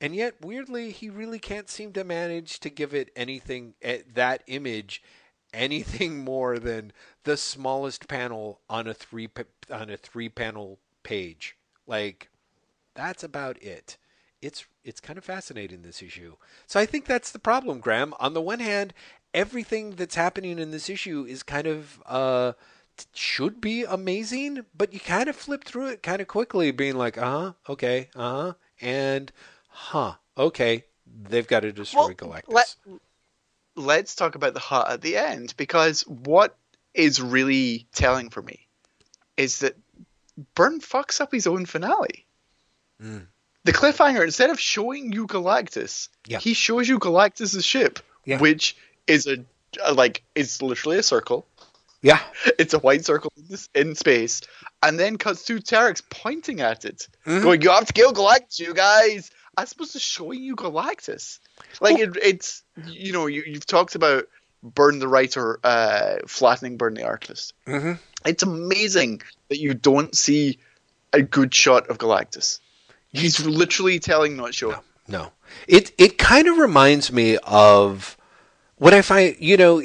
and 0.00 0.14
yet, 0.14 0.34
weirdly, 0.40 0.90
he 0.90 1.10
really 1.10 1.38
can't 1.38 1.68
seem 1.68 1.92
to 1.94 2.04
manage 2.04 2.60
to 2.60 2.70
give 2.70 2.94
it 2.94 3.10
anything, 3.16 3.74
eh, 3.82 4.02
that 4.14 4.42
image, 4.46 5.02
anything 5.52 6.18
more 6.24 6.58
than 6.58 6.92
the 7.24 7.36
smallest 7.36 8.08
panel 8.08 8.60
on 8.68 8.86
a 8.86 8.94
three 8.94 9.28
on 9.70 9.90
a 9.90 9.96
three 9.96 10.28
panel 10.28 10.78
page. 11.02 11.56
Like, 11.86 12.30
that's 12.94 13.22
about 13.22 13.62
it 13.62 13.98
it's 14.40 14.66
it's 14.84 15.00
kind 15.00 15.18
of 15.18 15.24
fascinating 15.24 15.82
this 15.82 16.02
issue. 16.02 16.36
So 16.66 16.78
I 16.78 16.86
think 16.86 17.06
that's 17.06 17.30
the 17.30 17.38
problem, 17.38 17.80
Graham. 17.80 18.14
On 18.20 18.34
the 18.34 18.40
one 18.40 18.60
hand, 18.60 18.94
everything 19.34 19.92
that's 19.92 20.14
happening 20.14 20.58
in 20.58 20.70
this 20.70 20.88
issue 20.88 21.26
is 21.28 21.42
kind 21.42 21.66
of 21.66 22.02
uh 22.06 22.52
should 23.12 23.60
be 23.60 23.84
amazing, 23.84 24.64
but 24.76 24.92
you 24.92 25.00
kind 25.00 25.28
of 25.28 25.36
flip 25.36 25.64
through 25.64 25.88
it 25.88 26.02
kind 26.02 26.20
of 26.20 26.28
quickly, 26.28 26.70
being 26.70 26.96
like, 26.96 27.18
uh 27.18 27.24
huh, 27.24 27.52
okay, 27.68 28.08
uh 28.14 28.42
huh, 28.42 28.52
and 28.80 29.32
huh, 29.68 30.14
okay, 30.36 30.84
they've 31.06 31.46
got 31.46 31.60
to 31.60 31.72
destroy 31.72 32.06
well, 32.06 32.14
Galactus. 32.14 32.48
Let, 32.48 32.74
us 33.78 34.14
talk 34.14 34.34
about 34.34 34.54
the 34.54 34.60
hut 34.60 34.90
at 34.90 35.02
the 35.02 35.16
end 35.16 35.54
because 35.56 36.02
what 36.02 36.56
is 36.94 37.20
really 37.20 37.86
telling 37.92 38.30
for 38.30 38.42
me 38.42 38.66
is 39.36 39.60
that 39.60 39.76
Byrne 40.54 40.80
fucks 40.80 41.20
up 41.20 41.32
his 41.32 41.46
own 41.46 41.66
finale. 41.66 42.26
Mm 43.02 43.26
the 43.68 43.74
cliffhanger 43.74 44.24
instead 44.24 44.48
of 44.48 44.58
showing 44.58 45.12
you 45.12 45.26
Galactus, 45.26 46.08
yeah. 46.26 46.38
he 46.38 46.54
shows 46.54 46.88
you 46.88 46.98
Galactus's 46.98 47.66
ship, 47.66 47.98
yeah. 48.24 48.38
which 48.38 48.74
is 49.06 49.26
a, 49.26 49.44
a, 49.84 49.92
like 49.92 50.22
it's 50.34 50.62
literally 50.62 50.98
a 50.98 51.02
circle. 51.02 51.46
Yeah, 52.00 52.20
it's 52.58 52.72
a 52.72 52.78
white 52.78 53.04
circle 53.04 53.30
in, 53.36 53.44
this, 53.48 53.68
in 53.74 53.94
space, 53.94 54.40
and 54.82 54.98
then 54.98 55.18
cuts 55.18 55.44
to 55.46 55.56
Terrax 55.56 56.02
pointing 56.08 56.60
at 56.60 56.86
it, 56.86 57.08
mm-hmm. 57.26 57.42
going, 57.42 57.60
"You 57.60 57.70
have 57.70 57.84
to 57.86 57.92
kill 57.92 58.12
Galactus, 58.14 58.58
you 58.58 58.72
guys." 58.72 59.30
I'm 59.58 59.66
supposed 59.66 59.92
to 59.92 59.98
showing 59.98 60.40
you 60.40 60.54
Galactus. 60.54 61.40
Like 61.80 61.98
it, 61.98 62.16
it's 62.22 62.62
you 62.86 63.12
know 63.12 63.26
you, 63.26 63.42
have 63.54 63.66
talked 63.66 63.96
about 63.96 64.26
Byrne 64.62 65.00
the 65.00 65.08
writer 65.08 65.58
uh, 65.64 66.18
flattening 66.28 66.76
Byrne 66.76 66.94
the 66.94 67.02
artist. 67.02 67.54
Mm-hmm. 67.66 67.94
It's 68.24 68.44
amazing 68.44 69.22
that 69.48 69.58
you 69.58 69.74
don't 69.74 70.16
see 70.16 70.60
a 71.12 71.22
good 71.22 71.52
shot 71.52 71.88
of 71.88 71.98
Galactus. 71.98 72.60
He's 73.12 73.44
literally 73.44 73.98
telling, 73.98 74.36
not 74.36 74.54
sure. 74.54 74.80
No, 75.08 75.22
no. 75.22 75.32
It 75.66 75.90
it 75.98 76.18
kind 76.18 76.46
of 76.46 76.58
reminds 76.58 77.10
me 77.10 77.36
of 77.38 78.16
what 78.76 78.94
I 78.94 79.02
find. 79.02 79.34
You 79.40 79.56
know, 79.56 79.82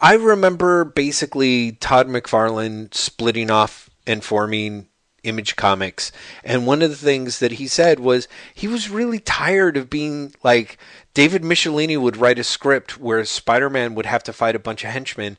I 0.00 0.14
remember 0.14 0.86
basically 0.86 1.72
Todd 1.72 2.08
McFarlane 2.08 2.94
splitting 2.94 3.50
off 3.50 3.90
and 4.06 4.24
forming 4.24 4.88
Image 5.26 5.56
Comics, 5.56 6.12
and 6.44 6.66
one 6.66 6.82
of 6.82 6.90
the 6.90 6.96
things 6.96 7.40
that 7.40 7.52
he 7.52 7.66
said 7.66 8.00
was 8.00 8.28
he 8.54 8.68
was 8.68 8.88
really 8.88 9.18
tired 9.18 9.76
of 9.76 9.90
being 9.90 10.34
like 10.42 10.78
David 11.14 11.42
Michelinie 11.42 12.00
would 12.00 12.16
write 12.16 12.38
a 12.38 12.44
script 12.44 12.98
where 12.98 13.24
Spider-Man 13.24 13.94
would 13.94 14.06
have 14.06 14.22
to 14.24 14.32
fight 14.32 14.54
a 14.54 14.60
bunch 14.60 14.84
of 14.84 14.90
henchmen, 14.90 15.36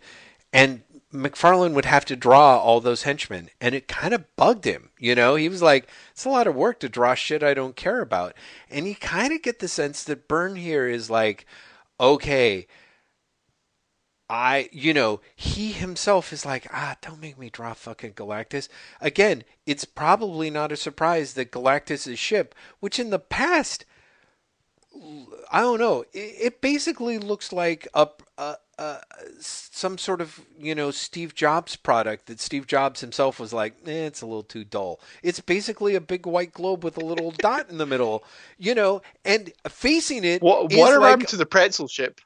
and 0.51 0.81
McFarlane 1.13 1.73
would 1.73 1.85
have 1.85 2.03
to 2.05 2.17
draw 2.17 2.57
all 2.57 2.81
those 2.81 3.03
henchmen, 3.03 3.49
and 3.61 3.73
it 3.73 3.87
kind 3.87 4.13
of 4.13 4.35
bugged 4.35 4.65
him. 4.65 4.89
You 4.99 5.15
know, 5.15 5.35
he 5.35 5.47
was 5.47 5.61
like, 5.61 5.87
"It's 6.11 6.25
a 6.25 6.29
lot 6.29 6.47
of 6.47 6.55
work 6.55 6.79
to 6.81 6.89
draw 6.89 7.15
shit 7.15 7.41
I 7.41 7.53
don't 7.53 7.77
care 7.77 8.01
about," 8.01 8.33
and 8.69 8.87
you 8.87 8.95
kind 8.95 9.31
of 9.31 9.41
get 9.41 9.59
the 9.59 9.69
sense 9.69 10.03
that 10.03 10.27
Byrne 10.27 10.57
here 10.57 10.85
is 10.85 11.09
like, 11.09 11.45
"Okay, 11.99 12.67
I, 14.29 14.69
you 14.73 14.93
know, 14.93 15.21
he 15.35 15.71
himself 15.71 16.33
is 16.33 16.45
like, 16.45 16.67
ah, 16.73 16.97
don't 17.01 17.21
make 17.21 17.37
me 17.37 17.49
draw 17.49 17.73
fucking 17.73 18.13
Galactus. 18.13 18.67
Again, 18.99 19.43
it's 19.65 19.85
probably 19.85 20.49
not 20.49 20.71
a 20.71 20.77
surprise 20.77 21.33
that 21.33 21.51
Galactus' 21.51 22.17
ship, 22.17 22.53
which 22.81 22.99
in 22.99 23.09
the 23.09 23.19
past, 23.19 23.85
I 25.49 25.61
don't 25.61 25.79
know, 25.79 26.01
it, 26.11 26.35
it 26.39 26.61
basically 26.61 27.17
looks 27.17 27.53
like 27.53 27.87
a, 27.93 28.09
a, 28.37 28.55
a, 28.77 28.97
some 29.39 29.97
sort 29.97 30.19
of, 30.19 30.41
you 30.59 30.75
know, 30.75 30.91
Steve 30.91 31.33
Jobs 31.33 31.77
product 31.77 32.25
that 32.25 32.41
Steve 32.41 32.67
Jobs 32.67 32.99
himself 32.99 33.39
was 33.39 33.53
like, 33.53 33.75
eh, 33.85 34.07
it's 34.07 34.21
a 34.21 34.25
little 34.25 34.43
too 34.43 34.65
dull. 34.65 34.99
It's 35.23 35.39
basically 35.39 35.95
a 35.95 36.01
big 36.01 36.25
white 36.25 36.51
globe 36.51 36.83
with 36.83 36.97
a 36.97 37.05
little 37.05 37.31
dot 37.37 37.69
in 37.69 37.77
the 37.77 37.85
middle, 37.85 38.25
you 38.57 38.75
know, 38.75 39.01
and 39.23 39.53
facing 39.69 40.25
it. 40.25 40.41
What, 40.41 40.73
what 40.73 40.99
like, 40.99 41.09
happened 41.11 41.29
to 41.29 41.37
the 41.37 41.45
pretzel 41.45 41.87
ship? 41.87 42.19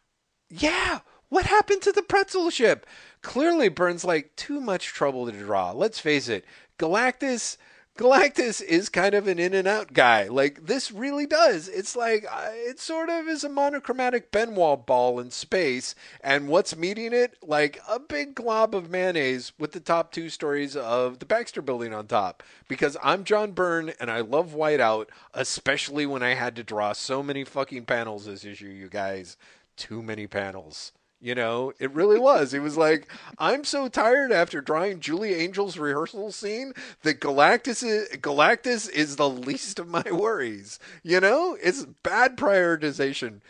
yeah. 0.50 1.02
What 1.32 1.46
happened 1.46 1.82
to 1.84 1.94
the 1.94 2.02
pretzel 2.02 2.50
ship? 2.50 2.86
Clearly, 3.22 3.70
Byrne's 3.70 4.04
like 4.04 4.36
too 4.36 4.60
much 4.60 4.88
trouble 4.88 5.26
to 5.26 5.32
draw. 5.32 5.72
Let's 5.72 5.98
face 5.98 6.28
it, 6.28 6.44
Galactus. 6.78 7.56
Galactus 7.98 8.62
is 8.62 8.90
kind 8.90 9.16
of 9.16 9.30
an 9.30 9.40
in 9.40 9.54
and 9.54 9.66
out 9.66 9.94
guy. 9.94 10.28
Like 10.28 10.66
this 10.66 10.92
really 10.92 11.26
does. 11.26 11.70
It's 11.70 11.96
like 11.96 12.26
uh, 12.30 12.50
it 12.52 12.82
sort 12.82 13.08
of 13.10 13.30
is 13.30 13.46
a 13.46 13.50
monochromatic 13.50 14.30
Ben 14.34 14.56
Wa 14.56 14.76
ball 14.76 15.22
in 15.22 15.32
space, 15.32 15.96
and 16.22 16.50
what's 16.50 16.76
meeting 16.76 17.14
it? 17.14 17.38
Like 17.42 17.80
a 17.88 17.98
big 17.98 18.36
glob 18.36 18.76
of 18.76 18.90
mayonnaise 18.90 19.54
with 19.58 19.72
the 19.72 19.80
top 19.80 20.12
two 20.12 20.28
stories 20.28 20.76
of 20.76 21.20
the 21.20 21.26
Baxter 21.26 21.62
Building 21.62 21.94
on 21.94 22.08
top. 22.08 22.44
Because 22.68 22.98
I'm 23.02 23.24
John 23.24 23.54
Byrne 23.54 23.94
and 24.02 24.12
I 24.12 24.20
love 24.20 24.54
whiteout, 24.54 25.06
especially 25.34 26.06
when 26.06 26.24
I 26.24 26.34
had 26.34 26.58
to 26.58 26.64
draw 26.66 26.92
so 26.92 27.24
many 27.24 27.46
fucking 27.46 27.86
panels 27.86 28.26
this 28.26 28.44
issue. 28.44 28.68
You 28.68 28.90
guys, 28.90 29.38
too 29.78 30.02
many 30.02 30.28
panels. 30.28 30.92
You 31.24 31.36
know, 31.36 31.72
it 31.78 31.92
really 31.94 32.20
was. 32.20 32.52
It 32.56 32.64
was 32.64 32.78
like, 32.78 33.08
I'm 33.38 33.64
so 33.64 33.88
tired 33.88 34.32
after 34.32 34.60
drawing 34.60 35.00
Julie 35.00 35.36
Angel's 35.36 35.78
rehearsal 35.78 36.32
scene 36.32 36.74
that 37.04 37.20
Galactus 37.20 37.84
is, 37.84 38.10
Galactus 38.18 38.90
is 38.90 39.18
the 39.18 39.30
least 39.30 39.78
of 39.78 39.88
my 39.88 40.04
worries. 40.12 40.80
You 41.04 41.20
know, 41.20 41.56
it's 41.62 41.86
bad 42.02 42.38
prioritization, 42.38 43.42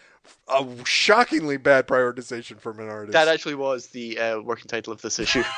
a 0.49 0.67
shockingly 0.83 1.55
bad 1.55 1.87
prioritization 1.87 2.59
from 2.59 2.81
an 2.81 2.89
artist. 2.89 3.13
That 3.13 3.29
actually 3.29 3.55
was 3.55 3.87
the 3.87 4.19
uh, 4.19 4.41
working 4.41 4.67
title 4.67 4.91
of 4.91 5.01
this 5.01 5.17
issue. 5.17 5.43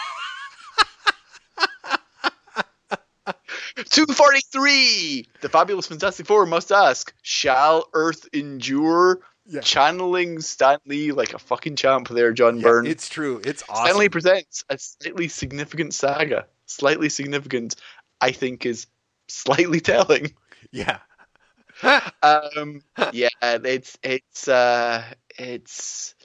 243! 3.76 5.28
The 5.42 5.50
Fabulous 5.50 5.88
Fantastic 5.88 6.28
Four 6.28 6.46
must 6.46 6.72
ask 6.72 7.12
Shall 7.24 7.90
Earth 7.94 8.28
endure? 8.34 9.22
Yeah. 9.46 9.60
Channeling 9.62 10.40
Stan 10.42 10.80
Lee 10.86 11.12
like 11.12 11.34
a 11.34 11.40
fucking 11.40 11.76
champ 11.76 12.08
there, 12.08 12.32
John 12.32 12.58
Yeah, 12.58 12.64
Byrne. 12.64 12.88
it's 12.88 13.10
true. 13.10 13.42
It's 13.44 13.64
awesome. 13.68 13.86
Stan 13.88 13.98
Lee 13.98 14.10
presents 14.10 14.64
a 14.70 14.78
slightly 14.78 15.28
significant 15.28 15.94
saga. 15.94 16.46
Slightly 16.66 17.10
significant, 17.10 17.76
I 18.22 18.32
think, 18.32 18.66
is 18.66 18.88
slightly 19.28 19.80
telling. 19.92 20.34
yeah. 20.72 21.00
Um, 22.22 22.82
yeah, 23.12 23.30
it's 23.42 23.98
it's 24.04 24.48
uh, 24.48 25.04
it's 25.38 26.16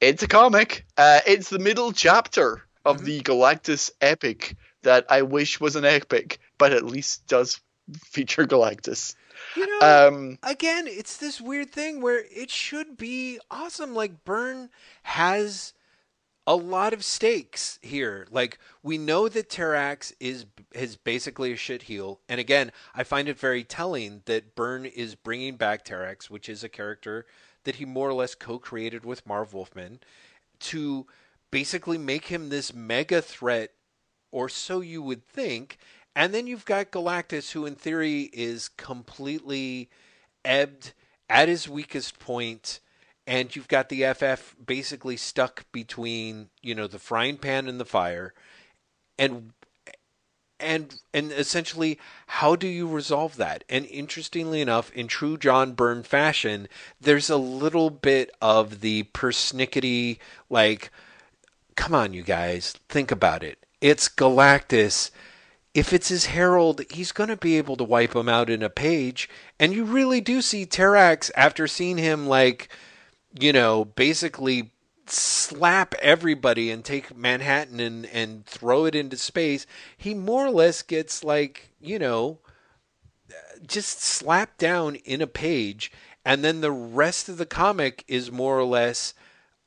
it's 0.00 0.22
a 0.22 0.28
comic. 0.28 0.86
Uh, 0.96 1.20
it's 1.26 1.48
the 1.48 1.58
middle 1.58 1.92
chapter 1.92 2.62
of 2.84 2.98
Mhm. 3.00 3.04
the 3.04 3.20
Galactus 3.22 3.90
epic 4.00 4.56
that 4.82 5.06
I 5.10 5.22
wish 5.22 5.60
was 5.60 5.76
an 5.76 5.84
epic, 5.84 6.38
but 6.58 6.72
at 6.72 6.84
least 6.84 7.26
does 7.26 7.60
feature 8.04 8.46
Galactus. 8.46 9.14
You 9.56 9.66
know, 9.66 10.08
Um, 10.08 10.38
again, 10.42 10.86
it's 10.86 11.16
this 11.16 11.40
weird 11.40 11.70
thing 11.72 12.00
where 12.00 12.24
it 12.30 12.50
should 12.50 12.96
be 12.96 13.38
awesome. 13.50 13.94
Like 13.94 14.24
Byrne 14.24 14.70
has 15.02 15.72
a 16.46 16.56
lot 16.56 16.92
of 16.92 17.04
stakes 17.04 17.78
here. 17.82 18.26
Like 18.30 18.58
we 18.82 18.98
know 18.98 19.28
that 19.28 19.48
Terrax 19.48 20.12
is 20.20 20.46
is 20.72 20.96
basically 20.96 21.52
a 21.52 21.56
shit 21.56 21.82
heel, 21.82 22.20
and 22.28 22.40
again, 22.40 22.72
I 22.94 23.04
find 23.04 23.28
it 23.28 23.38
very 23.38 23.64
telling 23.64 24.22
that 24.26 24.54
Byrne 24.54 24.86
is 24.86 25.14
bringing 25.14 25.56
back 25.56 25.84
Terrax, 25.84 26.30
which 26.30 26.48
is 26.48 26.64
a 26.64 26.68
character 26.68 27.26
that 27.64 27.76
he 27.76 27.84
more 27.84 28.08
or 28.08 28.14
less 28.14 28.34
co-created 28.34 29.04
with 29.04 29.26
Marv 29.26 29.52
Wolfman, 29.52 30.00
to 30.60 31.06
basically 31.50 31.98
make 31.98 32.26
him 32.26 32.48
this 32.48 32.72
mega 32.72 33.20
threat, 33.20 33.72
or 34.32 34.48
so 34.48 34.80
you 34.80 35.02
would 35.02 35.26
think. 35.26 35.76
And 36.14 36.34
then 36.34 36.46
you've 36.46 36.64
got 36.64 36.90
Galactus, 36.90 37.52
who 37.52 37.66
in 37.66 37.74
theory 37.76 38.30
is 38.32 38.68
completely 38.68 39.88
ebbed 40.44 40.92
at 41.28 41.48
his 41.48 41.68
weakest 41.68 42.18
point, 42.18 42.80
and 43.26 43.54
you've 43.54 43.68
got 43.68 43.88
the 43.88 44.12
FF 44.12 44.56
basically 44.64 45.16
stuck 45.16 45.70
between 45.72 46.50
you 46.62 46.74
know 46.74 46.86
the 46.86 46.98
frying 46.98 47.36
pan 47.36 47.68
and 47.68 47.78
the 47.78 47.84
fire, 47.84 48.34
and 49.18 49.52
and 50.58 51.00
and 51.14 51.32
essentially 51.32 51.98
how 52.26 52.56
do 52.56 52.66
you 52.66 52.86
resolve 52.86 53.36
that? 53.36 53.64
And 53.68 53.86
interestingly 53.86 54.60
enough 54.60 54.92
in 54.92 55.08
true 55.08 55.36
john 55.36 55.72
byrne 55.72 56.02
fashion 56.02 56.68
there's 57.00 57.30
a 57.30 57.36
little 57.36 57.90
bit 57.90 58.30
of 58.40 58.80
the 58.80 59.04
persnickety 59.14 60.18
like 60.48 60.90
come 61.76 61.94
on 61.94 62.12
you 62.12 62.22
guys 62.22 62.74
think 62.88 63.10
about 63.10 63.42
it. 63.42 63.58
It's 63.80 64.08
galactus 64.08 65.10
if 65.74 65.92
it's 65.92 66.08
his 66.08 66.26
herald 66.26 66.82
he's 66.90 67.12
going 67.12 67.28
to 67.28 67.36
be 67.36 67.56
able 67.56 67.76
to 67.76 67.84
wipe 67.84 68.14
him 68.14 68.28
out 68.28 68.50
in 68.50 68.62
a 68.62 68.70
page 68.70 69.28
and 69.58 69.72
you 69.72 69.84
really 69.84 70.20
do 70.20 70.42
see 70.42 70.66
Terrax 70.66 71.30
after 71.36 71.66
seeing 71.66 71.98
him 71.98 72.26
like 72.26 72.68
you 73.38 73.52
know 73.52 73.84
basically 73.84 74.70
slap 75.12 75.94
everybody 76.00 76.70
and 76.70 76.84
take 76.84 77.16
Manhattan 77.16 77.80
and, 77.80 78.06
and 78.06 78.46
throw 78.46 78.84
it 78.84 78.94
into 78.94 79.16
space, 79.16 79.66
he 79.96 80.14
more 80.14 80.46
or 80.46 80.50
less 80.50 80.82
gets 80.82 81.24
like, 81.24 81.70
you 81.80 81.98
know, 81.98 82.38
just 83.66 84.00
slapped 84.00 84.58
down 84.58 84.96
in 84.96 85.20
a 85.20 85.26
page. 85.26 85.92
And 86.24 86.44
then 86.44 86.60
the 86.60 86.72
rest 86.72 87.28
of 87.28 87.38
the 87.38 87.46
comic 87.46 88.04
is 88.06 88.30
more 88.30 88.58
or 88.58 88.64
less 88.64 89.14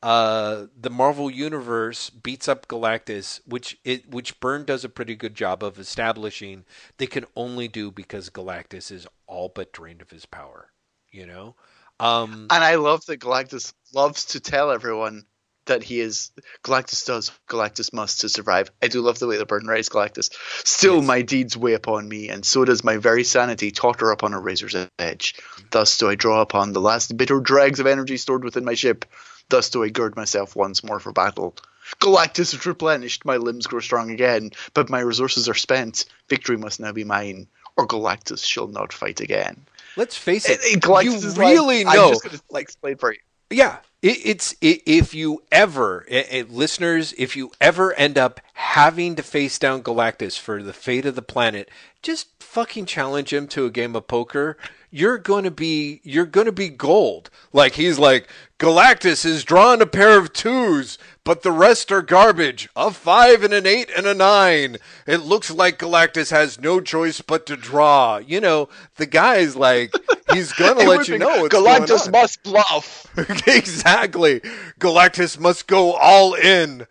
uh, 0.03 0.67
the 0.79 0.89
Marvel 0.89 1.31
Universe 1.31 2.09
beats 2.09 2.49
up 2.49 2.67
Galactus, 2.67 3.39
which 3.47 3.77
it 3.85 4.09
which 4.11 4.37
Byrne 4.41 4.65
does 4.65 4.83
a 4.83 4.89
pretty 4.89 5.15
good 5.15 5.33
job 5.33 5.63
of 5.63 5.79
establishing. 5.79 6.65
They 6.97 7.07
can 7.07 7.25
only 7.35 7.69
do 7.69 7.89
because 7.89 8.29
Galactus 8.29 8.91
is 8.91 9.07
all 9.27 9.47
but 9.47 9.71
drained 9.71 10.01
of 10.01 10.09
his 10.11 10.25
power. 10.25 10.69
You 11.09 11.25
know, 11.25 11.55
um, 11.99 12.47
and 12.51 12.63
I 12.63 12.75
love 12.75 13.05
that 13.05 13.21
Galactus 13.21 13.73
loves 13.93 14.25
to 14.25 14.39
tell 14.41 14.71
everyone 14.71 15.25
that 15.67 15.83
he 15.83 16.01
is 16.01 16.31
Galactus 16.65 17.05
does, 17.05 17.31
Galactus 17.47 17.93
must 17.93 18.19
to 18.21 18.29
survive. 18.29 18.71
I 18.81 18.89
do 18.89 18.99
love 19.01 19.19
the 19.19 19.27
way 19.27 19.37
that 19.37 19.47
Byrne 19.47 19.67
writes 19.67 19.87
Galactus. 19.87 20.31
Still, 20.65 20.97
Yes. 20.97 21.05
my 21.05 21.21
deeds 21.21 21.55
weigh 21.55 21.75
upon 21.75 22.09
me, 22.09 22.27
and 22.27 22.45
so 22.45 22.65
does 22.65 22.83
my 22.83 22.97
very 22.97 23.23
sanity 23.23 23.71
totter 23.71 24.11
upon 24.11 24.33
a 24.33 24.39
razor's 24.41 24.75
edge. 24.99 25.35
Thus 25.71 25.97
do 25.97 26.09
I 26.09 26.15
draw 26.15 26.41
upon 26.41 26.73
the 26.73 26.81
last 26.81 27.15
bitter 27.15 27.39
dregs 27.39 27.79
of 27.79 27.87
energy 27.87 28.17
stored 28.17 28.43
within 28.43 28.65
my 28.65 28.73
ship. 28.73 29.05
Thus 29.49 29.69
do 29.69 29.83
I 29.83 29.89
gird 29.89 30.15
myself 30.15 30.55
once 30.55 30.83
more 30.83 30.99
for 30.99 31.11
battle. 31.11 31.55
Galactus 31.99 32.53
is 32.53 32.65
replenished, 32.65 33.25
my 33.25 33.37
limbs 33.37 33.67
grow 33.67 33.79
strong 33.81 34.09
again, 34.09 34.51
but 34.73 34.89
my 34.89 34.99
resources 34.99 35.49
are 35.49 35.53
spent. 35.53 36.05
Victory 36.29 36.57
must 36.57 36.79
now 36.79 36.91
be 36.93 37.03
mine, 37.03 37.47
or 37.77 37.85
Galactus 37.87 38.45
shall 38.45 38.67
not 38.67 38.93
fight 38.93 39.19
again. 39.19 39.65
let's 39.95 40.17
face 40.17 40.49
it, 40.49 40.59
It- 40.61 40.77
it- 40.77 40.81
Galactus 40.81 41.35
you 41.35 41.41
really 41.41 41.83
like, 41.83 41.95
know. 41.95 42.05
I'm 42.07 42.09
just 42.13 42.23
gonna 42.23 42.39
like 42.49 42.63
explain 42.63 42.97
for 42.97 43.11
you. 43.13 43.19
Yeah, 43.49 43.77
it, 44.01 44.17
it's 44.25 44.55
i 44.63 44.81
if 44.87 45.13
you 45.13 45.43
ever, 45.51 46.05
i 46.11 46.25
i 46.31 46.41
listeners, 46.49 47.13
if 47.19 47.35
you 47.35 47.51
ever 47.61 47.93
end 47.93 48.17
up 48.17 48.39
having 48.53 49.15
to 49.17 49.21
face 49.21 49.59
down 49.59 49.83
Galactus 49.83 50.39
for 50.39 50.63
the 50.63 50.73
fate 50.73 51.05
of 51.05 51.13
the 51.15 51.21
planet, 51.21 51.69
just 52.01 52.29
fucking 52.41 52.85
challenge 52.87 53.31
him 53.31 53.47
to 53.49 53.65
a 53.65 53.69
game 53.69 53.95
of 53.95 54.07
poker. 54.07 54.57
You're 54.95 55.17
going 55.17 55.43
to 55.43 55.49
be, 55.49 56.01
you're 56.03 56.27
going 56.27 56.45
to 56.45 56.51
be 56.51 56.69
gold. 56.69 57.31
Like 57.51 57.73
he's 57.73 57.97
like, 57.97 58.27
Galactus 58.59 59.23
has 59.23 59.43
drawn 59.43 59.81
a 59.81 59.87
pair 59.87 60.19
of 60.19 60.33
twos, 60.33 60.99
but 61.23 61.41
the 61.41 61.51
rest 61.51 61.91
are 61.91 62.03
garbage. 62.03 62.69
A 62.75 62.91
five 62.91 63.41
and 63.41 63.55
an 63.55 63.65
eight 63.65 63.89
and 63.97 64.05
a 64.05 64.13
nine. 64.13 64.77
It 65.07 65.21
looks 65.21 65.49
like 65.49 65.79
Galactus 65.79 66.29
has 66.29 66.61
no 66.61 66.79
choice 66.79 67.21
but 67.21 67.47
to 67.47 67.57
draw. 67.57 68.17
You 68.17 68.39
know, 68.39 68.69
the 68.97 69.07
guy's 69.07 69.55
like, 69.55 69.95
he's 70.31 70.53
going 70.59 70.77
to 70.77 70.87
let 70.87 71.07
you 71.07 71.17
know 71.17 71.41
what's 71.41 71.55
Galactus 71.55 72.11
must 72.11 72.43
bluff. 72.43 73.07
exactly. 73.47 74.41
Galactus 74.79 75.39
must 75.39 75.65
go 75.65 75.93
all 75.93 76.35
in. 76.35 76.85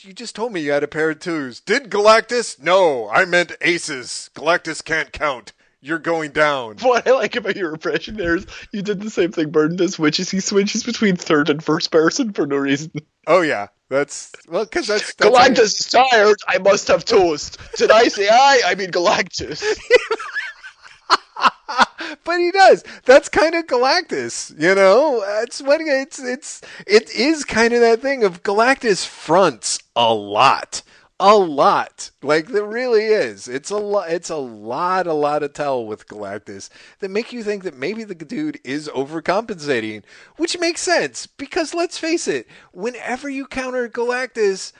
You 0.00 0.14
just 0.14 0.34
told 0.34 0.54
me 0.54 0.62
you 0.62 0.72
had 0.72 0.82
a 0.82 0.88
pair 0.88 1.10
of 1.10 1.20
twos. 1.20 1.60
Did 1.60 1.90
Galactus? 1.90 2.58
No, 2.58 3.10
I 3.10 3.26
meant 3.26 3.52
aces. 3.60 4.30
Galactus 4.34 4.82
can't 4.82 5.12
count. 5.12 5.52
You're 5.84 5.98
going 5.98 6.30
down. 6.30 6.76
What 6.82 7.06
I 7.06 7.10
like 7.10 7.34
about 7.36 7.56
your 7.56 7.72
impression 7.72 8.16
there 8.16 8.36
is 8.36 8.46
you 8.72 8.82
did 8.82 9.00
the 9.00 9.10
same 9.10 9.32
thing 9.32 9.50
Burton 9.50 9.76
does, 9.76 9.98
which 9.98 10.20
is 10.20 10.30
he 10.30 10.40
switches 10.40 10.84
between 10.84 11.16
third 11.16 11.50
and 11.50 11.62
first 11.62 11.90
person 11.90 12.32
for 12.32 12.46
no 12.46 12.56
reason. 12.56 12.92
Oh 13.26 13.42
yeah, 13.42 13.66
that's 13.90 14.32
well 14.48 14.64
because 14.64 14.86
that's, 14.86 15.14
that's 15.14 15.30
Galactus 15.30 15.80
is 15.80 15.88
tired. 15.90 16.36
I 16.46 16.58
must 16.58 16.88
have 16.88 17.04
toast. 17.04 17.58
Did 17.76 17.90
I 17.90 18.08
say 18.08 18.28
I? 18.30 18.62
I 18.66 18.74
mean 18.76 18.90
Galactus. 18.90 19.62
but 22.24 22.38
he 22.38 22.50
does. 22.52 22.84
That's 23.04 23.28
kind 23.28 23.54
of 23.54 23.66
Galactus, 23.66 24.58
you 24.60 24.74
know. 24.74 25.20
That's 25.26 25.60
what 25.60 25.80
it's 25.80 26.18
it's 26.18 26.60
it 26.86 27.10
is 27.10 27.44
kind 27.44 27.72
of 27.72 27.80
that 27.80 28.00
thing 28.00 28.22
of 28.22 28.42
Galactus 28.42 29.06
fronts 29.06 29.80
a 29.96 30.14
lot, 30.14 30.82
a 31.22 31.36
lot. 31.36 32.10
Like 32.20 32.48
there 32.48 32.64
really 32.64 33.04
is. 33.04 33.46
It's 33.46 33.70
a 33.70 33.76
lot. 33.76 34.10
It's 34.10 34.28
a 34.28 34.36
lot, 34.36 35.06
a 35.06 35.12
lot 35.12 35.44
of 35.44 35.52
tell 35.52 35.86
with 35.86 36.08
Galactus 36.08 36.68
that 36.98 37.12
make 37.12 37.32
you 37.32 37.44
think 37.44 37.62
that 37.62 37.76
maybe 37.76 38.02
the 38.02 38.14
dude 38.14 38.58
is 38.64 38.88
overcompensating, 38.88 40.02
which 40.36 40.58
makes 40.58 40.80
sense 40.82 41.28
because 41.28 41.74
let's 41.74 41.96
face 41.96 42.26
it, 42.26 42.48
whenever 42.72 43.30
you 43.30 43.46
counter 43.46 43.88
Galactus 43.88 44.72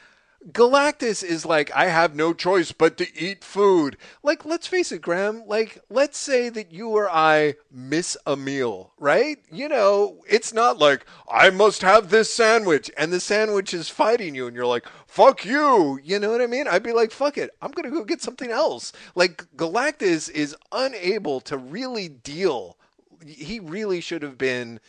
Galactus 0.51 1.23
is 1.23 1.47
like, 1.47 1.71
I 1.73 1.87
have 1.87 2.17
no 2.17 2.33
choice 2.33 2.73
but 2.73 2.97
to 2.97 3.07
eat 3.17 3.45
food. 3.45 3.97
Like, 4.25 4.45
let's 4.45 4.67
face 4.67 4.91
it, 4.91 5.01
Graham. 5.01 5.45
Like, 5.47 5.79
let's 5.89 6.19
say 6.19 6.49
that 6.49 6.73
you 6.73 6.89
or 6.89 7.09
I 7.09 7.55
miss 7.71 8.17
a 8.27 8.37
meal, 8.37 8.93
right? 8.99 9.39
You 9.53 9.69
know, 9.69 10.17
it's 10.29 10.53
not 10.53 10.79
like, 10.79 11.07
I 11.31 11.51
must 11.51 11.83
have 11.83 12.11
this 12.11 12.33
sandwich, 12.35 12.91
and 12.97 13.13
the 13.13 13.21
sandwich 13.21 13.73
is 13.73 13.89
fighting 13.89 14.35
you, 14.35 14.49
and 14.49 14.57
you're 14.57 14.67
like, 14.67 14.87
fuck 15.07 15.45
you. 15.45 16.01
You 16.03 16.19
know 16.19 16.31
what 16.31 16.43
I 16.43 16.49
mean? 16.49 16.67
I'd 16.67 16.83
be 16.83 16.93
like, 16.93 17.13
fuck 17.13 17.39
it. 17.39 17.51
I'm 17.63 17.71
going 17.71 17.89
to 17.89 17.97
go 17.97 18.05
get 18.05 18.21
something 18.21 18.51
else. 18.51 18.93
Like, 19.15 19.47
Galactus 19.57 20.29
is 20.29 20.57
unable 20.73 21.41
to 21.43 21.57
really 21.57 22.09
deal. 22.09 22.77
He 23.25 23.61
really 23.61 24.01
should 24.01 24.23
have 24.23 24.39
been 24.39 24.81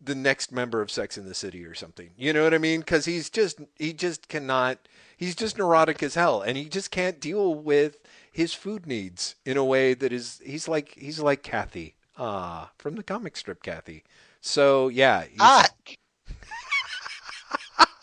the 0.00 0.14
next 0.14 0.52
member 0.52 0.80
of 0.80 0.90
Sex 0.90 1.18
in 1.18 1.26
the 1.26 1.34
City 1.34 1.64
or 1.64 1.74
something. 1.74 2.10
You 2.16 2.32
know 2.32 2.44
what 2.44 2.54
I 2.54 2.58
mean? 2.58 2.80
Because 2.80 3.04
he's 3.04 3.28
just 3.28 3.60
he 3.76 3.92
just 3.92 4.28
cannot. 4.28 4.78
He's 5.20 5.34
just 5.34 5.58
neurotic 5.58 6.02
as 6.02 6.14
hell, 6.14 6.40
and 6.40 6.56
he 6.56 6.64
just 6.64 6.90
can't 6.90 7.20
deal 7.20 7.54
with 7.54 7.98
his 8.32 8.54
food 8.54 8.86
needs 8.86 9.34
in 9.44 9.58
a 9.58 9.64
way 9.64 9.92
that 9.92 10.14
is. 10.14 10.40
He's 10.42 10.66
like 10.66 10.94
he's 10.94 11.20
like 11.20 11.42
Cathy, 11.42 11.94
ah, 12.16 12.64
uh, 12.64 12.68
from 12.78 12.96
the 12.96 13.02
comic 13.02 13.36
strip 13.36 13.62
Cathy. 13.62 14.02
So 14.40 14.88
yeah. 14.88 15.26
Ah. 15.38 15.68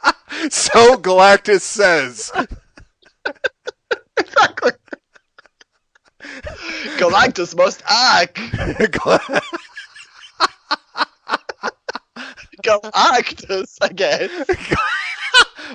so 0.51 0.95
Galactus 0.97 1.61
says. 1.61 2.31
exactly. 4.15 4.73
Galactus 6.99 7.57
must 7.57 7.81
act. 7.89 8.35
Galactus 12.61 13.77
again. 13.81 14.29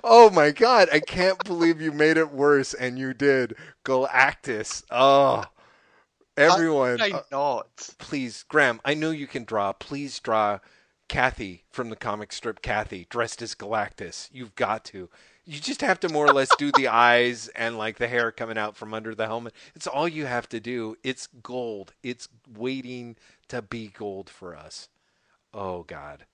oh 0.04 0.30
my 0.30 0.50
god, 0.50 0.88
I 0.92 1.00
can't 1.00 1.42
believe 1.44 1.80
you 1.80 1.92
made 1.92 2.16
it 2.16 2.32
worse 2.32 2.74
and 2.74 2.98
you 2.98 3.14
did. 3.14 3.54
Galactus. 3.84 4.84
Oh. 4.90 5.44
Everyone. 6.36 7.00
I, 7.00 7.06
I 7.06 7.22
not? 7.30 7.66
Uh, 7.78 7.92
please, 7.98 8.44
Graham, 8.48 8.80
I 8.84 8.94
know 8.94 9.10
you 9.10 9.26
can 9.26 9.44
draw. 9.44 9.72
Please 9.72 10.18
draw 10.18 10.60
Cathy 11.08 11.64
from 11.70 11.90
the 11.90 11.96
comic 11.96 12.32
strip 12.32 12.62
Cathy 12.62 13.06
dressed 13.10 13.42
as 13.42 13.54
Galactus. 13.54 14.30
You've 14.32 14.54
got 14.54 14.84
to. 14.86 15.10
You 15.44 15.58
just 15.58 15.80
have 15.80 16.00
to 16.00 16.08
more 16.08 16.26
or 16.26 16.32
less 16.32 16.54
do 16.56 16.70
the 16.72 16.88
eyes 16.88 17.48
and 17.48 17.76
like 17.76 17.98
the 17.98 18.08
hair 18.08 18.30
coming 18.30 18.56
out 18.56 18.76
from 18.76 18.94
under 18.94 19.14
the 19.14 19.26
helmet. 19.26 19.52
It's 19.74 19.86
all 19.88 20.08
you 20.08 20.24
have 20.24 20.48
to 20.50 20.60
do. 20.60 20.96
It's 21.02 21.26
gold. 21.42 21.92
It's 22.02 22.28
waiting 22.56 23.16
to 23.48 23.60
be 23.60 23.88
gold 23.88 24.30
for 24.30 24.56
us. 24.56 24.88
Oh 25.52 25.82
god. 25.82 26.24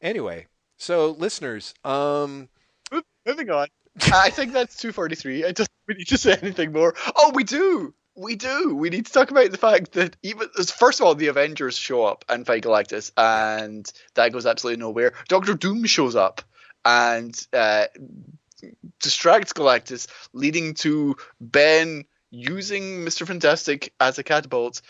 Anyway, 0.00 0.46
so 0.76 1.10
listeners, 1.10 1.74
um, 1.84 2.48
moving 3.26 3.50
on. 3.50 3.68
I 4.12 4.30
think 4.30 4.52
that's 4.52 4.76
243. 4.76 5.44
I 5.44 5.52
just 5.52 5.70
we 5.86 5.94
need 5.94 6.08
to 6.08 6.18
say 6.18 6.36
anything 6.40 6.72
more. 6.72 6.94
Oh, 7.16 7.32
we 7.34 7.44
do. 7.44 7.94
We 8.16 8.36
do. 8.36 8.74
We 8.76 8.90
need 8.90 9.06
to 9.06 9.12
talk 9.12 9.30
about 9.30 9.50
the 9.50 9.56
fact 9.56 9.92
that 9.92 10.16
even 10.22 10.48
first 10.48 11.00
of 11.00 11.06
all, 11.06 11.14
the 11.14 11.28
Avengers 11.28 11.76
show 11.76 12.04
up 12.04 12.24
and 12.28 12.46
fight 12.46 12.64
Galactus, 12.64 13.12
and 13.16 13.90
that 14.14 14.32
goes 14.32 14.46
absolutely 14.46 14.80
nowhere. 14.80 15.14
Doctor 15.28 15.54
Doom 15.54 15.84
shows 15.84 16.16
up 16.16 16.42
and 16.84 17.34
uh, 17.52 17.86
distracts 19.00 19.52
Galactus, 19.52 20.06
leading 20.32 20.74
to 20.74 21.16
Ben 21.40 22.04
using 22.30 23.04
Mister 23.04 23.26
Fantastic 23.26 23.92
as 23.98 24.18
a 24.18 24.22
catapult 24.22 24.82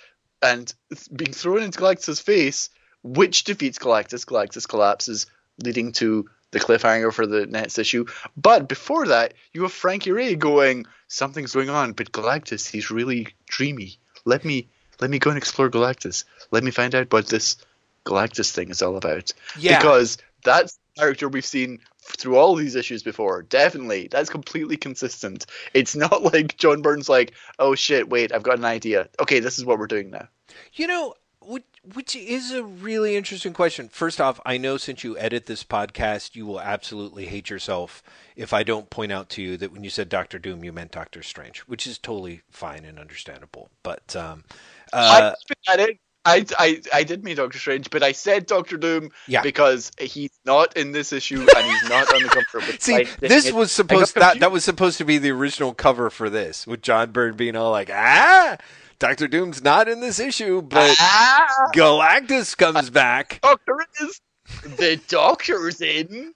and 0.42 0.72
being 1.14 1.32
thrown 1.32 1.62
into 1.62 1.78
Galactus's 1.78 2.20
face 2.20 2.70
which 3.02 3.44
defeats 3.44 3.78
Galactus. 3.78 4.24
Galactus 4.24 4.68
collapses, 4.68 5.26
leading 5.62 5.92
to 5.92 6.28
the 6.50 6.60
cliffhanger 6.60 7.12
for 7.12 7.26
the 7.26 7.46
next 7.46 7.78
issue. 7.78 8.06
But 8.36 8.68
before 8.68 9.06
that, 9.08 9.34
you 9.52 9.62
have 9.62 9.72
Frankie 9.72 10.12
Raye 10.12 10.34
going, 10.34 10.86
something's 11.08 11.52
going 11.52 11.70
on, 11.70 11.92
but 11.92 12.12
Galactus, 12.12 12.68
he's 12.68 12.90
really 12.90 13.28
dreamy. 13.46 13.98
Let 14.24 14.44
me 14.44 14.68
let 15.00 15.10
me 15.10 15.18
go 15.18 15.30
and 15.30 15.38
explore 15.38 15.70
Galactus. 15.70 16.24
Let 16.50 16.62
me 16.62 16.70
find 16.70 16.94
out 16.94 17.12
what 17.12 17.26
this 17.26 17.56
Galactus 18.04 18.50
thing 18.50 18.70
is 18.70 18.82
all 18.82 18.96
about. 18.96 19.32
Yeah. 19.58 19.78
Because 19.78 20.18
that's 20.44 20.74
the 20.74 21.00
character 21.00 21.28
we've 21.28 21.44
seen 21.44 21.80
through 22.02 22.36
all 22.36 22.54
these 22.54 22.74
issues 22.74 23.02
before. 23.02 23.42
Definitely. 23.42 24.08
That's 24.08 24.30
completely 24.30 24.76
consistent. 24.76 25.46
It's 25.74 25.96
not 25.96 26.22
like 26.34 26.56
John 26.56 26.82
Byrne's 26.82 27.08
like, 27.08 27.32
oh 27.58 27.74
shit, 27.74 28.08
wait, 28.08 28.32
I've 28.32 28.42
got 28.42 28.58
an 28.58 28.64
idea. 28.64 29.08
Okay, 29.20 29.40
this 29.40 29.58
is 29.58 29.64
what 29.64 29.78
we're 29.78 29.86
doing 29.86 30.10
now. 30.10 30.28
You 30.74 30.86
know, 30.86 31.14
which, 31.42 31.64
which 31.94 32.14
is 32.14 32.52
a 32.52 32.62
really 32.62 33.16
interesting 33.16 33.52
question. 33.52 33.88
First 33.88 34.20
off, 34.20 34.40
I 34.44 34.56
know 34.58 34.76
since 34.76 35.02
you 35.02 35.16
edit 35.18 35.46
this 35.46 35.64
podcast, 35.64 36.36
you 36.36 36.46
will 36.46 36.60
absolutely 36.60 37.26
hate 37.26 37.50
yourself 37.50 38.02
if 38.36 38.52
I 38.52 38.62
don't 38.62 38.90
point 38.90 39.12
out 39.12 39.28
to 39.30 39.42
you 39.42 39.56
that 39.56 39.72
when 39.72 39.84
you 39.84 39.90
said 39.90 40.08
Doctor 40.08 40.38
Doom, 40.38 40.64
you 40.64 40.72
meant 40.72 40.92
Doctor 40.92 41.22
Strange, 41.22 41.60
which 41.60 41.86
is 41.86 41.98
totally 41.98 42.42
fine 42.50 42.84
and 42.84 42.98
understandable. 42.98 43.70
But 43.82 44.14
um, 44.16 44.44
uh, 44.92 45.32
I, 45.68 45.96
I, 46.24 46.44
I, 46.58 46.82
I 46.92 47.04
did 47.04 47.24
mean 47.24 47.36
Doctor 47.36 47.58
Strange, 47.58 47.88
but 47.90 48.02
I 48.02 48.12
said 48.12 48.46
Doctor 48.46 48.76
Doom 48.76 49.10
yeah. 49.26 49.42
because 49.42 49.90
he's 49.98 50.38
not 50.44 50.76
in 50.76 50.92
this 50.92 51.12
issue 51.12 51.40
and 51.40 51.66
he's 51.66 51.88
not 51.88 52.14
on 52.14 52.22
the 52.22 52.28
cover. 52.28 52.72
See, 52.78 53.04
this 53.20 53.50
was 53.52 53.72
supposed 53.72 54.14
that 54.16 54.40
that 54.40 54.52
was 54.52 54.62
supposed 54.62 54.98
to 54.98 55.04
be 55.04 55.16
the 55.16 55.30
original 55.30 55.72
cover 55.72 56.10
for 56.10 56.28
this, 56.28 56.66
with 56.66 56.82
John 56.82 57.12
Byrne 57.12 57.36
being 57.36 57.56
all 57.56 57.70
like, 57.70 57.90
ah. 57.90 58.58
Doctor 59.00 59.26
Doom's 59.26 59.64
not 59.64 59.88
in 59.88 60.00
this 60.00 60.20
issue, 60.20 60.60
but 60.62 60.94
ah, 61.00 61.70
Galactus 61.74 62.56
comes 62.56 62.90
back. 62.90 63.40
Doctor 63.42 63.84
is 64.00 64.20
the 64.62 65.00
Doctor's 65.08 65.80
in. 65.80 66.34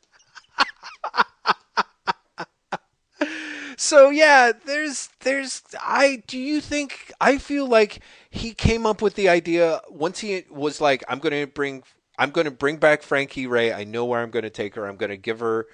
so 3.77 4.09
yeah, 4.09 4.53
there's 4.65 5.11
there's 5.21 5.63
I 5.81 6.23
do 6.27 6.39
you 6.39 6.63
think 6.63 7.13
I 7.21 7.37
feel 7.37 7.69
like 7.69 8.01
he 8.31 8.55
came 8.55 8.87
up 8.87 9.03
with 9.03 9.15
the 9.15 9.29
idea 9.29 9.83
once 9.91 10.21
he 10.21 10.45
was 10.51 10.81
like 10.81 11.05
I'm 11.07 11.19
going 11.19 11.47
to 11.47 11.47
bring 11.47 11.83
I'm 12.19 12.31
going 12.31 12.47
to 12.47 12.51
bring 12.51 12.79
back 12.79 13.03
Frankie 13.03 13.47
Raye. 13.47 13.75
I 13.75 13.85
know 13.85 14.07
where 14.07 14.23
I'm 14.23 14.31
going 14.31 14.45
to 14.45 14.51
take 14.51 14.75
her. 14.77 14.87
I'm 14.87 14.97
going 14.97 15.11
to 15.11 15.19
give 15.19 15.41
her 15.41 15.67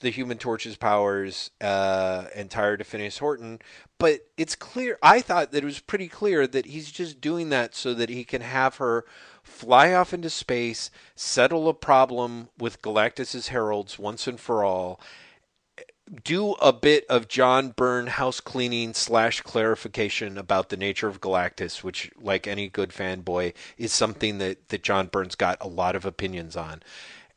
the 0.00 0.10
Human 0.10 0.38
Torch's 0.38 0.76
powers 0.76 1.50
uh, 1.60 2.24
and 2.34 2.50
tired 2.50 2.78
to 2.78 2.84
Phineas 2.84 3.18
Horton. 3.18 3.60
But 3.98 4.28
it's 4.36 4.54
clear. 4.54 4.98
I 5.02 5.20
thought 5.20 5.52
that 5.52 5.62
it 5.62 5.66
was 5.66 5.80
pretty 5.80 6.08
clear 6.08 6.46
that 6.46 6.66
he's 6.66 6.90
just 6.90 7.20
doing 7.20 7.48
that 7.50 7.74
so 7.74 7.94
that 7.94 8.10
he 8.10 8.24
can 8.24 8.42
have 8.42 8.76
her 8.76 9.04
fly 9.42 9.92
off 9.92 10.12
into 10.12 10.30
space, 10.30 10.90
settle 11.14 11.68
a 11.68 11.74
problem 11.74 12.48
with 12.58 12.82
Galactus's 12.82 13.48
heralds 13.48 13.98
once 13.98 14.26
and 14.26 14.40
for 14.40 14.64
all. 14.64 15.00
Do 16.22 16.52
a 16.54 16.72
bit 16.72 17.06
of 17.08 17.28
John 17.28 17.70
Byrne 17.70 18.08
house 18.08 18.40
cleaning 18.40 18.92
slash 18.92 19.40
clarification 19.40 20.36
about 20.36 20.68
the 20.68 20.76
nature 20.76 21.08
of 21.08 21.20
Galactus, 21.20 21.82
which, 21.82 22.10
like 22.20 22.46
any 22.46 22.68
good 22.68 22.90
fanboy, 22.90 23.54
is 23.78 23.92
something 23.92 24.36
that, 24.38 24.68
that 24.68 24.82
John 24.82 25.06
Byrne's 25.06 25.34
got 25.34 25.56
a 25.62 25.68
lot 25.68 25.96
of 25.96 26.04
opinions 26.04 26.56
on. 26.56 26.82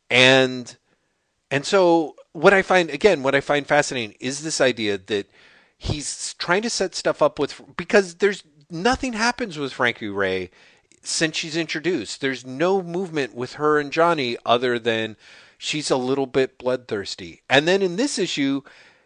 And 0.09 0.75
and 1.52 1.65
so 1.65 2.15
what 2.34 2.53
I 2.53 2.61
find 2.61 2.90
again, 2.90 3.24
what 3.24 3.36
I 3.36 3.41
find 3.41 3.65
fascinating 3.65 4.15
is 4.19 4.44
this 4.44 4.61
idea 4.61 4.98
that 4.98 5.30
he's 5.78 6.34
trying 6.36 6.61
to 6.64 6.69
set 6.69 6.95
stuff 6.95 7.22
up 7.22 7.40
with 7.40 7.61
because 7.76 8.15
there's 8.15 8.44
nothing 8.69 9.14
happens 9.14 9.57
with 9.57 9.74
Frankie 9.74 10.10
Raye 10.10 10.49
since 11.02 11.38
she's 11.38 11.56
introduced. 11.56 12.22
There's 12.22 12.45
no 12.45 12.82
movement 12.82 13.34
with 13.34 13.53
her 13.53 13.80
and 13.80 13.91
Johnny 13.91 14.38
other 14.45 14.78
than 14.78 15.15
she's 15.57 15.90
a 15.90 15.98
little 15.98 16.26
bit 16.26 16.57
bloodthirsty. 16.57 17.41
And 17.49 17.68
then 17.68 17.82
in 17.82 17.95
this 17.95 18.19
issue, 18.19 18.61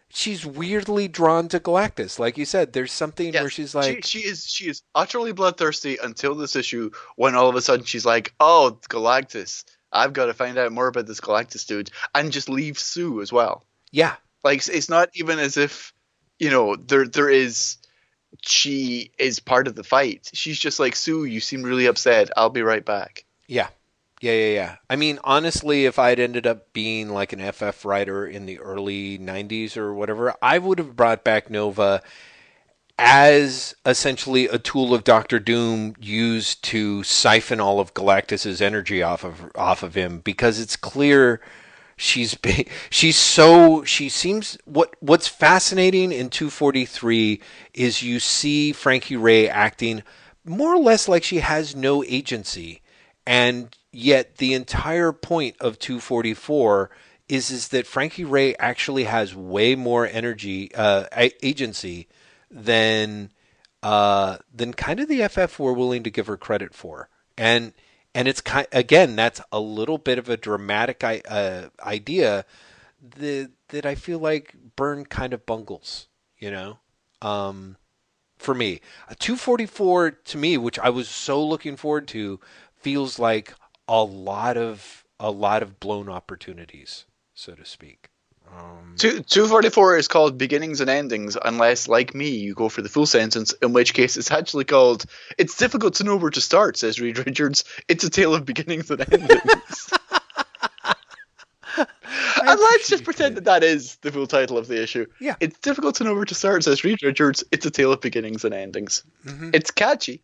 she's 0.08 0.44
weirdly 0.44 1.08
drawn 1.08 1.48
to 1.48 1.60
Galactus. 1.60 2.18
Like 2.18 2.36
you 2.36 2.44
said, 2.44 2.72
there's 2.72 2.92
something 2.92 3.32
yes, 3.32 3.40
where 3.40 3.50
she's 3.50 3.74
like 3.74 4.04
she, 4.04 4.20
she, 4.20 4.28
is 4.28 4.46
she 4.46 4.68
is 4.68 4.82
utterly 4.94 5.32
bloodthirsty 5.32 5.98
until 6.02 6.34
this 6.34 6.56
issue 6.56 6.90
when 7.16 7.34
all 7.34 7.48
of 7.48 7.56
a 7.56 7.62
sudden 7.62 7.84
she's 7.84 8.04
like, 8.04 8.34
"Oh, 8.40 8.78
Galactus. 8.88 9.64
I've 9.92 10.12
got 10.12 10.26
to 10.26 10.34
find 10.34 10.58
out 10.58 10.72
more 10.72 10.88
about 10.88 11.06
this 11.06 11.20
Galactus 11.20 11.66
dude, 11.66 11.90
and 12.14 12.32
just 12.32 12.48
leave 12.48 12.78
Sue 12.78 13.20
as 13.20 13.32
well. 13.32 13.64
Yeah, 13.90 14.14
like 14.42 14.66
it's 14.68 14.88
not 14.88 15.10
even 15.14 15.38
as 15.38 15.56
if 15.56 15.92
you 16.38 16.50
know 16.50 16.76
there 16.76 17.06
there 17.06 17.30
is 17.30 17.76
she 18.40 19.10
is 19.18 19.40
part 19.40 19.66
of 19.66 19.74
the 19.74 19.84
fight. 19.84 20.30
She's 20.32 20.58
just 20.58 20.80
like 20.80 20.96
Sue. 20.96 21.24
You 21.24 21.40
seem 21.40 21.62
really 21.62 21.86
upset. 21.86 22.30
I'll 22.36 22.50
be 22.50 22.62
right 22.62 22.84
back. 22.84 23.24
Yeah, 23.46 23.68
yeah, 24.20 24.32
yeah, 24.32 24.54
yeah. 24.54 24.76
I 24.88 24.96
mean, 24.96 25.18
honestly, 25.24 25.84
if 25.84 25.98
I'd 25.98 26.20
ended 26.20 26.46
up 26.46 26.72
being 26.72 27.10
like 27.10 27.32
an 27.32 27.52
FF 27.52 27.84
writer 27.84 28.26
in 28.26 28.46
the 28.46 28.60
early 28.60 29.18
'90s 29.18 29.76
or 29.76 29.92
whatever, 29.92 30.34
I 30.40 30.58
would 30.58 30.78
have 30.78 30.96
brought 30.96 31.24
back 31.24 31.50
Nova 31.50 32.02
as 33.04 33.74
essentially 33.84 34.46
a 34.46 34.58
tool 34.58 34.94
of 34.94 35.02
Doctor 35.02 35.40
Doom 35.40 35.96
used 36.00 36.62
to 36.64 37.02
siphon 37.02 37.58
all 37.58 37.80
of 37.80 37.92
Galactus's 37.94 38.62
energy 38.62 39.02
off 39.02 39.24
of 39.24 39.50
off 39.56 39.82
of 39.82 39.96
him 39.96 40.20
because 40.20 40.60
it's 40.60 40.76
clear 40.76 41.40
she's 41.96 42.36
been, 42.36 42.64
she's 42.90 43.16
so 43.16 43.82
she 43.82 44.08
seems 44.08 44.56
what 44.66 44.94
what's 45.00 45.26
fascinating 45.26 46.12
in 46.12 46.30
243 46.30 47.40
is 47.74 48.04
you 48.04 48.20
see 48.20 48.70
Frankie 48.72 49.16
Raye 49.16 49.48
acting 49.48 50.04
more 50.44 50.72
or 50.72 50.78
less 50.78 51.08
like 51.08 51.24
she 51.24 51.40
has 51.40 51.74
no 51.74 52.04
agency 52.04 52.82
and 53.26 53.76
yet 53.90 54.36
the 54.36 54.54
entire 54.54 55.10
point 55.10 55.56
of 55.60 55.80
244 55.80 56.88
is 57.28 57.50
is 57.50 57.68
that 57.68 57.88
Frankie 57.88 58.24
Raye 58.24 58.54
actually 58.60 59.04
has 59.04 59.34
way 59.34 59.74
more 59.74 60.06
energy 60.06 60.72
uh, 60.76 61.06
agency 61.42 62.06
than 62.52 63.30
uh, 63.82 64.38
than 64.54 64.74
kind 64.74 65.00
of 65.00 65.08
the 65.08 65.26
FF 65.26 65.58
were 65.58 65.72
willing 65.72 66.02
to 66.04 66.10
give 66.10 66.26
her 66.26 66.36
credit 66.36 66.74
for. 66.74 67.08
And 67.36 67.72
and 68.14 68.28
it's 68.28 68.40
kind 68.40 68.66
again 68.72 69.16
that's 69.16 69.40
a 69.50 69.58
little 69.58 69.98
bit 69.98 70.18
of 70.18 70.28
a 70.28 70.36
dramatic 70.36 71.02
uh, 71.02 71.68
idea 71.82 72.44
that 73.00 73.50
that 73.68 73.86
I 73.86 73.94
feel 73.94 74.18
like 74.18 74.54
Byrne 74.76 75.06
kind 75.06 75.32
of 75.32 75.46
bungles, 75.46 76.08
you 76.38 76.50
know. 76.50 76.78
Um, 77.22 77.76
for 78.36 78.54
me, 78.54 78.80
a 79.08 79.14
244 79.14 80.10
to 80.10 80.38
me, 80.38 80.58
which 80.58 80.78
I 80.78 80.90
was 80.90 81.08
so 81.08 81.44
looking 81.44 81.76
forward 81.76 82.08
to, 82.08 82.40
feels 82.74 83.18
like 83.18 83.54
a 83.88 84.02
lot 84.02 84.56
of 84.56 85.04
a 85.18 85.30
lot 85.30 85.62
of 85.62 85.80
blown 85.80 86.08
opportunities, 86.08 87.06
so 87.34 87.54
to 87.54 87.64
speak. 87.64 88.11
Um, 88.56 88.94
Two, 88.98 89.20
244 89.20 89.96
is 89.96 90.08
called 90.08 90.38
beginnings 90.38 90.80
and 90.80 90.90
endings, 90.90 91.36
unless, 91.42 91.88
like 91.88 92.14
me, 92.14 92.28
you 92.30 92.54
go 92.54 92.68
for 92.68 92.82
the 92.82 92.88
full 92.88 93.06
sentence, 93.06 93.52
in 93.62 93.72
which 93.72 93.94
case 93.94 94.16
it's 94.16 94.30
actually 94.30 94.64
called 94.64 95.04
It's 95.38 95.56
difficult 95.56 95.94
to 95.94 96.04
know 96.04 96.16
where 96.16 96.30
to 96.30 96.40
start, 96.40 96.76
says 96.76 97.00
Reed 97.00 97.18
Richards. 97.18 97.64
It's 97.88 98.04
a 98.04 98.10
tale 98.10 98.34
of 98.34 98.44
beginnings 98.44 98.90
and 98.90 99.00
endings. 99.00 99.90
and 101.76 101.86
let's 102.60 102.88
just 102.88 103.04
pretend 103.04 103.36
that 103.36 103.44
that 103.44 103.64
is 103.64 103.96
the 103.96 104.12
full 104.12 104.26
title 104.26 104.58
of 104.58 104.68
the 104.68 104.82
issue. 104.82 105.06
Yeah. 105.20 105.36
It's 105.40 105.58
difficult 105.58 105.96
to 105.96 106.04
know 106.04 106.14
where 106.14 106.24
to 106.24 106.34
start, 106.34 106.64
says 106.64 106.84
Reed 106.84 107.02
Richards. 107.02 107.44
It's 107.50 107.66
a 107.66 107.70
tale 107.70 107.92
of 107.92 108.00
beginnings 108.00 108.44
and 108.44 108.54
endings. 108.54 109.04
Mm-hmm. 109.24 109.50
It's 109.54 109.70
catchy. 109.70 110.22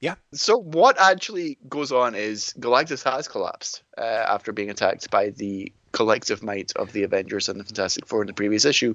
Yeah. 0.00 0.14
So 0.32 0.56
what 0.56 0.98
actually 0.98 1.58
goes 1.68 1.92
on 1.92 2.14
is 2.14 2.54
Galactus 2.58 3.04
has 3.04 3.28
collapsed 3.28 3.82
uh, 3.98 4.00
after 4.02 4.52
being 4.52 4.70
attacked 4.70 5.10
by 5.10 5.30
the 5.30 5.72
collective 5.92 6.42
might 6.42 6.72
of 6.76 6.92
the 6.92 7.02
Avengers 7.02 7.48
and 7.48 7.60
the 7.60 7.64
Fantastic 7.64 8.06
Four 8.06 8.22
in 8.22 8.26
the 8.26 8.32
previous 8.32 8.64
issue, 8.64 8.94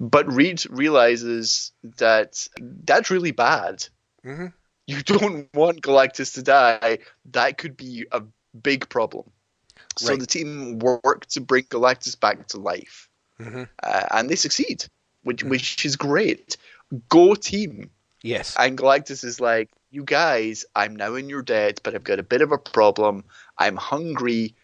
but 0.00 0.32
Reed 0.32 0.64
realizes 0.70 1.72
that 1.98 2.48
that's 2.58 3.10
really 3.10 3.32
bad. 3.32 3.86
Mm-hmm. 4.24 4.46
You 4.86 5.02
don't 5.02 5.52
want 5.52 5.82
Galactus 5.82 6.34
to 6.34 6.42
die. 6.42 6.98
That 7.32 7.58
could 7.58 7.76
be 7.76 8.06
a 8.10 8.22
big 8.62 8.88
problem. 8.88 9.30
So 9.98 10.10
right. 10.10 10.20
the 10.20 10.26
team 10.26 10.78
work 10.78 11.26
to 11.30 11.40
bring 11.40 11.64
Galactus 11.64 12.18
back 12.18 12.48
to 12.48 12.58
life, 12.58 13.08
mm-hmm. 13.40 13.64
uh, 13.82 14.04
and 14.10 14.30
they 14.30 14.36
succeed, 14.36 14.84
which 15.22 15.40
mm-hmm. 15.40 15.50
which 15.50 15.84
is 15.84 15.96
great. 15.96 16.56
Go 17.08 17.34
team! 17.34 17.90
Yes. 18.22 18.56
And 18.58 18.76
Galactus 18.78 19.24
is 19.24 19.40
like, 19.40 19.70
you 19.96 20.04
guys, 20.04 20.66
I'm 20.76 20.94
now 20.94 21.14
in 21.14 21.30
your 21.30 21.40
debt, 21.40 21.80
but 21.82 21.94
I've 21.94 22.04
got 22.04 22.18
a 22.18 22.22
bit 22.22 22.42
of 22.42 22.52
a 22.52 22.58
problem. 22.58 23.24
I'm 23.56 23.76
hungry. 23.76 24.54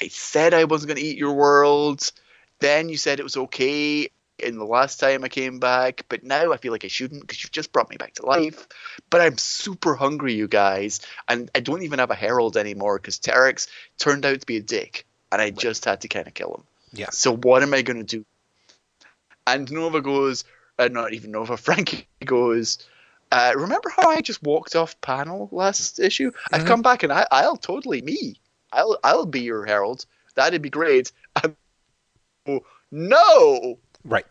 I 0.00 0.08
said 0.08 0.52
I 0.52 0.64
wasn't 0.64 0.88
going 0.88 1.00
to 1.00 1.06
eat 1.06 1.16
your 1.16 1.32
world. 1.32 2.12
Then 2.60 2.90
you 2.90 2.98
said 2.98 3.18
it 3.18 3.24
was 3.24 3.38
okay 3.38 4.10
in 4.38 4.58
the 4.58 4.64
last 4.66 5.00
time 5.00 5.24
I 5.24 5.28
came 5.28 5.58
back, 5.58 6.04
but 6.10 6.22
now 6.22 6.52
I 6.52 6.58
feel 6.58 6.70
like 6.70 6.84
I 6.84 6.88
shouldn't 6.88 7.22
because 7.22 7.42
you've 7.42 7.50
just 7.50 7.72
brought 7.72 7.88
me 7.88 7.96
back 7.96 8.12
to 8.16 8.26
life. 8.26 8.68
But 9.08 9.22
I'm 9.22 9.38
super 9.38 9.94
hungry, 9.94 10.34
you 10.34 10.48
guys, 10.48 11.00
and 11.28 11.50
I 11.54 11.60
don't 11.60 11.82
even 11.82 11.98
have 11.98 12.10
a 12.10 12.14
herald 12.14 12.58
anymore 12.58 12.98
because 12.98 13.18
Terrax 13.18 13.68
turned 13.98 14.26
out 14.26 14.40
to 14.40 14.46
be 14.46 14.58
a 14.58 14.62
dick, 14.62 15.06
and 15.32 15.40
I 15.40 15.48
just 15.48 15.86
had 15.86 16.02
to 16.02 16.08
kind 16.08 16.26
of 16.26 16.34
kill 16.34 16.56
him. 16.56 16.64
Yeah. 16.92 17.10
So 17.10 17.34
what 17.34 17.62
am 17.62 17.72
I 17.72 17.80
going 17.80 18.04
to 18.04 18.18
do? 18.18 18.26
And 19.46 19.70
Nova 19.72 20.02
goes, 20.02 20.44
uh, 20.78 20.88
not 20.88 21.14
even 21.14 21.30
Nova, 21.30 21.56
Frankie 21.66 22.06
goes, 22.22 22.86
uh, 23.34 23.52
remember 23.56 23.88
how 23.88 24.10
I 24.10 24.20
just 24.20 24.42
walked 24.44 24.76
off 24.76 25.00
panel 25.00 25.48
last 25.50 25.98
issue? 25.98 26.30
Mm-hmm. 26.30 26.54
I've 26.54 26.64
come 26.66 26.82
back 26.82 27.02
and 27.02 27.12
I, 27.12 27.26
I'll 27.32 27.56
totally 27.56 28.00
me. 28.00 28.36
I'll 28.72 28.96
I'll 29.02 29.26
be 29.26 29.40
your 29.40 29.64
herald. 29.64 30.06
That'd 30.36 30.62
be 30.62 30.70
great. 30.70 31.10
oh, 32.46 32.60
no. 32.92 33.78
Right. 34.04 34.26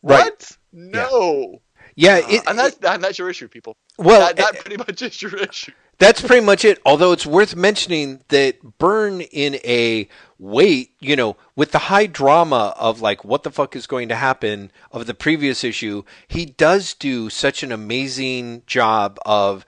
What? 0.00 0.22
Right. 0.22 0.58
No. 0.72 1.60
Yeah, 1.96 2.18
yeah 2.18 2.28
it, 2.28 2.46
uh, 2.46 2.50
and 2.50 2.58
that's 2.58 2.76
and 2.84 3.02
that's 3.02 3.18
your 3.18 3.30
issue, 3.30 3.48
people. 3.48 3.76
Well, 3.98 4.20
that, 4.20 4.36
that 4.36 4.54
it, 4.54 4.60
pretty 4.60 4.76
much 4.76 5.02
is 5.02 5.20
your 5.20 5.34
issue. 5.36 5.72
That's 6.00 6.22
pretty 6.22 6.44
much 6.44 6.64
it. 6.64 6.80
Although 6.86 7.12
it's 7.12 7.26
worth 7.26 7.54
mentioning 7.54 8.24
that 8.28 8.78
Byrne 8.78 9.20
in 9.20 9.56
a 9.56 10.08
wait, 10.38 10.92
you 10.98 11.14
know, 11.14 11.36
with 11.54 11.72
the 11.72 11.78
high 11.78 12.06
drama 12.06 12.74
of 12.78 13.02
like 13.02 13.22
what 13.22 13.42
the 13.42 13.50
fuck 13.50 13.76
is 13.76 13.86
going 13.86 14.08
to 14.08 14.16
happen 14.16 14.72
of 14.90 15.06
the 15.06 15.12
previous 15.12 15.62
issue, 15.62 16.04
he 16.26 16.46
does 16.46 16.94
do 16.94 17.28
such 17.28 17.62
an 17.62 17.70
amazing 17.70 18.62
job 18.66 19.18
of 19.26 19.66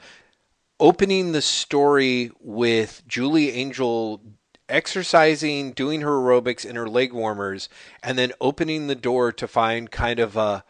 opening 0.80 1.32
the 1.32 1.42
story 1.42 2.30
with 2.40 3.02
Julie 3.06 3.50
Angel 3.50 4.22
exercising, 4.70 5.72
doing 5.72 6.00
her 6.00 6.12
aerobics 6.12 6.64
in 6.64 6.76
her 6.76 6.88
leg 6.88 7.12
warmers, 7.12 7.68
and 8.02 8.18
then 8.18 8.32
opening 8.40 8.86
the 8.86 8.94
door 8.94 9.32
to 9.32 9.46
find 9.46 9.90
kind 9.90 10.18
of 10.18 10.34
a 10.38 10.64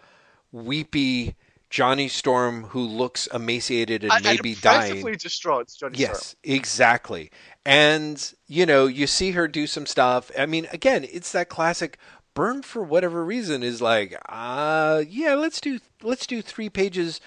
weepy 0.51 1.37
Johnny 1.73 2.07
Storm 2.07 2.65
who 2.65 2.83
looks 2.83 3.27
emaciated 3.29 4.05
and, 4.05 4.13
and 4.13 4.25
maybe 4.25 4.55
dying. 4.55 5.03
distraught. 5.17 5.73
Johnny 5.75 5.97
yes, 5.99 6.27
Storm. 6.27 6.55
exactly. 6.55 7.31
And 7.65 8.35
you 8.47 8.67
know, 8.67 8.87
you 8.87 9.07
see 9.07 9.31
her 9.31 9.49
do 9.49 9.67
some 9.67 9.87
stuff. 9.87 10.31
I 10.39 10.45
mean, 10.45 10.69
again, 10.71 11.07
it's 11.11 11.33
that 11.33 11.49
classic. 11.49 11.99
Byrne 12.35 12.61
for 12.61 12.83
whatever 12.83 13.25
reason 13.25 13.63
is 13.63 13.81
like, 13.81 14.21
uh, 14.29 15.03
yeah, 15.09 15.35
let's 15.35 15.63
do 15.63 15.81
let's 16.03 16.27
do 16.27 16.43
three 16.43 16.69
pages 16.69 17.23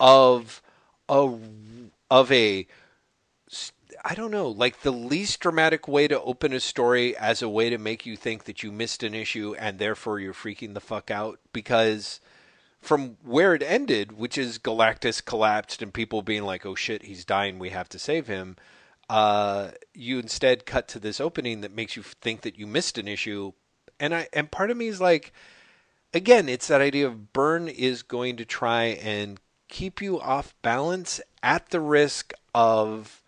of 0.00 0.62
a 1.10 1.36
of 2.10 2.32
a 2.32 2.66
I 4.06 4.14
don't 4.14 4.30
know, 4.30 4.48
like 4.48 4.80
the 4.80 4.90
least 4.90 5.40
dramatic 5.40 5.86
way 5.86 6.08
to 6.08 6.18
open 6.22 6.54
a 6.54 6.60
story 6.60 7.14
as 7.14 7.42
a 7.42 7.48
way 7.48 7.68
to 7.68 7.76
make 7.76 8.06
you 8.06 8.16
think 8.16 8.44
that 8.44 8.62
you 8.62 8.72
missed 8.72 9.02
an 9.02 9.14
issue 9.14 9.54
and 9.58 9.78
therefore 9.78 10.18
you're 10.18 10.32
freaking 10.32 10.72
the 10.72 10.80
fuck 10.80 11.10
out 11.10 11.38
because 11.52 12.20
from 12.82 13.16
where 13.22 13.54
it 13.54 13.62
ended, 13.62 14.12
which 14.12 14.36
is 14.36 14.58
Galactus 14.58 15.24
collapsed 15.24 15.80
and 15.80 15.94
people 15.94 16.20
being 16.20 16.42
like, 16.42 16.66
"Oh 16.66 16.74
shit, 16.74 17.04
he's 17.04 17.24
dying. 17.24 17.58
We 17.58 17.70
have 17.70 17.88
to 17.90 17.98
save 17.98 18.26
him." 18.26 18.56
Uh, 19.08 19.70
you 19.94 20.18
instead 20.18 20.66
cut 20.66 20.88
to 20.88 20.98
this 20.98 21.20
opening 21.20 21.60
that 21.60 21.72
makes 21.72 21.96
you 21.96 22.02
think 22.02 22.42
that 22.42 22.58
you 22.58 22.66
missed 22.66 22.98
an 22.98 23.08
issue, 23.08 23.52
and 24.00 24.14
I 24.14 24.28
and 24.32 24.50
part 24.50 24.70
of 24.70 24.76
me 24.76 24.88
is 24.88 25.00
like, 25.00 25.32
again, 26.12 26.48
it's 26.48 26.66
that 26.68 26.80
idea 26.80 27.06
of 27.06 27.32
Byrne 27.32 27.68
is 27.68 28.02
going 28.02 28.36
to 28.36 28.44
try 28.44 28.84
and 28.84 29.38
keep 29.68 30.02
you 30.02 30.20
off 30.20 30.54
balance 30.62 31.20
at 31.42 31.70
the 31.70 31.80
risk 31.80 32.32
of 32.54 33.22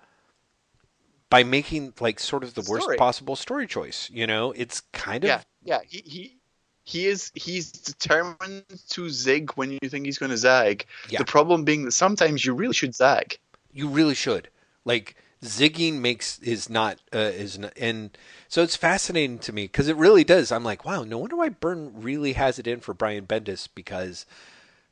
by 1.30 1.44
making 1.44 1.94
like 2.00 2.20
sort 2.20 2.44
of 2.44 2.54
the 2.54 2.62
story. 2.62 2.80
worst 2.80 2.98
possible 2.98 3.36
story 3.36 3.66
choice. 3.66 4.10
You 4.12 4.26
know, 4.26 4.52
it's 4.52 4.80
kind 4.92 5.24
of 5.24 5.28
yeah, 5.28 5.42
yeah. 5.62 5.80
He 5.86 6.02
he 6.04 6.36
he 6.84 7.06
is 7.06 7.32
he's 7.34 7.72
determined 7.72 8.64
to 8.90 9.08
zig 9.08 9.52
when 9.52 9.72
you 9.72 9.88
think 9.88 10.04
he's 10.06 10.18
going 10.18 10.30
to 10.30 10.36
zag. 10.36 10.84
Yeah. 11.08 11.18
The 11.18 11.24
problem 11.24 11.64
being 11.64 11.84
that 11.86 11.92
sometimes 11.92 12.44
you 12.44 12.54
really 12.54 12.74
should 12.74 12.94
zag. 12.94 13.38
You 13.72 13.88
really 13.88 14.14
should. 14.14 14.48
Like 14.84 15.16
zigging 15.42 16.00
makes 16.00 16.38
is 16.40 16.68
not 16.68 16.98
uh, 17.14 17.18
is 17.18 17.58
not, 17.58 17.72
and 17.76 18.16
so 18.48 18.62
it's 18.62 18.76
fascinating 18.76 19.38
to 19.40 19.52
me 19.52 19.64
because 19.64 19.88
it 19.88 19.96
really 19.96 20.24
does. 20.24 20.52
I'm 20.52 20.64
like, 20.64 20.84
wow, 20.84 21.04
no 21.04 21.18
wonder 21.18 21.36
why 21.36 21.48
Byrne 21.48 21.92
really 21.94 22.34
has 22.34 22.58
it 22.58 22.66
in 22.66 22.80
for 22.80 22.94
Brian 22.94 23.26
Bendis 23.26 23.68
because 23.74 24.26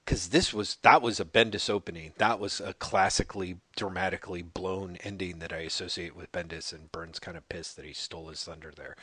because 0.05 0.29
this 0.29 0.53
was 0.53 0.79
that 0.83 1.03
was 1.03 1.21
a 1.21 1.25
Bendis 1.25 1.69
opening. 1.71 2.13
That 2.19 2.41
was 2.41 2.61
a 2.61 2.75
classically 2.75 3.59
dramatically 3.77 4.43
blown 4.43 4.97
ending 5.03 5.39
that 5.41 5.53
I 5.53 5.59
associate 5.59 6.17
with 6.17 6.33
Bendis, 6.33 6.73
and 6.73 6.91
Byrne's 6.91 7.19
kind 7.19 7.37
of 7.37 7.49
pissed 7.49 7.77
that 7.77 7.85
he 7.85 7.93
stole 7.93 8.29
his 8.29 8.43
thunder 8.43 8.73
there. 8.75 8.97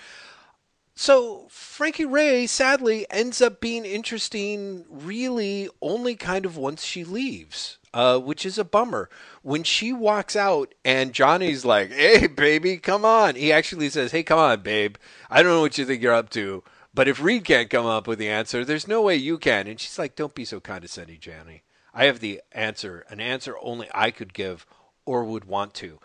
So 1.01 1.47
Frankie 1.49 2.03
Raye 2.03 2.45
sadly 2.45 3.05
ends 3.09 3.41
up 3.41 3.61
being 3.61 3.85
interesting 3.85 4.83
really 4.89 5.69
only 5.81 6.17
kind 6.17 6.45
of 6.45 6.57
once 6.57 6.83
she 6.83 7.05
leaves. 7.05 7.77
Uh, 7.93 8.19
which 8.19 8.45
is 8.45 8.57
a 8.57 8.65
bummer. 8.65 9.09
When 9.41 9.63
she 9.63 9.93
walks 9.93 10.35
out 10.35 10.73
and 10.83 11.13
Johnny's 11.13 11.63
like, 11.63 11.93
"Hey, 11.93 12.27
baby, 12.27 12.75
come 12.79 13.05
on," 13.05 13.35
he 13.35 13.49
actually 13.49 13.89
says, 13.89 14.11
"Hey, 14.11 14.23
come 14.23 14.39
on, 14.39 14.61
babe. 14.61 14.97
I 15.29 15.41
don't 15.41 15.53
know 15.53 15.61
what 15.61 15.77
you 15.77 15.85
think 15.85 16.03
you're 16.03 16.13
up 16.13 16.29
to, 16.31 16.65
but 16.93 17.07
if 17.07 17.21
Reed 17.21 17.45
can't 17.45 17.69
come 17.69 17.85
up 17.85 18.05
with 18.05 18.19
the 18.19 18.27
answer, 18.27 18.65
there's 18.65 18.85
no 18.85 19.01
way 19.01 19.15
you 19.15 19.37
can." 19.37 19.67
And 19.67 19.79
she's 19.79 19.97
like, 19.97 20.17
"Don't 20.17 20.35
be 20.35 20.43
so 20.43 20.59
condescending, 20.59 21.21
Johnny. 21.21 21.63
I 21.93 22.05
have 22.05 22.19
the 22.19 22.41
answer, 22.51 23.05
an 23.07 23.21
answer 23.21 23.55
only 23.61 23.87
I 23.93 24.11
could 24.11 24.33
give 24.33 24.65
or 25.05 25.23
would 25.23 25.45
want 25.45 25.73
to." 25.75 26.01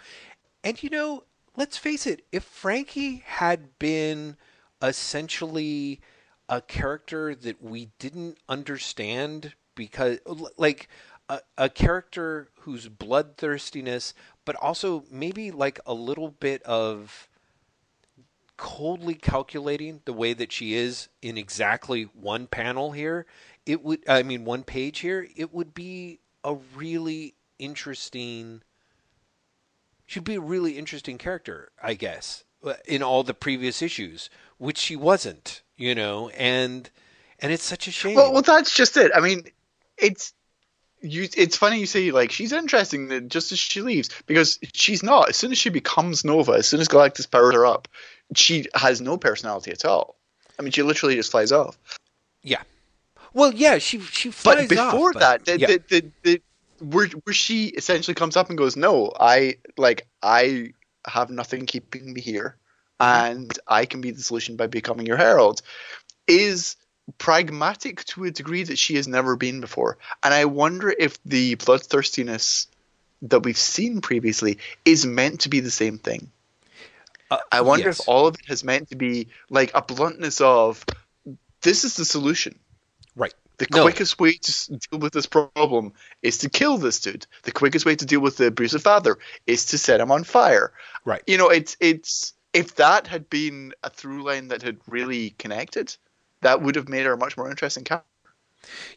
And 0.63 0.81
you 0.81 0.89
know, 0.89 1.25
let's 1.57 1.77
face 1.77 2.07
it, 2.07 2.25
if 2.31 2.45
Frankie 2.45 3.25
had 3.27 3.77
been 3.81 4.37
essentially 4.89 6.01
a 6.49 6.61
character 6.61 7.35
that 7.35 7.63
we 7.63 7.91
didn't 7.99 8.39
understand 8.49 9.55
because 9.75 10.19
like 10.57 10.89
a, 11.29 11.41
a 11.57 11.69
character 11.69 12.49
whose 12.61 12.89
bloodthirstiness, 12.89 14.15
but 14.45 14.57
also 14.57 15.05
maybe 15.11 15.51
like 15.51 15.81
a 15.87 15.95
little 15.95 16.31
bit 16.31 16.63
of 16.63 17.29
coldly 18.57 19.15
calculating 19.15 20.01
the 20.05 20.13
way 20.13 20.33
that 20.33 20.53
she 20.53 20.75
is 20.75 21.09
in 21.23 21.37
exactly 21.37 22.05
one 22.15 22.47
panel 22.47 22.93
here, 22.93 23.27
it 23.67 23.83
would 23.83 24.09
I 24.09 24.23
mean 24.23 24.45
one 24.45 24.63
page 24.63 25.01
here, 25.01 25.27
it 25.35 25.53
would 25.53 25.75
be 25.75 26.21
a 26.45 26.57
really 26.77 27.35
interesting 27.59 28.63
she'd 30.07 30.25
be 30.25 30.35
a 30.35 30.41
really 30.41 30.79
interesting 30.79 31.19
character, 31.19 31.71
I 31.83 31.95
guess, 31.95 32.45
uh, 32.65 32.75
in 32.87 33.03
all 33.03 33.23
the 33.23 33.35
previous 33.35 33.83
issues, 33.83 34.31
which 34.65 34.79
she 34.79 34.97
wasn't, 34.97 35.63
you 35.77 35.95
know, 35.95 36.31
and 36.31 36.89
and 37.39 37.53
it's 37.53 37.63
such 37.63 37.87
a 37.87 37.91
shame. 37.91 38.17
Well, 38.17 38.33
well, 38.33 38.43
that's 38.43 38.75
just 38.75 38.97
it. 38.97 39.13
I 39.15 39.21
mean, 39.21 39.45
it's 39.99 40.33
you. 41.03 41.29
It's 41.37 41.57
funny 41.57 41.79
you 41.81 41.87
say 41.87 42.11
like 42.11 42.33
she's 42.33 42.51
interesting 42.51 43.09
that 43.09 43.29
just 43.29 43.53
as 43.53 43.59
she 43.59 43.83
leaves 43.83 44.09
because 44.27 44.59
she's 44.73 45.03
not. 45.03 45.29
As 45.29 45.37
soon 45.37 45.53
as 45.53 45.59
she 45.59 45.69
becomes 45.69 46.25
Nova, 46.25 46.53
as 46.53 46.67
soon 46.67 46.81
as 46.81 46.89
Galactus 46.89 47.31
powers 47.31 47.55
her 47.55 47.67
up, 47.67 47.89
she 48.35 48.67
has 48.75 49.03
no 49.03 49.19
personality 49.19 49.71
at 49.71 49.85
all. 49.85 50.17
I 50.59 50.63
mean, 50.63 50.73
she 50.73 50.83
literally 50.83 51.17
just 51.17 51.31
flies 51.31 51.53
off. 51.53 51.77
Yeah. 52.43 52.63
Well, 53.35 53.53
yeah, 53.53 53.77
she 53.79 54.01
she 54.01 54.31
flies 54.31 54.67
But 54.67 54.69
before 54.71 55.11
off, 55.11 55.21
that, 55.21 55.45
but, 55.45 55.47
the, 55.47 55.61
yeah. 55.61 55.67
the, 55.67 55.83
the, 55.89 56.11
the, 56.23 56.43
where 56.81 57.09
where 57.09 57.35
she 57.35 57.67
essentially 57.67 58.15
comes 58.15 58.37
up 58.37 58.49
and 58.49 58.57
goes, 58.57 58.77
"No, 58.77 59.13
I 59.21 59.57
like 59.77 60.07
I 60.23 60.73
have 61.07 61.29
nothing 61.29 61.67
keeping 61.67 62.15
me 62.15 62.23
here, 62.23 62.57
and 63.01 63.57
I 63.67 63.87
can 63.87 64.01
be 64.01 64.11
the 64.11 64.23
solution 64.23 64.57
by 64.57 64.67
becoming 64.67 65.07
your 65.07 65.17
herald," 65.17 65.63
is 66.27 66.77
pragmatic 67.19 68.05
to 68.07 68.25
a 68.25 68.31
degree 68.31 68.63
that 68.63 68.79
she 68.79 68.95
has 68.97 69.07
never 69.07 69.37
been 69.37 69.61
before. 69.61 69.99
And 70.23 70.33
I 70.33 70.47
wonder 70.47 70.95
if 70.97 71.23
the 71.25 71.57
bloodthirstiness 71.57 72.67
that 73.23 73.41
we've 73.41 73.59
seen 73.59 74.01
previously 74.01 74.59
is 74.85 75.05
meant 75.07 75.41
to 75.41 75.49
be 75.49 75.61
the 75.61 75.71
same 75.71 75.99
thing. 75.99 76.31
Uh, 77.31 77.39
I 77.51 77.63
wonder 77.63 77.87
yes. 77.87 78.01
if 78.01 78.09
all 78.09 78.27
of 78.27 78.35
it 78.35 78.47
has 78.47 78.65
meant 78.65 78.91
to 78.91 78.97
be 78.97 79.29
like 79.51 79.71
a 79.75 79.83
bluntness 79.83 80.41
of 80.41 80.85
this 81.63 81.85
is 81.85 81.97
the 81.97 82.05
solution. 82.05 82.59
right. 83.17 83.35
The 83.57 83.67
No. 83.71 83.83
quickest 83.83 84.19
way 84.19 84.33
to 84.33 84.79
deal 84.79 84.99
with 84.99 85.13
this 85.13 85.27
problem 85.27 85.93
is 86.23 86.39
to 86.39 86.51
kill 86.51 86.77
this 86.77 86.99
dude. 87.01 87.25
The 87.45 87.53
quickest 87.53 87.87
way 87.87 87.95
to 87.95 88.05
deal 88.05 88.21
with 88.21 88.37
the 88.37 88.47
abusive 88.47 88.83
father 88.83 89.17
is 89.47 89.67
to 89.67 89.79
set 89.79 90.01
him 90.01 90.11
on 90.11 90.25
fire. 90.25 90.73
Right. 91.05 91.23
You 91.27 91.39
know, 91.39 91.51
it's 91.51 91.77
it's 91.79 92.35
if 92.55 92.77
that 92.77 93.09
had 93.09 93.29
been 93.29 93.75
a 93.83 93.91
through 93.91 94.23
line 94.25 94.49
that 94.49 94.63
had 94.63 94.79
really 94.87 95.31
connected, 95.39 95.97
that 96.41 96.63
would 96.63 96.77
have 96.77 96.89
made 96.89 97.05
her 97.07 97.13
a 97.15 97.19
much 97.19 97.37
more 97.37 97.51
interesting 97.51 97.85
character. 97.85 98.09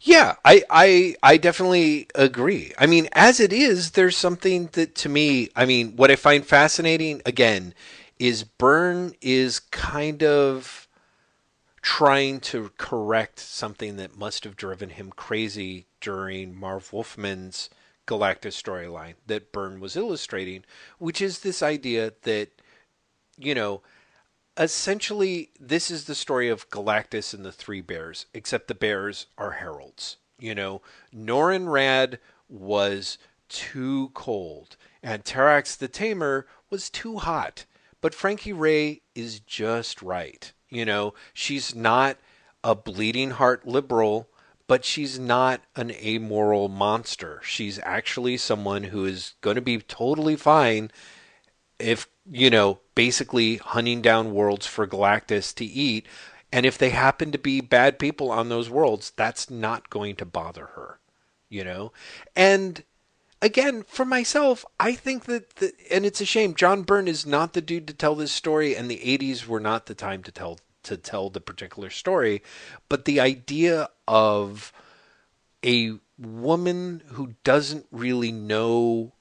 Yeah, 0.02 0.36
I, 0.46 0.64
I 0.70 1.16
I 1.24 1.38
definitely 1.38 2.08
agree. 2.16 2.74
I 2.78 2.86
mean, 2.86 3.10
as 3.14 3.40
it 3.40 3.52
is, 3.52 3.92
there's 3.92 4.16
something 4.16 4.70
that 4.74 4.96
to 4.96 5.10
me, 5.10 5.50
I 5.56 5.66
mean, 5.66 5.96
what 5.98 6.12
I 6.12 6.16
find 6.16 6.46
fascinating 6.46 7.22
again 7.26 7.74
is 8.20 8.44
Byrne 8.44 9.14
is 9.22 9.60
kind 9.60 10.24
of 10.24 10.88
trying 11.82 12.40
to 12.42 12.72
correct 12.78 13.40
something 13.40 13.98
that 13.98 14.18
must 14.18 14.44
have 14.44 14.56
driven 14.56 14.90
him 14.92 15.12
crazy 15.12 15.88
during 16.02 16.56
Marv 16.56 16.92
Wolfman's 16.92 17.70
Galactus 18.08 18.62
storyline 18.62 19.16
that 19.28 19.52
Byrne 19.52 19.80
was 19.80 19.96
illustrating, 19.98 20.64
which 20.98 21.22
is 21.22 21.40
this 21.40 21.62
idea 21.64 22.14
that 22.24 22.50
you 23.38 23.56
know, 23.56 23.82
essentially 24.58 25.52
this 25.60 25.92
is 25.92 26.06
the 26.06 26.16
story 26.16 26.50
of 26.50 26.70
Galactus 26.70 27.34
and 27.34 27.46
the 27.46 27.52
three 27.52 27.82
bears, 27.82 28.26
except 28.34 28.68
the 28.68 28.76
bears 28.76 29.28
are 29.38 29.52
heralds. 29.52 30.18
You 30.40 30.56
know, 30.56 30.82
Norrin 31.16 31.66
Radd 31.66 32.18
was 32.50 33.18
too 33.50 34.12
cold, 34.14 34.76
and 35.02 35.24
Terrax 35.24 35.78
the 35.78 35.88
Tamer 35.88 36.48
was 36.70 36.90
too 36.90 37.18
hot. 37.18 37.66
But 38.02 38.14
Frankie 38.14 38.54
Raye 38.54 39.02
is 39.16 39.40
just 39.40 40.02
right. 40.02 40.52
You 40.70 40.86
know, 40.86 41.14
she's 41.34 41.74
not 41.74 42.18
a 42.64 42.76
bleeding 42.76 43.32
heart 43.32 43.68
liberal, 43.68 44.30
but 44.68 44.84
she's 44.86 45.18
not 45.18 45.62
an 45.76 45.92
amoral 45.92 46.68
monster. 46.68 47.42
She's 47.44 47.80
actually 47.84 48.38
someone 48.38 48.84
who 48.84 49.06
is 49.06 49.34
going 49.42 49.56
to 49.56 49.62
be 49.62 49.80
totally 49.80 50.36
fine 50.36 50.92
if 51.80 52.08
you 52.30 52.50
know 52.50 52.80
basically 52.98 53.58
hunting 53.58 54.02
down 54.02 54.34
worlds 54.34 54.66
for 54.66 54.88
galactus 54.88 55.54
to 55.56 55.64
eat. 55.64 56.06
And 56.52 56.66
if 56.66 56.78
they 56.78 56.90
happen 56.90 57.32
to 57.32 57.38
be 57.38 57.62
bad 57.62 58.00
people 58.00 58.32
on 58.32 58.50
those 58.50 58.70
worlds 58.70 59.14
that's 59.16 59.50
not 59.50 59.90
going 59.90 60.16
to 60.18 60.26
bother 60.26 60.68
her 60.76 61.00
you 61.50 61.64
know? 61.64 61.94
And 62.36 62.84
again 63.40 63.84
for 63.88 64.04
myself 64.04 64.66
i 64.80 64.94
think 64.94 65.26
that 65.26 65.58
the, 65.58 65.72
and 65.92 66.08
it's 66.08 66.20
a 66.20 66.26
shame 66.26 66.56
john 66.56 66.82
byrne 66.82 67.08
is 67.08 67.24
not 67.24 67.54
the 67.54 67.62
dude 67.62 67.88
to 67.88 67.94
tell 67.94 68.16
this 68.16 68.32
story 68.32 68.76
and 68.76 68.90
the 68.90 68.98
80s 68.98 69.46
were 69.46 69.60
not 69.60 69.86
the 69.86 69.94
time 69.94 70.24
to 70.24 70.32
tell 70.32 70.58
to 70.88 70.98
tell 70.98 71.30
the 71.30 71.42
particular 71.42 71.90
story. 71.90 72.42
But 72.90 73.06
the 73.06 73.20
idea 73.20 73.90
of 74.08 74.72
a 75.64 75.94
woman 76.18 77.04
who 77.08 77.36
doesn't 77.44 77.86
really 77.92 78.32
know 78.32 79.14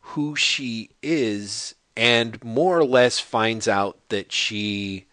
who 0.00 0.36
she 0.36 0.90
is 1.02 1.74
and 1.98 2.42
more 2.44 2.78
or 2.78 2.84
less 2.84 3.18
finds 3.18 3.66
out 3.66 3.98
that 4.08 4.30
she 4.30 5.04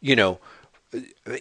you 0.00 0.14
know 0.14 0.38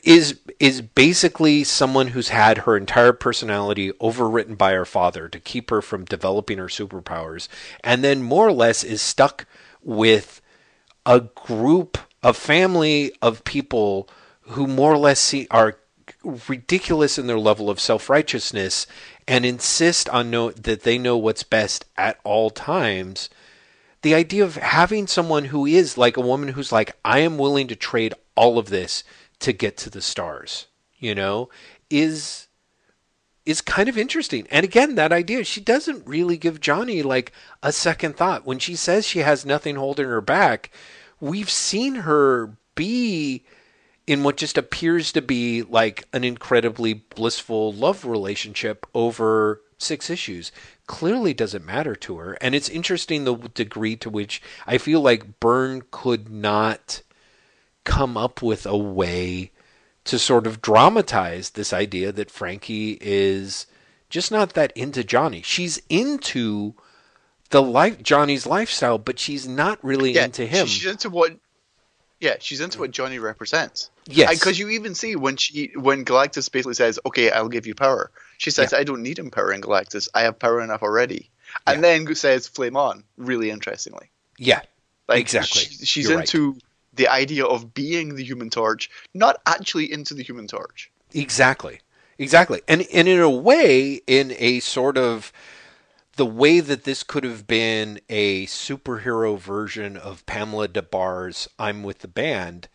is 0.04 0.40
is 0.60 0.82
basically 0.82 1.64
someone 1.64 2.08
who's 2.08 2.30
had 2.30 2.60
her 2.60 2.76
entire 2.76 3.14
personality 3.14 3.92
overwritten 3.94 4.58
by 4.58 4.74
her 4.74 4.86
father 4.86 5.30
to 5.30 5.40
keep 5.40 5.70
her 5.70 5.82
from 5.82 6.06
developing 6.06 6.58
her 6.58 6.68
superpowers 6.68 7.48
and 7.84 8.04
then 8.04 8.22
more 8.22 8.48
or 8.48 8.52
less 8.52 8.84
is 8.84 9.02
stuck 9.02 9.46
with 9.84 10.42
a 11.06 11.22
group 11.22 12.00
a 12.24 12.34
family 12.34 13.12
of 13.22 13.44
people 13.44 14.10
who 14.42 14.66
more 14.68 14.92
or 14.92 14.98
less 14.98 15.20
see 15.20 15.48
are 15.52 15.78
ridiculous 16.48 17.20
in 17.20 17.28
their 17.28 17.40
level 17.40 17.70
of 17.70 17.80
self-righteousness 17.80 18.88
and 19.28 19.46
insist 19.46 20.10
on 20.10 20.32
know 20.32 20.50
that 20.52 20.82
they 20.82 20.98
know 20.98 21.16
what's 21.16 21.44
best 21.44 21.86
at 21.96 22.20
all 22.24 22.50
times 22.50 23.30
the 24.02 24.16
idea 24.16 24.44
of 24.44 24.56
having 24.56 25.08
someone 25.08 25.46
who 25.46 25.66
is 25.66 25.98
like 25.98 26.18
a 26.18 26.22
woman 26.22 26.50
who's 26.50 26.72
like 26.72 26.96
i 27.04 27.20
am 27.20 27.38
willing 27.38 27.68
to 27.68 27.76
trade 27.76 28.14
all 28.36 28.58
of 28.58 28.70
this 28.70 29.04
to 29.40 29.54
get 29.54 29.78
to 29.78 29.90
the 29.90 30.02
stars 30.02 30.68
you 30.98 31.16
know 31.16 31.50
is 31.90 32.48
is 33.46 33.62
kind 33.62 33.90
of 33.90 33.98
interesting. 33.98 34.46
And 34.52 34.64
again 34.64 34.96
that 34.96 35.12
idea 35.12 35.44
she 35.44 35.60
doesn't 35.60 36.06
really 36.06 36.38
give 36.38 36.62
johnny 36.62 37.02
like 37.02 37.32
a 37.64 37.72
second 37.72 38.16
thought. 38.16 38.46
When 38.46 38.60
she 38.60 38.76
says 38.76 39.08
she 39.08 39.20
has 39.20 39.46
nothing 39.46 39.76
holding 39.76 40.06
her 40.06 40.22
back 40.22 40.70
we've 41.20 41.50
seen 41.50 41.96
her 41.96 42.56
be 42.76 43.44
in 44.08 44.24
what 44.24 44.38
just 44.38 44.58
appears 44.58 45.12
to 45.12 45.22
be 45.22 45.64
like 45.64 46.08
an 46.14 46.24
incredibly 46.24 46.94
blissful 46.94 47.74
love 47.74 48.06
relationship 48.06 48.86
over 48.94 49.62
six 49.80 50.10
issues 50.10 50.52
clearly 50.88 51.34
doesn't 51.34 51.66
matter 51.66 51.96
to 51.96 52.18
her 52.18 52.34
and 52.42 52.54
it's 52.54 52.70
interesting 52.70 53.24
the 53.24 53.36
degree 53.54 53.96
to 53.96 54.10
which 54.10 54.42
i 54.68 54.78
feel 54.78 55.02
like 55.02 55.40
byrne 55.40 55.82
could 55.90 56.30
not 56.30 57.02
come 57.86 58.18
up 58.18 58.42
with 58.42 58.66
a 58.66 58.78
way 58.78 59.52
to 60.04 60.20
sort 60.20 60.46
of 60.46 60.62
dramatize 60.62 61.52
this 61.52 61.72
idea 61.74 62.12
that 62.12 62.30
frankie 62.30 62.98
is 63.00 63.66
just 64.10 64.32
not 64.32 64.54
that 64.54 64.72
into 64.76 65.04
johnny 65.04 65.42
she's 65.42 65.82
into 65.90 66.74
the 67.52 67.62
life 67.62 68.04
johnny's 68.04 68.46
lifestyle 68.46 68.98
but 68.98 69.18
she's 69.18 69.48
not 69.48 69.84
really 69.84 70.12
Yeah, 70.12 70.26
into 70.26 70.46
him 70.46 70.68
she's 70.68 70.86
into 70.86 71.10
what. 71.10 71.38
Yeah, 72.22 72.36
she's 72.42 72.60
into 72.60 72.80
what 72.80 72.92
Johnny 72.92 73.18
represents. 73.18 73.90
Yes 74.12 74.40
because 74.40 74.58
you 74.58 74.70
even 74.70 74.96
see 74.96 75.16
when 75.16 75.38
she 75.38 75.72
when 75.76 76.04
Galactus 76.06 76.52
basically 76.52 76.74
says, 76.74 77.00
"Okay, 77.06 77.32
I'll 77.32 77.50
give 77.50 77.68
you 77.68 77.76
power." 77.76 78.12
She 78.38 78.52
says, 78.52 78.74
"I 78.74 78.84
don't 78.84 79.04
need 79.04 79.20
empowering 79.20 79.62
Galactus. 79.62 80.08
I 80.14 80.22
have 80.22 80.40
power 80.40 80.62
enough 80.62 80.82
already." 80.84 81.30
And 81.68 81.84
then 81.84 82.16
says, 82.16 82.48
"Flame 82.48 82.78
on." 82.78 83.04
Really 83.18 83.50
interestingly, 83.50 84.10
yeah 84.38 84.62
like 85.10 85.20
Exactly. 85.20 85.64
she- 85.64 85.86
she's 85.86 86.08
You're 86.08 86.18
right. 86.18 86.34
into 86.34 86.58
the 86.94 87.08
idea 87.08 87.46
of 87.46 87.74
being 87.74 88.16
the 88.16 88.24
Human 88.24 88.50
Torch, 88.50 88.90
not 89.14 89.42
actually 89.46 89.92
into 89.92 90.14
the 90.14 90.24
Human 90.24 90.48
Torch. 90.48 90.92
Exactly. 91.14 91.82
Exactly. 92.18 92.62
And 92.68 92.86
and 92.94 93.08
in 93.08 93.20
a 93.20 93.30
way, 93.30 94.02
in 94.06 94.36
a 94.38 94.60
sort 94.60 94.98
of 94.98 95.32
the 96.16 96.26
way 96.26 96.60
that 96.60 96.84
this 96.84 97.02
could 97.04 97.24
have 97.24 97.48
been 97.48 98.00
a 98.10 98.46
superhero 98.48 99.40
version 99.40 99.96
of 99.98 100.26
Pamela 100.26 100.68
Des 100.68 100.82
Barres' 100.82 101.48
I'm 101.58 101.82
with 101.82 102.00
the 102.00 102.10
band, 102.10 102.68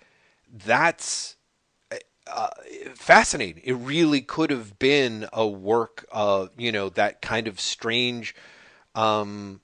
that's 0.55 1.37
uh, 2.27 2.49
fascinating. 2.95 3.63
It 3.65 3.75
really 3.75 4.23
could 4.23 4.51
have 4.51 4.79
been 4.79 5.29
a 5.33 5.47
work 5.47 6.07
of, 6.13 6.51
you 6.57 6.73
know, 6.73 6.89
that 6.91 7.21
kind 7.21 7.49
of 7.49 7.61
strange 7.61 8.35
um, 8.95 9.61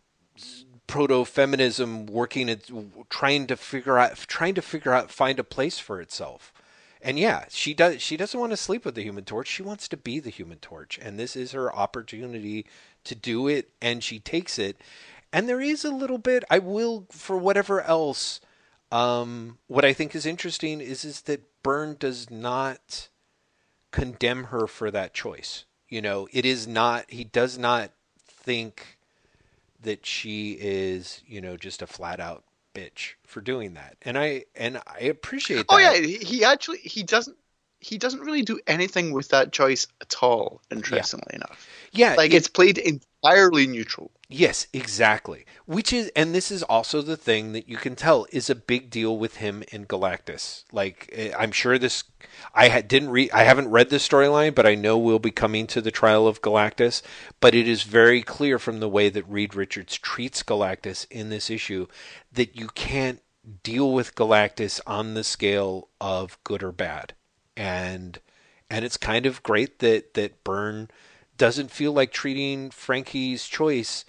proto-feminism 0.86 2.06
working 2.06 2.50
at 2.50 2.68
trying 3.08 3.46
to 3.46 3.56
figure 3.56 3.96
out 3.96 4.16
trying 4.26 4.54
to 4.54 4.62
figure 4.62 4.92
out 4.92 5.10
find 5.10 5.38
a 5.38 5.44
place 5.44 5.78
for 5.78 6.00
itself 6.00 6.52
And 7.02 7.18
yeah, 7.18 7.44
she 7.48 7.72
does. 7.74 8.02
She 8.02 8.16
doesn't 8.16 8.38
want 8.38 8.52
to 8.52 8.56
sleep 8.56 8.84
with 8.84 8.94
the 8.94 9.02
Human 9.02 9.24
Torch. 9.24 9.48
She 9.48 9.62
wants 9.62 9.88
to 9.88 9.96
be 9.96 10.20
the 10.20 10.30
Human 10.30 10.58
Torch, 10.58 10.98
and 11.00 11.18
this 11.18 11.34
is 11.36 11.52
her 11.52 11.74
opportunity 11.74 12.66
to 13.04 13.14
do 13.14 13.48
it, 13.48 13.70
and 13.80 14.04
she 14.04 14.18
takes 14.18 14.58
it. 14.58 14.80
And 15.32 15.48
there 15.48 15.60
is 15.60 15.84
a 15.84 15.90
little 15.90 16.18
bit. 16.18 16.44
I 16.50 16.58
will, 16.58 17.06
for 17.10 17.36
whatever 17.38 17.80
else. 17.82 18.40
Um, 18.92 19.58
what 19.68 19.84
I 19.84 19.92
think 19.92 20.14
is 20.14 20.26
interesting 20.26 20.80
is 20.80 21.04
is 21.04 21.22
that 21.22 21.42
Byrne 21.62 21.96
does 21.98 22.30
not 22.30 23.08
condemn 23.90 24.44
her 24.44 24.66
for 24.66 24.90
that 24.90 25.14
choice. 25.14 25.64
You 25.88 26.02
know, 26.02 26.28
it 26.32 26.44
is 26.44 26.66
not. 26.66 27.10
He 27.10 27.24
does 27.24 27.58
not 27.58 27.90
think 28.26 28.98
that 29.82 30.04
she 30.06 30.52
is, 30.60 31.22
you 31.26 31.40
know, 31.40 31.56
just 31.56 31.82
a 31.82 31.86
flat 31.86 32.20
out 32.20 32.44
bitch 32.74 33.14
for 33.24 33.40
doing 33.40 33.74
that. 33.74 33.96
And 34.02 34.18
I 34.18 34.44
and 34.54 34.80
I 34.86 35.00
appreciate 35.00 35.56
that. 35.58 35.66
Oh 35.68 35.78
that. 35.78 36.02
yeah, 36.02 36.18
he 36.18 36.44
actually 36.44 36.78
he 36.78 37.02
doesn't 37.02 37.36
he 37.80 37.96
doesn't 37.98 38.20
really 38.20 38.42
do 38.42 38.60
anything 38.66 39.12
with 39.12 39.28
that 39.30 39.52
choice 39.52 39.86
at 40.00 40.14
all. 40.22 40.60
Interestingly 40.70 41.34
enough, 41.34 41.66
Yeah, 41.92 42.14
like 42.16 42.32
it- 42.32 42.36
it's 42.36 42.48
played 42.48 42.78
entirely 42.78 43.66
neutral. 43.66 44.10
Yes, 44.32 44.68
exactly. 44.72 45.44
Which 45.66 45.92
is, 45.92 46.12
and 46.14 46.32
this 46.32 46.52
is 46.52 46.62
also 46.62 47.02
the 47.02 47.16
thing 47.16 47.50
that 47.50 47.68
you 47.68 47.76
can 47.76 47.96
tell 47.96 48.26
is 48.30 48.48
a 48.48 48.54
big 48.54 48.88
deal 48.88 49.18
with 49.18 49.38
him 49.38 49.64
in 49.72 49.86
Galactus. 49.86 50.62
Like, 50.70 51.10
eh, 51.12 51.32
I'm 51.36 51.50
sure 51.50 51.78
this, 51.78 52.04
I 52.54 52.68
ha- 52.68 52.82
didn't 52.86 53.10
read, 53.10 53.32
I 53.32 53.42
haven't 53.42 53.70
read 53.70 53.90
this 53.90 54.06
storyline, 54.06 54.54
but 54.54 54.66
I 54.66 54.76
know 54.76 54.96
we'll 54.96 55.18
be 55.18 55.32
coming 55.32 55.66
to 55.66 55.80
the 55.80 55.90
trial 55.90 56.28
of 56.28 56.42
Galactus. 56.42 57.02
But 57.40 57.56
it 57.56 57.66
is 57.66 57.82
very 57.82 58.22
clear 58.22 58.60
from 58.60 58.78
the 58.78 58.88
way 58.88 59.08
that 59.08 59.28
Reed 59.28 59.56
Richards 59.56 59.98
treats 59.98 60.44
Galactus 60.44 61.08
in 61.10 61.30
this 61.30 61.50
issue 61.50 61.88
that 62.32 62.54
you 62.54 62.68
can't 62.68 63.20
deal 63.64 63.92
with 63.92 64.14
Galactus 64.14 64.80
on 64.86 65.14
the 65.14 65.24
scale 65.24 65.88
of 66.00 66.38
good 66.44 66.62
or 66.62 66.70
bad, 66.70 67.14
and 67.56 68.20
and 68.70 68.84
it's 68.84 68.96
kind 68.96 69.26
of 69.26 69.42
great 69.42 69.80
that 69.80 70.14
that 70.14 70.44
Byrne 70.44 70.88
doesn't 71.36 71.72
feel 71.72 71.92
like 71.92 72.12
treating 72.12 72.70
Frankie's 72.70 73.48
choice 73.48 74.04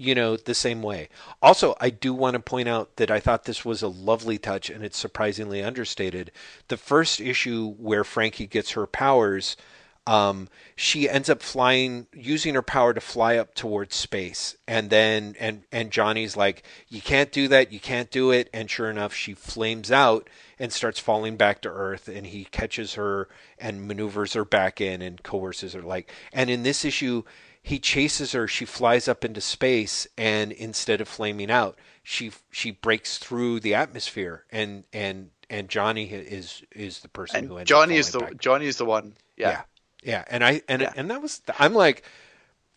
you 0.00 0.14
know, 0.14 0.34
the 0.34 0.54
same 0.54 0.80
way. 0.80 1.10
Also, 1.42 1.76
I 1.78 1.90
do 1.90 2.14
want 2.14 2.32
to 2.32 2.40
point 2.40 2.70
out 2.70 2.96
that 2.96 3.10
I 3.10 3.20
thought 3.20 3.44
this 3.44 3.66
was 3.66 3.82
a 3.82 3.88
lovely 3.88 4.38
touch 4.38 4.70
and 4.70 4.82
it's 4.82 4.96
surprisingly 4.96 5.62
understated. 5.62 6.32
The 6.68 6.78
first 6.78 7.20
issue 7.20 7.74
where 7.74 8.02
Frankie 8.02 8.46
gets 8.46 8.70
her 8.70 8.86
powers, 8.86 9.58
um, 10.06 10.48
she 10.74 11.06
ends 11.06 11.28
up 11.28 11.42
flying, 11.42 12.06
using 12.14 12.54
her 12.54 12.62
power 12.62 12.94
to 12.94 13.00
fly 13.02 13.36
up 13.36 13.54
towards 13.54 13.94
space. 13.94 14.56
And 14.66 14.88
then, 14.88 15.36
and, 15.38 15.64
and 15.70 15.90
Johnny's 15.90 16.34
like, 16.34 16.62
you 16.88 17.02
can't 17.02 17.30
do 17.30 17.46
that, 17.48 17.70
you 17.70 17.78
can't 17.78 18.10
do 18.10 18.30
it. 18.30 18.48
And 18.54 18.70
sure 18.70 18.88
enough, 18.88 19.12
she 19.12 19.34
flames 19.34 19.92
out 19.92 20.30
and 20.58 20.72
starts 20.72 20.98
falling 20.98 21.36
back 21.36 21.60
to 21.60 21.68
Earth. 21.68 22.08
And 22.08 22.26
he 22.26 22.46
catches 22.46 22.94
her 22.94 23.28
and 23.58 23.86
maneuvers 23.86 24.32
her 24.32 24.46
back 24.46 24.80
in 24.80 25.02
and 25.02 25.22
coerces 25.22 25.74
her. 25.74 25.82
Like, 25.82 26.10
and 26.32 26.48
in 26.48 26.62
this 26.62 26.86
issue, 26.86 27.24
he 27.62 27.78
chases 27.78 28.32
her 28.32 28.48
she 28.48 28.64
flies 28.64 29.06
up 29.08 29.24
into 29.24 29.40
space 29.40 30.06
and 30.16 30.52
instead 30.52 31.00
of 31.00 31.08
flaming 31.08 31.50
out 31.50 31.78
she 32.02 32.32
she 32.50 32.70
breaks 32.70 33.18
through 33.18 33.60
the 33.60 33.74
atmosphere 33.74 34.44
and 34.50 34.84
and 34.92 35.30
and 35.50 35.68
Johnny 35.68 36.04
is 36.10 36.62
is 36.72 37.00
the 37.00 37.08
person 37.08 37.44
who 37.44 37.56
And 37.56 37.60
ends 37.60 37.68
Johnny 37.68 37.94
up 37.94 38.00
is 38.00 38.10
the 38.12 38.18
back. 38.20 38.38
Johnny 38.38 38.66
is 38.66 38.76
the 38.76 38.84
one. 38.84 39.14
Yeah. 39.36 39.50
yeah 39.50 39.62
yeah 40.02 40.24
and 40.28 40.44
I 40.44 40.62
and 40.68 40.82
Yeah. 40.82 40.92
and 40.96 41.10
that 41.10 41.20
was 41.20 41.42
I'm 41.58 41.74
like 41.74 42.02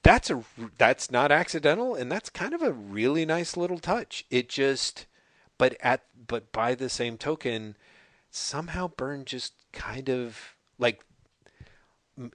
that's 0.03 0.29
a 0.29 0.43
that's 0.77 1.09
not 1.11 1.31
accidental 1.31 1.95
and 1.95 2.11
that's 2.11 2.29
kind 2.29 2.53
of 2.53 2.61
a 2.61 2.73
really 2.73 3.25
nice 3.25 3.55
little 3.55 3.79
touch 3.79 4.25
it 4.29 4.49
just 4.49 5.05
but 5.57 5.77
at 5.81 6.03
but 6.27 6.51
by 6.51 6.75
the 6.75 6.89
same 6.89 7.17
token 7.17 7.77
somehow 8.31 8.87
Byrne 8.89 9.23
just 9.23 9.53
kind 9.71 10.09
of 10.09 10.55
like 10.77 11.03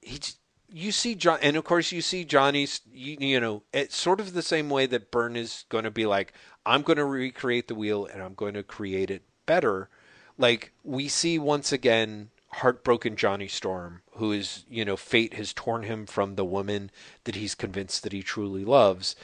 he 0.02 0.18
j- 0.18 0.32
you 0.70 0.92
see 0.92 1.14
John 1.14 1.38
and 1.42 1.56
of 1.56 1.64
course 1.64 1.92
you 1.92 2.02
see 2.02 2.24
Johnny's 2.24 2.80
you, 2.92 3.16
you 3.18 3.40
know 3.40 3.62
it's 3.72 3.96
sort 3.96 4.20
of 4.20 4.34
the 4.34 4.42
same 4.42 4.68
way 4.68 4.86
that 4.86 5.10
Byrne 5.10 5.36
is 5.36 5.64
going 5.68 5.84
to 5.84 5.90
be 5.90 6.06
like 6.06 6.32
I'm 6.66 6.82
going 6.82 6.98
to 6.98 7.04
recreate 7.04 7.68
the 7.68 7.74
wheel 7.74 8.06
and 8.06 8.22
I'm 8.22 8.34
going 8.34 8.54
to 8.54 8.62
create 8.62 9.10
it 9.10 9.22
better. 9.46 9.88
Like 10.36 10.72
we 10.84 11.08
see 11.08 11.38
once 11.38 11.72
again 11.72 12.30
heartbroken 12.50 13.16
Johnny 13.16 13.48
Storm 13.48 14.02
who 14.12 14.32
is 14.32 14.64
you 14.68 14.84
know 14.84 14.96
fate 14.96 15.34
has 15.34 15.52
torn 15.52 15.84
him 15.84 16.06
from 16.06 16.34
the 16.34 16.44
woman 16.44 16.90
that 17.24 17.34
he's 17.34 17.54
convinced 17.54 18.02
that 18.02 18.12
he 18.12 18.22
truly 18.22 18.64
loves. 18.64 19.16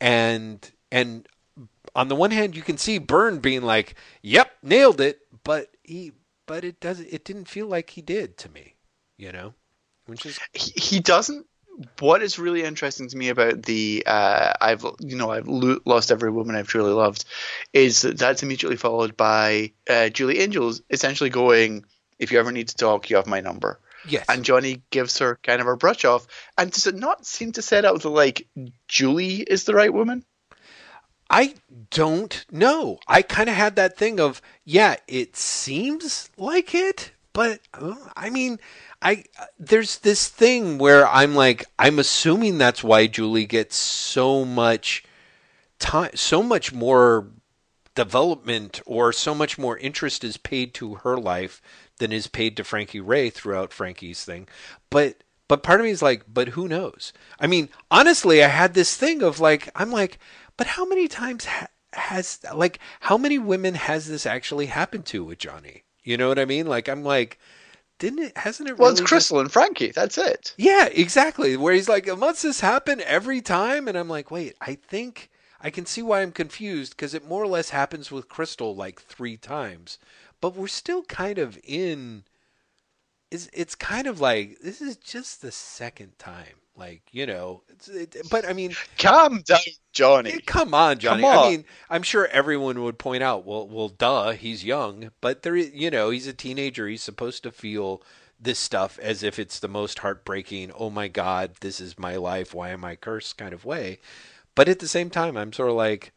And 0.00 0.70
and 0.90 1.26
on 1.94 2.08
the 2.08 2.16
one 2.16 2.30
hand 2.30 2.54
you 2.54 2.62
can 2.62 2.76
see 2.76 2.98
Byrne 2.98 3.38
being 3.38 3.62
like 3.62 3.94
yep 4.20 4.52
nailed 4.62 5.00
it 5.00 5.20
but 5.44 5.70
he 5.82 6.12
but 6.46 6.64
it 6.64 6.80
doesn't 6.80 7.08
it 7.10 7.24
didn't 7.24 7.48
feel 7.48 7.66
like 7.66 7.90
he 7.90 8.02
did 8.02 8.36
to 8.38 8.50
me 8.50 8.74
you 9.16 9.32
know 9.32 9.54
which 10.06 10.26
is 10.26 10.38
he, 10.52 10.72
he 10.76 11.00
doesn't 11.00 11.46
what 12.00 12.22
is 12.22 12.38
really 12.38 12.62
interesting 12.62 13.08
to 13.08 13.16
me 13.16 13.30
about 13.30 13.62
the 13.62 14.02
uh, 14.06 14.52
I've 14.60 14.84
you 15.00 15.16
know 15.16 15.30
I've 15.30 15.48
lo- 15.48 15.80
lost 15.84 16.12
every 16.12 16.30
woman 16.30 16.54
I've 16.54 16.68
truly 16.68 16.92
loved 16.92 17.24
is 17.72 18.02
that 18.02 18.18
that's 18.18 18.42
immediately 18.42 18.76
followed 18.76 19.16
by 19.16 19.72
uh, 19.88 20.10
Julie 20.10 20.40
Angels 20.40 20.82
essentially 20.90 21.30
going 21.30 21.84
if 22.18 22.30
you 22.30 22.38
ever 22.38 22.52
need 22.52 22.68
to 22.68 22.76
talk 22.76 23.10
you 23.10 23.16
have 23.16 23.26
my 23.26 23.40
number. 23.40 23.80
Yes. 24.06 24.26
And 24.28 24.44
Johnny 24.44 24.82
gives 24.90 25.18
her 25.18 25.38
kind 25.42 25.60
of 25.60 25.66
a 25.66 25.76
brush 25.76 26.04
off. 26.04 26.26
And 26.58 26.70
does 26.70 26.86
it 26.86 26.96
not 26.96 27.24
seem 27.24 27.52
to 27.52 27.62
set 27.62 27.84
out 27.84 28.02
that 28.02 28.08
like 28.08 28.48
Julie 28.88 29.36
is 29.36 29.64
the 29.64 29.74
right 29.74 29.92
woman? 29.92 30.24
I 31.30 31.54
don't 31.90 32.44
know. 32.50 32.98
I 33.08 33.22
kind 33.22 33.48
of 33.48 33.54
had 33.54 33.76
that 33.76 33.96
thing 33.96 34.20
of, 34.20 34.42
yeah, 34.64 34.96
it 35.08 35.34
seems 35.36 36.30
like 36.36 36.74
it, 36.74 37.11
but 37.32 37.60
uh, 37.74 37.94
I 38.16 38.30
mean, 38.30 38.58
I 39.00 39.24
there's 39.58 39.98
this 39.98 40.28
thing 40.28 40.78
where 40.78 41.06
I'm 41.08 41.34
like, 41.34 41.64
I'm 41.78 41.98
assuming 41.98 42.58
that's 42.58 42.84
why 42.84 43.06
Julie 43.06 43.46
gets 43.46 43.76
so 43.76 44.44
much 44.44 45.04
time, 45.78 46.10
so 46.14 46.42
much 46.42 46.72
more 46.72 47.28
development 47.94 48.80
or 48.86 49.12
so 49.12 49.34
much 49.34 49.58
more 49.58 49.76
interest 49.78 50.24
is 50.24 50.36
paid 50.36 50.72
to 50.74 50.94
her 50.96 51.16
life 51.18 51.60
than 51.98 52.12
is 52.12 52.26
paid 52.26 52.56
to 52.56 52.64
Frankie 52.64 53.00
Raye 53.00 53.30
throughout 53.30 53.72
Frankie's 53.72 54.24
thing. 54.24 54.48
But 54.90 55.22
but 55.48 55.62
part 55.62 55.80
of 55.80 55.84
me 55.84 55.90
is 55.90 56.02
like, 56.02 56.24
but 56.32 56.48
who 56.48 56.68
knows? 56.68 57.12
I 57.38 57.46
mean, 57.46 57.68
honestly, 57.90 58.42
I 58.42 58.48
had 58.48 58.74
this 58.74 58.96
thing 58.96 59.22
of 59.22 59.40
like, 59.40 59.68
I'm 59.76 59.90
like, 59.90 60.18
but 60.56 60.66
how 60.68 60.86
many 60.86 61.08
times 61.08 61.44
ha- 61.44 61.68
has 61.92 62.40
like 62.54 62.78
how 63.00 63.18
many 63.18 63.38
women 63.38 63.74
has 63.74 64.08
this 64.08 64.26
actually 64.26 64.66
happened 64.66 65.06
to 65.06 65.24
with 65.24 65.38
Johnny? 65.38 65.81
You 66.04 66.16
know 66.16 66.28
what 66.28 66.38
I 66.38 66.44
mean? 66.44 66.66
Like 66.66 66.88
I'm 66.88 67.02
like, 67.04 67.38
didn't 67.98 68.20
it? 68.20 68.36
Hasn't 68.36 68.68
it? 68.68 68.78
well 68.78 68.88
really 68.88 68.92
it's 68.92 69.00
just- 69.00 69.08
Crystal 69.08 69.40
and 69.40 69.52
Frankie 69.52 69.92
that's 69.92 70.18
it 70.18 70.54
yeah, 70.56 70.86
exactly. 70.86 71.56
Where 71.56 71.74
he's 71.74 71.88
like, 71.88 72.06
must 72.18 72.42
this 72.42 72.60
happen 72.60 73.00
every 73.02 73.40
time? 73.40 73.88
And 73.88 73.96
I'm 73.96 74.08
like, 74.08 74.30
wait, 74.30 74.54
I 74.60 74.74
think 74.74 75.30
I 75.60 75.70
can 75.70 75.86
see 75.86 76.02
why 76.02 76.22
I'm 76.22 76.32
confused 76.32 76.96
because 76.96 77.14
it 77.14 77.28
more 77.28 77.42
or 77.42 77.46
less 77.46 77.70
happens 77.70 78.10
with 78.10 78.28
Crystal 78.28 78.74
like 78.74 79.00
three 79.00 79.36
times, 79.36 79.98
but 80.40 80.56
we're 80.56 80.66
still 80.66 81.04
kind 81.04 81.38
of 81.38 81.56
in. 81.62 82.24
It's 83.30 83.48
it's 83.52 83.74
kind 83.76 84.06
of 84.08 84.20
like 84.20 84.58
this 84.60 84.80
is 84.82 84.96
just 84.96 85.40
the 85.40 85.52
second 85.52 86.18
time, 86.18 86.58
like 86.82 87.02
you 87.12 87.26
know. 87.26 87.62
It's, 87.68 87.88
it, 87.88 88.16
but 88.30 88.46
I 88.48 88.52
mean, 88.52 88.74
come 88.98 89.42
down 89.42 89.60
Johnny 89.92 90.40
Come 90.46 90.74
on, 90.74 90.98
Johnny. 90.98 91.22
Come 91.22 91.38
I 91.38 91.50
mean, 91.50 91.64
I'm 91.90 92.02
sure 92.02 92.26
everyone 92.28 92.82
would 92.82 92.98
point 92.98 93.22
out, 93.22 93.44
well, 93.44 93.68
well, 93.68 93.88
duh, 93.88 94.32
he's 94.32 94.64
young, 94.64 95.10
but 95.20 95.42
there, 95.42 95.54
is, 95.54 95.72
you 95.72 95.90
know, 95.90 96.10
he's 96.10 96.26
a 96.26 96.32
teenager. 96.32 96.88
He's 96.88 97.02
supposed 97.02 97.42
to 97.42 97.52
feel 97.52 98.02
this 98.40 98.58
stuff 98.58 98.98
as 98.98 99.22
if 99.22 99.38
it's 99.38 99.60
the 99.60 99.68
most 99.68 100.00
heartbreaking. 100.00 100.72
Oh 100.76 100.90
my 100.90 101.08
God, 101.08 101.52
this 101.60 101.80
is 101.80 101.98
my 101.98 102.16
life. 102.16 102.54
Why 102.54 102.70
am 102.70 102.84
I 102.84 102.96
cursed? 102.96 103.38
Kind 103.38 103.52
of 103.52 103.64
way. 103.64 103.98
But 104.54 104.68
at 104.68 104.78
the 104.80 104.88
same 104.88 105.10
time, 105.10 105.36
I'm 105.36 105.52
sort 105.52 105.70
of 105.70 105.76
like, 105.76 106.12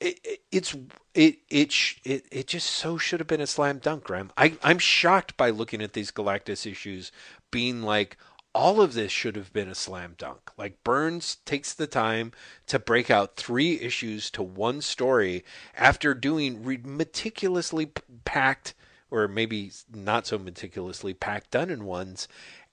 it, 0.00 0.18
it, 0.24 0.40
it's 0.50 0.76
it 1.14 1.38
it 1.48 1.70
sh- 1.70 1.98
it 2.04 2.26
it 2.32 2.46
just 2.48 2.68
so 2.68 2.98
should 2.98 3.20
have 3.20 3.28
been 3.28 3.40
a 3.40 3.46
slam 3.46 3.78
dunk, 3.78 4.04
Graham. 4.04 4.32
I 4.36 4.56
I'm 4.62 4.80
shocked 4.80 5.36
by 5.36 5.50
looking 5.50 5.80
at 5.80 5.92
these 5.92 6.10
Galactus 6.10 6.66
issues, 6.68 7.12
being 7.52 7.82
like 7.82 8.16
all 8.54 8.80
of 8.80 8.94
this 8.94 9.10
should 9.10 9.36
have 9.36 9.52
been 9.52 9.68
a 9.68 9.74
slam 9.74 10.14
dunk. 10.18 10.50
Like 10.58 10.82
Byrne's 10.84 11.36
takes 11.44 11.72
the 11.72 11.86
time 11.86 12.32
to 12.66 12.78
break 12.78 13.10
out 13.10 13.36
three 13.36 13.80
issues 13.80 14.30
to 14.32 14.42
one 14.42 14.80
story 14.82 15.44
after 15.74 16.14
doing 16.14 16.62
re- 16.62 16.80
meticulously 16.82 17.92
packed, 18.24 18.74
or 19.10 19.26
maybe 19.28 19.72
not 19.92 20.26
so 20.26 20.38
meticulously 20.38 21.14
packed 21.14 21.50
done 21.50 21.70
in 21.70 21.84
ones, 21.84 22.28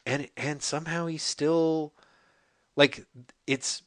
and 0.05 0.29
and 0.35 0.61
somehow 0.61 1.07
he's 1.07 1.23
still 1.23 1.93
like 2.75 3.05
it's 3.47 3.83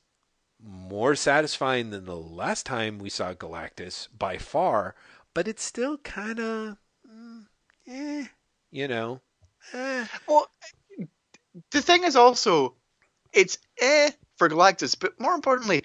more 0.65 1.15
satisfying 1.15 1.91
than 1.91 2.05
the 2.05 2.17
last 2.17 2.65
time 2.67 2.99
we 2.99 3.11
saw 3.11 3.35
Galactus 3.35 4.09
by 4.17 4.39
far, 4.39 4.95
but 5.35 5.49
it's 5.49 5.65
still 5.65 5.99
kind 5.99 6.39
of, 6.39 6.77
mm, 7.11 7.47
eh, 7.87 8.27
you 8.71 8.87
know, 8.87 9.21
eh. 9.73 10.07
Well, 10.29 10.49
the 11.71 11.83
thing 11.83 12.05
is 12.05 12.17
also, 12.17 12.75
it's 13.33 13.59
eh 13.81 14.11
for 14.37 14.49
Galactus, 14.49 14.97
but 14.99 15.19
more 15.21 15.35
importantly, 15.35 15.85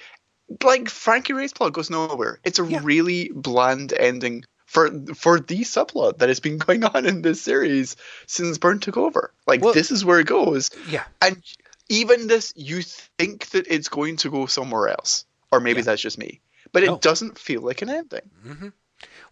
like 0.64 0.90
Frankie 0.90 1.34
Raye's 1.34 1.54
plot 1.54 1.74
goes 1.74 1.90
nowhere. 1.90 2.40
It's 2.44 2.60
a 2.60 2.66
Yeah. 2.66 2.80
really 2.84 3.30
bland 3.34 3.94
ending 3.94 4.44
for 4.66 4.90
for 5.16 5.40
the 5.40 5.60
subplot 5.62 6.18
that 6.20 6.30
has 6.30 6.40
been 6.40 6.58
going 6.68 6.84
on 6.84 7.06
in 7.06 7.22
this 7.22 7.42
series 7.42 7.96
since 8.28 8.58
Byrne 8.58 8.80
took 8.80 8.98
over. 8.98 9.34
Like 9.46 9.62
Well- 9.62 9.74
this 9.74 9.92
is 9.92 10.04
where 10.06 10.20
it 10.20 10.28
goes. 10.28 10.72
Yeah. 10.90 11.04
And 11.22 11.42
even 11.90 12.28
this, 12.28 12.52
you 12.56 12.82
think 12.82 13.50
that 13.52 13.68
it's 13.70 13.88
going 13.88 14.18
to 14.18 14.30
go 14.30 14.46
somewhere 14.46 14.90
else, 14.90 15.26
or 15.52 15.60
maybe 15.62 15.80
Yeah. 15.80 15.86
that's 15.86 16.02
just 16.02 16.18
me, 16.18 16.42
but 16.74 16.84
it 16.84 16.88
No. 16.88 16.98
doesn't 16.98 17.40
feel 17.40 17.62
like 17.62 17.82
an 17.82 17.90
ending. 17.90 18.74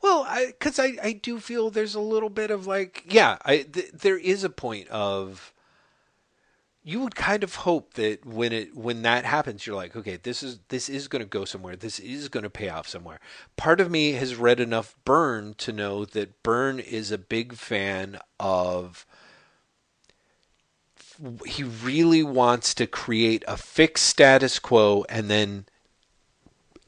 Well, 0.01 0.27
because 0.47 0.77
I, 0.79 0.97
I, 1.01 1.13
do 1.13 1.39
feel 1.39 1.69
there's 1.71 1.95
a 1.95 1.99
little 1.99 2.29
bit 2.29 2.51
of 2.51 2.67
like, 2.67 3.03
yeah, 3.09 3.37
I, 3.43 3.57
th- 3.63 3.91
there 3.93 4.17
is 4.17 4.43
a 4.43 4.49
point 4.49 4.87
of. 4.89 5.51
You 6.87 6.99
would 6.99 7.15
kind 7.15 7.43
of 7.43 7.55
hope 7.55 7.95
that 7.95 8.27
when 8.27 8.53
it 8.53 8.77
when 8.77 9.01
that 9.01 9.25
happens, 9.25 9.65
you're 9.65 9.75
like, 9.75 9.95
okay, 9.95 10.17
this 10.17 10.43
is 10.43 10.59
this 10.69 10.87
is 10.87 11.07
going 11.07 11.23
to 11.23 11.27
go 11.27 11.43
somewhere. 11.43 11.75
This 11.75 11.97
is 11.97 12.29
going 12.29 12.43
to 12.43 12.49
pay 12.49 12.69
off 12.69 12.87
somewhere. 12.87 13.19
Part 13.57 13.81
of 13.81 13.89
me 13.89 14.11
has 14.11 14.35
read 14.35 14.59
enough 14.59 14.95
Byrne 15.03 15.55
to 15.55 15.71
know 15.71 16.05
that 16.05 16.43
Byrne 16.43 16.79
is 16.79 17.09
a 17.11 17.17
big 17.17 17.53
fan 17.53 18.19
of. 18.39 19.07
He 21.47 21.63
really 21.63 22.21
wants 22.21 22.75
to 22.75 22.85
create 22.85 23.43
a 23.47 23.57
fixed 23.57 24.05
status 24.05 24.59
quo, 24.59 25.05
and 25.09 25.27
then 25.27 25.65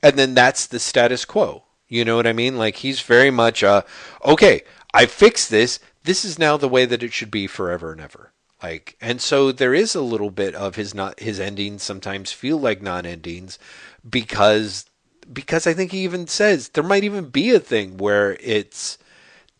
and 0.03 0.15
then 0.15 0.35
that's 0.35 0.67
the 0.67 0.79
status 0.79 1.25
quo. 1.25 1.63
You 1.87 2.05
know 2.05 2.17
what 2.17 2.27
I 2.27 2.33
mean? 2.33 2.55
Like 2.55 2.75
he's 2.75 3.01
very 3.01 3.31
much 3.31 3.63
uh 3.63 3.81
okay, 4.23 4.61
I 4.93 5.07
fixed 5.07 5.49
this. 5.49 5.79
This 6.03 6.23
is 6.23 6.37
now 6.37 6.55
the 6.55 6.69
way 6.69 6.85
that 6.85 7.01
it 7.01 7.13
should 7.13 7.31
be 7.31 7.47
forever 7.47 7.91
and 7.91 7.99
ever. 7.99 8.31
Like 8.61 8.97
and 8.99 9.21
so 9.21 9.51
there 9.51 9.73
is 9.73 9.93
a 9.93 10.01
little 10.01 10.31
bit 10.31 10.55
of 10.55 10.75
his 10.75 10.95
not 10.95 11.19
his 11.19 11.39
endings 11.39 11.83
sometimes 11.83 12.31
feel 12.31 12.57
like 12.57 12.81
non-endings 12.81 13.59
because 14.09 14.85
because 15.31 15.67
I 15.67 15.73
think 15.73 15.91
he 15.91 16.03
even 16.03 16.25
says 16.27 16.69
there 16.69 16.83
might 16.83 17.03
even 17.03 17.29
be 17.29 17.51
a 17.51 17.59
thing 17.59 17.97
where 17.97 18.35
it's 18.39 18.97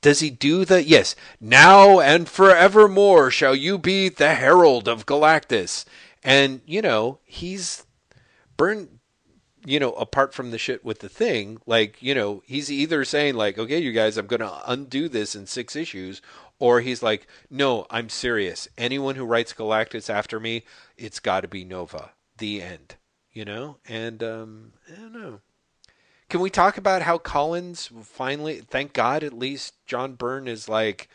does 0.02 0.20
he 0.20 0.32
do 0.32 0.66
the 0.66 0.84
yes 0.84 1.16
now 1.40 2.00
and 2.00 2.28
forevermore 2.28 3.30
shall 3.30 3.56
you 3.56 3.78
be 3.78 4.10
the 4.10 4.34
herald 4.36 4.88
of 4.88 5.06
galactus. 5.06 5.86
And 6.24 6.62
you 6.66 6.82
know 6.82 7.20
he's 7.24 7.86
Byrne 8.56 8.98
you 9.68 9.82
know, 9.82 9.92
apart 9.94 10.34
from 10.34 10.52
the 10.52 10.58
shit 10.58 10.86
with 10.86 11.00
the 11.00 11.10
thing, 11.10 11.60
like, 11.66 12.02
you 12.02 12.16
know, 12.16 12.42
he's 12.46 12.72
either 12.72 13.04
saying 13.04 13.36
like, 13.36 13.58
okay, 13.58 13.78
you 13.78 13.92
guys, 13.92 14.16
I'm 14.16 14.26
going 14.26 14.40
to 14.40 14.62
undo 14.66 15.10
this 15.10 15.36
in 15.36 15.46
six 15.46 15.76
issues, 15.76 16.22
or 16.60 16.82
he's 16.82 17.04
like, 17.04 17.28
no, 17.50 17.86
I'm 17.90 18.10
serious. 18.10 18.68
Anyone 18.78 19.16
who 19.16 19.26
writes 19.26 19.54
Galactus 19.54 20.10
after 20.10 20.40
me, 20.40 20.64
it's 20.98 21.20
got 21.20 21.42
to 21.42 21.48
be 21.48 21.64
Nova. 21.64 22.12
The 22.38 22.62
end. 22.62 22.96
You 23.32 23.46
know, 23.46 23.78
and 23.88 24.24
um, 24.24 24.74
I 24.92 25.00
don't 25.00 25.14
know. 25.14 25.42
Can 26.28 26.42
we 26.42 26.50
talk 26.50 26.76
about 26.78 27.04
how 27.04 27.20
Collins 27.20 27.92
finally? 28.02 28.62
Thank 28.62 28.94
God, 28.94 29.24
at 29.24 29.32
least 29.32 29.76
John 29.86 30.14
Byrne 30.14 30.48
is 30.48 30.68
like 30.68 31.08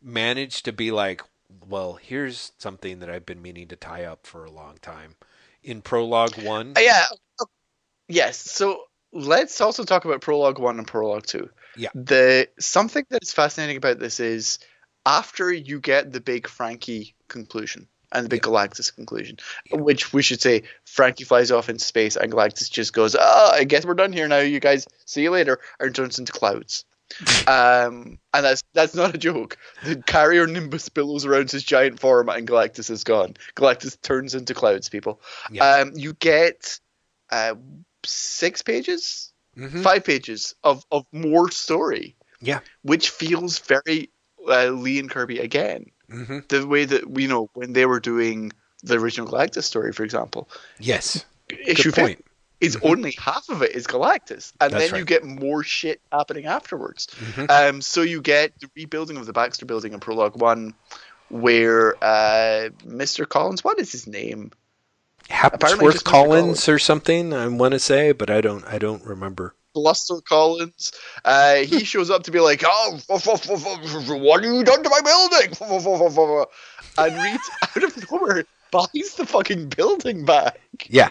managed 0.00 0.64
to 0.66 0.72
be 0.72 0.92
like, 0.92 1.22
well, 1.68 1.94
here's 1.94 2.52
something 2.58 3.00
that 3.00 3.10
I've 3.10 3.26
been 3.26 3.42
meaning 3.42 3.66
to 3.68 3.76
tie 3.76 4.04
up 4.04 4.24
for 4.24 4.44
a 4.44 4.50
long 4.52 4.76
time. 4.82 5.16
In 5.64 5.82
prologue 5.82 6.40
one, 6.44 6.74
Uh, 6.76 6.80
yeah. 6.80 7.04
Yes. 8.06 8.38
So 8.38 8.84
let's 9.12 9.60
also 9.60 9.82
talk 9.82 10.04
about 10.04 10.20
prologue 10.20 10.60
one 10.60 10.78
and 10.78 10.86
prologue 10.86 11.26
two. 11.26 11.50
Yeah. 11.76 11.90
The 11.94 12.48
something 12.60 13.04
that's 13.10 13.32
fascinating 13.32 13.78
about 13.78 13.98
this 13.98 14.20
is 14.20 14.60
after 15.06 15.52
you 15.52 15.80
get 15.80 16.12
the 16.12 16.20
big 16.20 16.48
Frankie 16.48 17.14
conclusion 17.28 17.88
and 18.12 18.24
the 18.24 18.28
big 18.28 18.42
Galactus 18.42 18.94
conclusion, 18.94 19.38
which 19.72 20.12
we 20.12 20.22
should 20.22 20.40
say 20.40 20.62
Frankie 20.84 21.24
flies 21.24 21.50
off 21.50 21.68
into 21.68 21.84
space 21.84 22.16
and 22.16 22.32
Galactus 22.32 22.70
just 22.70 22.92
goes, 22.92 23.16
"Oh, 23.18 23.50
I 23.52 23.64
guess 23.64 23.84
we're 23.84 23.94
done 23.94 24.12
here 24.12 24.28
now. 24.28 24.38
You 24.38 24.60
guys, 24.60 24.86
see 25.04 25.22
you 25.22 25.30
later," 25.30 25.60
and 25.80 25.94
turns 25.94 26.18
into 26.18 26.32
clouds. 26.32 26.84
um, 27.46 28.18
and 28.32 28.44
that's 28.44 28.62
that's 28.72 28.94
not 28.94 29.14
a 29.14 29.18
joke. 29.18 29.58
The 29.84 29.96
carrier 29.96 30.46
Nimbus 30.46 30.88
billows 30.88 31.26
around 31.26 31.50
his 31.50 31.62
giant 31.62 32.00
form, 32.00 32.28
and 32.28 32.48
Galactus 32.48 32.90
is 32.90 33.04
gone. 33.04 33.34
Galactus 33.56 34.00
turns 34.00 34.34
into 34.34 34.54
clouds. 34.54 34.88
People, 34.88 35.20
Yeah. 35.50 35.68
um, 35.80 35.92
you 35.94 36.14
get 36.14 36.78
uh, 37.30 37.54
six 38.04 38.62
pages, 38.62 39.32
Mhm. 39.56 39.82
five 39.82 40.04
pages 40.04 40.54
of 40.64 40.84
of 40.90 41.04
more 41.12 41.50
story, 41.50 42.16
yeah, 42.40 42.60
which 42.82 43.10
feels 43.10 43.58
very 43.58 44.10
uh, 44.48 44.66
Lee 44.70 44.98
and 44.98 45.10
Kirby 45.10 45.38
again. 45.38 45.86
hmm 46.10 46.40
The 46.48 46.66
way 46.66 46.84
that 46.84 47.18
you 47.18 47.28
know 47.28 47.50
when 47.54 47.72
they 47.72 47.86
were 47.86 48.00
doing 48.00 48.52
the 48.82 48.94
original 48.96 49.26
Galactus 49.28 49.64
story, 49.64 49.92
for 49.92 50.04
example, 50.04 50.48
yes, 50.78 51.24
issue 51.48 51.90
good 51.90 52.00
point. 52.00 52.24
is 52.60 52.76
only 52.82 53.12
half 53.18 53.48
of 53.48 53.62
it 53.62 53.72
is 53.72 53.86
Galactus, 53.86 54.52
and 54.60 54.72
That's 54.72 54.90
then 54.90 54.98
you 54.98 55.04
get 55.04 55.24
more 55.24 55.62
shit 55.62 56.00
happening 56.12 56.46
afterwards. 56.46 57.08
Mhm. 57.18 57.50
Um, 57.50 57.80
so 57.82 58.02
you 58.02 58.20
get 58.20 58.58
the 58.60 58.68
rebuilding 58.76 59.16
of 59.16 59.26
the 59.26 59.32
Baxter 59.32 59.66
Building 59.66 59.92
in 59.92 60.00
Prologue 60.00 60.36
One, 60.40 60.74
where 61.30 61.96
uh, 62.04 62.70
Mr. 62.86 63.28
Collins, 63.28 63.64
what 63.64 63.78
is 63.80 63.92
his 63.92 64.06
name? 64.06 64.52
Hapsworth 65.30 65.94
Mr. 65.94 66.04
Collins 66.04 66.68
or 66.68 66.78
something. 66.78 67.32
I 67.32 67.48
want 67.48 67.72
to 67.72 67.78
say, 67.78 68.12
but 68.12 68.28
I 68.30 68.40
don't. 68.40 68.64
I 68.66 68.78
don't 68.78 69.04
remember. 69.04 69.54
Bluster 69.74 70.20
Collins. 70.26 70.92
Uh, 71.24 71.56
he 71.56 71.84
shows 71.84 72.10
up 72.10 72.24
to 72.24 72.30
be 72.30 72.40
like, 72.40 72.62
"Oh, 72.64 72.98
what 73.08 74.44
have 74.44 74.54
you 74.54 74.64
done 74.64 74.82
to 74.82 74.90
my 74.90 75.00
building?" 75.00 76.46
And 76.96 77.20
Reed, 77.20 77.40
out 77.60 77.82
of 77.82 78.10
nowhere, 78.10 78.44
buys 78.70 79.14
the 79.16 79.26
fucking 79.26 79.68
building 79.70 80.24
back. 80.24 80.60
Yeah, 80.88 81.10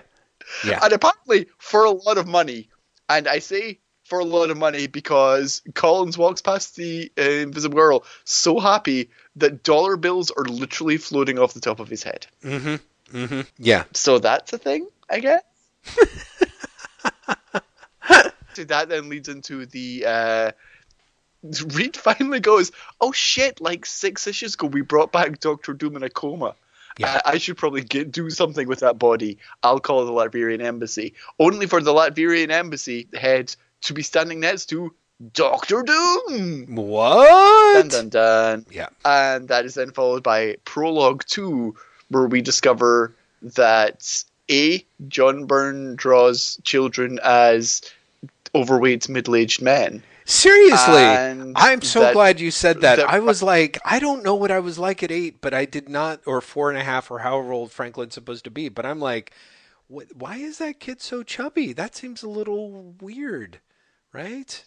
yeah, 0.66 0.80
and 0.82 0.94
apparently 0.94 1.48
for 1.58 1.84
a 1.84 1.92
lot 1.92 2.18
of 2.18 2.28
money. 2.28 2.70
And 3.10 3.28
I 3.28 3.40
say 3.40 3.80
for 4.04 4.20
a 4.20 4.26
lot 4.26 4.50
of 4.50 4.58
money 4.58 4.88
because 4.88 5.62
Collins 5.74 6.18
walks 6.18 6.42
past 6.42 6.76
the 6.76 7.12
uh, 7.18 7.22
Invisible 7.22 7.76
Girl 7.76 8.06
so 8.26 8.60
happy 8.60 9.10
that 9.36 9.64
dollar 9.64 9.98
bills 9.98 10.32
are 10.32 10.46
literally 10.46 10.98
floating 10.98 11.40
off 11.40 11.54
the 11.54 11.60
top 11.60 11.80
of 11.80 11.90
his 11.90 12.04
head. 12.04 12.28
mm-hmm, 12.44 13.18
mm-hmm. 13.18 13.42
Yeah, 13.58 13.86
So 13.94 14.20
that's 14.20 14.54
a 14.54 14.58
thing, 14.58 14.88
I 15.10 15.20
guess. 15.20 15.44
so 18.56 18.64
that 18.66 18.90
then 18.90 19.10
leads 19.10 19.30
into 19.30 19.66
the. 19.66 20.06
Uh, 20.06 20.52
Reed 21.74 21.98
finally 22.10 22.40
goes, 22.40 22.72
"Oh 23.02 23.12
shit! 23.12 23.60
Like 23.60 23.86
six 23.86 24.28
issues 24.28 24.54
ago, 24.54 24.68
we 24.68 24.82
brought 24.82 25.12
back 25.12 25.40
Doctor 25.40 25.74
Doom 25.74 25.96
in 25.96 26.04
a 26.04 26.10
coma. 26.10 26.56
Yeah. 26.98 27.22
I, 27.26 27.34
I 27.34 27.38
should 27.38 27.58
probably 27.58 27.82
get 27.82 28.12
do 28.12 28.30
something 28.30 28.68
with 28.68 28.80
that 28.80 29.00
body. 29.00 29.40
I'll 29.64 29.80
call 29.80 30.06
the 30.06 30.12
Latvian 30.12 30.62
embassy, 30.62 31.14
only 31.40 31.66
for 31.66 31.82
the 31.82 31.94
Latvian 31.94 32.52
embassy 32.52 33.08
head 33.14 33.56
to 33.82 33.94
be 33.94 34.04
standing 34.04 34.40
next 34.40 34.68
to 34.68 34.94
Doctor 35.34 35.84
Doom. 35.84 36.76
What? 36.76 37.74
Dun 37.74 37.88
dun 37.88 38.10
dun. 38.10 38.66
Yeah. 38.72 38.90
And 39.04 39.48
that 39.48 39.66
is 39.66 39.74
then 39.76 39.92
followed 39.92 40.24
by 40.24 40.58
prologue 40.66 41.24
two, 41.26 41.76
where 42.10 42.28
we 42.28 42.42
discover 42.42 43.16
that 43.42 44.24
a 44.50 44.86
John 45.08 45.46
Byrne 45.46 45.96
draws 45.96 46.60
children 46.64 47.20
as 47.24 47.82
overweight 48.56 49.10
middle-aged 49.10 49.62
men. 49.62 50.04
Seriously, 50.26 51.02
And 51.02 51.54
I'm 51.58 51.82
so 51.82 52.00
that- 52.00 52.14
glad 52.14 52.40
you 52.40 52.50
said 52.52 52.82
that. 52.82 52.98
that- 52.98 53.10
I 53.10 53.20
was 53.20 53.44
like, 53.44 53.78
I 53.84 54.00
don't 54.00 54.24
know 54.24 54.36
what 54.36 54.52
I 54.52 54.60
was 54.60 54.80
like 54.80 55.04
at 55.04 55.12
eight, 55.12 55.42
but 55.42 55.54
I 55.54 55.66
did 55.66 55.90
not, 55.90 56.22
or 56.26 56.40
four 56.40 56.70
and 56.70 56.80
a 56.80 56.84
half, 56.84 57.12
or 57.12 57.20
however 57.20 57.52
old 57.52 57.72
Franklin's 57.72 58.14
supposed 58.14 58.46
to 58.46 58.52
be. 58.52 58.70
But 58.70 58.86
I'm 58.86 59.00
like, 59.00 59.32
why 59.88 60.38
is 60.38 60.60
that 60.60 60.80
kid 60.80 61.02
so 61.02 61.24
chubby? 61.24 61.74
That 61.74 61.96
seems 61.96 62.24
a 62.24 62.30
little 62.30 62.96
weird, 63.02 63.60
right? 64.14 64.64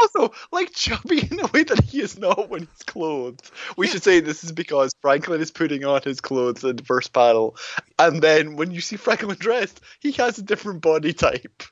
Also, 0.00 0.32
like 0.52 0.72
chubby 0.72 1.28
in 1.30 1.40
a 1.40 1.46
way 1.48 1.64
that 1.64 1.82
he 1.84 2.00
is 2.00 2.16
not 2.16 2.48
when 2.48 2.60
he's 2.60 2.82
clothed. 2.86 3.50
We 3.76 3.88
should 3.88 4.02
say 4.02 4.20
this 4.20 4.44
is 4.44 4.52
because 4.52 4.92
Franklin 5.02 5.40
is 5.40 5.50
putting 5.50 5.84
on 5.84 6.00
his 6.02 6.20
clothes 6.20 6.62
in 6.64 6.76
the 6.76 6.84
first 6.84 7.12
panel, 7.12 7.56
and 7.98 8.22
then 8.22 8.56
when 8.56 8.70
you 8.70 8.80
see 8.80 8.96
Franklin 8.96 9.36
dressed, 9.38 9.80
he 10.00 10.12
has 10.12 10.38
a 10.38 10.42
different 10.42 10.80
body 10.82 11.12
type. 11.12 11.64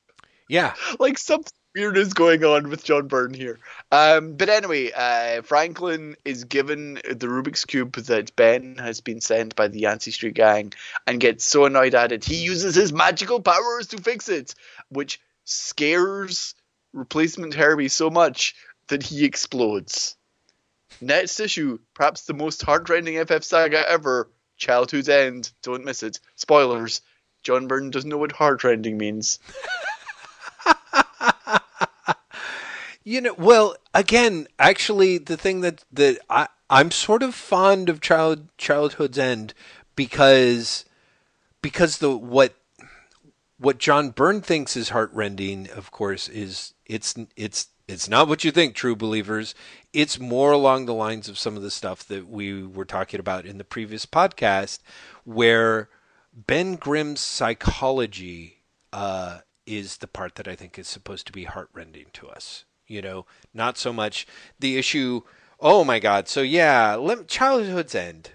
Yeah. 0.51 0.75
like 0.99 1.17
something 1.17 1.53
weird 1.77 1.97
is 1.97 2.13
going 2.13 2.45
on 2.45 2.69
with 2.69 2.83
John 2.83 3.07
Byrne 3.07 3.33
here. 3.35 3.61
Um, 3.93 4.35
but 4.35 4.49
anyway, 4.49 4.91
uh, 4.91 5.43
Franklin 5.43 6.17
is 6.25 6.43
given 6.43 6.95
the 6.95 7.29
Rubik's 7.29 7.65
cube 7.65 7.93
that 7.95 8.35
Ben 8.35 8.77
has 8.77 9.01
been 9.01 9.21
sent 9.21 9.55
by 9.55 9.69
the 9.69 9.79
Yancey 9.79 10.11
Street 10.11 10.35
gang, 10.35 10.73
and 11.07 11.21
gets 11.21 11.45
so 11.45 11.67
annoyed 11.67 11.95
at 11.95 12.11
it, 12.11 12.25
he 12.25 12.43
uses 12.43 12.75
his 12.75 12.93
magical 12.93 13.41
powers 13.41 13.87
to 13.89 13.99
fix 13.99 14.29
it, 14.29 14.57
which 14.89 15.21
scares 15.45 16.57
replacement 16.93 17.55
Herbie 17.55 17.89
so 17.89 18.11
much 18.11 18.57
that 18.89 19.05
he 19.05 19.25
explodes. 19.25 20.17
Next 21.01 21.39
issue, 21.39 21.79
perhaps 21.95 22.23
the 22.23 22.35
most 22.35 22.63
heartrending 22.63 23.25
FF 23.25 23.45
saga 23.45 23.89
ever. 23.89 24.29
Childhood's 24.57 25.09
End. 25.09 25.53
Don't 25.63 25.85
miss 25.85 26.03
it. 26.03 26.19
Spoilers. 26.35 27.01
John 27.43 27.69
Byrne 27.69 27.91
doesn't 27.91 28.11
know 28.11 28.19
what 28.19 28.33
heartrending 28.33 28.99
means. 28.99 29.39
You 33.03 33.21
know, 33.23 33.35
well, 33.35 33.77
again, 33.95 34.47
actually, 34.59 35.19
the 35.19 35.37
thing 35.37 35.61
that 35.63 35.85
that 35.93 36.19
I 36.29 36.49
I'm 36.69 36.91
sort 36.91 37.23
of 37.23 37.35
fond 37.35 37.89
of 37.89 38.01
child 38.01 38.49
childhood's 38.59 39.19
end 39.19 39.55
because 39.97 40.85
because 41.63 41.99
the 41.99 42.17
what 42.17 42.55
what 43.59 43.79
John 43.79 44.11
Byrne 44.11 44.41
thinks 44.43 44.77
is 44.77 44.91
heartrending, 44.91 45.71
of 45.71 45.91
course, 45.91 46.29
is 46.29 46.75
it's 46.87 47.15
it's 47.37 47.69
It's 47.89 48.09
not 48.09 48.29
what 48.29 48.45
you 48.45 48.53
think, 48.53 48.75
true 48.75 48.95
believers. 48.95 49.55
It's 49.93 50.21
more 50.21 50.53
along 50.53 50.87
the 50.87 50.95
lines 50.95 51.29
of 51.29 51.39
some 51.39 51.57
of 51.57 51.63
the 51.63 51.73
stuff 51.73 52.07
that 52.07 52.29
we 52.29 52.63
were 52.65 52.85
talking 52.85 53.19
about 53.19 53.45
in 53.47 53.59
the 53.59 53.65
previous 53.65 54.07
podcast, 54.07 54.79
where 55.25 55.89
Ben 56.33 56.77
Grimm's 56.77 57.21
psychology 57.21 58.63
uh, 58.93 59.41
is 59.67 59.97
the 59.97 60.07
part 60.07 60.37
that 60.37 60.47
I 60.47 60.55
think 60.55 60.79
is 60.79 60.87
supposed 60.87 61.27
to 61.27 61.33
be 61.33 61.45
heartrending 61.45 62.07
to 62.13 62.29
us. 62.29 62.65
You 62.91 63.03
know, 63.03 63.25
not 63.55 63.79
so 63.79 63.93
much 63.93 64.27
the 64.59 64.77
issue. 64.77 65.21
Oh 65.61 65.85
my 65.85 66.01
God! 66.01 66.27
So 66.27 66.41
yeah, 66.43 66.97
let, 66.97 67.29
childhood's 67.29 67.95
end. 67.95 68.33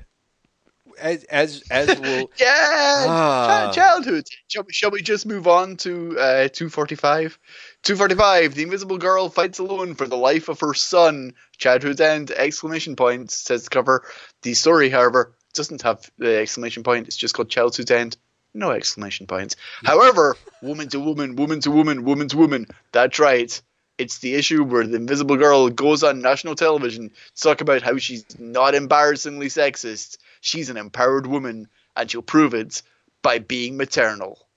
As 0.97 1.25
as 1.25 1.61
as 1.69 1.99
we'll 1.99 2.31
yeah 2.39 3.05
Ah. 3.05 3.71
childhood. 3.75 4.27
Shall 4.47 4.63
we, 4.63 4.71
shall 4.71 4.91
we 4.91 5.01
just 5.01 5.25
move 5.25 5.45
on 5.45 5.75
to 5.77 6.17
uh, 6.17 6.47
two 6.47 6.69
forty 6.69 6.95
five? 6.95 7.37
Two 7.83 7.97
forty 7.97 8.15
five. 8.15 8.55
The 8.55 8.63
Invisible 8.63 8.97
Girl 8.97 9.27
fights 9.27 9.59
alone 9.59 9.93
for 9.93 10.07
the 10.07 10.15
life 10.15 10.47
of 10.47 10.61
her 10.61 10.73
son. 10.73 11.33
Childhood's 11.57 11.99
end! 11.99 12.31
Exclamation 12.31 12.95
point 12.95 13.31
says 13.31 13.65
the 13.65 13.69
cover. 13.71 14.05
The 14.43 14.53
story, 14.53 14.89
however, 14.89 15.35
doesn't 15.53 15.81
have 15.81 16.09
the 16.17 16.37
exclamation 16.37 16.83
point. 16.83 17.07
It's 17.07 17.17
just 17.17 17.33
called 17.33 17.49
Childhood's 17.49 17.91
End. 17.91 18.15
No 18.53 18.71
exclamation 18.71 19.27
points. 19.27 19.57
However, 19.83 20.37
woman 20.61 20.87
to 20.89 20.99
woman, 21.01 21.35
woman 21.35 21.59
to 21.59 21.71
woman, 21.71 22.05
woman 22.05 22.29
to 22.29 22.37
woman. 22.37 22.67
That's 22.93 23.19
right. 23.19 23.61
It's 23.97 24.19
the 24.19 24.35
issue 24.35 24.63
where 24.63 24.85
the 24.85 24.97
Invisible 24.97 25.37
Girl 25.37 25.69
goes 25.69 26.03
on 26.03 26.21
national 26.21 26.55
television 26.55 27.09
to 27.09 27.41
talk 27.41 27.61
about 27.61 27.81
how 27.81 27.97
she's 27.97 28.25
not 28.39 28.75
embarrassingly 28.75 29.47
sexist. 29.47 30.17
She's 30.41 30.69
an 30.69 30.77
empowered 30.77 31.27
woman, 31.27 31.67
and 31.95 32.11
she'll 32.11 32.21
prove 32.21 32.53
it 32.53 32.81
by 33.21 33.39
being 33.39 33.77
maternal. 33.77 34.47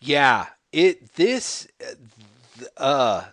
Yeah, 0.00 0.46
it 0.72 1.14
this 1.14 1.66
uh 2.76 3.24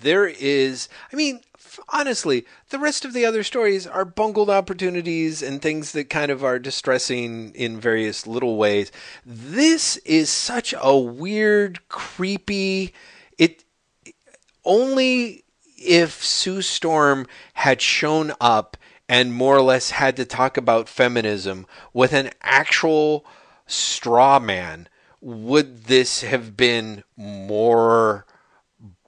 there 0.00 0.26
is 0.26 0.88
I 1.12 1.16
mean 1.16 1.40
honestly, 1.88 2.46
the 2.70 2.78
rest 2.78 3.04
of 3.04 3.12
the 3.12 3.24
other 3.24 3.42
stories 3.42 3.86
are 3.86 4.04
bungled 4.04 4.50
opportunities 4.50 5.42
and 5.42 5.60
things 5.60 5.92
that 5.92 6.10
kind 6.10 6.30
of 6.30 6.44
are 6.44 6.58
distressing 6.58 7.54
in 7.54 7.80
various 7.80 8.26
little 8.26 8.56
ways. 8.56 8.92
This 9.24 9.96
is 9.98 10.30
such 10.30 10.74
a 10.80 10.96
weird, 10.96 11.86
creepy 11.88 12.92
it 13.38 13.64
only 14.64 15.44
if 15.76 16.22
Sue 16.22 16.62
Storm 16.62 17.26
had 17.54 17.80
shown 17.80 18.32
up 18.40 18.76
and 19.08 19.34
more 19.34 19.56
or 19.56 19.62
less 19.62 19.90
had 19.90 20.16
to 20.16 20.24
talk 20.24 20.56
about 20.56 20.88
feminism 20.88 21.66
with 21.92 22.12
an 22.12 22.30
actual 22.42 23.24
straw 23.66 24.38
man 24.38 24.88
would 25.20 25.84
this 25.84 26.22
have 26.22 26.56
been 26.56 27.04
more 27.16 28.26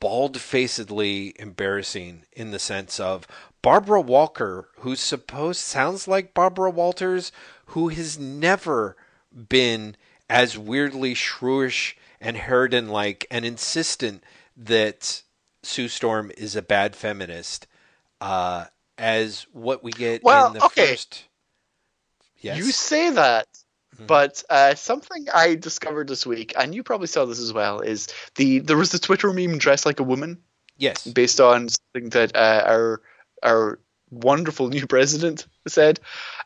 bald 0.00 0.40
facedly 0.40 1.34
embarrassing 1.38 2.22
in 2.32 2.50
the 2.50 2.58
sense 2.58 3.00
of 3.00 3.26
Barbara 3.62 4.00
Walker, 4.00 4.68
who's 4.80 5.00
supposed 5.00 5.60
sounds 5.60 6.06
like 6.06 6.34
Barbara 6.34 6.70
Walters, 6.70 7.32
who 7.66 7.88
has 7.88 8.18
never 8.18 8.96
been 9.48 9.96
as 10.28 10.58
weirdly 10.58 11.14
shrewish 11.14 11.94
and 12.20 12.36
Harridan 12.36 12.88
like 12.90 13.26
and 13.30 13.44
insistent 13.44 14.22
that 14.56 15.22
Sue 15.66 15.88
Storm 15.88 16.30
is 16.36 16.56
a 16.56 16.62
bad 16.62 16.94
feminist, 16.96 17.66
uh, 18.20 18.66
as 18.98 19.46
what 19.52 19.82
we 19.82 19.92
get 19.92 20.22
Well, 20.22 20.48
in 20.48 20.54
the 20.54 20.64
okay. 20.64 20.88
first. 20.88 21.24
Yes. 22.40 22.58
You 22.58 22.64
say 22.72 23.10
that, 23.10 23.48
Mhm. 23.96 24.06
but 24.06 24.42
uh, 24.50 24.74
something 24.74 25.26
I 25.32 25.54
discovered 25.54 26.08
this 26.08 26.26
week, 26.26 26.52
and 26.58 26.74
you 26.74 26.82
probably 26.82 27.06
saw 27.06 27.24
this 27.24 27.38
as 27.40 27.52
well, 27.52 27.80
is 27.80 28.08
the 28.34 28.58
there 28.60 28.76
was 28.76 28.90
the 28.90 28.98
Twitter 28.98 29.32
meme 29.32 29.58
"dress 29.58 29.86
like 29.86 30.00
a 30.00 30.04
woman" 30.04 30.42
yes. 30.76 31.06
based 31.06 31.40
on 31.40 31.68
something 31.68 32.10
that 32.10 32.36
uh, 32.36 32.62
our 32.66 33.00
our 33.42 33.80
wonderful 34.10 34.68
new 34.68 34.86
president 34.86 35.46
said. 35.66 36.00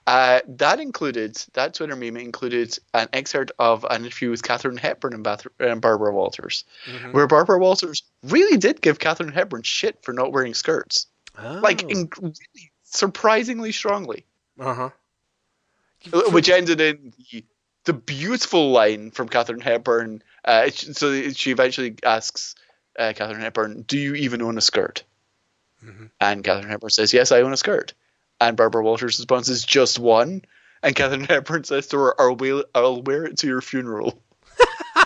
Uh, 0.08 0.40
that 0.48 0.80
included 0.80 1.36
that 1.52 1.74
Twitter 1.74 1.94
meme 1.94 2.16
included 2.16 2.78
an 2.94 3.08
excerpt 3.12 3.52
of 3.58 3.84
an 3.90 4.04
interview 4.06 4.30
with 4.30 4.42
Katharine 4.42 4.78
Hepburn 4.78 5.12
and, 5.12 5.22
Bath- 5.22 5.46
and 5.60 5.82
Barbara 5.82 6.12
Walters, 6.14 6.64
Mhm. 6.86 7.12
where 7.12 7.26
Barbara 7.26 7.58
Walters 7.58 8.02
really 8.22 8.56
did 8.56 8.80
give 8.80 8.98
Katharine 8.98 9.32
Hepburn 9.32 9.62
shit 9.64 10.02
for 10.02 10.14
not 10.14 10.32
wearing 10.32 10.54
skirts, 10.54 11.06
like 11.36 11.84
Oh. 11.84 11.88
in, 11.88 12.10
really 12.20 12.70
surprisingly 12.84 13.70
strongly. 13.72 14.24
uh-huh. 14.58 14.90
which 16.32 16.48
ended 16.48 16.80
in 16.80 17.12
the, 17.30 17.44
the 17.84 17.92
beautiful 17.92 18.70
line 18.70 19.10
from 19.10 19.28
Katharine 19.28 19.60
Hepburn. 19.60 20.22
Uh, 20.44 20.70
so 20.70 21.30
she 21.32 21.50
eventually 21.50 21.96
asks 22.02 22.54
uh, 22.98 23.12
Katharine 23.14 23.40
Hepburn, 23.42 23.82
"Do 23.82 23.98
you 23.98 24.14
even 24.14 24.40
own 24.42 24.56
a 24.56 24.60
skirt?" 24.62 25.04
Mhm. 25.84 26.10
And 26.20 26.42
Katharine 26.42 26.70
Hepburn 26.70 26.90
says, 26.90 27.12
"Yes, 27.12 27.30
I 27.30 27.42
own 27.42 27.52
a 27.52 27.56
skirt." 27.58 27.92
And 28.40 28.56
Barbara 28.56 28.84
Walters' 28.84 29.18
response 29.18 29.48
is, 29.48 29.64
"Just 29.64 29.98
one." 29.98 30.42
And 30.82 30.94
Katharine 30.94 31.24
Hepburn 31.24 31.64
says 31.64 31.88
to 31.88 31.98
her, 31.98 32.20
"I'll 32.20 32.36
wear, 32.36 32.62
I'll 32.74 33.02
wear 33.02 33.24
it 33.24 33.38
to 33.38 33.46
your 33.46 33.60
funeral." 33.60 34.22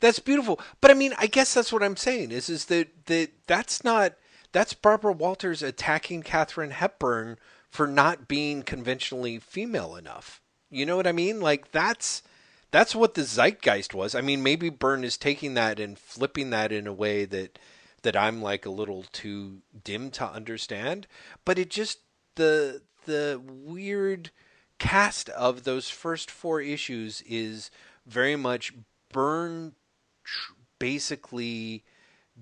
That's 0.00 0.18
beautiful. 0.18 0.60
But 0.80 0.90
I 0.90 0.94
mean, 0.94 1.14
I 1.18 1.26
guess 1.26 1.54
that's 1.54 1.72
what 1.72 1.82
I'm 1.82 1.96
saying 1.96 2.30
is 2.30 2.48
is 2.48 2.66
that 2.66 3.06
that 3.06 3.30
that's 3.46 3.82
not 3.82 4.14
that's 4.52 4.74
Barbara 4.74 5.12
Walters 5.12 5.62
attacking 5.62 6.22
Katharine 6.22 6.70
Hepburn 6.70 7.38
for 7.70 7.86
not 7.86 8.28
being 8.28 8.62
conventionally 8.62 9.38
female 9.38 9.96
enough. 9.96 10.40
You 10.70 10.86
know 10.86 10.96
what 10.96 11.06
I 11.06 11.12
mean? 11.12 11.40
Like 11.40 11.72
that's 11.72 12.22
that's 12.70 12.94
what 12.94 13.14
the 13.14 13.22
zeitgeist 13.22 13.94
was. 13.94 14.14
I 14.14 14.20
mean, 14.20 14.42
maybe 14.42 14.70
Byrne 14.70 15.04
is 15.04 15.16
taking 15.16 15.54
that 15.54 15.80
and 15.80 15.98
flipping 15.98 16.50
that 16.50 16.72
in 16.72 16.86
a 16.86 16.92
way 16.92 17.24
that 17.24 17.58
that 18.06 18.14
I'm 18.16 18.40
like 18.40 18.64
a 18.64 18.70
little 18.70 19.04
too 19.10 19.62
dim 19.82 20.12
to 20.12 20.24
understand, 20.24 21.08
but 21.44 21.58
it 21.58 21.70
just 21.70 21.98
the 22.36 22.82
the 23.04 23.42
weird 23.44 24.30
cast 24.78 25.28
of 25.30 25.64
those 25.64 25.90
first 25.90 26.30
four 26.30 26.60
issues 26.60 27.20
is 27.22 27.68
very 28.06 28.36
much 28.36 28.72
Byrne 29.10 29.74
tr- 30.22 30.52
basically 30.78 31.82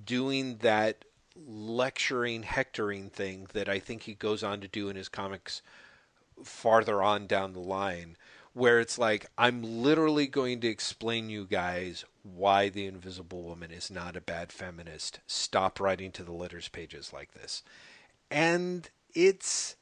doing 0.05 0.59
that 0.59 1.07
lecturing, 1.35 2.43
hectoring 2.43 3.09
thing 3.09 3.47
that 3.55 3.67
I 3.67 3.79
think 3.79 4.03
he 4.03 4.13
goes 4.13 4.45
on 4.45 4.61
to 4.61 4.69
do 4.69 4.91
in 4.91 4.97
his 4.97 5.09
comics 5.09 5.63
farther 6.45 7.03
on 7.03 7.27
down 7.27 7.55
the 7.55 7.61
line, 7.61 8.19
where 8.53 8.81
it's 8.81 8.99
like, 8.99 9.29
I'm 9.39 9.63
literally 9.83 10.27
going 10.27 10.61
to 10.61 10.69
explain 10.69 11.31
you 11.31 11.47
guys 11.47 12.05
why 12.25 12.69
the 12.71 12.87
Invisible 12.87 13.43
Woman 13.43 13.71
is 13.71 13.91
not 13.91 14.17
a 14.17 14.21
bad 14.21 14.51
feminist. 14.51 15.21
Stop 15.27 15.79
writing 15.79 16.11
to 16.13 16.25
the 16.25 16.33
letters 16.33 16.69
pages 16.69 17.13
like 17.13 17.33
this. 17.35 17.63
And 18.31 18.89
it's 19.15 19.77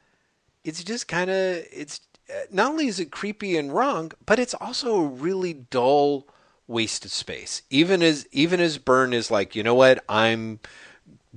it's 0.64 0.84
just 0.84 1.08
kind 1.08 1.30
of 1.30 1.64
it's 1.72 2.00
uh, 2.28 2.40
not 2.50 2.72
only 2.72 2.88
is 2.88 3.00
it 3.00 3.10
creepy 3.10 3.56
and 3.56 3.72
wrong, 3.72 4.12
but 4.26 4.38
it's 4.38 4.54
also 4.54 4.96
a 4.96 5.06
really 5.06 5.54
dull 5.54 6.26
waste 6.66 7.04
of 7.04 7.12
space. 7.12 7.62
Even 7.70 8.02
as 8.02 8.26
even 8.32 8.60
as 8.60 8.78
Byrne 8.78 9.12
is 9.12 9.30
like, 9.30 9.54
you 9.54 9.62
know 9.62 9.74
what, 9.74 10.04
I'm 10.08 10.58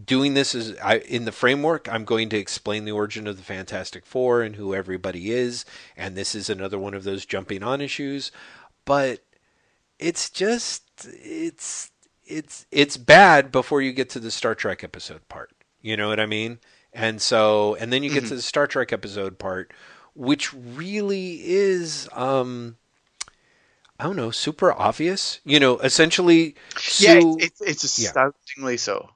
doing 0.03 0.33
this 0.33 0.55
as 0.55 0.75
I, 0.83 0.97
in 0.97 1.25
the 1.25 1.31
framework. 1.31 1.87
I'm 1.87 2.03
going 2.03 2.29
to 2.29 2.37
explain 2.37 2.83
the 2.83 2.91
origin 2.91 3.27
of 3.27 3.37
the 3.37 3.43
Fantastic 3.43 4.05
Four 4.05 4.41
and 4.41 4.55
who 4.55 4.73
everybody 4.73 5.31
is, 5.31 5.65
and 5.95 6.15
this 6.15 6.33
is 6.33 6.49
another 6.49 6.79
one 6.79 6.95
of 6.95 7.03
those 7.03 7.25
jumping 7.25 7.63
on 7.63 7.79
issues. 7.79 8.31
But 8.85 9.21
it's 9.99 10.29
just 10.29 10.83
it's 11.05 11.91
it's 12.25 12.65
it's 12.71 12.97
bad 12.97 13.51
before 13.51 13.81
you 13.81 13.93
get 13.93 14.09
to 14.11 14.19
the 14.19 14.31
Star 14.31 14.55
Trek 14.55 14.83
episode 14.83 15.27
part. 15.29 15.51
You 15.81 15.97
know 15.97 16.07
what 16.07 16.19
I 16.19 16.25
mean? 16.25 16.59
And 16.93 17.21
so 17.21 17.75
and 17.75 17.91
then 17.91 18.03
you 18.03 18.09
get 18.09 18.25
to 18.25 18.35
the 18.35 18.41
Star 18.41 18.67
Trek 18.67 18.91
episode 18.93 19.37
part, 19.37 19.73
which 20.13 20.53
really 20.53 21.41
is 21.43 22.09
um 22.13 22.77
I 23.99 24.03
don't 24.03 24.17
know, 24.17 24.31
super 24.31 24.73
obvious. 24.73 25.39
You 25.45 25.59
know, 25.59 25.77
essentially 25.79 26.55
yeah, 26.99 27.19
Sue 27.19 27.37
it's, 27.39 27.61
it's, 27.61 27.83
it's 27.83 27.99
yeah. 27.99 28.07
astoundingly 28.07 28.77
so. 28.77 29.09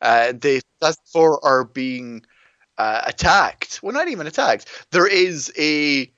Uh, 0.00 0.32
the 0.32 0.62
Fantastic 0.80 1.06
Four 1.06 1.44
are 1.44 1.64
being 1.64 2.24
uh, 2.76 3.02
attacked. 3.06 3.80
Well, 3.82 3.94
not 3.94 4.08
even 4.08 4.26
attacked. 4.26 4.68
There 4.90 5.06
is 5.06 5.52
a 5.58 6.12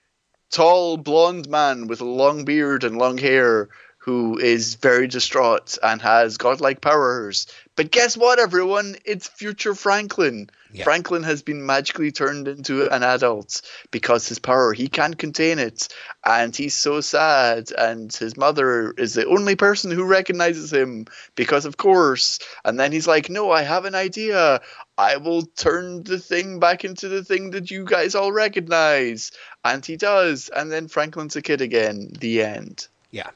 tall 0.50 0.96
blonde 0.96 1.48
man 1.48 1.86
with 1.86 2.00
a 2.00 2.04
long 2.04 2.44
beard 2.44 2.84
and 2.84 2.98
long 2.98 3.18
hair 3.18 3.68
who 4.06 4.38
is 4.38 4.76
very 4.76 5.08
distraught 5.08 5.78
and 5.82 6.00
has 6.00 6.36
godlike 6.36 6.80
powers. 6.80 7.48
But 7.74 7.90
guess 7.90 8.16
what, 8.16 8.38
everyone? 8.38 8.94
It's 9.04 9.26
future 9.26 9.74
Franklin. 9.74 10.48
Yeah. 10.72 10.84
Franklin 10.84 11.24
has 11.24 11.42
been 11.42 11.66
magically 11.66 12.12
turned 12.12 12.46
into 12.46 12.88
an 12.88 13.02
adult 13.02 13.62
because 13.90 14.28
his 14.28 14.38
power, 14.38 14.72
he 14.72 14.86
can't 14.86 15.18
contain 15.18 15.58
it. 15.58 15.88
And 16.24 16.54
he's 16.54 16.74
so 16.76 17.00
sad. 17.00 17.72
And 17.76 18.12
his 18.12 18.36
mother 18.36 18.92
is 18.92 19.14
the 19.14 19.26
only 19.26 19.56
person 19.56 19.90
who 19.90 20.04
recognizes 20.04 20.72
him 20.72 21.06
because, 21.34 21.64
of 21.64 21.76
course. 21.76 22.38
And 22.64 22.78
then 22.78 22.92
he's 22.92 23.08
like, 23.08 23.28
No, 23.28 23.50
I 23.50 23.62
have 23.62 23.86
an 23.86 23.96
idea. 23.96 24.60
I 24.96 25.16
will 25.16 25.42
turn 25.42 26.04
the 26.04 26.20
thing 26.20 26.60
back 26.60 26.84
into 26.84 27.08
the 27.08 27.24
thing 27.24 27.50
that 27.50 27.72
you 27.72 27.84
guys 27.84 28.14
all 28.14 28.30
recognize. 28.30 29.32
And 29.64 29.84
he 29.84 29.96
does. 29.96 30.48
And 30.48 30.70
then 30.70 30.86
Franklin's 30.86 31.34
a 31.34 31.42
kid 31.42 31.60
again. 31.60 32.12
The 32.20 32.44
end. 32.44 32.86
Yeah. 33.10 33.30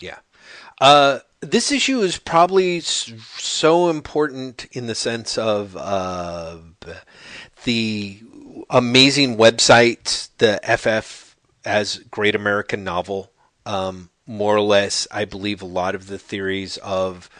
Yeah. 0.00 0.18
Uh, 0.80 1.20
this 1.40 1.72
issue 1.72 2.00
is 2.00 2.18
probably 2.18 2.80
so 2.80 3.88
important 3.88 4.66
in 4.72 4.86
the 4.86 4.94
sense 4.94 5.38
of 5.38 5.76
uh, 5.76 6.58
the 7.64 8.20
amazing 8.70 9.36
website, 9.36 10.28
the 10.38 10.60
FF 10.62 11.36
as 11.64 11.98
Great 12.10 12.34
American 12.34 12.84
Novel. 12.84 13.32
Um, 13.64 14.10
more 14.26 14.56
or 14.56 14.60
less, 14.60 15.06
I 15.10 15.24
believe 15.24 15.62
a 15.62 15.66
lot 15.66 15.94
of 15.94 16.08
the 16.08 16.18
theories 16.18 16.76
of 16.78 17.30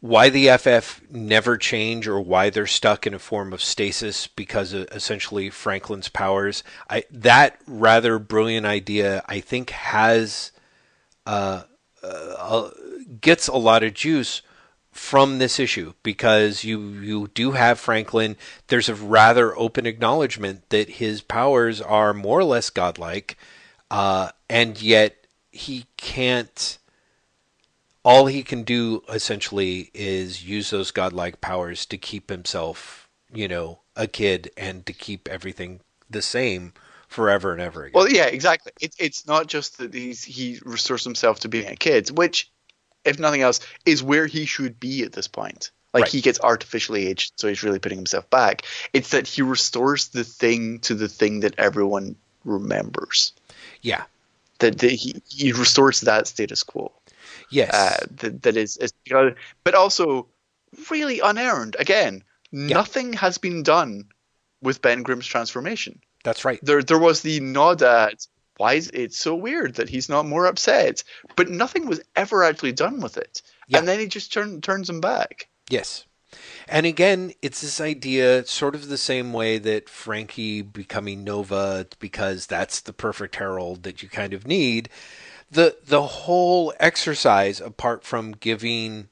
why 0.00 0.30
the 0.30 0.48
FF 0.56 1.02
never 1.10 1.58
change 1.58 2.08
or 2.08 2.18
why 2.20 2.48
they're 2.48 2.66
stuck 2.66 3.06
in 3.06 3.12
a 3.12 3.18
form 3.18 3.52
of 3.52 3.62
stasis 3.62 4.26
because 4.26 4.72
of 4.72 4.88
essentially 4.92 5.50
Franklin's 5.50 6.08
powers. 6.08 6.64
I 6.88 7.04
that 7.10 7.60
rather 7.66 8.18
brilliant 8.18 8.64
idea, 8.64 9.22
I 9.28 9.40
think, 9.40 9.70
has 9.70 10.52
uh, 11.26 11.62
uh, 12.02 12.70
gets 13.20 13.48
a 13.48 13.56
lot 13.56 13.82
of 13.82 13.94
juice 13.94 14.42
from 14.90 15.38
this 15.38 15.60
issue 15.60 15.92
because 16.02 16.64
you 16.64 16.80
you 16.80 17.28
do 17.34 17.52
have 17.52 17.78
Franklin. 17.78 18.36
There's 18.68 18.88
a 18.88 18.94
rather 18.94 19.56
open 19.56 19.86
acknowledgement 19.86 20.68
that 20.70 20.90
his 20.90 21.20
powers 21.20 21.80
are 21.80 22.12
more 22.12 22.40
or 22.40 22.44
less 22.44 22.70
godlike, 22.70 23.36
uh, 23.90 24.30
and 24.48 24.80
yet 24.80 25.26
he 25.52 25.86
can't 25.96 26.78
all 28.02 28.26
he 28.26 28.42
can 28.42 28.62
do 28.62 29.02
essentially 29.08 29.90
is 29.92 30.44
use 30.44 30.70
those 30.70 30.90
godlike 30.90 31.40
powers 31.40 31.84
to 31.86 31.98
keep 31.98 32.30
himself, 32.30 33.08
you 33.32 33.46
know, 33.46 33.80
a 33.94 34.06
kid 34.06 34.50
and 34.56 34.86
to 34.86 34.92
keep 34.92 35.28
everything 35.28 35.80
the 36.08 36.22
same 36.22 36.72
forever 37.10 37.52
and 37.52 37.60
ever 37.60 37.84
again. 37.84 37.92
Well, 37.94 38.08
yeah, 38.08 38.26
exactly. 38.26 38.72
It, 38.80 38.94
it's 38.98 39.26
not 39.26 39.46
just 39.46 39.78
that 39.78 39.92
he's 39.92 40.24
he 40.24 40.58
restores 40.64 41.04
himself 41.04 41.40
to 41.40 41.48
being 41.48 41.68
a 41.68 41.76
kid, 41.76 42.16
which, 42.16 42.50
if 43.04 43.18
nothing 43.18 43.42
else, 43.42 43.60
is 43.84 44.02
where 44.02 44.26
he 44.26 44.46
should 44.46 44.80
be 44.80 45.02
at 45.02 45.12
this 45.12 45.28
point. 45.28 45.72
Like 45.92 46.02
right. 46.02 46.12
he 46.12 46.20
gets 46.20 46.40
artificially 46.40 47.08
aged, 47.08 47.32
so 47.36 47.48
he's 47.48 47.64
really 47.64 47.80
putting 47.80 47.98
himself 47.98 48.30
back. 48.30 48.62
It's 48.92 49.10
that 49.10 49.26
he 49.26 49.42
restores 49.42 50.08
the 50.08 50.22
thing 50.22 50.78
to 50.80 50.94
the 50.94 51.08
thing 51.08 51.40
that 51.40 51.58
everyone 51.58 52.14
remembers. 52.44 53.32
Yeah. 53.82 54.04
That, 54.60 54.78
that 54.78 54.92
he, 54.92 55.20
he 55.28 55.52
restores 55.52 56.02
that 56.02 56.28
status 56.28 56.62
quo. 56.62 56.92
Yes. 57.50 57.74
Uh, 57.74 58.06
that, 58.18 58.42
that 58.42 58.56
is, 58.56 58.76
is 58.76 58.92
but 59.64 59.74
also 59.74 60.28
really 60.90 61.18
unearned. 61.18 61.74
Again, 61.78 62.22
yeah. 62.52 62.68
nothing 62.68 63.14
has 63.14 63.38
been 63.38 63.64
done 63.64 64.04
with 64.62 64.82
Ben 64.82 65.02
Grimm's 65.02 65.26
transformation. 65.26 66.00
That's 66.24 66.44
right. 66.44 66.58
There, 66.62 66.82
there 66.82 66.98
was 66.98 67.22
the 67.22 67.40
nod 67.40 67.82
at 67.82 68.26
why 68.56 68.74
is 68.74 68.90
it 68.92 69.14
so 69.14 69.34
weird 69.34 69.76
that 69.76 69.88
he's 69.88 70.08
not 70.08 70.26
more 70.26 70.46
upset, 70.46 71.02
but 71.34 71.48
nothing 71.48 71.86
was 71.86 72.00
ever 72.14 72.44
actually 72.44 72.72
done 72.72 73.00
with 73.00 73.16
it. 73.16 73.40
Yeah. 73.68 73.78
And 73.78 73.88
then 73.88 74.00
he 74.00 74.06
just 74.06 74.32
turn, 74.32 74.60
turns 74.60 74.90
him 74.90 75.00
back. 75.00 75.48
Yes. 75.70 76.04
And 76.68 76.86
again, 76.86 77.32
it's 77.42 77.62
this 77.62 77.80
idea, 77.80 78.44
sort 78.46 78.74
of 78.74 78.88
the 78.88 78.98
same 78.98 79.32
way 79.32 79.58
that 79.58 79.88
Frankie 79.88 80.62
becoming 80.62 81.24
Nova, 81.24 81.86
because 81.98 82.46
that's 82.46 82.80
the 82.80 82.92
perfect 82.92 83.36
herald 83.36 83.82
that 83.84 84.02
you 84.02 84.08
kind 84.08 84.32
of 84.32 84.46
need 84.46 84.90
the 85.50 85.76
the 85.84 86.02
whole 86.02 86.72
exercise, 86.78 87.60
apart 87.60 88.04
from 88.04 88.32
giving 88.32 89.08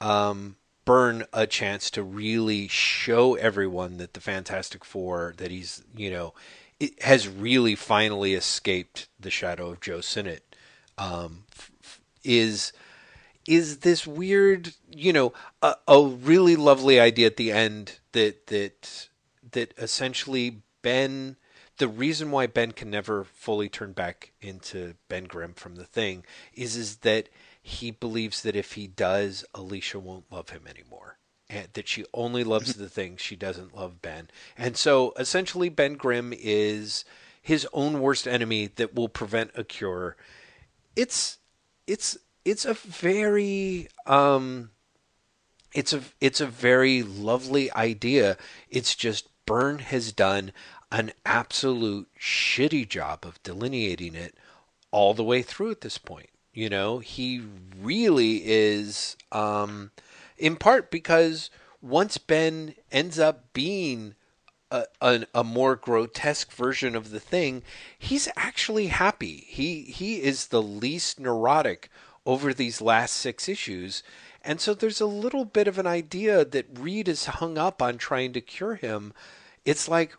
um, 0.00 0.56
Byrne 0.86 1.24
a 1.32 1.46
chance 1.46 1.90
to 1.90 2.02
really 2.02 2.68
show 2.68 3.34
everyone 3.34 3.98
that 3.98 4.14
the 4.14 4.20
Fantastic 4.20 4.84
Four 4.84 5.34
that 5.36 5.50
he's 5.50 5.82
you 5.94 6.10
know 6.10 6.32
has 7.02 7.28
really 7.28 7.74
finally 7.74 8.34
escaped 8.34 9.08
the 9.20 9.30
shadow 9.30 9.70
of 9.70 9.80
Joe 9.80 10.00
Sinnott. 10.00 10.56
Um, 10.96 11.44
is 12.24 12.72
is 13.46 13.78
this 13.78 14.06
weird 14.06 14.74
you 14.90 15.12
know 15.12 15.34
a, 15.60 15.74
a 15.86 16.02
really 16.02 16.56
lovely 16.56 16.98
idea 16.98 17.26
at 17.26 17.36
the 17.36 17.52
end 17.52 17.98
that 18.12 18.46
that 18.46 19.08
that 19.52 19.74
essentially 19.76 20.62
Ben 20.82 21.36
the 21.78 21.88
reason 21.88 22.30
why 22.30 22.46
Ben 22.46 22.72
can 22.72 22.90
never 22.90 23.24
fully 23.24 23.68
turn 23.68 23.92
back 23.92 24.32
into 24.40 24.94
Ben 25.08 25.24
Grimm 25.24 25.52
from 25.52 25.74
the 25.74 25.84
thing 25.84 26.24
is 26.54 26.76
is 26.76 26.98
that 26.98 27.28
he 27.66 27.90
believes 27.90 28.42
that 28.42 28.54
if 28.54 28.74
he 28.74 28.86
does, 28.86 29.44
Alicia 29.52 29.98
won't 29.98 30.30
love 30.30 30.50
him 30.50 30.68
anymore. 30.68 31.18
And 31.50 31.66
that 31.72 31.88
she 31.88 32.04
only 32.14 32.44
loves 32.44 32.74
the 32.74 32.88
things 32.88 33.20
she 33.20 33.34
doesn't 33.34 33.74
love 33.74 34.00
Ben. 34.00 34.28
And 34.56 34.76
so 34.76 35.12
essentially 35.18 35.68
Ben 35.68 35.94
Grimm 35.94 36.32
is 36.32 37.04
his 37.42 37.66
own 37.72 38.00
worst 38.00 38.28
enemy 38.28 38.68
that 38.76 38.94
will 38.94 39.08
prevent 39.08 39.50
a 39.56 39.64
cure. 39.64 40.16
It's 40.94 41.38
it's 41.88 42.16
it's 42.44 42.64
a 42.64 42.74
very 42.74 43.88
um 44.06 44.70
it's 45.74 45.92
a 45.92 46.02
it's 46.20 46.40
a 46.40 46.46
very 46.46 47.02
lovely 47.02 47.72
idea. 47.72 48.36
It's 48.70 48.94
just 48.94 49.26
Byrne 49.44 49.80
has 49.80 50.12
done 50.12 50.52
an 50.92 51.10
absolute 51.24 52.06
shitty 52.16 52.88
job 52.88 53.26
of 53.26 53.42
delineating 53.42 54.14
it 54.14 54.36
all 54.92 55.14
the 55.14 55.24
way 55.24 55.42
through 55.42 55.72
at 55.72 55.80
this 55.80 55.98
point. 55.98 56.30
You 56.56 56.70
know, 56.70 57.00
he 57.00 57.42
really 57.82 58.40
is, 58.42 59.14
um, 59.30 59.90
in 60.38 60.56
part 60.56 60.90
because 60.90 61.50
once 61.82 62.16
Ben 62.16 62.74
ends 62.90 63.18
up 63.18 63.52
being 63.52 64.14
a, 64.70 64.84
a, 65.02 65.26
a, 65.34 65.44
more 65.44 65.76
grotesque 65.76 66.50
version 66.50 66.96
of 66.96 67.10
the 67.10 67.20
thing, 67.20 67.62
he's 67.98 68.30
actually 68.36 68.86
happy. 68.86 69.44
He 69.46 69.82
he 69.82 70.22
is 70.22 70.46
the 70.46 70.62
least 70.62 71.20
neurotic 71.20 71.90
over 72.24 72.54
these 72.54 72.80
last 72.80 73.12
six 73.12 73.50
issues. 73.50 74.02
And 74.40 74.58
so 74.58 74.72
there's 74.72 75.02
a 75.02 75.04
little 75.04 75.44
bit 75.44 75.68
of 75.68 75.78
an 75.78 75.86
idea 75.86 76.42
that 76.42 76.78
Reed 76.78 77.06
is 77.06 77.26
hung 77.26 77.58
up 77.58 77.82
on 77.82 77.98
trying 77.98 78.32
to 78.32 78.40
cure 78.40 78.76
him. 78.76 79.12
It's 79.66 79.88
like, 79.88 80.16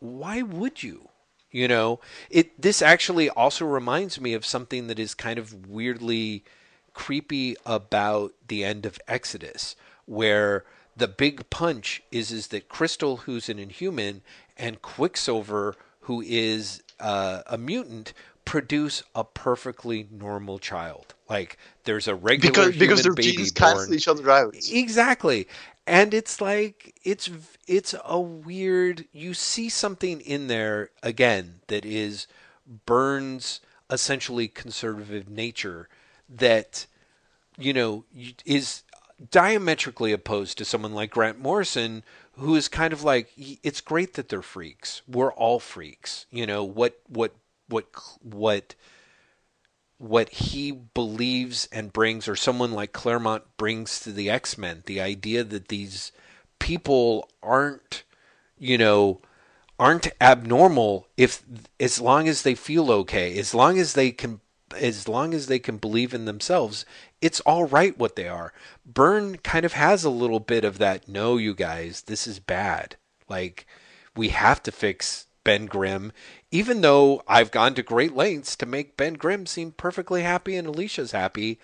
why 0.00 0.42
would 0.42 0.82
you? 0.82 1.08
You 1.50 1.66
know, 1.66 2.00
it 2.30 2.60
this 2.60 2.82
actually 2.82 3.30
also 3.30 3.64
reminds 3.64 4.20
me 4.20 4.34
of 4.34 4.44
something 4.44 4.86
that 4.88 4.98
is 4.98 5.14
kind 5.14 5.38
of 5.38 5.66
weirdly 5.66 6.44
creepy 6.92 7.56
about 7.64 8.34
the 8.48 8.64
end 8.64 8.84
of 8.84 8.98
Exodus, 9.08 9.74
where 10.04 10.64
the 10.96 11.08
big 11.08 11.48
punch 11.48 12.02
is 12.10 12.30
is 12.30 12.48
that 12.48 12.68
Crystal, 12.68 13.18
who's 13.18 13.48
an 13.48 13.58
Inhuman, 13.58 14.20
and 14.58 14.82
Quicksilver, 14.82 15.76
who 16.00 16.22
is 16.26 16.82
uh, 17.00 17.42
a 17.46 17.56
mutant, 17.56 18.12
produce 18.44 19.02
a 19.14 19.24
perfectly 19.24 20.08
normal 20.10 20.58
child. 20.58 21.14
Like 21.30 21.56
there's 21.84 22.08
a 22.08 22.14
regular 22.14 22.70
because 22.72 22.78
because 22.78 23.02
their 23.02 23.14
baby 23.14 23.36
genes 23.36 23.52
born. 23.52 23.74
cancel 23.74 23.94
each 23.94 24.08
other 24.08 24.30
out. 24.30 24.54
Exactly, 24.70 25.46
and 25.88 26.12
it's 26.12 26.40
like 26.40 26.94
it's 27.02 27.30
it's 27.66 27.94
a 28.04 28.20
weird 28.20 29.06
you 29.10 29.32
see 29.32 29.68
something 29.68 30.20
in 30.20 30.46
there 30.46 30.90
again 31.02 31.60
that 31.68 31.84
is 31.84 32.26
Byrne's 32.86 33.60
essentially 33.90 34.48
conservative 34.48 35.28
nature 35.28 35.88
that 36.28 36.86
you 37.56 37.72
know 37.72 38.04
is 38.44 38.82
diametrically 39.30 40.12
opposed 40.12 40.58
to 40.58 40.64
someone 40.64 40.92
like 40.92 41.10
Grant 41.10 41.40
Morrison 41.40 42.04
who 42.32 42.54
is 42.54 42.68
kind 42.68 42.92
of 42.92 43.02
like 43.02 43.32
it's 43.36 43.80
great 43.80 44.14
that 44.14 44.28
they're 44.28 44.42
freaks. 44.42 45.00
We're 45.08 45.32
all 45.32 45.58
freaks 45.58 46.26
you 46.30 46.46
know 46.46 46.62
what 46.64 47.00
what 47.08 47.34
what 47.68 47.86
what 48.22 48.74
what 49.98 50.28
he 50.30 50.70
believes 50.70 51.68
and 51.72 51.92
brings, 51.92 52.28
or 52.28 52.36
someone 52.36 52.72
like 52.72 52.92
Claremont 52.92 53.44
brings 53.56 54.00
to 54.00 54.12
the 54.12 54.30
X 54.30 54.56
Men, 54.56 54.82
the 54.86 55.00
idea 55.00 55.44
that 55.44 55.68
these 55.68 56.12
people 56.58 57.28
aren't, 57.42 58.04
you 58.56 58.78
know, 58.78 59.20
aren't 59.78 60.08
abnormal 60.20 61.06
if 61.16 61.42
as 61.78 62.00
long 62.00 62.28
as 62.28 62.42
they 62.42 62.54
feel 62.54 62.90
okay, 62.90 63.38
as 63.38 63.54
long 63.54 63.78
as 63.78 63.94
they 63.94 64.10
can 64.10 64.40
as 64.76 65.08
long 65.08 65.32
as 65.32 65.46
they 65.46 65.58
can 65.58 65.78
believe 65.78 66.12
in 66.12 66.26
themselves, 66.26 66.84
it's 67.20 67.40
all 67.40 67.64
right 67.64 67.96
what 67.98 68.16
they 68.16 68.28
are. 68.28 68.52
Byrne 68.84 69.38
kind 69.38 69.64
of 69.64 69.72
has 69.72 70.04
a 70.04 70.10
little 70.10 70.40
bit 70.40 70.64
of 70.64 70.78
that, 70.78 71.08
no, 71.08 71.38
you 71.38 71.54
guys, 71.54 72.02
this 72.02 72.26
is 72.26 72.38
bad. 72.38 72.96
Like, 73.28 73.66
we 74.14 74.28
have 74.28 74.62
to 74.64 74.72
fix 74.72 75.26
Ben 75.48 75.66
Grimm 75.66 76.12
even 76.50 76.80
though 76.80 77.22
I've 77.26 77.50
gone 77.50 77.74
to 77.74 77.82
great 77.82 78.14
lengths 78.14 78.56
to 78.56 78.66
make 78.66 78.96
Ben 78.96 79.14
Grimm 79.14 79.46
seem 79.46 79.72
perfectly 79.72 80.22
happy 80.22 80.56
and 80.56 80.66
Alicia's 80.66 81.12
happy, 81.12 81.58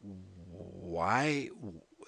why? 0.00 1.50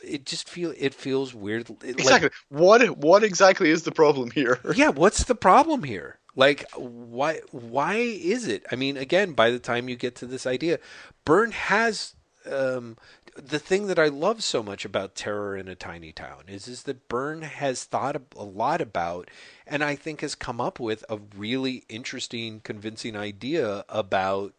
It 0.05 0.24
just 0.24 0.48
feel 0.48 0.73
it 0.77 0.94
feels 0.94 1.35
weird. 1.35 1.69
Exactly. 1.82 2.31
Like, 2.31 2.32
what 2.48 2.98
what 2.98 3.24
exactly 3.24 3.70
is 3.70 3.82
the 3.82 3.93
problem 3.93 4.31
here? 4.31 4.61
yeah, 4.74 4.90
what's 4.90 5.24
the 5.24 5.35
problem 5.35 5.82
here? 5.82 6.19
Like 6.35 6.65
why 6.77 7.40
why 7.51 7.94
is 7.94 8.47
it? 8.47 8.65
I 8.70 8.77
mean, 8.77 8.97
again, 8.97 9.32
by 9.32 9.51
the 9.51 9.59
time 9.59 9.89
you 9.89 9.97
get 9.97 10.16
to 10.16 10.27
this 10.27 10.47
idea, 10.47 10.78
Byrne 11.24 11.53
has 11.53 12.15
um, 12.51 12.97
the 13.36 13.59
thing 13.59 13.86
that 13.86 13.98
I 13.98 14.09
love 14.09 14.43
so 14.43 14.62
much 14.62 14.85
about 14.85 15.14
Terror 15.14 15.56
in 15.56 15.68
a 15.68 15.74
Tiny 15.74 16.12
Town 16.12 16.44
is 16.48 16.68
is 16.68 16.85
that 16.85 17.09
Byrne 17.09 17.43
has 17.43 17.85
thought 17.85 18.20
a 18.36 18.44
lot 18.44 18.81
about 18.81 19.28
and 19.66 19.85
I 19.85 19.94
think 19.97 20.20
has 20.20 20.35
come 20.35 20.60
up 20.60 20.81
with 20.81 21.05
a 21.09 21.18
really 21.36 21.85
interesting, 21.89 22.60
convincing 22.60 23.16
idea 23.16 23.85
about 23.89 24.55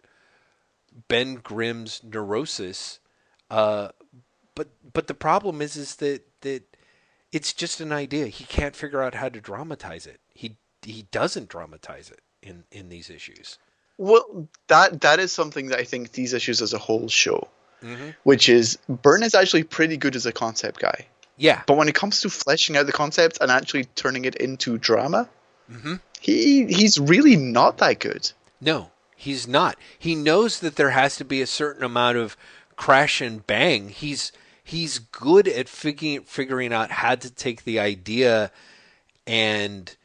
Ben 1.07 1.35
Grimm's 1.35 2.01
neurosis. 2.03 2.99
Uh, 3.49 3.89
but 4.55 4.67
but 4.93 5.07
the 5.07 5.13
problem 5.13 5.61
is 5.61 5.75
is 5.75 5.95
that 5.97 6.23
that 6.41 6.63
it's 7.31 7.53
just 7.53 7.81
an 7.81 7.91
idea. 7.91 8.27
He 8.27 8.43
can't 8.45 8.75
figure 8.75 9.01
out 9.01 9.15
how 9.15 9.29
to 9.29 9.41
dramatize 9.41 10.05
it. 10.05 10.19
He 10.33 10.57
he 10.81 11.07
doesn't 11.11 11.49
dramatize 11.49 12.09
it 12.09 12.21
in 12.41 12.63
in 12.71 12.89
these 12.89 13.09
issues. 13.09 13.57
Well, 13.97 14.47
that 14.67 15.01
that 15.01 15.19
is 15.19 15.31
something 15.31 15.67
that 15.67 15.79
I 15.79 15.83
think 15.83 16.11
these 16.11 16.33
issues 16.33 16.61
as 16.61 16.73
a 16.73 16.77
whole 16.77 17.09
show, 17.09 17.47
mm-hmm. 17.83 18.09
which 18.23 18.49
is 18.49 18.77
Byrne 18.87 19.23
is 19.23 19.35
actually 19.35 19.63
pretty 19.63 19.97
good 19.97 20.15
as 20.15 20.25
a 20.25 20.31
concept 20.31 20.79
guy. 20.79 21.07
Yeah. 21.37 21.61
But 21.67 21.77
when 21.77 21.87
it 21.87 21.95
comes 21.95 22.21
to 22.21 22.29
fleshing 22.29 22.75
out 22.75 22.85
the 22.85 22.91
concept 22.91 23.37
and 23.39 23.51
actually 23.51 23.85
turning 23.95 24.25
it 24.25 24.35
into 24.35 24.77
drama, 24.77 25.29
mm-hmm. 25.71 25.95
he 26.19 26.65
he's 26.65 26.97
really 26.97 27.35
not 27.35 27.77
that 27.77 27.99
good. 27.99 28.31
No, 28.59 28.91
he's 29.15 29.47
not. 29.47 29.77
He 29.99 30.15
knows 30.15 30.59
that 30.59 30.75
there 30.75 30.89
has 30.89 31.15
to 31.17 31.25
be 31.25 31.41
a 31.41 31.47
certain 31.47 31.83
amount 31.83 32.17
of 32.17 32.35
crash 32.75 33.21
and 33.21 33.45
bang. 33.45 33.89
He's 33.89 34.31
he's 34.63 34.99
good 34.99 35.47
at 35.47 35.69
figuring 35.69 36.23
figuring 36.23 36.73
out 36.73 36.91
how 36.91 37.15
to 37.15 37.29
take 37.29 37.63
the 37.63 37.79
idea 37.79 38.51
and 39.25 39.95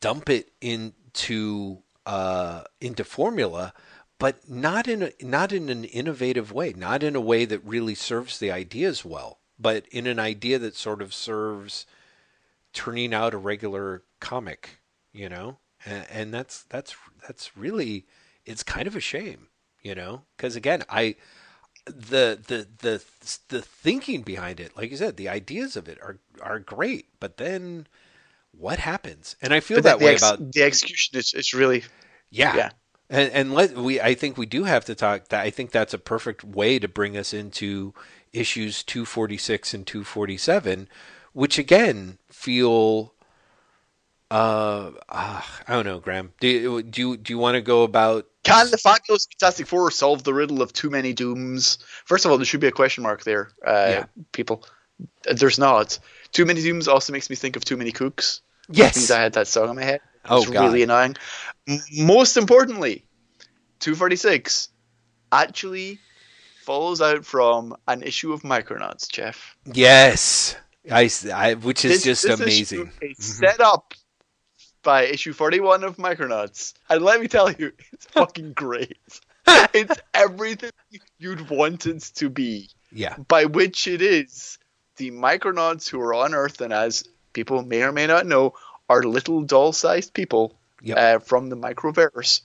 dump 0.00 0.28
it 0.30 0.50
into 0.60 1.78
uh, 2.06 2.64
into 2.80 3.04
formula, 3.04 3.72
but 4.20 4.48
not 4.48 4.86
in 4.86 5.02
a, 5.02 5.12
not 5.22 5.50
in 5.50 5.70
an 5.70 5.84
innovative 5.84 6.52
way, 6.52 6.74
not 6.76 7.02
in 7.02 7.16
a 7.16 7.20
way 7.20 7.46
that 7.46 7.64
really 7.64 7.94
serves 7.94 8.38
the 8.38 8.52
ideas 8.52 9.02
well, 9.02 9.38
but 9.58 9.86
in 9.90 10.06
an 10.06 10.18
idea 10.20 10.58
that 10.58 10.76
sort 10.76 11.00
of 11.00 11.14
serves 11.14 11.86
turning 12.74 13.14
out 13.14 13.32
a 13.32 13.38
regular 13.38 14.04
comic, 14.20 14.80
you 15.12 15.28
know, 15.28 15.56
and, 15.86 16.06
and 16.12 16.34
that's 16.34 16.64
that's 16.64 16.94
that's 17.26 17.56
really 17.56 18.06
it's 18.44 18.62
kind 18.62 18.86
of 18.86 18.94
a 18.94 19.00
shame, 19.00 19.48
you 19.82 19.94
know, 19.94 20.22
because 20.36 20.54
again, 20.54 20.84
I 20.90 21.16
the 21.86 22.38
the 22.46 22.68
the 22.80 23.02
the 23.48 23.62
thinking 23.62 24.20
behind 24.20 24.60
it, 24.60 24.76
like 24.76 24.90
you 24.90 24.98
said, 24.98 25.16
the 25.16 25.30
ideas 25.30 25.76
of 25.76 25.88
it 25.88 25.98
are 26.02 26.18
are 26.42 26.58
great, 26.58 27.06
but 27.20 27.38
then 27.38 27.86
what 28.52 28.78
happens? 28.78 29.34
And 29.40 29.54
I 29.54 29.60
feel 29.60 29.78
but 29.78 29.84
that 29.84 29.98
the, 29.98 30.04
way 30.04 30.12
ex- 30.12 30.22
about 30.22 30.52
the 30.52 30.62
execution. 30.62 31.18
Is, 31.18 31.32
is 31.32 31.54
really 31.54 31.84
yeah. 32.30 32.54
yeah. 32.54 32.70
And, 33.10 33.32
and 33.32 33.52
let 33.52 33.76
we 33.76 34.00
I 34.00 34.14
think 34.14 34.38
we 34.38 34.46
do 34.46 34.64
have 34.64 34.84
to 34.86 34.94
talk 34.94 35.28
that 35.28 35.42
I 35.42 35.50
think 35.50 35.72
that's 35.72 35.92
a 35.92 35.98
perfect 35.98 36.44
way 36.44 36.78
to 36.78 36.88
bring 36.88 37.16
us 37.16 37.34
into 37.34 37.92
issues 38.32 38.84
246 38.84 39.74
and 39.74 39.84
247 39.84 40.88
which 41.32 41.58
again 41.58 42.18
feel 42.28 43.12
uh, 44.30 44.92
uh, 45.08 45.42
I 45.66 45.72
don't 45.72 45.84
know, 45.84 45.98
Graham. 45.98 46.32
Do 46.38 46.46
you, 46.46 46.82
do 46.82 47.00
you, 47.00 47.16
do 47.16 47.32
you 47.32 47.38
want 47.38 47.56
to 47.56 47.60
go 47.60 47.82
about? 47.82 48.26
Can 48.44 48.70
the 48.70 48.78
Fabulous 48.78 49.26
Fantastic 49.26 49.66
Four 49.66 49.90
solve 49.90 50.22
the 50.22 50.32
riddle 50.32 50.62
of 50.62 50.72
too 50.72 50.88
many 50.88 51.12
dooms? 51.12 51.78
First 52.04 52.24
of 52.24 52.30
all, 52.30 52.38
there 52.38 52.44
should 52.44 52.60
be 52.60 52.68
a 52.68 52.72
question 52.72 53.02
mark 53.02 53.24
there, 53.24 53.50
uh, 53.66 53.86
yeah. 53.88 54.04
people. 54.32 54.64
There's 55.24 55.58
not. 55.58 55.98
Too 56.32 56.44
many 56.44 56.62
dooms 56.62 56.86
also 56.86 57.12
makes 57.12 57.28
me 57.28 57.36
think 57.36 57.56
of 57.56 57.64
too 57.64 57.76
many 57.76 57.90
cooks. 57.90 58.40
Yes, 58.68 59.10
I 59.10 59.20
had 59.20 59.32
that 59.32 59.48
song 59.48 59.70
in 59.70 59.76
my 59.76 59.82
head. 59.82 60.00
Oh, 60.24 60.42
it's 60.42 60.50
really 60.50 60.82
annoying. 60.82 61.16
most 61.92 62.36
importantly, 62.36 63.04
246 63.80 64.68
actually 65.32 65.98
follows 66.62 67.00
out 67.00 67.24
from 67.24 67.76
an 67.88 68.02
issue 68.02 68.32
of 68.32 68.42
Micronauts, 68.42 69.10
Jeff. 69.10 69.56
Yes. 69.64 70.56
I, 70.90 71.10
I 71.32 71.54
which 71.54 71.84
is 71.84 71.92
this, 71.92 72.02
just 72.04 72.22
this 72.22 72.40
amazing. 72.40 72.92
Is 73.00 73.18
mm-hmm. 73.18 73.22
set 73.22 73.60
up 73.60 73.94
by 74.82 75.04
issue 75.04 75.32
41 75.32 75.84
of 75.84 75.96
Micronauts. 75.96 76.74
And 76.88 77.02
let 77.02 77.20
me 77.20 77.28
tell 77.28 77.50
you, 77.50 77.72
it's 77.92 78.06
fucking 78.06 78.52
great. 78.52 78.98
it's 79.46 79.98
everything 80.14 80.70
you'd 81.18 81.50
want 81.50 81.86
it 81.86 82.02
to 82.16 82.30
be. 82.30 82.70
Yeah. 82.92 83.16
By 83.28 83.44
which 83.44 83.86
it 83.86 84.02
is 84.02 84.58
the 84.96 85.10
Micronauts 85.10 85.88
who 85.88 86.00
are 86.00 86.14
on 86.14 86.34
Earth, 86.34 86.60
and 86.60 86.72
as 86.72 87.04
people 87.32 87.62
may 87.62 87.82
or 87.82 87.92
may 87.92 88.06
not 88.06 88.26
know, 88.26 88.54
are 88.90 89.04
little 89.04 89.42
doll 89.42 89.72
sized 89.72 90.12
people 90.12 90.52
yep. 90.82 90.98
uh, 90.98 91.18
from 91.20 91.48
the 91.48 91.56
microverse, 91.56 92.40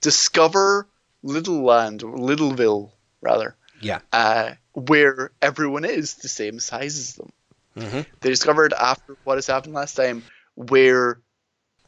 discover 0.00 0.88
Little 1.22 1.62
Land, 1.62 2.00
Liddleville, 2.00 2.90
rather. 3.20 3.54
Yeah. 3.80 4.00
Uh, 4.12 4.54
where 4.72 5.30
everyone 5.40 5.84
is 5.84 6.14
the 6.14 6.28
same 6.28 6.58
size 6.58 6.98
as 6.98 7.14
them. 7.14 7.32
Mm-hmm. 7.76 8.00
They 8.20 8.28
discovered 8.28 8.72
after 8.72 9.16
what 9.22 9.36
has 9.36 9.46
happened 9.46 9.74
last 9.74 9.94
time, 9.94 10.24
where 10.56 11.20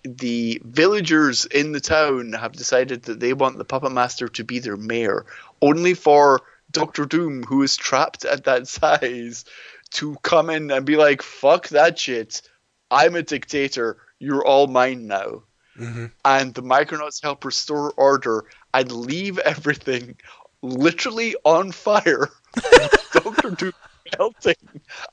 the 0.04 0.62
villagers 0.64 1.44
in 1.44 1.72
the 1.72 1.80
town 1.80 2.34
have 2.34 2.52
decided 2.52 3.02
that 3.04 3.18
they 3.18 3.32
want 3.32 3.58
the 3.58 3.64
puppet 3.64 3.90
master 3.90 4.28
to 4.28 4.44
be 4.44 4.60
their 4.60 4.76
mayor, 4.76 5.26
only 5.60 5.94
for 5.94 6.42
Doctor 6.70 7.06
Doom, 7.06 7.42
who 7.42 7.62
is 7.64 7.76
trapped 7.76 8.24
at 8.24 8.44
that 8.44 8.68
size, 8.78 9.44
to 9.90 10.16
come 10.22 10.48
in 10.48 10.70
and 10.70 10.86
be 10.86 10.96
like, 10.96 11.22
"Fuck 11.22 11.68
that 11.68 11.98
shit! 11.98 12.42
I'm 12.90 13.14
a 13.14 13.22
dictator. 13.22 13.98
You're 14.18 14.44
all 14.44 14.66
mine 14.66 15.06
now." 15.06 15.44
Mm-hmm. 15.78 16.06
And 16.24 16.54
the 16.54 16.62
Micronauts 16.62 17.22
help 17.22 17.44
restore 17.44 17.92
order 17.92 18.44
and 18.74 18.90
leave 18.90 19.38
everything 19.38 20.16
literally 20.62 21.36
on 21.44 21.72
fire. 21.72 22.28
Doctor 23.12 23.50
Doom 23.50 23.72
melting. 24.18 24.54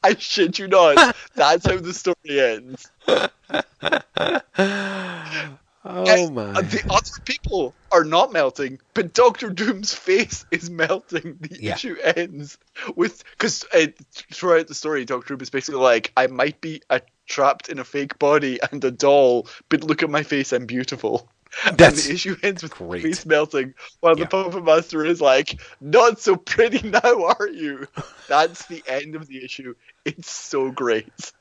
I 0.04 0.16
shit 0.16 0.60
you 0.60 0.68
not. 0.68 1.16
That's 1.36 1.66
how 1.66 1.78
the 1.78 1.94
story 1.94 2.40
ends. 2.40 2.92
oh 5.86 6.30
my! 6.32 6.62
The 6.62 6.84
other 6.90 7.22
people 7.24 7.74
are 7.92 8.04
not 8.04 8.34
melting, 8.34 8.80
but 8.94 9.14
Doctor 9.14 9.50
Doom's 9.50 9.94
face 9.94 10.46
is 10.52 10.70
melting. 10.70 11.38
The 11.40 11.58
yeah. 11.62 11.74
issue 11.74 11.96
ends 12.04 12.58
with 12.96 13.24
because 13.32 13.66
uh, 13.74 13.88
throughout 14.34 14.68
the 14.68 14.76
story, 14.76 15.06
Doctor 15.06 15.30
Doom 15.36 15.42
is 15.42 15.50
basically 15.50 15.82
like, 15.82 16.12
"I 16.18 16.28
might 16.28 16.60
be 16.60 16.82
a, 16.90 17.02
trapped 17.28 17.70
in 17.70 17.80
a 17.80 17.84
fake 17.84 18.18
body 18.20 18.60
and 18.72 18.84
a 18.84 18.92
doll, 18.92 19.48
but 19.70 19.84
look 19.84 20.04
at 20.04 20.10
my 20.10 20.24
face, 20.24 20.54
I'm 20.54 20.66
beautiful." 20.66 21.30
That's 21.64 21.80
and 21.80 21.98
the 21.98 22.14
issue 22.14 22.36
ends 22.44 22.64
with 22.64 22.74
great. 22.74 23.04
face 23.04 23.26
melting, 23.26 23.76
while 24.02 24.18
yeah. 24.18 24.26
the 24.26 24.30
puppet 24.30 24.64
master 24.64 25.06
is 25.06 25.22
like, 25.22 25.62
"Not 25.80 26.20
so 26.20 26.36
pretty 26.36 26.88
now, 26.90 27.26
are 27.26 27.48
you?" 27.48 27.88
That's 28.28 28.66
the 28.66 28.84
end 28.88 29.16
of 29.16 29.28
the 29.28 29.44
issue. 29.44 29.76
It's 30.04 30.30
so 30.30 30.72
great 30.72 31.32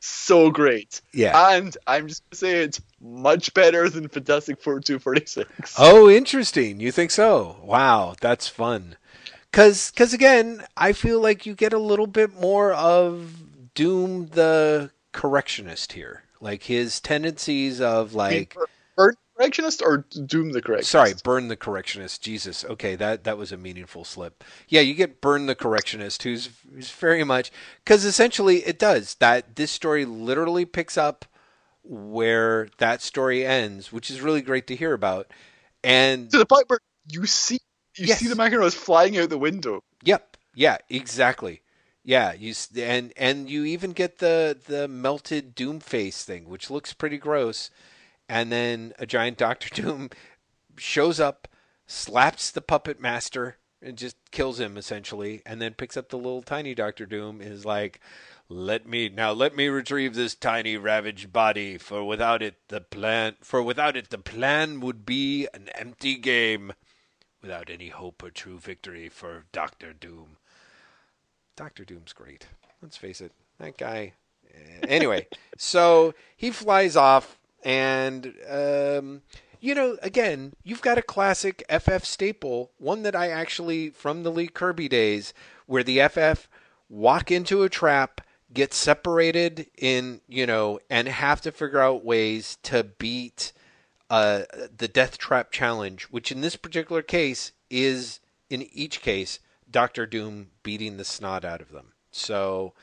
so 0.00 0.50
great. 0.50 1.00
Yeah. 1.12 1.52
And 1.52 1.76
I'm 1.86 2.08
just 2.08 2.22
gonna 2.24 2.36
say 2.36 2.64
it's 2.64 2.80
much 3.00 3.52
better 3.54 3.88
than 3.88 4.08
Fantastic 4.08 4.60
Four 4.60 4.80
246. 4.80 5.74
Oh, 5.78 6.08
interesting. 6.08 6.80
You 6.80 6.92
think 6.92 7.10
so? 7.10 7.56
Wow, 7.62 8.14
that's 8.20 8.48
fun. 8.48 8.96
Cause, 9.52 9.90
cause 9.90 10.12
again, 10.12 10.64
I 10.76 10.92
feel 10.92 11.20
like 11.20 11.44
you 11.44 11.54
get 11.54 11.72
a 11.72 11.78
little 11.78 12.06
bit 12.06 12.38
more 12.40 12.72
of 12.72 13.42
Doom 13.74 14.28
the 14.28 14.90
correctionist 15.12 15.92
here. 15.92 16.22
Like 16.40 16.64
his 16.64 17.00
tendencies 17.00 17.80
of 17.80 18.14
like 18.14 18.56
correctionist 19.40 19.82
or 19.82 20.04
Doom 20.26 20.52
the 20.52 20.60
correctionist? 20.60 20.90
Sorry, 20.90 21.12
Byrne 21.24 21.48
the 21.48 21.56
correctionist. 21.56 22.22
Jesus. 22.22 22.64
Okay, 22.64 22.94
that 22.96 23.24
that 23.24 23.38
was 23.38 23.52
a 23.52 23.56
meaningful 23.56 24.04
slip. 24.04 24.44
Yeah, 24.68 24.82
you 24.82 24.94
get 24.94 25.20
Byrne 25.20 25.46
the 25.46 25.54
correctionist, 25.54 26.22
who's 26.22 26.50
who's 26.72 26.90
very 26.90 27.24
much 27.24 27.50
because 27.84 28.04
essentially 28.04 28.58
it 28.58 28.78
does 28.78 29.14
that. 29.16 29.56
This 29.56 29.70
story 29.70 30.04
literally 30.04 30.64
picks 30.64 30.98
up 30.98 31.24
where 31.82 32.68
that 32.78 33.00
story 33.00 33.46
ends, 33.46 33.90
which 33.90 34.10
is 34.10 34.20
really 34.20 34.42
great 34.42 34.66
to 34.66 34.76
hear 34.76 34.92
about. 34.92 35.28
And 35.82 36.30
to 36.30 36.38
the 36.38 36.46
point 36.46 36.68
where 36.68 36.80
you 37.10 37.24
see 37.26 37.58
you 37.96 38.06
yes. 38.06 38.18
see 38.18 38.28
the 38.28 38.34
Micronauts 38.34 38.74
flying 38.74 39.16
out 39.18 39.30
the 39.30 39.38
window. 39.38 39.82
Yep. 40.04 40.36
Yeah. 40.54 40.78
Exactly. 40.90 41.62
Yeah, 42.02 42.32
you 42.32 42.54
and 42.78 43.12
and 43.16 43.50
you 43.50 43.64
even 43.64 43.92
get 43.92 44.18
the 44.18 44.58
the 44.66 44.88
melted 44.88 45.54
Doom 45.54 45.80
face 45.80 46.24
thing, 46.24 46.48
which 46.48 46.70
looks 46.70 46.94
pretty 46.94 47.18
gross 47.18 47.70
and 48.30 48.52
then 48.52 48.94
a 48.98 49.06
giant 49.06 49.36
Doctor 49.36 49.68
Doom 49.82 50.08
shows 50.78 51.18
up, 51.18 51.48
slaps 51.86 52.52
the 52.52 52.60
puppet 52.60 53.00
master, 53.00 53.56
and 53.82 53.98
just 53.98 54.16
kills 54.30 54.60
him 54.60 54.76
essentially, 54.76 55.42
and 55.44 55.60
then 55.60 55.74
picks 55.74 55.96
up 55.96 56.08
the 56.08 56.16
little 56.16 56.42
tiny 56.42 56.74
Doctor 56.74 57.06
Doom 57.06 57.40
and 57.40 57.52
is 57.52 57.66
like, 57.66 58.00
"Let 58.48 58.86
me 58.86 59.08
now, 59.08 59.32
let 59.32 59.56
me 59.56 59.66
retrieve 59.66 60.14
this 60.14 60.36
tiny 60.36 60.76
ravaged 60.76 61.32
body, 61.32 61.76
for 61.76 62.04
without 62.04 62.40
it 62.40 62.54
the 62.68 62.80
plan, 62.80 63.34
for 63.42 63.62
without 63.62 63.96
it 63.96 64.10
the 64.10 64.18
plan 64.18 64.78
would 64.78 65.04
be 65.04 65.48
an 65.52 65.68
empty 65.74 66.16
game, 66.16 66.72
without 67.42 67.68
any 67.68 67.88
hope 67.88 68.22
or 68.22 68.30
true 68.30 68.60
victory 68.60 69.08
for 69.08 69.44
Doctor 69.50 69.92
Doom." 69.92 70.36
Doctor 71.56 71.84
Doom's 71.84 72.12
great. 72.12 72.46
Let's 72.80 72.96
face 72.96 73.20
it, 73.20 73.32
that 73.58 73.76
guy. 73.76 74.12
Eh, 74.54 74.86
anyway, 74.88 75.26
so 75.58 76.14
he 76.36 76.52
flies 76.52 76.96
off 76.96 77.39
and, 77.64 78.34
um, 78.48 79.22
you 79.60 79.74
know, 79.74 79.98
again, 80.02 80.54
you've 80.62 80.82
got 80.82 80.98
a 80.98 81.02
classic 81.02 81.62
FF 81.68 82.04
staple, 82.04 82.70
one 82.78 83.02
that 83.02 83.14
I 83.14 83.28
actually, 83.28 83.90
from 83.90 84.22
the 84.22 84.30
Lee 84.30 84.48
Kirby 84.48 84.88
days, 84.88 85.34
where 85.66 85.82
the 85.82 86.06
FF 86.08 86.48
walk 86.88 87.30
into 87.30 87.62
a 87.62 87.68
trap, 87.68 88.20
get 88.52 88.74
separated 88.74 89.66
in, 89.78 90.20
you 90.28 90.46
know, 90.46 90.80
and 90.88 91.08
have 91.08 91.40
to 91.42 91.52
figure 91.52 91.78
out 91.80 92.04
ways 92.04 92.58
to 92.64 92.84
beat 92.84 93.52
uh, 94.08 94.42
the 94.76 94.88
Death 94.88 95.18
Trap 95.18 95.52
Challenge, 95.52 96.04
which 96.04 96.32
in 96.32 96.40
this 96.40 96.56
particular 96.56 97.02
case 97.02 97.52
is, 97.70 98.20
in 98.48 98.62
each 98.72 99.00
case, 99.00 99.38
Doctor 99.70 100.06
Doom 100.06 100.48
beating 100.62 100.96
the 100.96 101.04
snot 101.04 101.44
out 101.44 101.60
of 101.60 101.70
them. 101.70 101.92
So 102.10 102.74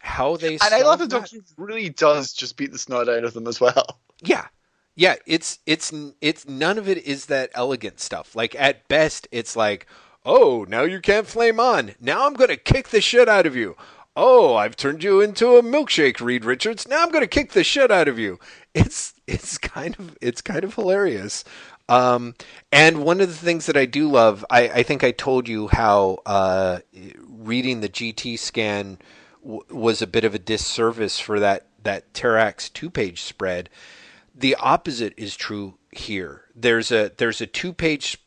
how 0.00 0.36
they 0.36 0.54
and 0.54 0.74
I 0.74 0.82
love 0.82 0.98
that, 0.98 1.08
Doctor 1.08 1.38
really 1.56 1.88
does 1.88 2.32
just 2.32 2.56
beat 2.56 2.72
the 2.72 2.78
snot 2.78 3.08
out 3.08 3.24
of 3.24 3.34
them 3.34 3.46
as 3.46 3.60
well. 3.60 3.98
Yeah, 4.22 4.46
yeah. 4.94 5.16
It's 5.26 5.58
it's 5.66 5.92
it's 6.20 6.46
none 6.48 6.78
of 6.78 6.88
it 6.88 6.98
is 6.98 7.26
that 7.26 7.50
elegant 7.54 8.00
stuff. 8.00 8.34
Like 8.34 8.54
at 8.54 8.88
best, 8.88 9.28
it's 9.30 9.56
like, 9.56 9.86
oh, 10.24 10.66
now 10.68 10.82
you 10.82 11.00
can't 11.00 11.26
flame 11.26 11.60
on. 11.60 11.92
Now 12.00 12.26
I'm 12.26 12.34
gonna 12.34 12.56
kick 12.56 12.88
the 12.88 13.00
shit 13.00 13.28
out 13.28 13.46
of 13.46 13.56
you. 13.56 13.76
Oh, 14.16 14.56
I've 14.56 14.74
turned 14.76 15.04
you 15.04 15.20
into 15.20 15.56
a 15.56 15.62
milkshake, 15.62 16.20
Reed 16.20 16.44
Richards. 16.44 16.88
Now 16.88 17.02
I'm 17.04 17.10
gonna 17.10 17.28
kick 17.28 17.52
the 17.52 17.62
shit 17.64 17.90
out 17.90 18.08
of 18.08 18.18
you. 18.18 18.38
It's 18.74 19.14
it's 19.26 19.58
kind 19.58 19.96
of 19.98 20.16
it's 20.20 20.40
kind 20.40 20.64
of 20.64 20.74
hilarious. 20.74 21.44
Um, 21.88 22.34
and 22.70 23.02
one 23.02 23.20
of 23.20 23.28
the 23.28 23.34
things 23.34 23.64
that 23.66 23.76
I 23.76 23.86
do 23.86 24.10
love, 24.10 24.44
I, 24.50 24.68
I 24.68 24.82
think 24.82 25.02
I 25.02 25.10
told 25.10 25.48
you 25.48 25.68
how 25.68 26.18
uh, 26.26 26.80
reading 27.26 27.80
the 27.80 27.88
GIT 27.88 28.38
scan 28.38 28.98
w- 29.42 29.62
was 29.70 30.02
a 30.02 30.06
bit 30.06 30.24
of 30.24 30.34
a 30.34 30.38
disservice 30.38 31.18
for 31.18 31.40
that 31.40 31.66
that 31.82 32.12
Terrax 32.12 32.70
two 32.72 32.90
page 32.90 33.22
spread. 33.22 33.70
The 34.38 34.54
opposite 34.54 35.14
is 35.16 35.36
true 35.36 35.78
here. 35.90 36.44
There's 36.54 36.92
a 36.92 37.10
there's 37.16 37.40
a 37.40 37.46
two 37.46 37.72
page 37.72 38.18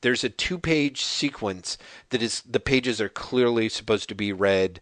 there's 0.00 0.24
a 0.24 0.30
two 0.30 0.58
page 0.58 1.02
sequence 1.02 1.76
that 2.10 2.22
is 2.22 2.42
the 2.42 2.60
pages 2.60 3.00
are 3.00 3.08
clearly 3.08 3.68
supposed 3.68 4.08
to 4.08 4.14
be 4.14 4.32
read 4.32 4.80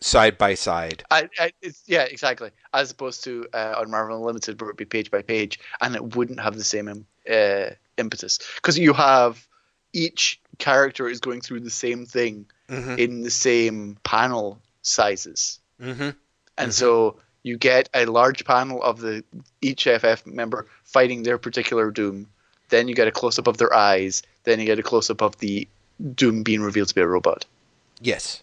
side 0.00 0.36
by 0.38 0.54
side. 0.54 1.02
I, 1.10 1.28
I, 1.38 1.52
yeah, 1.86 2.02
exactly. 2.02 2.50
As 2.72 2.90
opposed 2.90 3.24
to 3.24 3.46
uh, 3.52 3.74
on 3.78 3.90
Marvel 3.90 4.16
Unlimited, 4.16 4.60
where 4.60 4.70
it'd 4.70 4.76
be 4.76 4.84
page 4.84 5.10
by 5.10 5.22
page, 5.22 5.58
and 5.80 5.94
it 5.94 6.14
wouldn't 6.14 6.40
have 6.40 6.56
the 6.56 6.64
same 6.64 7.06
uh, 7.30 7.70
impetus 7.96 8.38
because 8.56 8.78
you 8.78 8.92
have 8.92 9.46
each 9.92 10.40
character 10.58 11.08
is 11.08 11.20
going 11.20 11.40
through 11.40 11.60
the 11.60 11.70
same 11.70 12.06
thing 12.06 12.46
mm-hmm. 12.68 12.98
in 12.98 13.22
the 13.22 13.30
same 13.30 13.96
panel 14.04 14.60
sizes, 14.82 15.58
mm-hmm. 15.80 16.02
and 16.02 16.14
mm-hmm. 16.58 16.70
so 16.70 17.18
you 17.44 17.56
get 17.56 17.88
a 17.94 18.06
large 18.06 18.44
panel 18.44 18.82
of 18.82 18.98
the 18.98 19.22
each 19.62 19.84
FF 19.84 20.26
member 20.26 20.66
fighting 20.82 21.22
their 21.22 21.38
particular 21.38 21.92
Doom. 21.92 22.26
Then 22.70 22.88
you 22.88 22.96
get 22.96 23.06
a 23.06 23.12
close 23.12 23.38
up 23.38 23.46
of 23.46 23.58
their 23.58 23.72
eyes. 23.72 24.24
Then 24.42 24.58
you 24.58 24.66
get 24.66 24.80
a 24.80 24.82
close 24.82 25.10
up 25.10 25.22
of 25.22 25.38
the 25.38 25.68
Doom 26.14 26.42
being 26.42 26.62
revealed 26.62 26.88
to 26.88 26.94
be 26.94 27.02
a 27.02 27.06
robot. 27.06 27.44
Yes. 28.00 28.42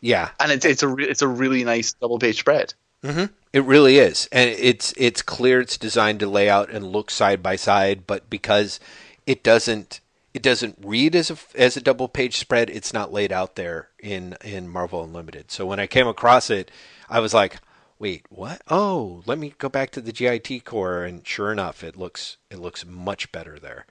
Yeah, 0.00 0.30
and 0.38 0.52
it's 0.52 0.66
it's 0.66 0.82
a 0.82 0.88
re- 0.88 1.08
it's 1.08 1.22
a 1.22 1.28
really 1.28 1.64
nice 1.64 1.94
double 1.94 2.18
page 2.18 2.38
spread. 2.38 2.74
Mm-hmm. 3.02 3.32
It 3.54 3.64
really 3.64 3.98
is, 3.98 4.28
and 4.30 4.50
it's 4.50 4.92
it's 4.98 5.22
clear 5.22 5.60
it's 5.60 5.78
designed 5.78 6.20
to 6.20 6.26
lay 6.26 6.50
out 6.50 6.70
and 6.70 6.86
look 6.86 7.10
side 7.10 7.42
by 7.42 7.56
side, 7.56 8.06
but 8.06 8.28
because 8.28 8.80
it 9.26 9.42
doesn't 9.42 10.00
it 10.34 10.42
doesn't 10.42 10.76
read 10.82 11.16
as 11.16 11.30
a 11.30 11.36
as 11.54 11.78
a 11.78 11.80
double 11.80 12.08
page 12.08 12.36
spread, 12.36 12.68
it's 12.68 12.92
not 12.92 13.14
laid 13.14 13.32
out 13.32 13.56
there 13.56 13.88
in 13.98 14.36
in 14.44 14.68
Marvel 14.68 15.02
Unlimited. 15.02 15.50
So 15.50 15.64
when 15.64 15.80
I 15.80 15.86
came 15.86 16.06
across 16.06 16.50
it, 16.50 16.70
I 17.08 17.20
was 17.20 17.32
like, 17.32 17.56
wait, 17.98 18.26
what? 18.28 18.62
Oh, 18.68 19.22
let 19.26 19.38
me 19.38 19.54
go 19.58 19.68
back 19.68 19.90
to 19.90 20.00
the 20.00 20.12
GIT 20.12 20.64
Corp, 20.64 21.08
and 21.08 21.26
sure 21.26 21.52
enough, 21.52 21.82
it 21.82 21.96
looks 21.96 22.36
it 22.50 22.58
looks 22.58 22.84
much 22.84 23.32
better 23.32 23.58
there. 23.58 23.86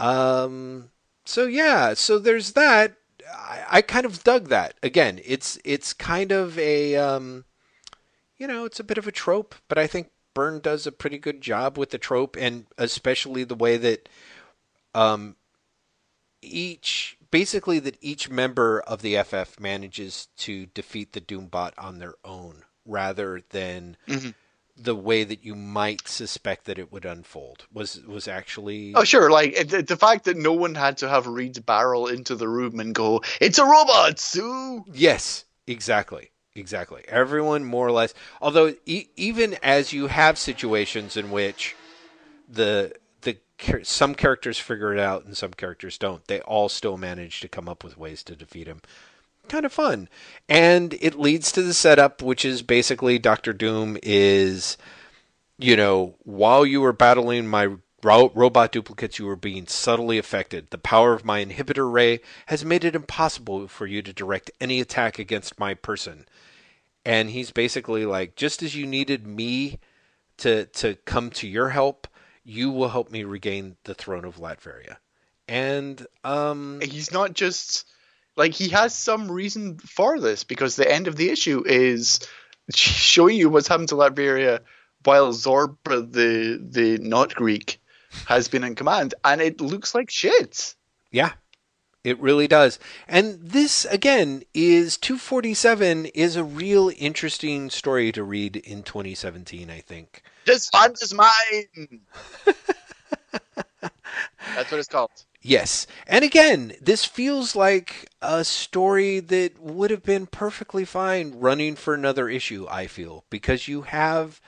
Um, 0.00 0.90
so 1.24 1.46
yeah, 1.46 1.94
so 1.94 2.18
there's 2.18 2.52
that. 2.52 2.96
I, 3.32 3.64
I 3.68 3.82
kind 3.82 4.06
of 4.06 4.22
dug 4.24 4.48
that. 4.48 4.74
Again, 4.82 5.20
it's 5.24 5.58
it's 5.64 5.92
kind 5.92 6.32
of 6.32 6.58
a 6.58 6.96
um, 6.96 7.44
you 8.36 8.46
know, 8.46 8.64
it's 8.64 8.80
a 8.80 8.84
bit 8.84 8.98
of 8.98 9.06
a 9.06 9.12
trope, 9.12 9.54
but 9.68 9.78
I 9.78 9.86
think 9.86 10.10
Byrne 10.34 10.60
does 10.60 10.86
a 10.86 10.92
pretty 10.92 11.18
good 11.18 11.40
job 11.40 11.78
with 11.78 11.90
the 11.90 11.98
trope, 11.98 12.36
and 12.38 12.66
especially 12.76 13.44
the 13.44 13.54
way 13.54 13.76
that 13.78 14.08
um, 14.94 15.36
each 16.42 17.16
basically 17.30 17.78
that 17.78 17.98
each 18.00 18.30
member 18.30 18.80
of 18.80 19.02
the 19.02 19.22
FF 19.22 19.58
manages 19.58 20.28
to 20.36 20.66
defeat 20.66 21.12
the 21.12 21.20
Doombot 21.20 21.72
on 21.78 21.98
their 21.98 22.14
own, 22.24 22.64
rather 22.86 23.42
than. 23.50 23.96
Mm-hmm. 24.08 24.30
the 24.78 24.94
way 24.94 25.24
that 25.24 25.42
you 25.42 25.54
might 25.54 26.06
suspect 26.06 26.66
that 26.66 26.78
it 26.78 26.92
would 26.92 27.06
unfold. 27.06 27.64
Was 27.72 28.02
was 28.06 28.28
actually 28.28 28.92
oh 28.94 29.04
sure. 29.04 29.30
Like 29.30 29.54
it, 29.54 29.88
the 29.88 29.96
fact 29.96 30.24
that 30.26 30.36
no 30.36 30.52
one 30.52 30.74
had 30.74 30.98
to 30.98 31.08
have 31.08 31.26
Reed 31.26 31.64
barrel 31.64 32.06
into 32.06 32.34
the 32.36 32.46
room 32.48 32.78
and 32.78 32.94
go 32.94 33.22
it's 33.40 33.58
a 33.58 33.64
robot 33.64 34.18
Sue! 34.18 34.84
Yes 34.92 35.46
exactly. 35.66 36.30
Exactly. 36.54 37.04
Everyone 37.08 37.64
more 37.64 37.86
or 37.86 37.92
less 37.92 38.12
although 38.42 38.74
e- 38.84 39.08
even 39.16 39.56
as 39.62 39.94
you 39.94 40.08
have 40.08 40.36
situations 40.38 41.16
in 41.16 41.30
which 41.30 41.74
the 42.46 42.92
the 43.22 43.38
some 43.82 44.14
characters 44.14 44.58
figure 44.58 44.92
it 44.92 45.00
out 45.00 45.24
and 45.24 45.34
some 45.38 45.54
characters 45.54 45.96
don't 45.96 46.26
they 46.26 46.40
all 46.42 46.68
still 46.68 46.98
manage 46.98 47.40
to 47.40 47.48
come 47.48 47.66
up 47.66 47.82
with 47.82 47.96
ways 47.96 48.22
to 48.24 48.36
defeat 48.36 48.66
him 48.66 48.82
kind 49.48 49.64
of 49.64 49.72
fun. 49.72 50.08
And 50.48 50.94
it 51.00 51.18
leads 51.18 51.52
to 51.52 51.62
the 51.62 51.74
setup, 51.74 52.22
which 52.22 52.44
is 52.44 52.62
basically 52.62 53.18
Doctor 53.18 53.52
Doom 53.52 53.98
is, 54.02 54.76
you 55.58 55.76
know, 55.76 56.14
while 56.22 56.64
you 56.66 56.80
were 56.80 56.92
battling 56.92 57.46
my 57.46 57.76
ro- 58.02 58.32
robot 58.34 58.72
duplicates, 58.72 59.18
you 59.18 59.26
were 59.26 59.36
being 59.36 59.66
subtly 59.66 60.18
affected. 60.18 60.70
The 60.70 60.78
power 60.78 61.12
of 61.12 61.24
my 61.24 61.44
inhibitor 61.44 61.90
ray 61.90 62.20
has 62.46 62.64
made 62.64 62.84
it 62.84 62.94
impossible 62.94 63.68
for 63.68 63.86
you 63.86 64.02
to 64.02 64.12
direct 64.12 64.50
any 64.60 64.80
attack 64.80 65.18
against 65.18 65.58
my 65.58 65.74
person. 65.74 66.26
And 67.04 67.30
he's 67.30 67.50
basically 67.50 68.04
like, 68.04 68.36
just 68.36 68.62
as 68.62 68.74
you 68.74 68.86
needed 68.86 69.26
me 69.26 69.78
to 70.38 70.66
to 70.66 70.96
come 71.04 71.30
to 71.30 71.46
your 71.46 71.70
help, 71.70 72.08
you 72.44 72.70
will 72.70 72.88
help 72.88 73.10
me 73.10 73.24
regain 73.24 73.76
the 73.84 73.94
throne 73.94 74.24
of 74.24 74.36
Latveria. 74.36 74.96
And 75.48 76.04
um, 76.24 76.80
he's 76.82 77.12
not 77.12 77.32
just 77.32 77.86
like 78.36 78.54
he 78.54 78.68
has 78.68 78.94
some 78.94 79.30
reason 79.30 79.78
for 79.78 80.20
this 80.20 80.44
because 80.44 80.76
the 80.76 80.90
end 80.90 81.08
of 81.08 81.16
the 81.16 81.30
issue 81.30 81.62
is 81.66 82.20
showing 82.74 83.36
you 83.36 83.48
what's 83.48 83.68
happened 83.68 83.88
to 83.88 83.94
Latveria 83.94 84.60
while 85.04 85.32
Zorba, 85.32 86.12
the 86.12 86.58
the 86.62 86.98
not 86.98 87.34
Greek, 87.34 87.80
has 88.26 88.48
been 88.48 88.64
in 88.64 88.74
command, 88.74 89.14
and 89.24 89.40
it 89.40 89.60
looks 89.60 89.94
like 89.94 90.10
shit. 90.10 90.74
Yeah, 91.10 91.32
it 92.04 92.20
really 92.20 92.48
does. 92.48 92.78
And 93.08 93.38
this 93.40 93.84
again 93.86 94.42
is 94.52 94.96
247 94.98 96.06
is 96.06 96.36
a 96.36 96.44
real 96.44 96.90
interesting 96.98 97.70
story 97.70 98.12
to 98.12 98.22
read 98.22 98.56
in 98.56 98.82
2017. 98.82 99.70
I 99.70 99.80
think. 99.80 100.22
This 100.44 100.68
fund 100.68 100.96
is 101.00 101.14
mine. 101.14 102.00
That's 104.54 104.70
what 104.70 104.78
it's 104.78 104.88
called. 104.88 105.10
Yes. 105.46 105.86
And 106.08 106.24
again, 106.24 106.72
this 106.80 107.04
feels 107.04 107.54
like 107.54 108.10
a 108.20 108.44
story 108.44 109.20
that 109.20 109.60
would 109.60 109.92
have 109.92 110.02
been 110.02 110.26
perfectly 110.26 110.84
fine 110.84 111.34
running 111.36 111.76
for 111.76 111.94
another 111.94 112.28
issue, 112.28 112.66
I 112.68 112.88
feel, 112.88 113.24
because 113.30 113.68
you 113.68 113.82
have 113.82 114.40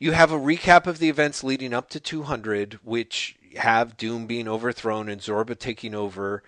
you 0.00 0.10
have 0.10 0.32
a 0.32 0.40
recap 0.40 0.88
of 0.88 0.98
the 0.98 1.08
events 1.08 1.44
leading 1.44 1.72
up 1.72 1.88
to 1.90 2.00
200 2.00 2.80
which 2.82 3.36
have 3.58 3.96
Doom 3.96 4.26
being 4.26 4.48
overthrown 4.48 5.08
and 5.08 5.20
Zorba 5.20 5.56
taking 5.56 5.94
over 5.94 6.42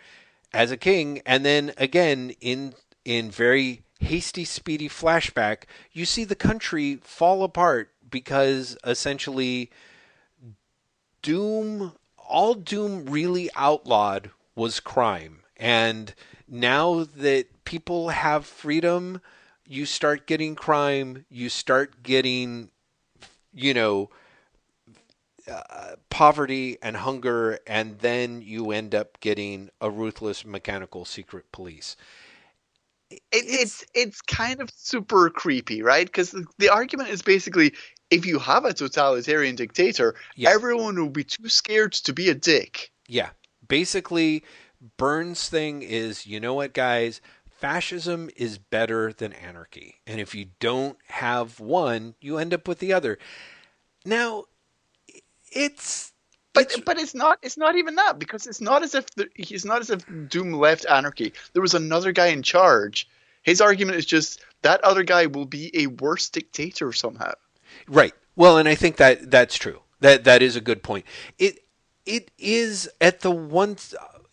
as 0.52 0.72
a 0.72 0.76
king, 0.76 1.22
and 1.24 1.44
then 1.44 1.72
again 1.76 2.32
in 2.40 2.74
in 3.04 3.30
very 3.30 3.82
hasty 4.00 4.44
speedy 4.44 4.88
flashback, 4.88 5.62
you 5.92 6.04
see 6.06 6.24
the 6.24 6.34
country 6.34 6.96
fall 7.02 7.44
apart 7.44 7.92
because 8.10 8.76
essentially 8.84 9.70
Doom 11.22 11.92
all 12.28 12.54
Doom 12.54 13.06
really 13.06 13.50
outlawed 13.56 14.30
was 14.54 14.80
crime. 14.80 15.40
And 15.56 16.14
now 16.46 17.04
that 17.16 17.64
people 17.64 18.10
have 18.10 18.46
freedom, 18.46 19.20
you 19.66 19.86
start 19.86 20.26
getting 20.26 20.54
crime, 20.54 21.24
you 21.28 21.48
start 21.48 22.02
getting, 22.02 22.70
you 23.52 23.74
know, 23.74 24.10
uh, 25.50 25.96
poverty 26.10 26.76
and 26.82 26.96
hunger, 26.96 27.58
and 27.66 27.98
then 28.00 28.42
you 28.42 28.70
end 28.70 28.94
up 28.94 29.18
getting 29.20 29.70
a 29.80 29.90
ruthless 29.90 30.44
mechanical 30.44 31.04
secret 31.04 31.50
police. 31.52 31.96
It, 33.10 33.22
it's 33.32 33.84
it's 33.94 34.20
kind 34.20 34.60
of 34.60 34.70
super 34.70 35.30
creepy, 35.30 35.82
right? 35.82 36.06
Because 36.06 36.32
the, 36.32 36.44
the 36.58 36.68
argument 36.68 37.08
is 37.08 37.22
basically 37.22 37.72
if 38.10 38.26
you 38.26 38.38
have 38.38 38.64
a 38.64 38.72
totalitarian 38.72 39.56
dictator, 39.56 40.14
yeah. 40.34 40.50
everyone 40.50 40.96
will 40.96 41.10
be 41.10 41.24
too 41.24 41.48
scared 41.48 41.92
to 41.92 42.12
be 42.12 42.30
a 42.30 42.34
dick. 42.34 42.90
Yeah. 43.06 43.30
Basically, 43.66 44.44
Byrne's 44.96 45.48
thing 45.48 45.82
is 45.82 46.26
you 46.26 46.40
know 46.40 46.54
what, 46.54 46.72
guys? 46.72 47.20
Fascism 47.58 48.30
is 48.36 48.58
better 48.58 49.12
than 49.12 49.32
anarchy. 49.32 49.96
And 50.06 50.20
if 50.20 50.34
you 50.34 50.46
don't 50.60 50.96
have 51.08 51.58
one, 51.58 52.14
you 52.20 52.38
end 52.38 52.54
up 52.54 52.68
with 52.68 52.78
the 52.78 52.92
other. 52.92 53.18
Now, 54.04 54.44
it's. 55.50 56.12
But, 56.54 56.64
it's, 56.64 56.80
but 56.80 56.98
it's 56.98 57.14
not 57.14 57.38
it's 57.42 57.58
not 57.58 57.76
even 57.76 57.96
that 57.96 58.18
because 58.18 58.46
it's 58.46 58.60
not 58.60 58.82
as 58.82 58.94
if 58.94 59.06
the, 59.14 59.28
it's 59.36 59.64
not 59.64 59.80
as 59.80 59.90
if 59.90 60.04
Doom 60.28 60.52
left 60.52 60.86
anarchy. 60.86 61.32
There 61.52 61.62
was 61.62 61.74
another 61.74 62.10
guy 62.10 62.28
in 62.28 62.42
charge. 62.42 63.08
His 63.42 63.60
argument 63.60 63.98
is 63.98 64.06
just 64.06 64.44
that 64.62 64.82
other 64.82 65.02
guy 65.02 65.26
will 65.26 65.44
be 65.44 65.70
a 65.74 65.86
worse 65.86 66.28
dictator 66.30 66.92
somehow. 66.92 67.32
Right. 67.86 68.14
Well, 68.36 68.58
and 68.58 68.68
I 68.68 68.74
think 68.74 68.96
that 68.96 69.30
that's 69.30 69.56
true. 69.56 69.80
That 70.00 70.24
that 70.24 70.42
is 70.42 70.56
a 70.56 70.60
good 70.60 70.82
point. 70.82 71.04
It 71.38 71.64
it 72.06 72.30
is 72.38 72.88
at 73.00 73.20
the 73.20 73.30
one 73.30 73.76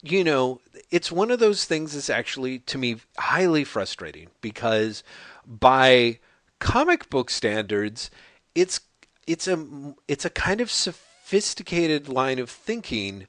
you 0.04 0.24
know, 0.24 0.62
it's 0.92 1.12
one 1.12 1.32
of 1.32 1.40
those 1.40 1.66
things 1.66 1.94
that's 1.94 2.10
actually 2.10 2.60
to 2.60 2.78
me 2.78 2.98
highly 3.18 3.64
frustrating 3.64 4.28
because 4.42 5.04
by 5.48 6.20
comic 6.60 7.10
book 7.10 7.30
standards, 7.30 8.12
it's 8.54 8.82
it's 9.26 9.48
a 9.48 9.96
it's 10.08 10.26
a 10.26 10.30
kind 10.30 10.62
of 10.62 10.70
sophisticated 10.70 12.08
line 12.08 12.38
of 12.40 12.50
thinking, 12.50 13.28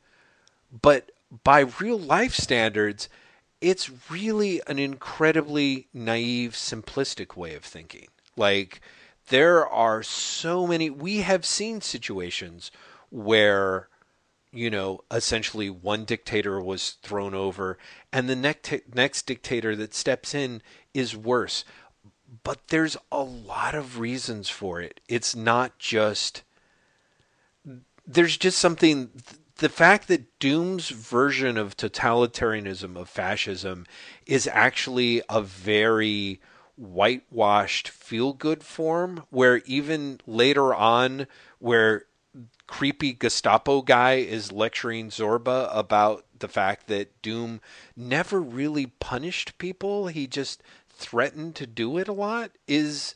but 0.82 1.10
by 1.44 1.60
real 1.80 1.98
life 1.98 2.34
standards, 2.34 3.08
it's 3.60 3.90
really 4.10 4.60
an 4.66 4.78
incredibly 4.78 5.88
naive, 5.94 6.52
simplistic 6.52 7.36
way 7.36 7.54
of 7.54 7.64
thinking. 7.64 8.08
Like 8.36 8.80
there 9.28 9.66
are 9.66 10.02
so 10.02 10.66
many 10.66 10.90
we 10.90 11.18
have 11.18 11.44
seen 11.44 11.80
situations 11.80 12.70
where 13.10 13.88
you 14.52 14.70
know 14.70 15.00
essentially 15.10 15.68
one 15.68 16.04
dictator 16.04 16.60
was 16.60 16.92
thrown 17.02 17.34
over 17.34 17.78
and 18.12 18.28
the 18.28 18.36
next 18.36 18.72
next 18.94 19.26
dictator 19.26 19.76
that 19.76 19.94
steps 19.94 20.34
in 20.34 20.62
is 20.94 21.16
worse. 21.16 21.64
But 22.42 22.68
there's 22.68 22.96
a 23.10 23.22
lot 23.22 23.74
of 23.74 23.98
reasons 23.98 24.48
for 24.48 24.80
it. 24.80 25.00
It's 25.08 25.34
not 25.34 25.78
just 25.78 26.42
there's 28.06 28.36
just 28.36 28.58
something 28.58 29.10
the 29.56 29.68
fact 29.68 30.08
that 30.08 30.38
Doom's 30.38 30.90
version 30.90 31.56
of 31.56 31.76
totalitarianism 31.76 32.96
of 32.96 33.08
fascism 33.08 33.86
is 34.26 34.46
actually 34.46 35.22
a 35.28 35.40
very 35.40 36.40
whitewashed 36.76 37.88
feel 37.88 38.32
good 38.32 38.62
form 38.62 39.24
where 39.30 39.58
even 39.64 40.20
later 40.26 40.74
on 40.74 41.26
where 41.58 42.04
creepy 42.66 43.12
Gestapo 43.12 43.82
guy 43.82 44.14
is 44.14 44.52
lecturing 44.52 45.10
Zorba 45.10 45.68
about 45.72 46.24
the 46.38 46.48
fact 46.48 46.88
that 46.88 47.22
Doom 47.22 47.60
never 47.96 48.40
really 48.40 48.86
punished 48.86 49.56
people, 49.58 50.08
he 50.08 50.26
just 50.26 50.62
threatened 50.88 51.54
to 51.56 51.66
do 51.66 51.98
it 51.98 52.08
a 52.08 52.12
lot 52.12 52.52
is 52.66 53.14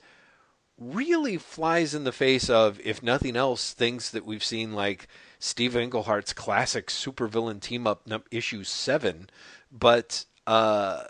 really 0.78 1.36
flies 1.36 1.94
in 1.94 2.04
the 2.04 2.12
face 2.12 2.48
of 2.48 2.80
if 2.82 3.02
nothing 3.02 3.36
else 3.36 3.72
things 3.72 4.10
that 4.12 4.24
we've 4.24 4.44
seen 4.44 4.72
like 4.72 5.06
Steve 5.38 5.76
Englehart's 5.76 6.32
classic 6.32 6.86
supervillain 6.86 7.60
team 7.60 7.86
up 7.86 8.08
issue 8.30 8.64
7 8.64 9.28
but 9.70 10.24
uh 10.46 11.04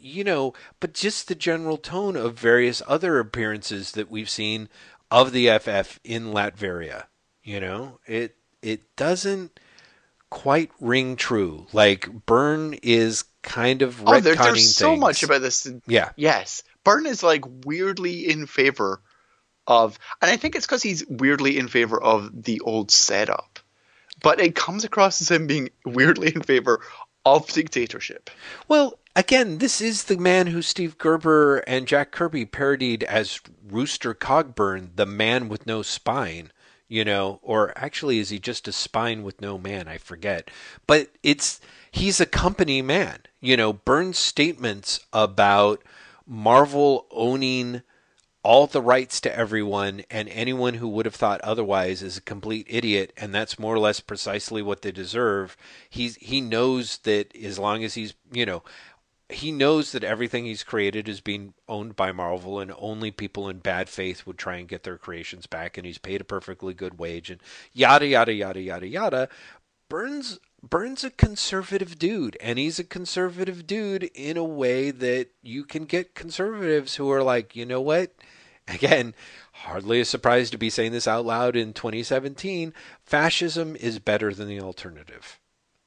you 0.00 0.24
know, 0.24 0.54
but 0.80 0.94
just 0.94 1.28
the 1.28 1.34
general 1.34 1.76
tone 1.76 2.16
of 2.16 2.38
various 2.38 2.82
other 2.86 3.18
appearances 3.18 3.92
that 3.92 4.10
we've 4.10 4.30
seen 4.30 4.68
of 5.10 5.32
the 5.32 5.48
FF 5.58 6.00
in 6.04 6.32
Latveria. 6.32 7.04
You 7.42 7.60
know, 7.60 7.98
it 8.06 8.36
it 8.62 8.96
doesn't 8.96 9.58
quite 10.30 10.70
ring 10.80 11.16
true. 11.16 11.66
Like 11.72 12.08
Byrne 12.26 12.74
is 12.82 13.24
kind 13.42 13.82
of 13.82 14.02
oh, 14.06 14.20
there, 14.20 14.34
there's 14.34 14.74
so 14.74 14.96
much 14.96 15.22
about 15.22 15.42
this. 15.42 15.70
Yeah. 15.86 16.10
Yes, 16.16 16.62
Byrne 16.84 17.06
is 17.06 17.22
like 17.22 17.44
weirdly 17.64 18.30
in 18.30 18.46
favor 18.46 19.02
of, 19.66 19.98
and 20.22 20.30
I 20.30 20.36
think 20.36 20.54
it's 20.54 20.66
because 20.66 20.82
he's 20.82 21.06
weirdly 21.06 21.58
in 21.58 21.68
favor 21.68 22.00
of 22.00 22.44
the 22.44 22.60
old 22.60 22.90
setup. 22.90 23.58
But 24.22 24.40
it 24.40 24.54
comes 24.54 24.84
across 24.84 25.20
as 25.20 25.30
him 25.30 25.46
being 25.46 25.70
weirdly 25.84 26.32
in 26.34 26.42
favor 26.42 26.80
of 27.24 27.46
dictatorship. 27.48 28.30
Well, 28.68 28.98
again, 29.14 29.58
this 29.58 29.80
is 29.80 30.04
the 30.04 30.16
man 30.16 30.48
who 30.48 30.62
Steve 30.62 30.98
Gerber 30.98 31.58
and 31.66 31.86
Jack 31.86 32.10
Kirby 32.10 32.46
parodied 32.46 33.02
as 33.04 33.40
Rooster 33.68 34.14
Cogburn, 34.14 34.90
the 34.96 35.06
man 35.06 35.48
with 35.48 35.66
no 35.66 35.82
spine, 35.82 36.52
you 36.88 37.04
know, 37.04 37.38
or 37.42 37.72
actually 37.76 38.18
is 38.18 38.30
he 38.30 38.38
just 38.38 38.68
a 38.68 38.72
spine 38.72 39.22
with 39.22 39.40
no 39.40 39.58
man? 39.58 39.88
I 39.88 39.98
forget. 39.98 40.50
But 40.86 41.10
it's 41.22 41.60
he's 41.90 42.20
a 42.20 42.26
company 42.26 42.82
man. 42.82 43.20
You 43.40 43.56
know, 43.56 43.72
Byrne's 43.72 44.18
statements 44.18 45.00
about 45.12 45.82
Marvel 46.26 47.06
owning 47.10 47.82
all 48.42 48.66
the 48.66 48.80
rights 48.80 49.20
to 49.20 49.36
everyone, 49.36 50.02
and 50.10 50.28
anyone 50.30 50.74
who 50.74 50.88
would 50.88 51.04
have 51.04 51.14
thought 51.14 51.40
otherwise 51.42 52.02
is 52.02 52.16
a 52.16 52.22
complete 52.22 52.66
idiot, 52.68 53.12
and 53.16 53.34
that's 53.34 53.58
more 53.58 53.74
or 53.74 53.78
less 53.78 54.00
precisely 54.00 54.62
what 54.62 54.82
they 54.82 54.92
deserve. 54.92 55.56
He's 55.88 56.16
he 56.16 56.40
knows 56.40 56.98
that 56.98 57.36
as 57.36 57.58
long 57.58 57.84
as 57.84 57.94
he's 57.94 58.14
you 58.32 58.46
know 58.46 58.62
he 59.28 59.52
knows 59.52 59.92
that 59.92 60.04
everything 60.04 60.44
he's 60.44 60.64
created 60.64 61.08
is 61.08 61.20
being 61.20 61.54
owned 61.68 61.96
by 61.96 62.12
Marvel, 62.12 62.60
and 62.60 62.72
only 62.78 63.10
people 63.10 63.48
in 63.48 63.58
bad 63.58 63.88
faith 63.88 64.26
would 64.26 64.38
try 64.38 64.56
and 64.56 64.68
get 64.68 64.82
their 64.82 64.98
creations 64.98 65.46
back, 65.46 65.76
and 65.76 65.86
he's 65.86 65.98
paid 65.98 66.20
a 66.20 66.24
perfectly 66.24 66.74
good 66.74 66.98
wage, 66.98 67.30
and 67.30 67.40
yada 67.72 68.06
yada 68.06 68.32
yada 68.32 68.60
yada 68.60 68.86
yada. 68.86 69.28
Byrne's 69.88 70.38
Byrne's 70.62 71.04
a 71.04 71.10
conservative 71.10 71.98
dude, 71.98 72.36
and 72.40 72.58
he's 72.58 72.78
a 72.78 72.84
conservative 72.84 73.66
dude 73.66 74.04
in 74.14 74.36
a 74.36 74.44
way 74.44 74.90
that 74.90 75.28
you 75.42 75.64
can 75.64 75.84
get 75.84 76.14
conservatives 76.14 76.96
who 76.96 77.10
are 77.10 77.22
like, 77.22 77.56
you 77.56 77.64
know 77.64 77.80
what? 77.80 78.14
Again, 78.68 79.14
hardly 79.52 80.00
a 80.00 80.04
surprise 80.04 80.50
to 80.50 80.58
be 80.58 80.70
saying 80.70 80.92
this 80.92 81.08
out 81.08 81.24
loud 81.24 81.56
in 81.56 81.72
2017. 81.72 82.72
Fascism 83.04 83.74
is 83.76 83.98
better 83.98 84.32
than 84.32 84.48
the 84.48 84.60
alternative, 84.60 85.40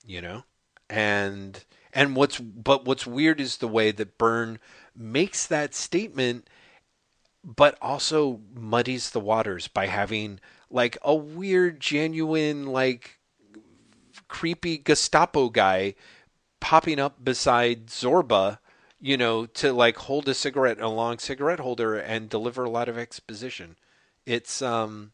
you 0.05 0.21
know, 0.21 0.43
and 0.89 1.63
and 1.93 2.15
what's 2.15 2.39
but 2.39 2.85
what's 2.85 3.07
weird 3.07 3.39
is 3.39 3.57
the 3.57 3.67
way 3.67 3.91
that 3.91 4.17
Byrne 4.17 4.59
makes 4.95 5.47
that 5.47 5.73
statement 5.73 6.49
but 7.43 7.77
also 7.81 8.39
muddies 8.53 9.11
the 9.11 9.19
waters 9.19 9.67
by 9.67 9.87
having 9.87 10.39
like 10.69 10.97
a 11.01 11.13
weird 11.13 11.79
genuine 11.79 12.65
like 12.67 13.19
creepy 14.33 14.79
Gestapo 14.79 15.47
guy 15.49 15.93
popping 16.59 16.99
up 16.99 17.23
beside 17.23 17.85
Zorba, 17.85 18.57
you 18.99 19.15
know, 19.15 19.45
to 19.45 19.71
like 19.71 19.95
hold 19.95 20.27
a 20.27 20.33
cigarette, 20.33 20.81
a 20.81 20.89
long 20.89 21.19
cigarette 21.19 21.59
holder 21.59 21.95
and 21.95 22.29
deliver 22.29 22.63
a 22.63 22.69
lot 22.69 22.89
of 22.89 22.97
exposition. 22.97 23.75
It's 24.25 24.59
um 24.63 25.11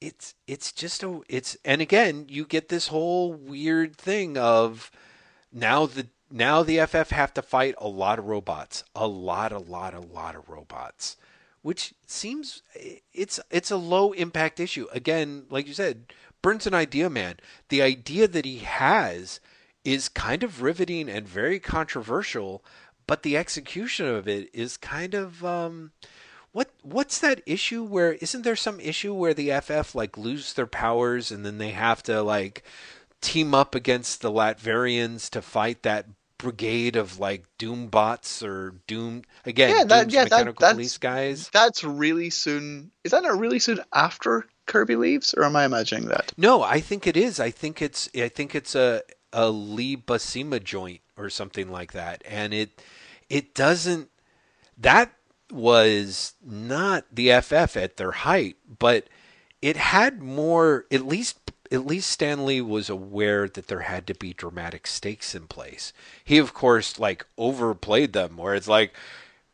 it's 0.00 0.34
it's 0.46 0.70
just 0.70 1.02
a 1.02 1.22
it's 1.28 1.56
and 1.64 1.82
again, 1.82 2.26
you 2.28 2.46
get 2.46 2.68
this 2.68 2.86
whole 2.86 3.32
weird 3.32 3.96
thing 3.96 4.38
of 4.38 4.92
now 5.52 5.86
the 5.86 6.06
now 6.30 6.62
the 6.62 6.86
FF 6.86 7.10
have 7.10 7.34
to 7.34 7.42
fight 7.42 7.74
a 7.78 7.88
lot 7.88 8.20
of 8.20 8.26
robots, 8.26 8.84
a 8.94 9.08
lot, 9.08 9.50
a 9.50 9.58
lot, 9.58 9.92
a 9.92 10.00
lot 10.00 10.36
of 10.36 10.48
robots, 10.48 11.16
which 11.62 11.94
seems 12.06 12.62
it's 13.12 13.40
it's 13.50 13.72
a 13.72 13.76
low 13.76 14.12
impact 14.12 14.60
issue. 14.60 14.86
Again, 14.92 15.46
like 15.50 15.66
you 15.66 15.74
said, 15.74 16.12
Byrne's 16.42 16.66
an 16.66 16.74
idea 16.74 17.08
man. 17.08 17.36
The 17.68 17.82
idea 17.82 18.28
that 18.28 18.44
he 18.44 18.58
has 18.58 19.40
is 19.84 20.08
kind 20.08 20.42
of 20.42 20.62
riveting 20.62 21.08
and 21.08 21.26
very 21.26 21.58
controversial, 21.58 22.64
but 23.06 23.22
the 23.22 23.36
execution 23.36 24.06
of 24.06 24.28
it 24.28 24.50
is 24.52 24.76
kind 24.76 25.14
of 25.14 25.44
um, 25.44 25.92
what 26.52 26.70
what's 26.82 27.18
that 27.18 27.42
issue 27.46 27.82
where 27.82 28.12
isn't 28.14 28.42
there 28.42 28.56
some 28.56 28.78
issue 28.80 29.14
where 29.14 29.34
the 29.34 29.50
FF 29.60 29.94
like 29.94 30.16
lose 30.16 30.52
their 30.52 30.66
powers 30.66 31.30
and 31.30 31.44
then 31.44 31.58
they 31.58 31.70
have 31.70 32.02
to 32.04 32.22
like 32.22 32.62
team 33.20 33.54
up 33.54 33.74
against 33.74 34.20
the 34.20 34.30
Latverians 34.30 35.30
to 35.30 35.42
fight 35.42 35.82
that 35.82 36.06
brigade 36.38 36.96
of 36.96 37.20
like 37.20 37.44
doom 37.56 37.86
bots 37.86 38.42
or 38.42 38.74
doom 38.88 39.22
again 39.46 39.70
yeah, 39.70 39.84
that, 39.84 40.10
yeah, 40.10 40.24
mechanical 40.24 40.60
that, 40.60 40.72
police 40.72 40.98
guys 40.98 41.48
that's 41.52 41.84
really 41.84 42.30
soon 42.30 42.90
is 43.04 43.12
that 43.12 43.22
not 43.22 43.38
really 43.38 43.60
soon 43.60 43.80
after 43.94 44.44
kirby 44.72 44.96
leaves 44.96 45.34
or 45.34 45.44
am 45.44 45.56
i 45.56 45.64
imagining 45.64 46.08
that? 46.08 46.32
No 46.36 46.62
i 46.62 46.80
think 46.80 47.06
it 47.06 47.16
is. 47.16 47.38
I 47.38 47.50
think 47.50 47.82
it's 47.82 48.08
i 48.16 48.28
think 48.28 48.54
it's 48.54 48.74
a 48.74 49.02
a 49.32 49.50
lee 49.50 49.96
buscema 49.96 50.62
joint 50.62 51.00
or 51.16 51.30
something 51.30 51.70
like 51.70 51.92
that. 51.92 52.22
And 52.28 52.52
it 52.52 52.82
it 53.28 53.54
doesn't 53.54 54.08
that 54.78 55.12
was 55.50 56.34
not 56.44 57.04
the 57.12 57.28
ff 57.40 57.76
at 57.76 57.96
their 57.98 58.12
height 58.12 58.56
but 58.78 59.06
it 59.60 59.76
had 59.76 60.22
more 60.22 60.86
at 60.90 61.06
least 61.06 61.52
at 61.70 61.86
least 61.86 62.10
Stanley 62.10 62.60
was 62.60 62.90
aware 62.90 63.48
that 63.48 63.68
there 63.68 63.80
had 63.80 64.06
to 64.06 64.14
be 64.14 64.34
dramatic 64.34 64.86
stakes 64.86 65.34
in 65.34 65.46
place. 65.46 65.92
He, 66.22 66.36
of 66.36 66.52
course, 66.52 66.98
like 66.98 67.24
overplayed 67.38 68.12
them, 68.12 68.36
where 68.36 68.54
it's 68.54 68.68
like, 68.68 68.94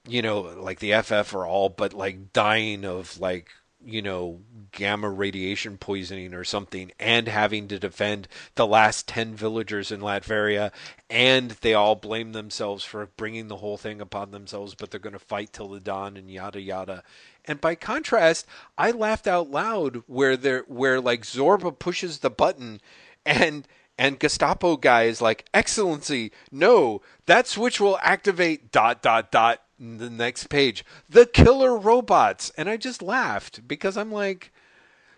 you 0.06 0.20
know, 0.20 0.40
like 0.40 0.80
the 0.80 1.00
FF 1.00 1.32
are 1.34 1.46
all 1.46 1.68
but 1.68 1.92
like 1.94 2.32
dying 2.32 2.84
of 2.84 3.20
like 3.20 3.50
you 3.84 4.02
know, 4.02 4.40
gamma 4.72 5.08
radiation 5.08 5.78
poisoning 5.78 6.34
or 6.34 6.44
something, 6.44 6.92
and 6.98 7.28
having 7.28 7.68
to 7.68 7.78
defend 7.78 8.28
the 8.54 8.66
last 8.66 9.08
10 9.08 9.34
villagers 9.34 9.90
in 9.90 10.00
Latveria, 10.00 10.72
and 11.08 11.52
they 11.62 11.74
all 11.74 11.94
blame 11.94 12.32
themselves 12.32 12.84
for 12.84 13.06
bringing 13.16 13.48
the 13.48 13.56
whole 13.56 13.76
thing 13.76 14.00
upon 14.00 14.30
themselves, 14.30 14.74
but 14.74 14.90
they're 14.90 15.00
going 15.00 15.12
to 15.12 15.18
fight 15.18 15.52
till 15.52 15.68
the 15.68 15.80
dawn 15.80 16.16
and 16.16 16.30
yada 16.30 16.60
yada. 16.60 17.02
And 17.44 17.60
by 17.60 17.74
contrast, 17.76 18.46
I 18.76 18.90
laughed 18.90 19.26
out 19.26 19.50
loud 19.50 20.02
where 20.06 20.36
there 20.36 20.64
where 20.68 21.00
like 21.00 21.22
Zorba 21.22 21.76
pushes 21.76 22.18
the 22.18 22.30
button 22.30 22.80
and 23.24 23.66
and 23.96 24.20
Gestapo 24.20 24.76
guy 24.76 25.04
is 25.04 25.20
like, 25.20 25.46
"Excellency, 25.52 26.30
no, 26.52 27.00
that 27.26 27.48
switch 27.48 27.80
will 27.80 27.98
activate 28.02 28.70
dot 28.70 29.02
dot 29.02 29.32
dot 29.32 29.62
the 29.78 30.10
next 30.10 30.48
page. 30.48 30.84
The 31.08 31.26
killer 31.26 31.76
robots." 31.76 32.50
And 32.56 32.68
I 32.68 32.76
just 32.76 33.02
laughed 33.02 33.66
because 33.66 33.96
I'm 33.96 34.12
like, 34.12 34.52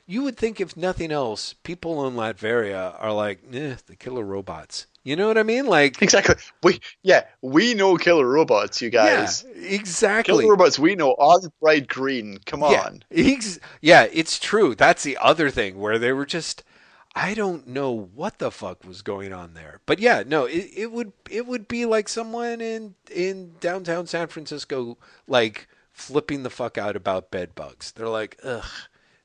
you 0.06 0.24
would 0.24 0.36
think 0.36 0.60
if 0.60 0.76
nothing 0.76 1.12
else, 1.12 1.54
people 1.62 2.04
in 2.06 2.14
Latveria 2.14 2.96
are 2.98 3.12
like, 3.12 3.40
eh, 3.52 3.76
the 3.86 3.94
killer 3.94 4.24
robots. 4.24 4.86
You 5.04 5.16
know 5.16 5.28
what 5.28 5.38
I 5.38 5.44
mean? 5.44 5.66
Like 5.66 6.02
exactly. 6.02 6.34
We 6.62 6.80
yeah, 7.02 7.24
we 7.40 7.74
know 7.74 7.96
killer 7.96 8.26
robots, 8.26 8.82
you 8.82 8.90
guys. 8.90 9.44
Yeah, 9.54 9.68
exactly. 9.68 10.42
Killer 10.42 10.50
robots 10.50 10.78
we 10.78 10.94
know 10.94 11.14
are 11.18 11.38
bright 11.60 11.88
green. 11.88 12.38
Come 12.44 12.62
on. 12.62 13.02
Yeah, 13.10 13.32
ex- 13.32 13.58
yeah, 13.80 14.08
it's 14.12 14.38
true. 14.38 14.74
That's 14.74 15.02
the 15.02 15.16
other 15.16 15.48
thing 15.48 15.78
where 15.78 15.98
they 15.98 16.12
were 16.12 16.26
just 16.26 16.64
I 17.14 17.34
don't 17.34 17.66
know 17.66 17.90
what 17.90 18.38
the 18.38 18.50
fuck 18.50 18.84
was 18.84 19.02
going 19.02 19.32
on 19.32 19.54
there. 19.54 19.80
But 19.84 19.98
yeah, 19.98 20.22
no, 20.26 20.44
it, 20.44 20.70
it 20.76 20.92
would 20.92 21.12
it 21.28 21.46
would 21.46 21.66
be 21.66 21.84
like 21.84 22.08
someone 22.08 22.60
in 22.60 22.94
in 23.10 23.54
downtown 23.60 24.06
San 24.06 24.28
Francisco 24.28 24.96
like 25.26 25.68
flipping 25.92 26.42
the 26.44 26.50
fuck 26.50 26.78
out 26.78 26.96
about 26.96 27.30
bed 27.30 27.54
bugs. 27.54 27.92
They're 27.92 28.08
like, 28.08 28.38
ugh, 28.44 28.70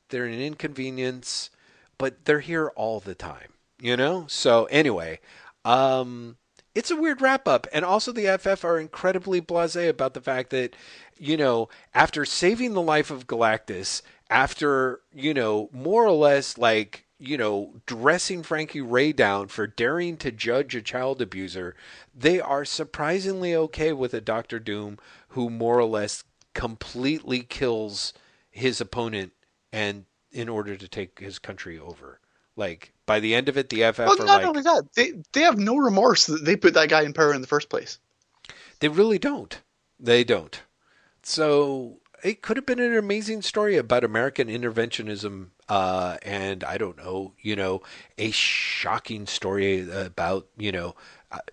they're 0.09 0.25
an 0.25 0.39
inconvenience, 0.39 1.49
but 1.97 2.25
they're 2.25 2.39
here 2.39 2.69
all 2.75 2.99
the 2.99 3.15
time, 3.15 3.53
you 3.79 3.95
know? 3.95 4.25
So 4.27 4.65
anyway, 4.65 5.19
um 5.63 6.37
it's 6.73 6.91
a 6.91 6.95
weird 6.95 7.21
wrap 7.21 7.47
up. 7.47 7.67
And 7.71 7.85
also 7.85 8.11
the 8.11 8.37
FF 8.37 8.65
are 8.65 8.79
incredibly 8.79 9.41
blasé 9.41 9.87
about 9.87 10.13
the 10.13 10.21
fact 10.21 10.49
that, 10.49 10.75
you 11.17 11.37
know, 11.37 11.69
after 11.93 12.25
saving 12.25 12.73
the 12.73 12.81
life 12.81 13.09
of 13.09 13.27
Galactus, 13.27 14.01
after, 14.29 14.99
you 15.13 15.33
know, 15.33 15.69
more 15.71 16.03
or 16.05 16.11
less 16.11 16.57
like 16.57 17.05
you 17.27 17.38
know, 17.38 17.73
dressing 17.85 18.43
Frankie 18.43 18.81
Raye 18.81 19.14
down 19.14 19.47
for 19.47 19.68
daring 19.68 20.18
to 20.18 20.31
judge 20.31 20.76
a 20.76 20.81
child 20.81 21.22
abuser, 21.22 21.76
they 22.14 22.39
are 22.39 22.65
surprisingly 22.65 23.56
okay 23.56 23.93
with 23.93 24.14
a 24.14 24.22
Doctor 24.22 24.60
Doom 24.60 24.97
who 25.30 25.49
more 25.49 25.80
or 25.80 25.85
less 25.85 26.23
completely 26.53 27.41
kills 27.41 28.14
his 28.49 28.80
opponent 28.80 29.34
and 29.72 30.06
in 30.31 30.49
order 30.49 30.76
to 30.76 30.88
take 30.88 31.19
his 31.19 31.39
country 31.39 31.80
over. 31.80 32.19
Like 32.56 32.93
by 33.06 33.19
the 33.19 33.35
end 33.35 33.49
of 33.49 33.57
it, 33.57 33.69
the 33.69 33.91
FF 33.91 33.99
well, 33.99 34.22
are 34.22 34.26
not 34.26 34.41
like, 34.41 34.45
only 34.45 34.61
that, 34.61 34.88
they 34.95 35.14
they 35.34 35.41
have 35.41 35.57
no 35.57 35.76
remorse 35.77 36.27
that 36.27 36.45
they 36.45 36.56
put 36.56 36.73
that 36.76 36.89
guy 36.89 37.02
in 37.03 37.14
power 37.14 37.34
in 37.34 37.41
the 37.41 37.47
first 37.47 37.69
place. 37.69 37.99
They 38.80 38.88
really 38.88 39.19
don't. 39.19 39.61
They 39.99 40.23
don't. 40.23 40.61
So 41.23 41.99
it 42.23 42.41
could 42.41 42.57
have 42.57 42.65
been 42.65 42.80
an 42.80 42.95
amazing 42.95 43.41
story 43.41 43.77
about 43.77 44.03
American 44.03 44.47
interventionism, 44.47 45.47
uh, 45.69 46.17
and 46.21 46.63
I 46.63 46.77
don't 46.77 46.97
know, 46.97 47.33
you 47.41 47.55
know, 47.55 47.81
a 48.17 48.31
shocking 48.31 49.25
story 49.27 49.89
about, 49.89 50.47
you 50.57 50.71
know, 50.71 50.95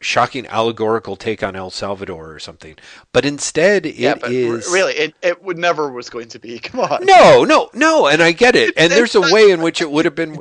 shocking 0.01 0.47
allegorical 0.47 1.17
take 1.17 1.43
on 1.43 1.57
El 1.57 1.71
Salvador 1.71 2.31
or 2.33 2.39
something. 2.39 2.77
But 3.13 3.25
instead, 3.25 3.87
it 3.87 3.97
yeah, 3.97 4.15
but 4.15 4.33
is 4.33 4.69
really 4.71 4.95
it, 4.95 5.15
it 5.23 5.43
would 5.43 5.59
never 5.59 5.91
was 5.91 6.11
going 6.11 6.29
to 6.29 6.39
be. 6.39 6.59
Come 6.61 6.81
on. 6.81 7.05
No, 7.05 7.45
no, 7.45 7.71
no, 7.75 8.07
and 8.07 8.23
I 8.23 8.33
get 8.33 8.57
it. 8.57 8.75
And 8.77 8.93
there's 8.93 9.15
a 9.15 9.33
way 9.33 9.51
in 9.51 9.63
which 9.63 9.81
it 9.81 9.91
would 9.91 10.05
have 10.05 10.15
been 10.15 10.39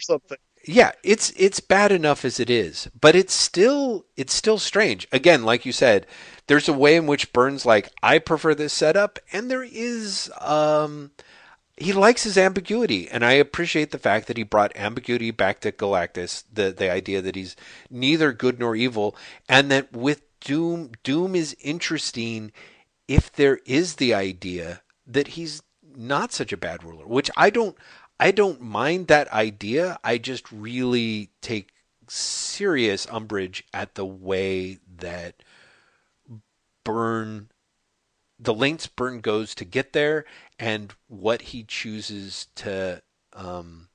something. 0.00 0.38
Yeah, 0.66 0.92
it's 1.02 1.32
it's 1.36 1.60
bad 1.60 1.90
enough 1.90 2.24
as 2.24 2.38
it 2.38 2.50
is, 2.50 2.88
but 3.00 3.16
it's 3.16 3.34
still 3.34 4.04
it's 4.16 4.34
still 4.34 4.58
strange. 4.58 5.08
Again, 5.10 5.42
like 5.44 5.64
you 5.64 5.72
said, 5.72 6.06
there's 6.48 6.68
a 6.68 6.72
way 6.74 6.96
in 6.96 7.06
which 7.06 7.32
Byrne's 7.32 7.64
like, 7.64 7.90
I 8.02 8.18
prefer 8.18 8.54
this 8.54 8.72
setup, 8.72 9.18
and 9.32 9.50
there 9.50 9.62
is 9.64 10.30
um 10.38 11.12
he 11.80 11.94
likes 11.94 12.24
his 12.24 12.36
ambiguity, 12.36 13.08
and 13.08 13.24
I 13.24 13.32
appreciate 13.32 13.90
the 13.90 13.98
fact 13.98 14.26
that 14.26 14.36
he 14.36 14.42
brought 14.42 14.76
ambiguity 14.76 15.30
back 15.30 15.60
to 15.60 15.72
Galactus, 15.72 16.44
the 16.52 16.70
the 16.70 16.92
idea 16.92 17.22
that 17.22 17.34
he's 17.34 17.56
neither 17.88 18.32
good 18.32 18.60
nor 18.60 18.76
evil, 18.76 19.16
and 19.48 19.70
that 19.70 19.90
with 19.92 20.22
Doom 20.40 20.92
Doom 21.02 21.34
is 21.34 21.56
interesting 21.60 22.52
if 23.08 23.32
there 23.32 23.60
is 23.64 23.96
the 23.96 24.12
idea 24.12 24.82
that 25.06 25.28
he's 25.28 25.62
not 25.82 26.32
such 26.32 26.52
a 26.52 26.58
bad 26.58 26.84
ruler, 26.84 27.06
which 27.06 27.30
I 27.36 27.48
don't 27.48 27.76
I 28.20 28.30
don't 28.30 28.60
mind 28.60 29.08
that 29.08 29.32
idea. 29.32 29.98
I 30.04 30.18
just 30.18 30.52
really 30.52 31.30
take 31.40 31.72
serious 32.08 33.06
umbrage 33.10 33.64
at 33.72 33.94
the 33.94 34.04
way 34.04 34.80
that 34.98 35.42
Byrne 36.84 37.48
the 38.40 38.54
lengths 38.54 38.86
Byrne 38.86 39.20
goes 39.20 39.54
to 39.54 39.64
get 39.64 39.92
there, 39.92 40.24
and 40.60 40.94
what 41.08 41.42
he 41.42 41.64
chooses 41.64 42.46
to 42.56 43.02
um, 43.32 43.88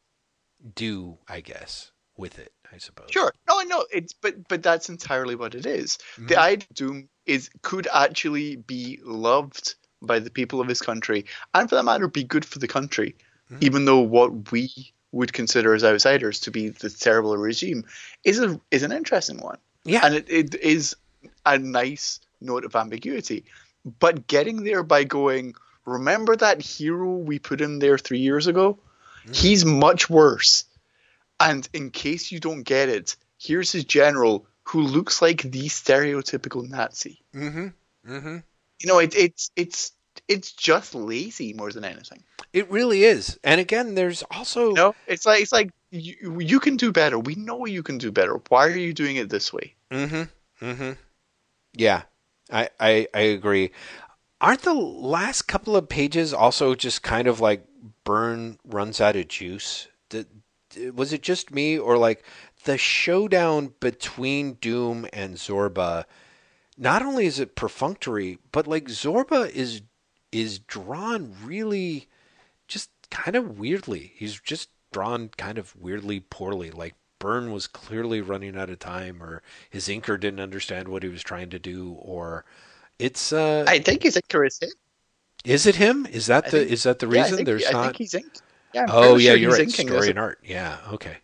do, 0.73 1.17
I 1.27 1.41
guess, 1.41 1.91
with 2.17 2.39
it. 2.39 2.51
I 2.73 2.77
suppose. 2.77 3.07
Sure. 3.11 3.31
No, 3.47 3.61
no. 3.61 3.85
It's 3.93 4.13
but 4.13 4.47
but 4.47 4.63
that's 4.63 4.89
entirely 4.89 5.35
what 5.35 5.55
it 5.55 5.65
is. 5.65 5.97
Mm-hmm. 6.15 6.27
The 6.27 6.39
idea 6.39 6.67
of 6.69 6.75
Doom 6.75 7.09
is 7.25 7.49
could 7.61 7.87
actually 7.93 8.57
be 8.57 8.99
loved 9.03 9.75
by 10.01 10.19
the 10.19 10.29
people 10.29 10.59
of 10.59 10.67
his 10.67 10.81
country, 10.81 11.25
and 11.53 11.69
for 11.69 11.75
that 11.75 11.83
matter, 11.83 12.07
be 12.07 12.23
good 12.23 12.43
for 12.43 12.59
the 12.59 12.67
country, 12.67 13.15
mm-hmm. 13.49 13.63
even 13.63 13.85
though 13.85 14.01
what 14.01 14.51
we 14.51 14.93
would 15.11 15.31
consider 15.31 15.73
as 15.73 15.83
outsiders 15.83 16.41
to 16.41 16.51
be 16.51 16.69
the 16.69 16.89
terrible 16.89 17.37
regime 17.37 17.85
is 18.23 18.39
a 18.39 18.59
is 18.71 18.83
an 18.83 18.91
interesting 18.91 19.37
one. 19.37 19.59
Yeah, 19.85 20.01
and 20.03 20.15
it, 20.15 20.29
it 20.29 20.55
is 20.55 20.95
a 21.45 21.57
nice 21.57 22.19
note 22.41 22.65
of 22.65 22.75
ambiguity. 22.75 23.45
But 23.99 24.27
getting 24.27 24.63
there 24.63 24.83
by 24.83 25.03
going, 25.03 25.53
remember 25.85 26.35
that 26.35 26.61
hero 26.61 27.15
we 27.15 27.39
put 27.39 27.61
in 27.61 27.79
there 27.79 27.97
three 27.97 28.19
years 28.19 28.47
ago? 28.47 28.79
Mm. 29.27 29.35
He's 29.35 29.65
much 29.65 30.09
worse. 30.09 30.65
And 31.39 31.67
in 31.73 31.91
case 31.91 32.31
you 32.31 32.39
don't 32.39 32.63
get 32.63 32.89
it, 32.89 33.15
here's 33.37 33.71
his 33.71 33.83
general 33.83 34.45
who 34.63 34.81
looks 34.81 35.21
like 35.21 35.41
the 35.41 35.67
stereotypical 35.67 36.67
Nazi. 36.67 37.21
Mm-hmm. 37.33 37.67
Mm-hmm. 38.11 38.37
You 38.79 38.87
know, 38.87 38.99
it, 38.99 39.15
it's 39.15 39.51
it's 39.55 39.91
it's 40.27 40.51
just 40.53 40.95
lazy 40.95 41.53
more 41.53 41.71
than 41.71 41.83
anything. 41.83 42.23
It 42.53 42.69
really 42.71 43.03
is. 43.03 43.39
And 43.43 43.59
again, 43.61 43.95
there's 43.95 44.23
also 44.31 44.69
you 44.69 44.73
no. 44.73 44.87
Know, 44.87 44.95
it's 45.07 45.25
like 45.25 45.41
it's 45.41 45.51
like 45.51 45.71
you, 45.91 46.39
you 46.39 46.59
can 46.59 46.77
do 46.77 46.91
better. 46.91 47.19
We 47.19 47.35
know 47.35 47.65
you 47.65 47.83
can 47.83 47.97
do 47.97 48.11
better. 48.11 48.39
Why 48.49 48.67
are 48.67 48.77
you 48.77 48.93
doing 48.93 49.17
it 49.17 49.29
this 49.29 49.53
way? 49.53 49.75
Mm-hmm. 49.91 50.65
Mm-hmm. 50.65 50.91
Yeah, 51.73 52.03
I, 52.51 52.69
I, 52.79 53.07
I 53.13 53.19
agree. 53.21 53.71
Aren't 54.41 54.63
the 54.63 54.73
last 54.73 55.43
couple 55.43 55.75
of 55.75 55.89
pages 55.89 56.33
also 56.33 56.75
just 56.75 57.01
kind 57.01 57.27
of 57.27 57.39
like 57.39 57.65
Byrne 58.03 58.59
runs 58.65 58.99
out 58.99 59.15
of 59.15 59.27
juice? 59.27 59.87
Was 60.93 61.13
it 61.13 61.21
just 61.21 61.51
me 61.51 61.77
or 61.77 61.97
like 61.97 62.23
the 62.65 62.77
showdown 62.77 63.73
between 63.79 64.53
Doom 64.55 65.07
and 65.13 65.35
Zorba? 65.35 66.05
Not 66.77 67.01
only 67.01 67.25
is 67.25 67.39
it 67.39 67.55
perfunctory, 67.55 68.39
but 68.51 68.67
like 68.67 68.85
Zorba 68.85 69.49
is 69.49 69.81
is 70.31 70.59
drawn 70.59 71.33
really 71.43 72.09
just 72.67 72.89
kind 73.09 73.37
of 73.37 73.57
weirdly. 73.57 74.11
He's 74.15 74.39
just 74.41 74.69
drawn 74.91 75.29
kind 75.37 75.57
of 75.57 75.73
weirdly 75.77 76.19
poorly. 76.19 76.71
Like 76.71 76.95
Byrne 77.19 77.53
was 77.53 77.67
clearly 77.67 78.19
running 78.19 78.57
out 78.57 78.69
of 78.69 78.79
time, 78.79 79.23
or 79.23 79.41
his 79.69 79.87
inker 79.87 80.19
didn't 80.19 80.41
understand 80.41 80.89
what 80.89 81.03
he 81.03 81.09
was 81.09 81.23
trying 81.23 81.49
to 81.51 81.59
do, 81.59 81.93
or 81.93 82.43
it's. 82.99 83.33
Uh, 83.33 83.65
I 83.67 83.79
think 83.79 84.03
his 84.03 84.15
inker 84.15 84.45
is 84.45 84.59
him. 84.59 84.69
Is 85.45 85.65
it 85.65 85.75
him? 85.75 86.07
Is 86.11 86.27
that 86.27 86.45
the 86.45 86.59
think, 86.59 86.71
is 86.71 86.83
that 86.83 86.99
the 86.99 87.07
reason 87.07 87.31
yeah, 87.31 87.35
think, 87.35 87.45
there's 87.45 87.67
I 87.67 87.71
not? 87.71 87.79
I 87.79 87.85
think 87.85 87.97
he's 87.97 88.13
inked. 88.13 88.41
Yeah, 88.73 88.85
oh 88.89 89.17
yeah, 89.17 89.31
sure 89.31 89.37
you're 89.37 89.51
right. 89.51 89.69
Story 89.69 90.09
and 90.09 90.19
art. 90.19 90.39
Yeah. 90.43 90.77
Okay. 90.91 91.17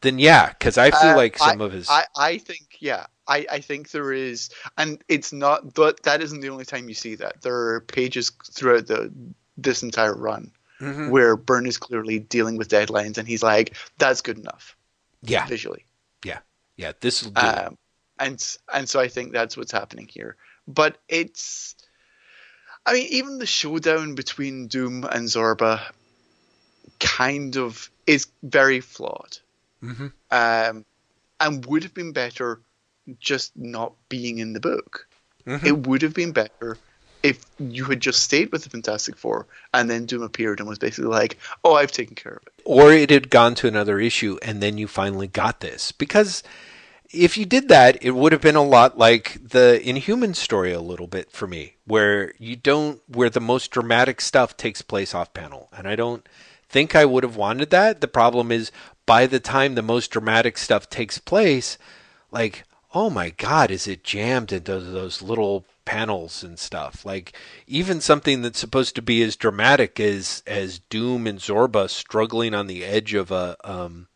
Then 0.00 0.18
yeah, 0.18 0.48
because 0.48 0.78
I 0.78 0.90
feel 0.90 1.10
uh, 1.10 1.16
like 1.16 1.38
some 1.38 1.60
I, 1.60 1.64
of 1.64 1.72
his. 1.72 1.88
I, 1.90 2.04
I 2.16 2.38
think 2.38 2.76
yeah. 2.80 3.06
I, 3.26 3.46
I 3.52 3.60
think 3.60 3.90
there 3.90 4.12
is, 4.12 4.48
and 4.78 5.02
it's 5.08 5.34
not, 5.34 5.74
but 5.74 6.02
that 6.04 6.22
isn't 6.22 6.40
the 6.40 6.48
only 6.48 6.64
time 6.64 6.88
you 6.88 6.94
see 6.94 7.14
that. 7.16 7.42
There 7.42 7.54
are 7.54 7.80
pages 7.82 8.32
throughout 8.50 8.86
the 8.86 9.12
this 9.58 9.82
entire 9.82 10.14
run 10.14 10.50
mm-hmm. 10.80 11.10
where 11.10 11.36
Byrne 11.36 11.66
is 11.66 11.76
clearly 11.76 12.20
dealing 12.20 12.56
with 12.56 12.68
deadlines, 12.68 13.18
and 13.18 13.28
he's 13.28 13.42
like, 13.42 13.76
"That's 13.98 14.22
good 14.22 14.38
enough." 14.38 14.76
Yeah. 15.22 15.46
Visually. 15.46 15.84
Yeah. 16.24 16.38
Yeah. 16.76 16.92
This. 17.00 17.28
Um, 17.36 17.76
and 18.18 18.56
and 18.72 18.88
so 18.88 19.00
I 19.00 19.08
think 19.08 19.32
that's 19.32 19.56
what's 19.56 19.72
happening 19.72 20.08
here. 20.08 20.36
But 20.68 20.98
it's, 21.08 21.74
I 22.86 22.92
mean, 22.92 23.06
even 23.10 23.38
the 23.38 23.46
showdown 23.46 24.14
between 24.14 24.68
Doom 24.68 25.04
and 25.04 25.26
Zorba, 25.26 25.80
kind 27.00 27.56
of 27.56 27.90
is 28.06 28.26
very 28.42 28.80
flawed. 28.80 29.38
Mm-hmm. 29.82 30.08
Um, 30.30 30.84
and 31.40 31.66
would 31.66 31.84
have 31.84 31.94
been 31.94 32.12
better 32.12 32.60
just 33.18 33.56
not 33.56 33.94
being 34.08 34.38
in 34.38 34.52
the 34.52 34.60
book. 34.60 35.06
Mm-hmm. 35.46 35.66
It 35.66 35.86
would 35.86 36.02
have 36.02 36.14
been 36.14 36.32
better 36.32 36.76
if 37.22 37.44
you 37.58 37.84
had 37.84 38.00
just 38.00 38.22
stayed 38.22 38.52
with 38.52 38.64
the 38.64 38.70
Fantastic 38.70 39.16
Four 39.16 39.46
and 39.74 39.90
then 39.90 40.06
Doom 40.06 40.22
appeared 40.22 40.60
and 40.60 40.68
was 40.68 40.78
basically 40.78 41.10
like, 41.10 41.38
"Oh, 41.64 41.74
I've 41.74 41.90
taken 41.90 42.14
care 42.14 42.34
of 42.34 42.42
it," 42.46 42.52
or 42.64 42.92
it 42.92 43.10
had 43.10 43.30
gone 43.30 43.54
to 43.56 43.68
another 43.68 43.98
issue 43.98 44.38
and 44.42 44.62
then 44.62 44.78
you 44.78 44.86
finally 44.86 45.26
got 45.26 45.60
this 45.60 45.90
because 45.90 46.42
if 47.10 47.38
you 47.38 47.46
did 47.46 47.68
that, 47.68 48.02
it 48.02 48.12
would 48.12 48.32
have 48.32 48.40
been 48.40 48.56
a 48.56 48.62
lot 48.62 48.98
like 48.98 49.38
the 49.48 49.80
Inhuman 49.86 50.34
story 50.34 50.72
a 50.72 50.80
little 50.80 51.06
bit 51.06 51.30
for 51.30 51.46
me, 51.46 51.76
where 51.86 52.32
you 52.38 52.56
don't, 52.56 53.00
where 53.08 53.30
the 53.30 53.40
most 53.40 53.70
dramatic 53.70 54.20
stuff 54.20 54.56
takes 54.56 54.82
place 54.82 55.14
off 55.14 55.32
panel, 55.32 55.68
and 55.76 55.88
I 55.88 55.96
don't 55.96 56.28
think 56.68 56.94
I 56.94 57.04
would 57.04 57.22
have 57.22 57.36
wanted 57.36 57.70
that. 57.70 58.00
The 58.00 58.08
problem 58.08 58.52
is 58.52 58.70
by 59.06 59.26
the 59.26 59.40
time 59.40 59.74
the 59.74 59.82
most 59.82 60.10
dramatic 60.10 60.58
stuff 60.58 60.90
takes 60.90 61.18
place, 61.18 61.78
like 62.30 62.64
oh 62.94 63.10
my 63.10 63.30
god, 63.30 63.70
is 63.70 63.86
it 63.86 64.04
jammed 64.04 64.52
into 64.52 64.78
those 64.78 65.22
little 65.22 65.64
panels 65.84 66.42
and 66.42 66.58
stuff? 66.58 67.04
Like 67.04 67.32
even 67.66 68.00
something 68.00 68.42
that's 68.42 68.58
supposed 68.58 68.94
to 68.96 69.02
be 69.02 69.22
as 69.22 69.36
dramatic 69.36 70.00
as 70.00 70.42
as 70.46 70.78
Doom 70.78 71.26
and 71.26 71.38
Zorba 71.38 71.88
struggling 71.88 72.54
on 72.54 72.66
the 72.66 72.84
edge 72.84 73.14
of 73.14 73.30
a 73.30 73.56
um, 73.64 74.08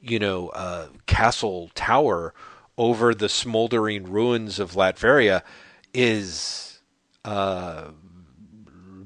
you 0.00 0.18
know 0.18 0.50
a 0.50 0.88
castle 1.06 1.70
tower 1.74 2.34
over 2.78 3.14
the 3.14 3.28
smoldering 3.28 4.04
ruins 4.04 4.58
of 4.58 4.72
Latveria 4.72 5.42
is 5.92 6.80
uh, 7.24 7.88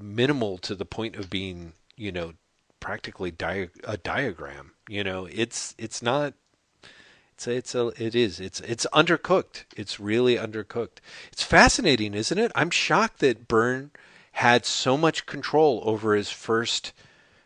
minimal 0.00 0.58
to 0.58 0.74
the 0.74 0.84
point 0.84 1.16
of 1.16 1.30
being 1.30 1.72
you 1.96 2.12
know 2.12 2.34
practically 2.84 3.32
a 3.84 3.96
diagram. 3.96 4.72
You 4.88 5.02
know, 5.02 5.26
it's 5.32 5.74
it's 5.78 6.02
not 6.02 6.34
it's 7.32 7.46
a, 7.46 7.52
it's 7.52 7.74
a 7.74 7.86
it 7.96 8.14
is 8.14 8.40
it's 8.40 8.60
it's 8.60 8.86
undercooked. 8.92 9.64
It's 9.74 9.98
really 9.98 10.36
undercooked. 10.36 10.98
It's 11.32 11.42
fascinating, 11.42 12.12
isn't 12.12 12.38
it? 12.38 12.52
I'm 12.54 12.68
shocked 12.68 13.20
that 13.20 13.48
Byrne 13.48 13.90
had 14.32 14.66
so 14.66 14.98
much 14.98 15.24
control 15.24 15.80
over 15.84 16.14
his 16.14 16.30
first 16.30 16.92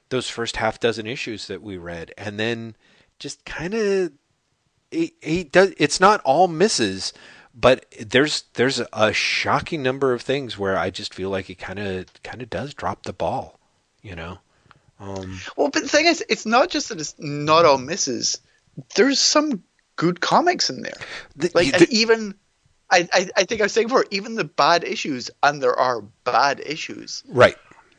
those 0.08 0.28
first 0.28 0.56
half 0.56 0.80
dozen 0.80 1.06
issues 1.06 1.46
that 1.46 1.62
we 1.62 1.76
read, 1.76 2.12
and 2.18 2.40
then 2.40 2.74
just 3.18 3.44
kind 3.44 3.74
of 3.74 4.12
he, 4.90 5.14
he 5.20 5.44
does. 5.44 5.74
It's 5.76 6.00
not 6.00 6.20
all 6.24 6.48
misses, 6.48 7.12
but 7.54 7.86
there's 8.00 8.44
there's 8.54 8.80
a 8.92 9.12
shocking 9.12 9.82
number 9.82 10.12
of 10.12 10.22
things 10.22 10.58
where 10.58 10.76
I 10.76 10.90
just 10.90 11.14
feel 11.14 11.30
like 11.30 11.46
he 11.46 11.54
kind 11.54 11.78
of 11.78 12.06
kind 12.22 12.42
of 12.42 12.50
does 12.50 12.74
drop 12.74 13.02
the 13.02 13.12
ball, 13.12 13.58
you 14.02 14.16
know. 14.16 14.38
Um, 15.00 15.40
well, 15.56 15.70
but 15.70 15.82
the 15.82 15.88
thing 15.88 16.06
is, 16.06 16.24
it's 16.28 16.46
not 16.46 16.70
just 16.70 16.88
that 16.88 17.00
it's 17.00 17.14
not 17.18 17.64
all 17.64 17.78
misses. 17.78 18.38
There's 18.96 19.20
some 19.20 19.62
good 19.96 20.20
comics 20.20 20.70
in 20.70 20.82
there. 20.82 20.98
The, 21.36 21.50
like 21.54 21.76
the, 21.76 21.86
even 21.90 22.34
I, 22.90 23.08
I, 23.12 23.28
I 23.36 23.44
think 23.44 23.60
I 23.60 23.64
was 23.64 23.72
saying 23.72 23.88
before, 23.88 24.06
even 24.10 24.34
the 24.34 24.44
bad 24.44 24.84
issues, 24.84 25.30
and 25.42 25.62
there 25.62 25.78
are 25.78 26.02
bad 26.24 26.60
issues, 26.60 27.22
right? 27.28 27.56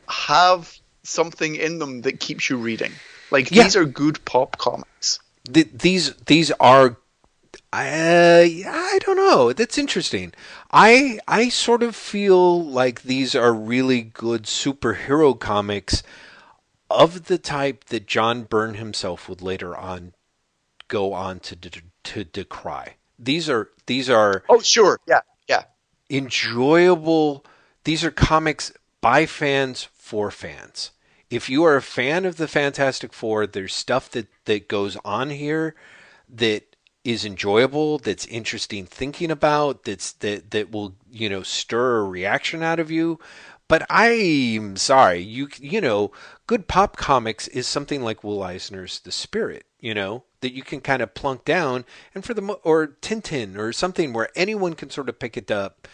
Have 0.09 0.73
something 1.03 1.55
in 1.55 1.79
them 1.79 2.01
that 2.01 2.19
keeps 2.19 2.49
you 2.49 2.57
reading. 2.57 2.91
Like 3.31 3.51
yeah. 3.51 3.63
these 3.63 3.75
are 3.75 3.85
good 3.85 4.23
pop 4.25 4.57
comics. 4.57 5.19
The, 5.49 5.63
these 5.63 6.13
these 6.25 6.51
are 6.59 6.97
uh, 7.71 7.77
I 7.77 8.63
I 8.67 8.99
don't 9.05 9.17
know. 9.17 9.53
That's 9.53 9.77
interesting. 9.77 10.33
I 10.71 11.19
I 11.27 11.49
sort 11.49 11.83
of 11.83 11.95
feel 11.95 12.63
like 12.63 13.03
these 13.03 13.35
are 13.35 13.53
really 13.53 14.01
good 14.01 14.43
superhero 14.43 15.39
comics 15.39 16.03
of 16.89 17.25
the 17.25 17.37
type 17.37 17.85
that 17.85 18.07
John 18.07 18.43
Byrne 18.43 18.73
himself 18.75 19.29
would 19.29 19.41
later 19.41 19.75
on 19.77 20.13
go 20.87 21.13
on 21.13 21.39
to 21.41 21.55
de- 21.55 21.81
to 22.05 22.23
decry. 22.23 22.95
These 23.19 23.49
are 23.49 23.69
these 23.85 24.09
are 24.09 24.43
Oh, 24.49 24.59
sure. 24.61 24.99
Yeah. 25.07 25.21
Yeah. 25.47 25.63
enjoyable 26.09 27.45
these 27.83 28.03
are 28.03 28.11
comics 28.11 28.71
by 29.01 29.25
fans 29.25 29.87
for 29.95 30.31
fans. 30.31 30.91
If 31.29 31.49
you 31.49 31.63
are 31.63 31.75
a 31.75 31.81
fan 31.81 32.25
of 32.25 32.37
the 32.37 32.47
Fantastic 32.47 33.13
Four, 33.13 33.45
there's 33.45 33.75
stuff 33.75 34.09
that 34.11 34.27
that 34.45 34.67
goes 34.67 34.97
on 35.05 35.29
here 35.29 35.75
that 36.27 36.75
is 37.03 37.23
enjoyable, 37.23 37.97
that's 37.97 38.25
interesting 38.25 38.85
thinking 38.85 39.31
about, 39.31 39.83
that's 39.83 40.11
that 40.13 40.51
that 40.51 40.71
will, 40.71 40.95
you 41.11 41.29
know, 41.29 41.43
stir 41.43 41.99
a 41.99 42.03
reaction 42.03 42.63
out 42.63 42.79
of 42.79 42.89
you. 42.91 43.19
But 43.67 43.85
I'm 43.89 44.75
sorry, 44.77 45.19
you 45.19 45.49
you 45.59 45.81
know, 45.81 46.11
good 46.47 46.67
pop 46.67 46.97
comics 46.97 47.47
is 47.49 47.67
something 47.67 48.01
like 48.01 48.23
Will 48.23 48.41
Eisner's 48.41 48.99
The 48.99 49.11
Spirit, 49.11 49.65
you 49.79 49.93
know, 49.93 50.23
that 50.41 50.53
you 50.53 50.63
can 50.63 50.81
kind 50.81 51.01
of 51.03 51.13
plunk 51.13 51.45
down, 51.45 51.85
and 52.15 52.25
for 52.25 52.33
the 52.33 52.41
or 52.63 52.87
Tintin 52.87 53.55
or 53.55 53.71
something 53.71 54.13
where 54.13 54.29
anyone 54.35 54.73
can 54.73 54.89
sort 54.89 55.09
of 55.09 55.19
pick 55.19 55.37
it 55.37 55.51
up, 55.51 55.87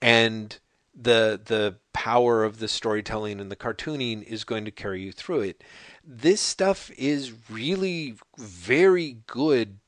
and 0.00 0.58
the 1.00 1.40
the 1.42 1.76
power 1.92 2.44
of 2.44 2.58
the 2.58 2.68
storytelling 2.68 3.40
and 3.40 3.50
the 3.50 3.56
cartooning 3.56 4.22
is 4.22 4.44
going 4.44 4.64
to 4.64 4.70
carry 4.70 5.02
you 5.02 5.12
through 5.12 5.40
it. 5.40 5.64
This 6.04 6.40
stuff 6.40 6.90
is 6.96 7.32
really 7.50 8.16
very 8.38 9.18
good 9.26 9.78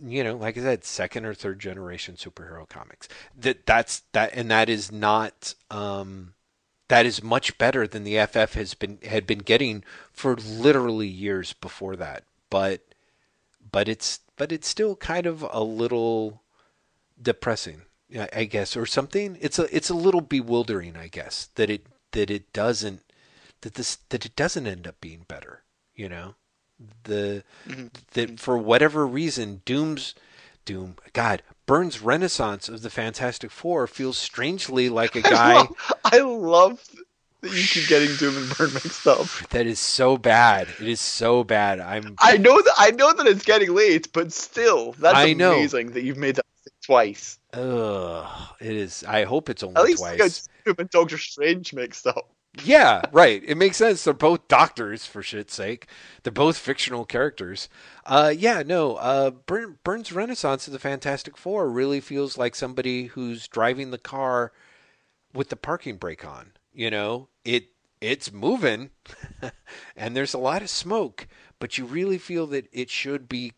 you 0.00 0.22
know, 0.22 0.36
like 0.36 0.56
I 0.56 0.60
said, 0.60 0.84
second 0.84 1.24
or 1.24 1.34
third 1.34 1.58
generation 1.58 2.16
superhero 2.16 2.68
comics. 2.68 3.08
That 3.36 3.66
that's 3.66 4.02
that, 4.12 4.30
and 4.34 4.50
that 4.50 4.68
is 4.68 4.92
not 4.92 5.54
um, 5.70 6.34
that 6.88 7.06
is 7.06 7.22
much 7.22 7.58
better 7.58 7.86
than 7.86 8.04
the 8.04 8.24
FF 8.26 8.54
has 8.54 8.74
been 8.74 8.98
had 9.02 9.26
been 9.26 9.38
getting 9.38 9.84
for 10.12 10.36
literally 10.36 11.08
years 11.08 11.52
before 11.52 11.96
that. 11.96 12.24
But 12.50 12.82
but 13.70 13.88
it's 13.88 14.20
but 14.36 14.52
it's 14.52 14.68
still 14.68 14.96
kind 14.96 15.26
of 15.26 15.44
a 15.50 15.62
little 15.62 16.42
depressing, 17.20 17.82
I 18.34 18.44
guess, 18.44 18.76
or 18.76 18.86
something. 18.86 19.36
It's 19.40 19.58
a 19.58 19.74
it's 19.74 19.90
a 19.90 19.94
little 19.94 20.20
bewildering, 20.20 20.96
I 20.96 21.08
guess, 21.08 21.48
that 21.56 21.70
it 21.70 21.86
that 22.12 22.30
it 22.30 22.52
doesn't 22.52 23.02
that 23.60 23.74
this 23.74 23.96
that 24.08 24.24
it 24.24 24.34
doesn't 24.36 24.66
end 24.66 24.86
up 24.86 25.00
being 25.00 25.24
better. 25.28 25.62
You 25.94 26.08
know 26.08 26.34
the 27.04 27.42
mm-hmm. 27.68 27.86
that 28.12 28.38
for 28.38 28.56
whatever 28.56 29.06
reason 29.06 29.62
Doom's 29.64 30.14
Doom 30.64 30.96
God 31.12 31.42
Byrne's 31.66 32.00
renaissance 32.00 32.68
of 32.68 32.82
the 32.82 32.90
Fantastic 32.90 33.50
Four 33.50 33.86
feels 33.86 34.16
strangely 34.16 34.88
like 34.88 35.16
a 35.16 35.22
guy. 35.22 35.54
I 35.54 35.56
love, 35.56 35.76
I 36.04 36.18
love 36.20 36.88
that 37.40 37.52
you 37.52 37.62
keep 37.62 37.88
getting 37.88 38.14
Doom 38.16 38.36
and 38.36 38.56
Byrne 38.56 38.74
mixed 38.74 39.06
up. 39.06 39.26
That 39.50 39.66
is 39.66 39.78
so 39.78 40.16
bad. 40.16 40.68
It 40.80 40.88
is 40.88 41.00
so 41.00 41.44
bad. 41.44 41.80
I'm. 41.80 42.16
I 42.18 42.36
know 42.36 42.60
that 42.60 42.74
I 42.78 42.90
know 42.92 43.12
that 43.12 43.26
it's 43.26 43.44
getting 43.44 43.74
late, 43.74 44.12
but 44.12 44.32
still, 44.32 44.92
that's 44.92 45.16
I 45.16 45.26
amazing 45.26 45.88
know. 45.88 45.92
that 45.94 46.02
you've 46.02 46.16
made 46.16 46.36
that 46.36 46.46
twice. 46.84 47.38
Ugh, 47.58 48.48
it 48.60 48.76
is. 48.76 49.04
I 49.04 49.24
hope 49.24 49.48
it's 49.48 49.62
only 49.62 49.80
At 49.80 49.86
least 49.86 49.98
twice. 49.98 50.48
Doom 50.64 50.76
and 50.78 50.90
Doctor 50.90 51.18
Strange 51.18 51.72
mixed 51.72 52.06
up. 52.06 52.30
Yeah, 52.64 53.02
right. 53.12 53.42
It 53.44 53.56
makes 53.56 53.76
sense. 53.76 54.04
They're 54.04 54.14
both 54.14 54.48
doctors, 54.48 55.04
for 55.06 55.22
shit's 55.22 55.54
sake. 55.54 55.86
They're 56.22 56.32
both 56.32 56.56
fictional 56.56 57.04
characters. 57.04 57.68
Uh, 58.06 58.32
yeah, 58.36 58.62
no. 58.64 58.96
Uh, 58.96 59.30
Byrne's 59.30 60.12
Renaissance 60.12 60.66
of 60.66 60.72
the 60.72 60.78
Fantastic 60.78 61.36
Four 61.36 61.70
really 61.70 62.00
feels 62.00 62.38
like 62.38 62.54
somebody 62.54 63.06
who's 63.06 63.48
driving 63.48 63.90
the 63.90 63.98
car 63.98 64.52
with 65.34 65.50
the 65.50 65.56
parking 65.56 65.96
brake 65.96 66.24
on. 66.24 66.52
You 66.72 66.90
know, 66.90 67.28
it 67.44 67.68
it's 68.00 68.32
moving, 68.32 68.90
and 69.96 70.16
there's 70.16 70.34
a 70.34 70.38
lot 70.38 70.62
of 70.62 70.70
smoke, 70.70 71.26
but 71.58 71.78
you 71.78 71.84
really 71.84 72.18
feel 72.18 72.46
that 72.48 72.68
it 72.72 72.90
should 72.90 73.28
be 73.28 73.54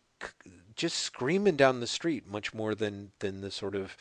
just 0.81 0.97
screaming 0.97 1.55
down 1.55 1.79
the 1.79 1.87
street 1.87 2.27
much 2.27 2.53
more 2.53 2.73
than 2.73 3.11
than 3.19 3.41
the 3.41 3.51
sort 3.51 3.75
of 3.75 3.95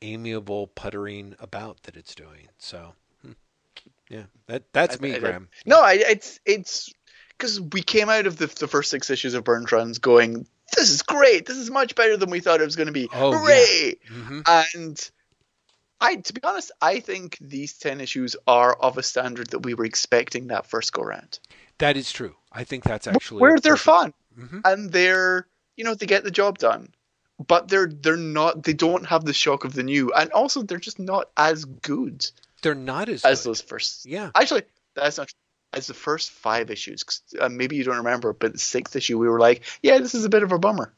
amiable 0.00 0.66
puttering 0.66 1.36
about 1.38 1.82
that 1.84 1.96
it's 1.96 2.14
doing. 2.14 2.48
So. 2.58 2.94
Yeah, 4.08 4.24
that 4.46 4.64
that's 4.74 5.00
me, 5.00 5.12
I, 5.12 5.16
I, 5.16 5.18
Graeme. 5.20 5.48
no, 5.64 5.80
I, 5.80 5.94
it's 5.94 6.38
it's 6.44 6.92
because 7.30 7.58
we 7.58 7.80
came 7.80 8.10
out 8.10 8.26
of 8.26 8.36
the, 8.36 8.46
the 8.46 8.68
first 8.68 8.90
six 8.90 9.08
issues 9.08 9.32
of 9.32 9.42
Byrne 9.42 9.64
Runs 9.72 9.98
going, 9.98 10.46
this 10.76 10.90
is 10.90 11.00
great. 11.00 11.46
This 11.46 11.56
is 11.56 11.70
much 11.70 11.94
better 11.94 12.18
than 12.18 12.28
we 12.28 12.40
thought 12.40 12.60
it 12.60 12.64
was 12.64 12.76
going 12.76 12.88
to 12.88 12.92
be. 12.92 13.08
Oh, 13.14 13.32
Hooray! 13.32 13.94
Yeah. 14.04 14.10
Mm-hmm. 14.10 14.40
And 14.76 15.10
I, 15.98 16.16
to 16.16 16.32
be 16.34 16.42
honest, 16.44 16.72
I 16.82 17.00
think 17.00 17.38
these 17.40 17.72
ten 17.78 18.02
issues 18.02 18.36
are 18.46 18.74
of 18.74 18.98
a 18.98 19.02
standard 19.02 19.48
that 19.48 19.60
we 19.60 19.72
were 19.72 19.86
expecting 19.86 20.48
that 20.48 20.66
first 20.66 20.92
go 20.92 21.02
round. 21.02 21.38
That 21.78 21.96
is 21.96 22.12
true. 22.12 22.36
I 22.52 22.64
think 22.64 22.84
that's 22.84 23.06
actually 23.06 23.40
where 23.40 23.58
they're 23.58 23.78
fun 23.78 24.12
mm-hmm. 24.38 24.60
and 24.64 24.92
they're 24.92 25.46
you 25.76 25.84
know 25.84 25.94
they 25.94 26.06
get 26.06 26.24
the 26.24 26.30
job 26.30 26.58
done, 26.58 26.88
but 27.46 27.68
they're 27.68 27.86
they're 27.86 28.16
not 28.16 28.62
they 28.62 28.72
don't 28.72 29.06
have 29.06 29.24
the 29.24 29.32
shock 29.32 29.64
of 29.64 29.74
the 29.74 29.82
new, 29.82 30.12
and 30.12 30.30
also 30.32 30.62
they're 30.62 30.78
just 30.78 30.98
not 30.98 31.30
as 31.36 31.64
good. 31.64 32.26
They're 32.62 32.74
not 32.74 33.08
as 33.08 33.24
as 33.24 33.42
good. 33.42 33.50
those 33.50 33.60
first. 33.60 34.06
Yeah, 34.06 34.30
actually, 34.34 34.62
that's 34.94 35.18
not. 35.18 35.30
As 35.74 35.86
the 35.86 35.94
first 35.94 36.32
five 36.32 36.70
issues, 36.70 37.02
uh, 37.40 37.48
maybe 37.48 37.76
you 37.76 37.84
don't 37.84 37.96
remember, 37.96 38.34
but 38.34 38.52
the 38.52 38.58
sixth 38.58 38.94
issue, 38.94 39.18
we 39.18 39.26
were 39.26 39.40
like, 39.40 39.62
"Yeah, 39.82 40.00
this 40.00 40.14
is 40.14 40.26
a 40.26 40.28
bit 40.28 40.42
of 40.42 40.52
a 40.52 40.58
bummer." 40.58 40.92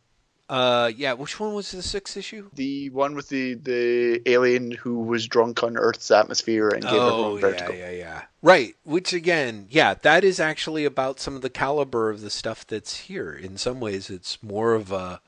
Uh, 0.54 0.92
yeah. 0.96 1.14
Which 1.14 1.40
one 1.40 1.52
was 1.52 1.72
the 1.72 1.82
sixth 1.82 2.16
issue? 2.16 2.48
The 2.54 2.88
one 2.90 3.16
with 3.16 3.28
the 3.28 3.54
the 3.54 4.22
alien 4.30 4.70
who 4.70 5.00
was 5.00 5.26
drunk 5.26 5.64
on 5.64 5.76
Earth's 5.76 6.12
atmosphere 6.12 6.68
and 6.68 6.84
gave 6.84 6.92
oh, 6.92 7.08
everyone 7.08 7.40
vertigo. 7.40 7.72
yeah, 7.72 7.90
yeah, 7.90 7.96
yeah. 7.96 8.22
Right. 8.40 8.76
Which 8.84 9.12
again, 9.12 9.66
yeah, 9.68 9.94
that 9.94 10.22
is 10.22 10.38
actually 10.38 10.84
about 10.84 11.18
some 11.18 11.34
of 11.34 11.42
the 11.42 11.50
caliber 11.50 12.08
of 12.08 12.20
the 12.20 12.30
stuff 12.30 12.64
that's 12.64 12.98
here. 12.98 13.32
In 13.32 13.56
some 13.56 13.80
ways, 13.80 14.10
it's 14.10 14.40
more 14.44 14.74
of 14.74 14.92
a. 14.92 15.20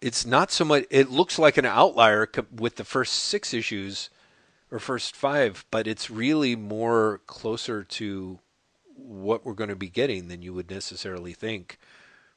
It's 0.00 0.24
not 0.24 0.50
so 0.52 0.64
much. 0.64 0.86
It 0.88 1.10
looks 1.10 1.38
like 1.38 1.58
an 1.58 1.66
outlier 1.66 2.26
with 2.50 2.76
the 2.76 2.84
first 2.84 3.12
six 3.12 3.52
issues 3.52 4.08
or 4.70 4.78
first 4.78 5.14
five, 5.14 5.66
but 5.70 5.86
it's 5.86 6.08
really 6.08 6.56
more 6.56 7.20
closer 7.26 7.84
to 7.84 8.38
what 8.96 9.44
we're 9.44 9.52
going 9.52 9.68
to 9.68 9.76
be 9.76 9.90
getting 9.90 10.28
than 10.28 10.40
you 10.40 10.54
would 10.54 10.70
necessarily 10.70 11.34
think 11.34 11.78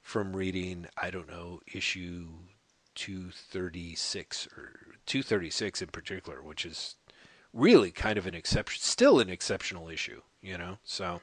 from 0.02 0.36
reading, 0.36 0.88
I 1.02 1.12
don't 1.12 1.30
know, 1.30 1.62
issue 1.74 2.28
236 2.96 4.48
or 4.58 4.74
236 5.06 5.82
in 5.82 5.88
particular, 5.88 6.42
which 6.42 6.66
is 6.66 6.96
really 7.54 7.92
kind 7.92 8.18
of 8.18 8.28
an 8.28 8.36
exception, 8.36 8.82
still 8.82 9.20
an 9.20 9.30
exceptional 9.30 9.90
issue, 9.90 10.22
you 10.42 10.58
know? 10.58 10.78
So 10.84 11.22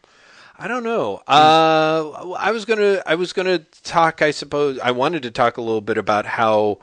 I 0.59 0.67
don't 0.67 0.83
know. 0.83 1.23
Uh, 1.29 2.35
I 2.37 2.51
was 2.51 2.65
gonna 2.65 3.01
I 3.07 3.15
was 3.15 3.33
gonna 3.33 3.61
talk. 3.85 4.23
I 4.23 4.33
suppose 4.33 4.79
I 4.81 4.91
wanted 4.91 5.23
to 5.23 5.31
talk 5.31 5.57
a 5.57 5.63
little 5.63 5.81
bit 5.81 5.97
about 5.97 6.27
how 6.27 6.81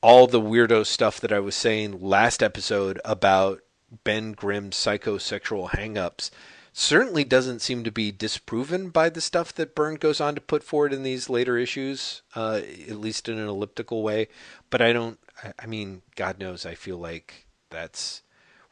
all 0.00 0.26
the 0.26 0.40
weirdo 0.40 0.84
stuff 0.84 1.20
that 1.20 1.32
I 1.32 1.38
was 1.38 1.54
saying 1.54 2.00
last 2.00 2.42
episode 2.42 3.00
about 3.04 3.60
Ben 4.02 4.32
Grimm's 4.32 4.76
psychosexual 4.76 5.70
hangups 5.70 6.30
certainly 6.76 7.22
doesn't 7.22 7.60
seem 7.60 7.84
to 7.84 7.90
be 7.92 8.10
disproven 8.10 8.90
by 8.90 9.08
the 9.08 9.20
stuff 9.20 9.54
that 9.54 9.74
Byrne 9.74 9.94
goes 9.94 10.20
on 10.20 10.34
to 10.34 10.40
put 10.40 10.64
forward 10.64 10.92
in 10.92 11.04
these 11.04 11.30
later 11.30 11.56
issues, 11.56 12.22
uh, 12.34 12.60
at 12.88 13.00
least 13.00 13.28
in 13.28 13.38
an 13.38 13.48
elliptical 13.48 14.02
way. 14.02 14.28
But 14.68 14.82
I 14.82 14.92
don't. 14.92 15.18
I 15.58 15.66
mean, 15.66 16.02
God 16.16 16.38
knows, 16.38 16.66
I 16.66 16.74
feel 16.74 16.98
like 16.98 17.46
that's. 17.70 18.22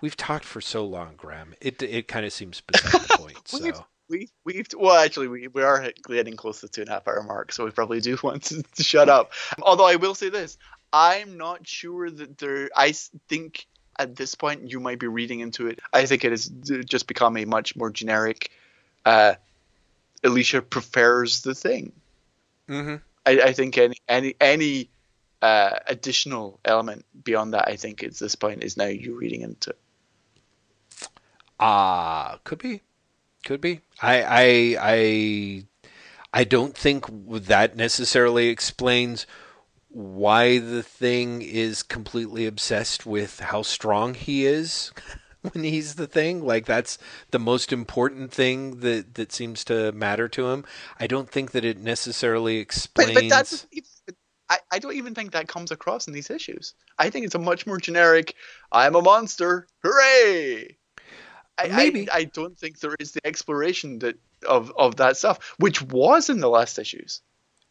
We've 0.00 0.16
talked 0.16 0.44
for 0.44 0.60
so 0.60 0.84
long, 0.84 1.14
Graeme. 1.16 1.54
It 1.60 1.80
it 1.80 2.08
kind 2.08 2.26
of 2.26 2.32
seems 2.32 2.60
beside 2.60 3.00
the 3.02 3.16
point. 3.18 3.48
So 3.48 3.86
we 4.08 4.28
we've 4.44 4.66
well 4.76 4.96
actually 4.96 5.28
we, 5.28 5.48
we 5.48 5.62
are 5.62 5.92
getting 6.08 6.36
close 6.36 6.60
to 6.60 6.66
the 6.66 6.72
two 6.72 6.82
and 6.82 6.90
a 6.90 6.94
half 6.94 7.06
hour 7.06 7.22
mark, 7.22 7.52
so 7.52 7.64
we 7.64 7.70
probably 7.70 8.00
do 8.00 8.18
want 8.22 8.42
to, 8.44 8.62
to 8.62 8.82
shut 8.82 9.08
up. 9.08 9.32
Although 9.62 9.86
I 9.86 9.96
will 9.96 10.16
say 10.16 10.28
this, 10.28 10.58
I'm 10.92 11.36
not 11.36 11.66
sure 11.66 12.10
that 12.10 12.38
there. 12.38 12.68
I 12.76 12.92
think 13.28 13.66
at 13.98 14.16
this 14.16 14.34
point 14.34 14.70
you 14.70 14.80
might 14.80 14.98
be 14.98 15.06
reading 15.06 15.40
into 15.40 15.66
it. 15.66 15.80
I 15.92 16.06
think 16.06 16.24
it 16.24 16.30
has 16.30 16.48
just 16.84 17.06
become 17.06 17.36
a 17.36 17.44
much 17.44 17.76
more 17.76 17.90
generic. 17.90 18.50
Uh, 19.04 19.34
Alicia 20.24 20.62
prefers 20.62 21.42
the 21.42 21.54
thing. 21.54 21.92
Mm-hmm. 22.68 22.96
I, 23.26 23.48
I, 23.48 23.52
think 23.52 23.76
any 23.76 23.96
any 24.08 24.34
any 24.40 24.88
uh, 25.40 25.78
additional 25.86 26.60
element 26.64 27.04
beyond 27.24 27.54
that, 27.54 27.68
I 27.68 27.76
think 27.76 28.02
at 28.02 28.14
this 28.14 28.34
point 28.34 28.62
is 28.62 28.76
now 28.76 28.86
you 28.86 29.16
reading 29.16 29.42
into. 29.42 29.74
Ah, 31.58 32.34
uh, 32.34 32.38
could 32.44 32.58
be. 32.58 32.80
Could 33.44 33.60
be. 33.60 33.80
I 34.00 34.22
I 34.22 34.76
I 34.80 35.64
I 36.32 36.44
don't 36.44 36.76
think 36.76 37.06
that 37.28 37.76
necessarily 37.76 38.48
explains 38.48 39.26
why 39.92 40.58
the 40.58 40.82
thing 40.82 41.42
is 41.42 41.82
completely 41.82 42.46
obsessed 42.46 43.04
with 43.04 43.40
how 43.40 43.62
strong 43.62 44.14
he 44.14 44.46
is 44.46 44.90
when 45.42 45.64
he's 45.64 45.94
the 45.94 46.06
thing. 46.06 46.44
Like 46.44 46.66
that's 46.66 46.98
the 47.30 47.38
most 47.38 47.72
important 47.72 48.32
thing 48.32 48.80
that 48.80 49.14
that 49.14 49.32
seems 49.32 49.64
to 49.64 49.92
matter 49.92 50.28
to 50.28 50.48
him. 50.48 50.64
I 50.98 51.06
don't 51.06 51.30
think 51.30 51.52
that 51.52 51.64
it 51.64 51.78
necessarily 51.78 52.56
explains. 52.56 53.14
But, 53.14 53.22
but 53.22 53.28
that's, 53.28 53.66
I, 54.48 54.58
I 54.70 54.78
don't 54.78 54.94
even 54.94 55.14
think 55.14 55.32
that 55.32 55.48
comes 55.48 55.70
across 55.70 56.06
in 56.06 56.12
these 56.12 56.30
issues. 56.30 56.74
I 56.98 57.10
think 57.10 57.26
it's 57.26 57.34
a 57.34 57.38
much 57.38 57.66
more 57.66 57.78
generic. 57.78 58.34
I'm 58.70 58.94
a 58.94 59.02
monster. 59.02 59.66
Hooray! 59.82 60.76
I, 61.58 61.68
Maybe. 61.68 62.10
I, 62.10 62.18
I, 62.18 62.24
don't 62.24 62.58
think 62.58 62.80
there 62.80 62.96
is 62.98 63.12
the 63.12 63.26
exploration 63.26 63.98
that 64.00 64.16
of 64.48 64.72
of 64.76 64.96
that 64.96 65.18
stuff, 65.18 65.54
which 65.58 65.82
was 65.82 66.30
in 66.30 66.40
the 66.40 66.48
last 66.48 66.78
issues. 66.78 67.20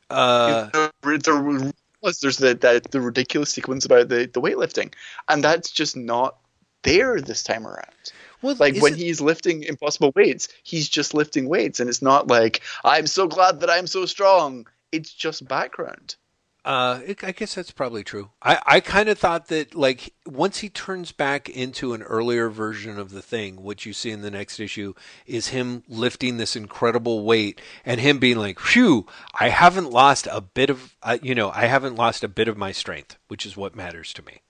Uh, 0.10 0.70
there, 1.04 1.18
there 1.18 1.72
there's 2.02 2.38
the, 2.38 2.56
the 2.56 2.82
the 2.90 3.02
ridiculous 3.02 3.52
sequence 3.52 3.86
about 3.86 4.10
the 4.10 4.30
the 4.32 4.42
weightlifting, 4.42 4.94
and 5.30 5.44
that's 5.44 5.72
just 5.72 5.96
not 5.96 6.38
there 6.84 7.22
this 7.22 7.44
time 7.44 7.68
around. 7.68 8.12
Well, 8.42 8.56
like 8.60 8.78
when 8.78 8.94
it... 8.94 9.00
he's 9.00 9.22
lifting 9.22 9.64
impossible 9.64 10.12
weights, 10.16 10.48
he's 10.64 10.90
just 10.90 11.14
lifting 11.14 11.48
weights, 11.48 11.80
and 11.80 11.90
it's 11.90 12.02
not 12.02 12.28
like 12.28 12.62
I'm 12.84 13.08
so 13.08 13.28
glad 13.28 13.60
that 13.60 13.70
I'm 13.70 13.88
so 13.88 14.06
strong. 14.06 14.68
It's 14.92 15.14
just 15.14 15.48
background. 15.48 16.16
Uh, 16.64 17.00
it, 17.08 17.24
I 17.24 17.32
guess 17.32 17.56
that's 17.56 17.72
probably 17.72 18.04
true. 18.04 18.30
I, 18.42 18.60
I 18.68 18.80
kind 18.82 19.10
of 19.10 19.18
thought 19.18 19.48
that 19.48 19.74
like 19.74 20.14
once 20.28 20.60
he 20.60 20.70
turns 20.70 21.12
back 21.12 21.50
into 21.50 21.94
an 21.94 22.04
earlier 22.04 22.50
version 22.50 23.00
of 23.00 23.10
the 23.10 23.22
thing, 23.22 23.64
what 23.64 23.84
you 23.84 23.94
see 23.94 24.12
in 24.12 24.22
the 24.22 24.30
next 24.30 24.60
issue 24.60 24.94
is 25.26 25.48
him 25.48 25.82
lifting 25.88 26.38
this 26.38 26.56
incredible 26.56 27.24
weight 27.26 27.60
and 27.84 28.00
him 28.00 28.20
being 28.20 28.38
like, 28.38 28.60
"Phew, 28.60 29.08
I 29.40 29.50
haven't 29.50 29.90
lost 29.90 30.28
a 30.32 30.40
bit 30.40 30.70
of, 30.70 30.96
uh, 31.02 31.18
you 31.24 31.34
know, 31.34 31.50
I 31.50 31.66
haven't 31.66 31.96
lost 31.96 32.24
a 32.24 32.28
bit 32.28 32.48
of 32.48 32.58
my 32.58 32.72
strength, 32.72 33.18
which 33.28 33.44
is 33.44 33.58
what 33.58 33.76
matters 33.76 34.14
to 34.14 34.24
me." 34.24 34.42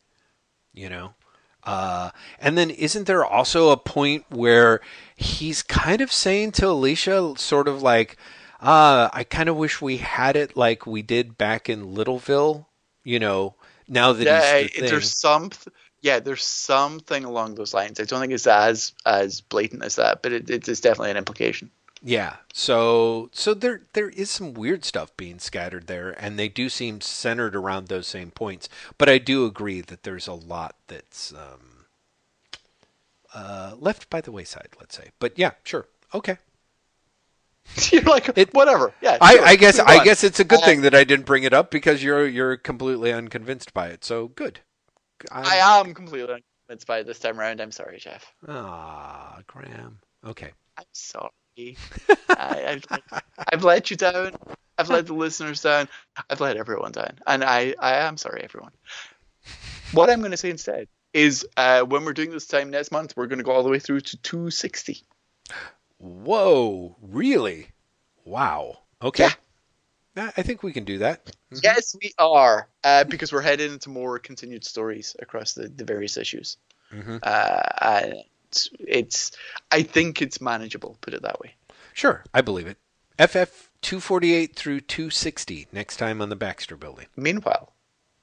You 0.74 0.90
know. 0.90 1.14
Uh, 1.64 2.10
and 2.40 2.58
then 2.58 2.72
isn't 2.72 3.06
there 3.08 3.24
also 3.24 3.70
a 3.70 3.78
point 3.78 4.26
where 4.30 4.82
he's 5.16 5.62
kind 5.62 6.02
of 6.02 6.12
saying 6.12 6.52
to 6.54 6.68
Alicia, 6.68 7.36
sort 7.38 7.68
of 7.68 7.82
like, 7.82 8.18
uh, 8.62 9.10
I 9.12 9.24
kind 9.24 9.50
of 9.50 9.56
wish 9.56 9.82
we 9.82 9.98
had 9.98 10.36
it 10.36 10.56
like 10.56 10.86
we 10.86 11.02
did 11.02 11.38
back 11.38 11.70
in 11.70 11.96
Liddleville. 11.96 12.66
You 13.04 13.20
know, 13.20 13.56
now 13.88 14.14
that 14.14 14.26
yeah, 14.26 14.62
the 14.62 14.88
there's 14.88 15.12
some, 15.12 15.50
yeah, 16.02 16.20
there's 16.20 16.44
something 16.44 17.24
along 17.24 17.56
those 17.56 17.74
lines. 17.74 18.00
I 18.00 18.04
don't 18.04 18.22
think 18.22 18.34
it's 18.34 18.46
as 18.46 18.94
as 19.06 19.42
blatant 19.42 19.84
as 19.84 19.96
that, 19.96 20.22
but 20.22 20.32
it, 20.32 20.50
it's 20.50 20.80
definitely 20.80 21.12
an 21.12 21.18
implication. 21.18 21.72
Yeah. 22.04 22.38
So 22.54 23.30
so 23.34 23.54
there 23.54 23.82
there 23.94 24.10
is 24.10 24.30
some 24.30 24.54
weird 24.54 24.86
stuff 24.86 25.16
being 25.18 25.40
scattered 25.40 25.88
there, 25.88 26.12
and 26.24 26.38
they 26.38 26.50
do 26.50 26.70
seem 26.70 27.02
centered 27.02 27.56
around 27.56 27.88
those 27.88 28.08
same 28.08 28.30
points. 28.30 28.70
But 28.98 29.10
I 29.10 29.18
do 29.18 29.46
agree 29.46 29.82
that 29.82 30.04
there's 30.04 30.28
a 30.28 30.34
lot 30.34 30.76
that's 30.88 31.34
um, 31.34 31.86
uh, 33.34 33.76
left 33.80 34.10
by 34.10 34.22
the 34.22 34.32
wayside. 34.32 34.70
Let's 34.80 34.96
say. 34.96 35.10
But 35.20 35.40
yeah, 35.40 35.52
sure. 35.64 35.88
Okay. 36.14 36.38
you're 37.92 38.02
like 38.04 38.30
it, 38.36 38.54
whatever. 38.54 38.94
Yeah, 39.02 39.18
I, 39.22 39.40
I 39.40 39.56
guess 39.56 39.80
I 39.80 40.04
guess 40.04 40.24
it's 40.24 40.40
a 40.40 40.44
good 40.44 40.60
uh, 40.60 40.66
thing 40.66 40.82
that 40.82 40.96
I 40.96 41.04
didn't 41.04 41.26
bring 41.26 41.44
it 41.44 41.54
up 41.54 41.72
because 41.72 42.04
you're 42.04 42.28
you're 42.28 42.58
completely 42.58 43.12
unconvinced 43.12 43.74
by 43.74 43.88
it. 43.88 44.04
So 44.04 44.28
good. 44.30 44.60
I'm, 45.32 45.46
I 45.46 45.56
am 45.80 45.94
completely 45.94 46.34
unconvinced 46.34 46.88
by 46.88 47.00
it 47.00 47.08
this 47.08 47.20
time 47.20 47.40
around. 47.40 47.62
I'm 47.62 47.72
sorry, 47.72 48.00
Jeff. 48.00 48.34
Ah, 48.48 49.40
Graeme. 49.48 50.00
Okay. 50.26 50.52
I'm 50.78 50.86
sorry. 50.92 51.30
I, 52.30 52.82
have 52.90 53.22
I've 53.52 53.64
let 53.64 53.92
you 53.92 53.98
down. 53.98 54.34
I've 54.78 54.90
let 54.90 55.06
the 55.06 55.14
listeners 55.14 55.62
down. 55.62 55.88
I've 56.30 56.42
let 56.42 56.58
everyone 56.58 56.92
down, 56.92 57.20
and 57.28 57.44
I 57.44 57.76
I 57.80 57.98
am 58.08 58.18
sorry, 58.18 58.42
everyone. 58.44 58.72
What 59.94 60.10
I'm 60.10 60.20
going 60.20 60.32
to 60.32 60.38
say 60.38 60.50
instead 60.50 60.88
is 61.14 61.46
uh, 61.58 61.82
when 61.82 62.06
we're 62.06 62.14
doing 62.14 62.32
this 62.32 62.48
time 62.48 62.70
next 62.70 62.92
month, 62.92 63.14
we're 63.16 63.28
going 63.28 63.40
to 63.40 63.44
go 63.44 63.52
all 63.52 63.64
the 63.64 63.70
way 63.70 63.80
through 63.80 64.00
to 64.00 64.18
260. 64.18 65.04
Whoa, 66.02 66.96
really? 67.02 67.68
Wow. 68.26 68.80
Okay. 69.02 69.30
Yeah. 70.16 70.32
I 70.36 70.42
think 70.42 70.62
we 70.62 70.74
can 70.74 70.84
do 70.84 70.98
that. 70.98 71.26
Mm-hmm. 71.26 71.60
Yes, 71.64 71.96
we 72.02 72.12
are, 72.18 72.68
uh, 72.84 73.06
because 73.06 73.32
we're 73.32 73.42
heading 73.42 73.72
into 73.72 73.90
more 73.90 74.20
continued 74.20 74.66
stories 74.66 75.16
across 75.20 75.54
the, 75.54 75.70
the 75.70 75.86
various 75.86 76.18
issues. 76.18 76.58
Mm-hmm. 76.92 77.18
Uh, 77.24 78.10
it's, 78.50 78.70
it's, 78.80 79.32
I 79.72 79.84
think 79.84 80.22
it's 80.22 80.42
manageable. 80.42 80.98
Put 81.00 81.14
it 81.14 81.22
that 81.22 81.40
way. 81.40 81.54
Sure, 81.94 82.24
I 82.34 82.42
believe 82.42 82.68
it. 82.68 82.78
FF 83.18 83.70
248 83.82 84.56
through 84.56 84.82
260 84.82 85.68
next 85.72 85.98
time 85.98 86.22
on 86.22 86.30
the 86.30 86.36
Baxter 86.36 86.76
Building. 86.76 87.06
Meanwhile, 87.16 87.72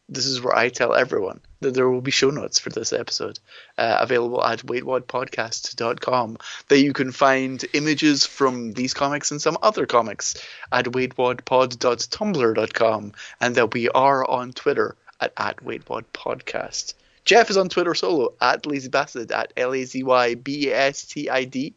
this 0.08 0.26
is 0.26 0.40
where 0.40 0.56
I 0.56 0.70
tell 0.70 0.94
everyone 0.94 1.40
that 1.60 1.74
there 1.74 1.90
will 1.90 2.00
be 2.00 2.10
show 2.10 2.30
notes 2.30 2.58
for 2.58 2.70
this 2.70 2.92
episode 2.92 3.38
uh, 3.76 3.98
available 4.00 4.44
at 4.44 4.60
waitwhatpodcast.com 4.60 6.38
that 6.68 6.80
you 6.80 6.92
can 6.92 7.12
find 7.12 7.64
images 7.74 8.24
from 8.24 8.72
these 8.72 8.94
comics 8.94 9.30
and 9.30 9.42
some 9.42 9.58
other 9.62 9.86
comics 9.86 10.34
at 10.72 10.86
waitwhatpod.tumblr.com 10.86 13.12
and 13.40 13.54
that 13.54 13.74
we 13.74 13.88
are 13.90 14.28
on 14.28 14.52
Twitter 14.52 14.96
at, 15.20 15.32
at 15.36 15.58
waitwadpodcast. 15.58 16.94
Jeff 17.24 17.50
is 17.50 17.56
on 17.58 17.68
Twitter 17.68 17.94
solo 17.94 18.32
at 18.40 18.62
lazybastid 18.62 19.30
at 19.30 19.52
L-A-Z-Y-B-A-S-T-I-D 19.56 21.74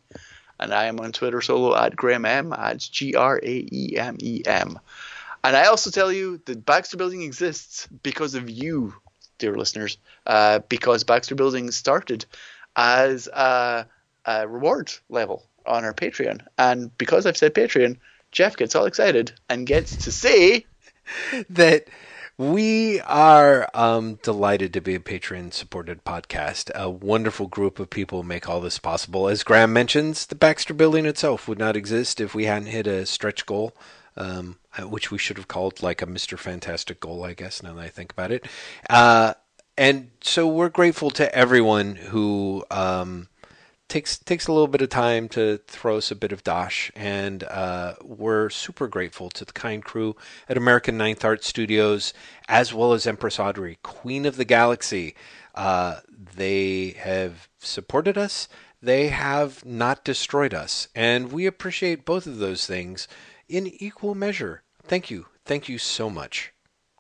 and 0.62 0.74
I 0.74 0.86
am 0.86 1.00
on 1.00 1.12
Twitter 1.12 1.42
solo 1.42 1.76
at 1.76 1.96
Graeme 1.96 2.26
M 2.26 2.54
at 2.54 2.78
G-R-A-E-M-E-M. 2.78 4.80
And 5.44 5.56
I 5.56 5.66
also 5.66 5.90
tell 5.90 6.12
you 6.12 6.42
that 6.46 6.66
Baxter 6.66 6.98
Building 6.98 7.24
exists 7.24 7.88
because 8.04 8.36
of 8.36 8.50
you, 8.50 8.94
dear 9.40 9.56
listeners, 9.56 9.98
uh, 10.28 10.60
because 10.70 11.04
Baxter 11.04 11.36
Building 11.36 11.72
started 11.72 12.26
as 12.76 13.28
a, 13.28 13.88
a, 14.26 14.48
reward 14.48 14.92
level 15.10 15.44
on 15.66 15.84
our 15.84 15.94
Patreon. 15.94 16.42
And 16.58 16.96
because 16.98 17.26
I've 17.26 17.38
said 17.38 17.54
Patreon, 17.54 17.98
Jeff 18.32 18.56
gets 18.56 18.76
all 18.76 18.86
excited 18.86 19.34
and 19.50 19.66
gets 19.68 19.96
to 20.06 20.12
say 20.12 20.66
that 21.50 21.88
we 22.38 23.00
are 23.02 23.70
um, 23.74 24.16
delighted 24.24 24.74
to 24.74 24.82
be 24.82 24.96
a 24.96 25.00
Patreon 25.00 25.54
supported 25.54 26.04
podcast. 26.06 26.72
A 26.76 26.90
wonderful 26.90 27.48
group 27.48 27.80
of 27.80 27.90
people 27.90 28.24
make 28.24 28.48
all 28.48 28.62
this 28.62 28.80
possible. 28.80 29.28
As 29.28 29.44
Graeme 29.44 29.74
mentions, 29.74 30.26
the 30.26 30.36
Baxter 30.36 30.74
Building 30.74 31.06
itself 31.06 31.48
would 31.48 31.60
not 31.60 31.76
exist 31.76 32.22
if 32.22 32.34
we 32.34 32.46
hadn't 32.46 32.68
hit 32.68 32.88
a 32.88 33.06
stretch 33.06 33.46
goal 33.46 33.74
um, 34.18 34.58
uh, 34.78 34.88
which 34.88 35.12
we 35.12 35.18
should 35.18 35.38
have 35.38 35.48
called 35.48 35.82
like 35.82 36.02
a 36.02 36.06
Mr. 36.06 36.38
Fantastic 36.38 37.00
goal, 37.00 37.24
I 37.24 37.34
guess, 37.34 37.64
now 37.64 37.74
that 37.74 37.82
I 37.82 37.90
think 37.90 38.12
about 38.12 38.32
it. 38.32 38.46
Uh, 38.90 39.34
and 39.78 40.12
so 40.22 40.48
we're 40.48 40.70
grateful 40.70 41.10
to 41.12 41.34
everyone 41.34 41.96
who 41.96 42.64
um, 42.70 43.30
takes 43.88 44.18
takes 44.18 44.48
a 44.48 44.52
little 44.52 44.68
bit 44.68 44.82
of 44.82 44.90
time 44.90 45.28
to 45.30 45.60
throw 45.68 45.98
us 45.98 46.12
a 46.12 46.16
bit 46.16 46.32
of 46.32 46.44
dosh, 46.44 46.92
and 46.96 47.44
uh, 47.46 47.96
we're 48.04 48.50
super 48.50 48.88
grateful 48.88 49.30
to 49.30 49.46
the 49.46 49.54
kind 49.54 49.84
crew 49.84 50.16
at 50.50 50.58
American 50.58 50.98
Ninth 50.98 51.24
Art 51.24 51.44
Studios, 51.44 52.14
as 52.48 52.74
well 52.74 52.94
as 52.94 53.08
Empress 53.08 53.40
Audrey, 53.40 53.80
Queen 53.82 54.26
of 54.26 54.36
the 54.36 54.46
Galaxy. 54.46 55.16
Uh, 55.56 56.00
they 56.36 56.92
have 57.00 57.50
supported 57.60 58.18
us 58.18 58.48
they 58.82 59.10
have 59.10 59.64
not 59.64 60.04
destroyed 60.04 60.54
us. 60.54 60.88
And 60.96 61.32
we 61.32 61.46
appreciate 61.46 62.06
both 62.06 62.26
of 62.26 62.38
those 62.38 62.66
things 62.66 63.08
in 63.52 63.68
equal 63.68 64.16
measure. 64.16 64.64
Thank 64.84 65.12
you. 65.12 65.26
Thank 65.46 65.70
you 65.70 65.78
so 65.78 66.10
much. 66.10 66.54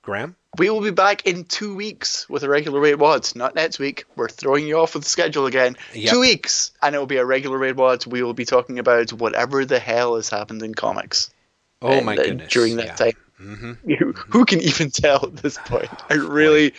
Graeme? 0.03 0.35
We 0.57 0.69
will 0.69 0.81
be 0.81 0.91
back 0.91 1.25
in 1.25 1.45
two 1.45 1.75
weeks 1.75 2.27
with 2.27 2.43
a 2.43 2.49
regular 2.49 2.79
Raid 2.79 2.95
Wads. 2.95 3.35
Not 3.35 3.55
next 3.55 3.79
week. 3.79 4.05
We're 4.15 4.27
throwing 4.27 4.67
you 4.67 4.79
off 4.79 4.95
with 4.95 5.03
the 5.03 5.09
schedule 5.09 5.45
again. 5.45 5.77
Yep. 5.93 6.11
Two 6.11 6.19
weeks, 6.19 6.71
and 6.81 6.93
it 6.95 6.97
will 6.97 7.05
be 7.05 7.17
a 7.17 7.25
regular 7.25 7.57
Raid 7.57 7.77
Wads. 7.77 8.05
We 8.05 8.21
will 8.23 8.33
be 8.33 8.45
talking 8.45 8.79
about 8.79 9.13
whatever 9.13 9.63
the 9.63 9.79
hell 9.79 10.15
has 10.15 10.27
happened 10.29 10.63
in 10.63 10.73
comics. 10.73 11.29
Oh 11.81 11.91
And, 11.91 12.05
my 12.05 12.15
uh, 12.15 12.23
goodness. 12.23 12.51
During 12.51 12.75
that 12.77 12.87
yeah. 12.87 12.95
time, 12.95 13.13
hmm 13.37 13.73
who, 13.97 14.11
who 14.13 14.45
can 14.45 14.59
even 14.61 14.91
tell 14.91 15.25
at 15.25 15.37
this 15.37 15.57
point? 15.57 15.89
I 16.09 16.15
really 16.15 16.73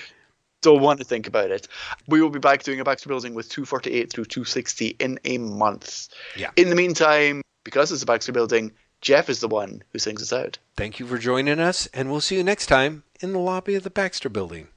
don't 0.60 0.82
want 0.82 0.98
to 0.98 1.04
think 1.04 1.26
about 1.26 1.50
it. 1.50 1.68
We 2.06 2.20
will 2.20 2.30
be 2.30 2.38
back 2.38 2.62
doing 2.62 2.80
a 2.80 2.84
Baxter 2.84 3.08
Building 3.08 3.34
with 3.34 3.48
248 3.48 4.12
through 4.12 4.26
260 4.26 4.96
in 4.98 5.18
a 5.24 5.38
month. 5.38 6.08
Yeah. 6.36 6.50
In 6.56 6.68
the 6.68 6.76
meantime, 6.76 7.42
because 7.64 7.90
it's 7.92 8.02
a 8.02 8.06
Baxter 8.06 8.32
Building, 8.32 8.72
Jeff 9.02 9.28
is 9.28 9.40
the 9.40 9.48
one 9.48 9.82
who 9.90 9.98
sings 9.98 10.22
us 10.22 10.32
out. 10.32 10.58
Thank 10.76 11.00
you 11.00 11.06
for 11.06 11.18
joining 11.18 11.58
us, 11.58 11.88
and 11.92 12.10
we'll 12.10 12.20
see 12.20 12.36
you 12.36 12.44
next 12.44 12.66
time 12.66 13.02
in 13.20 13.32
the 13.32 13.40
lobby 13.40 13.74
of 13.74 13.82
the 13.82 13.90
Baxter 13.90 14.28
Building. 14.28 14.68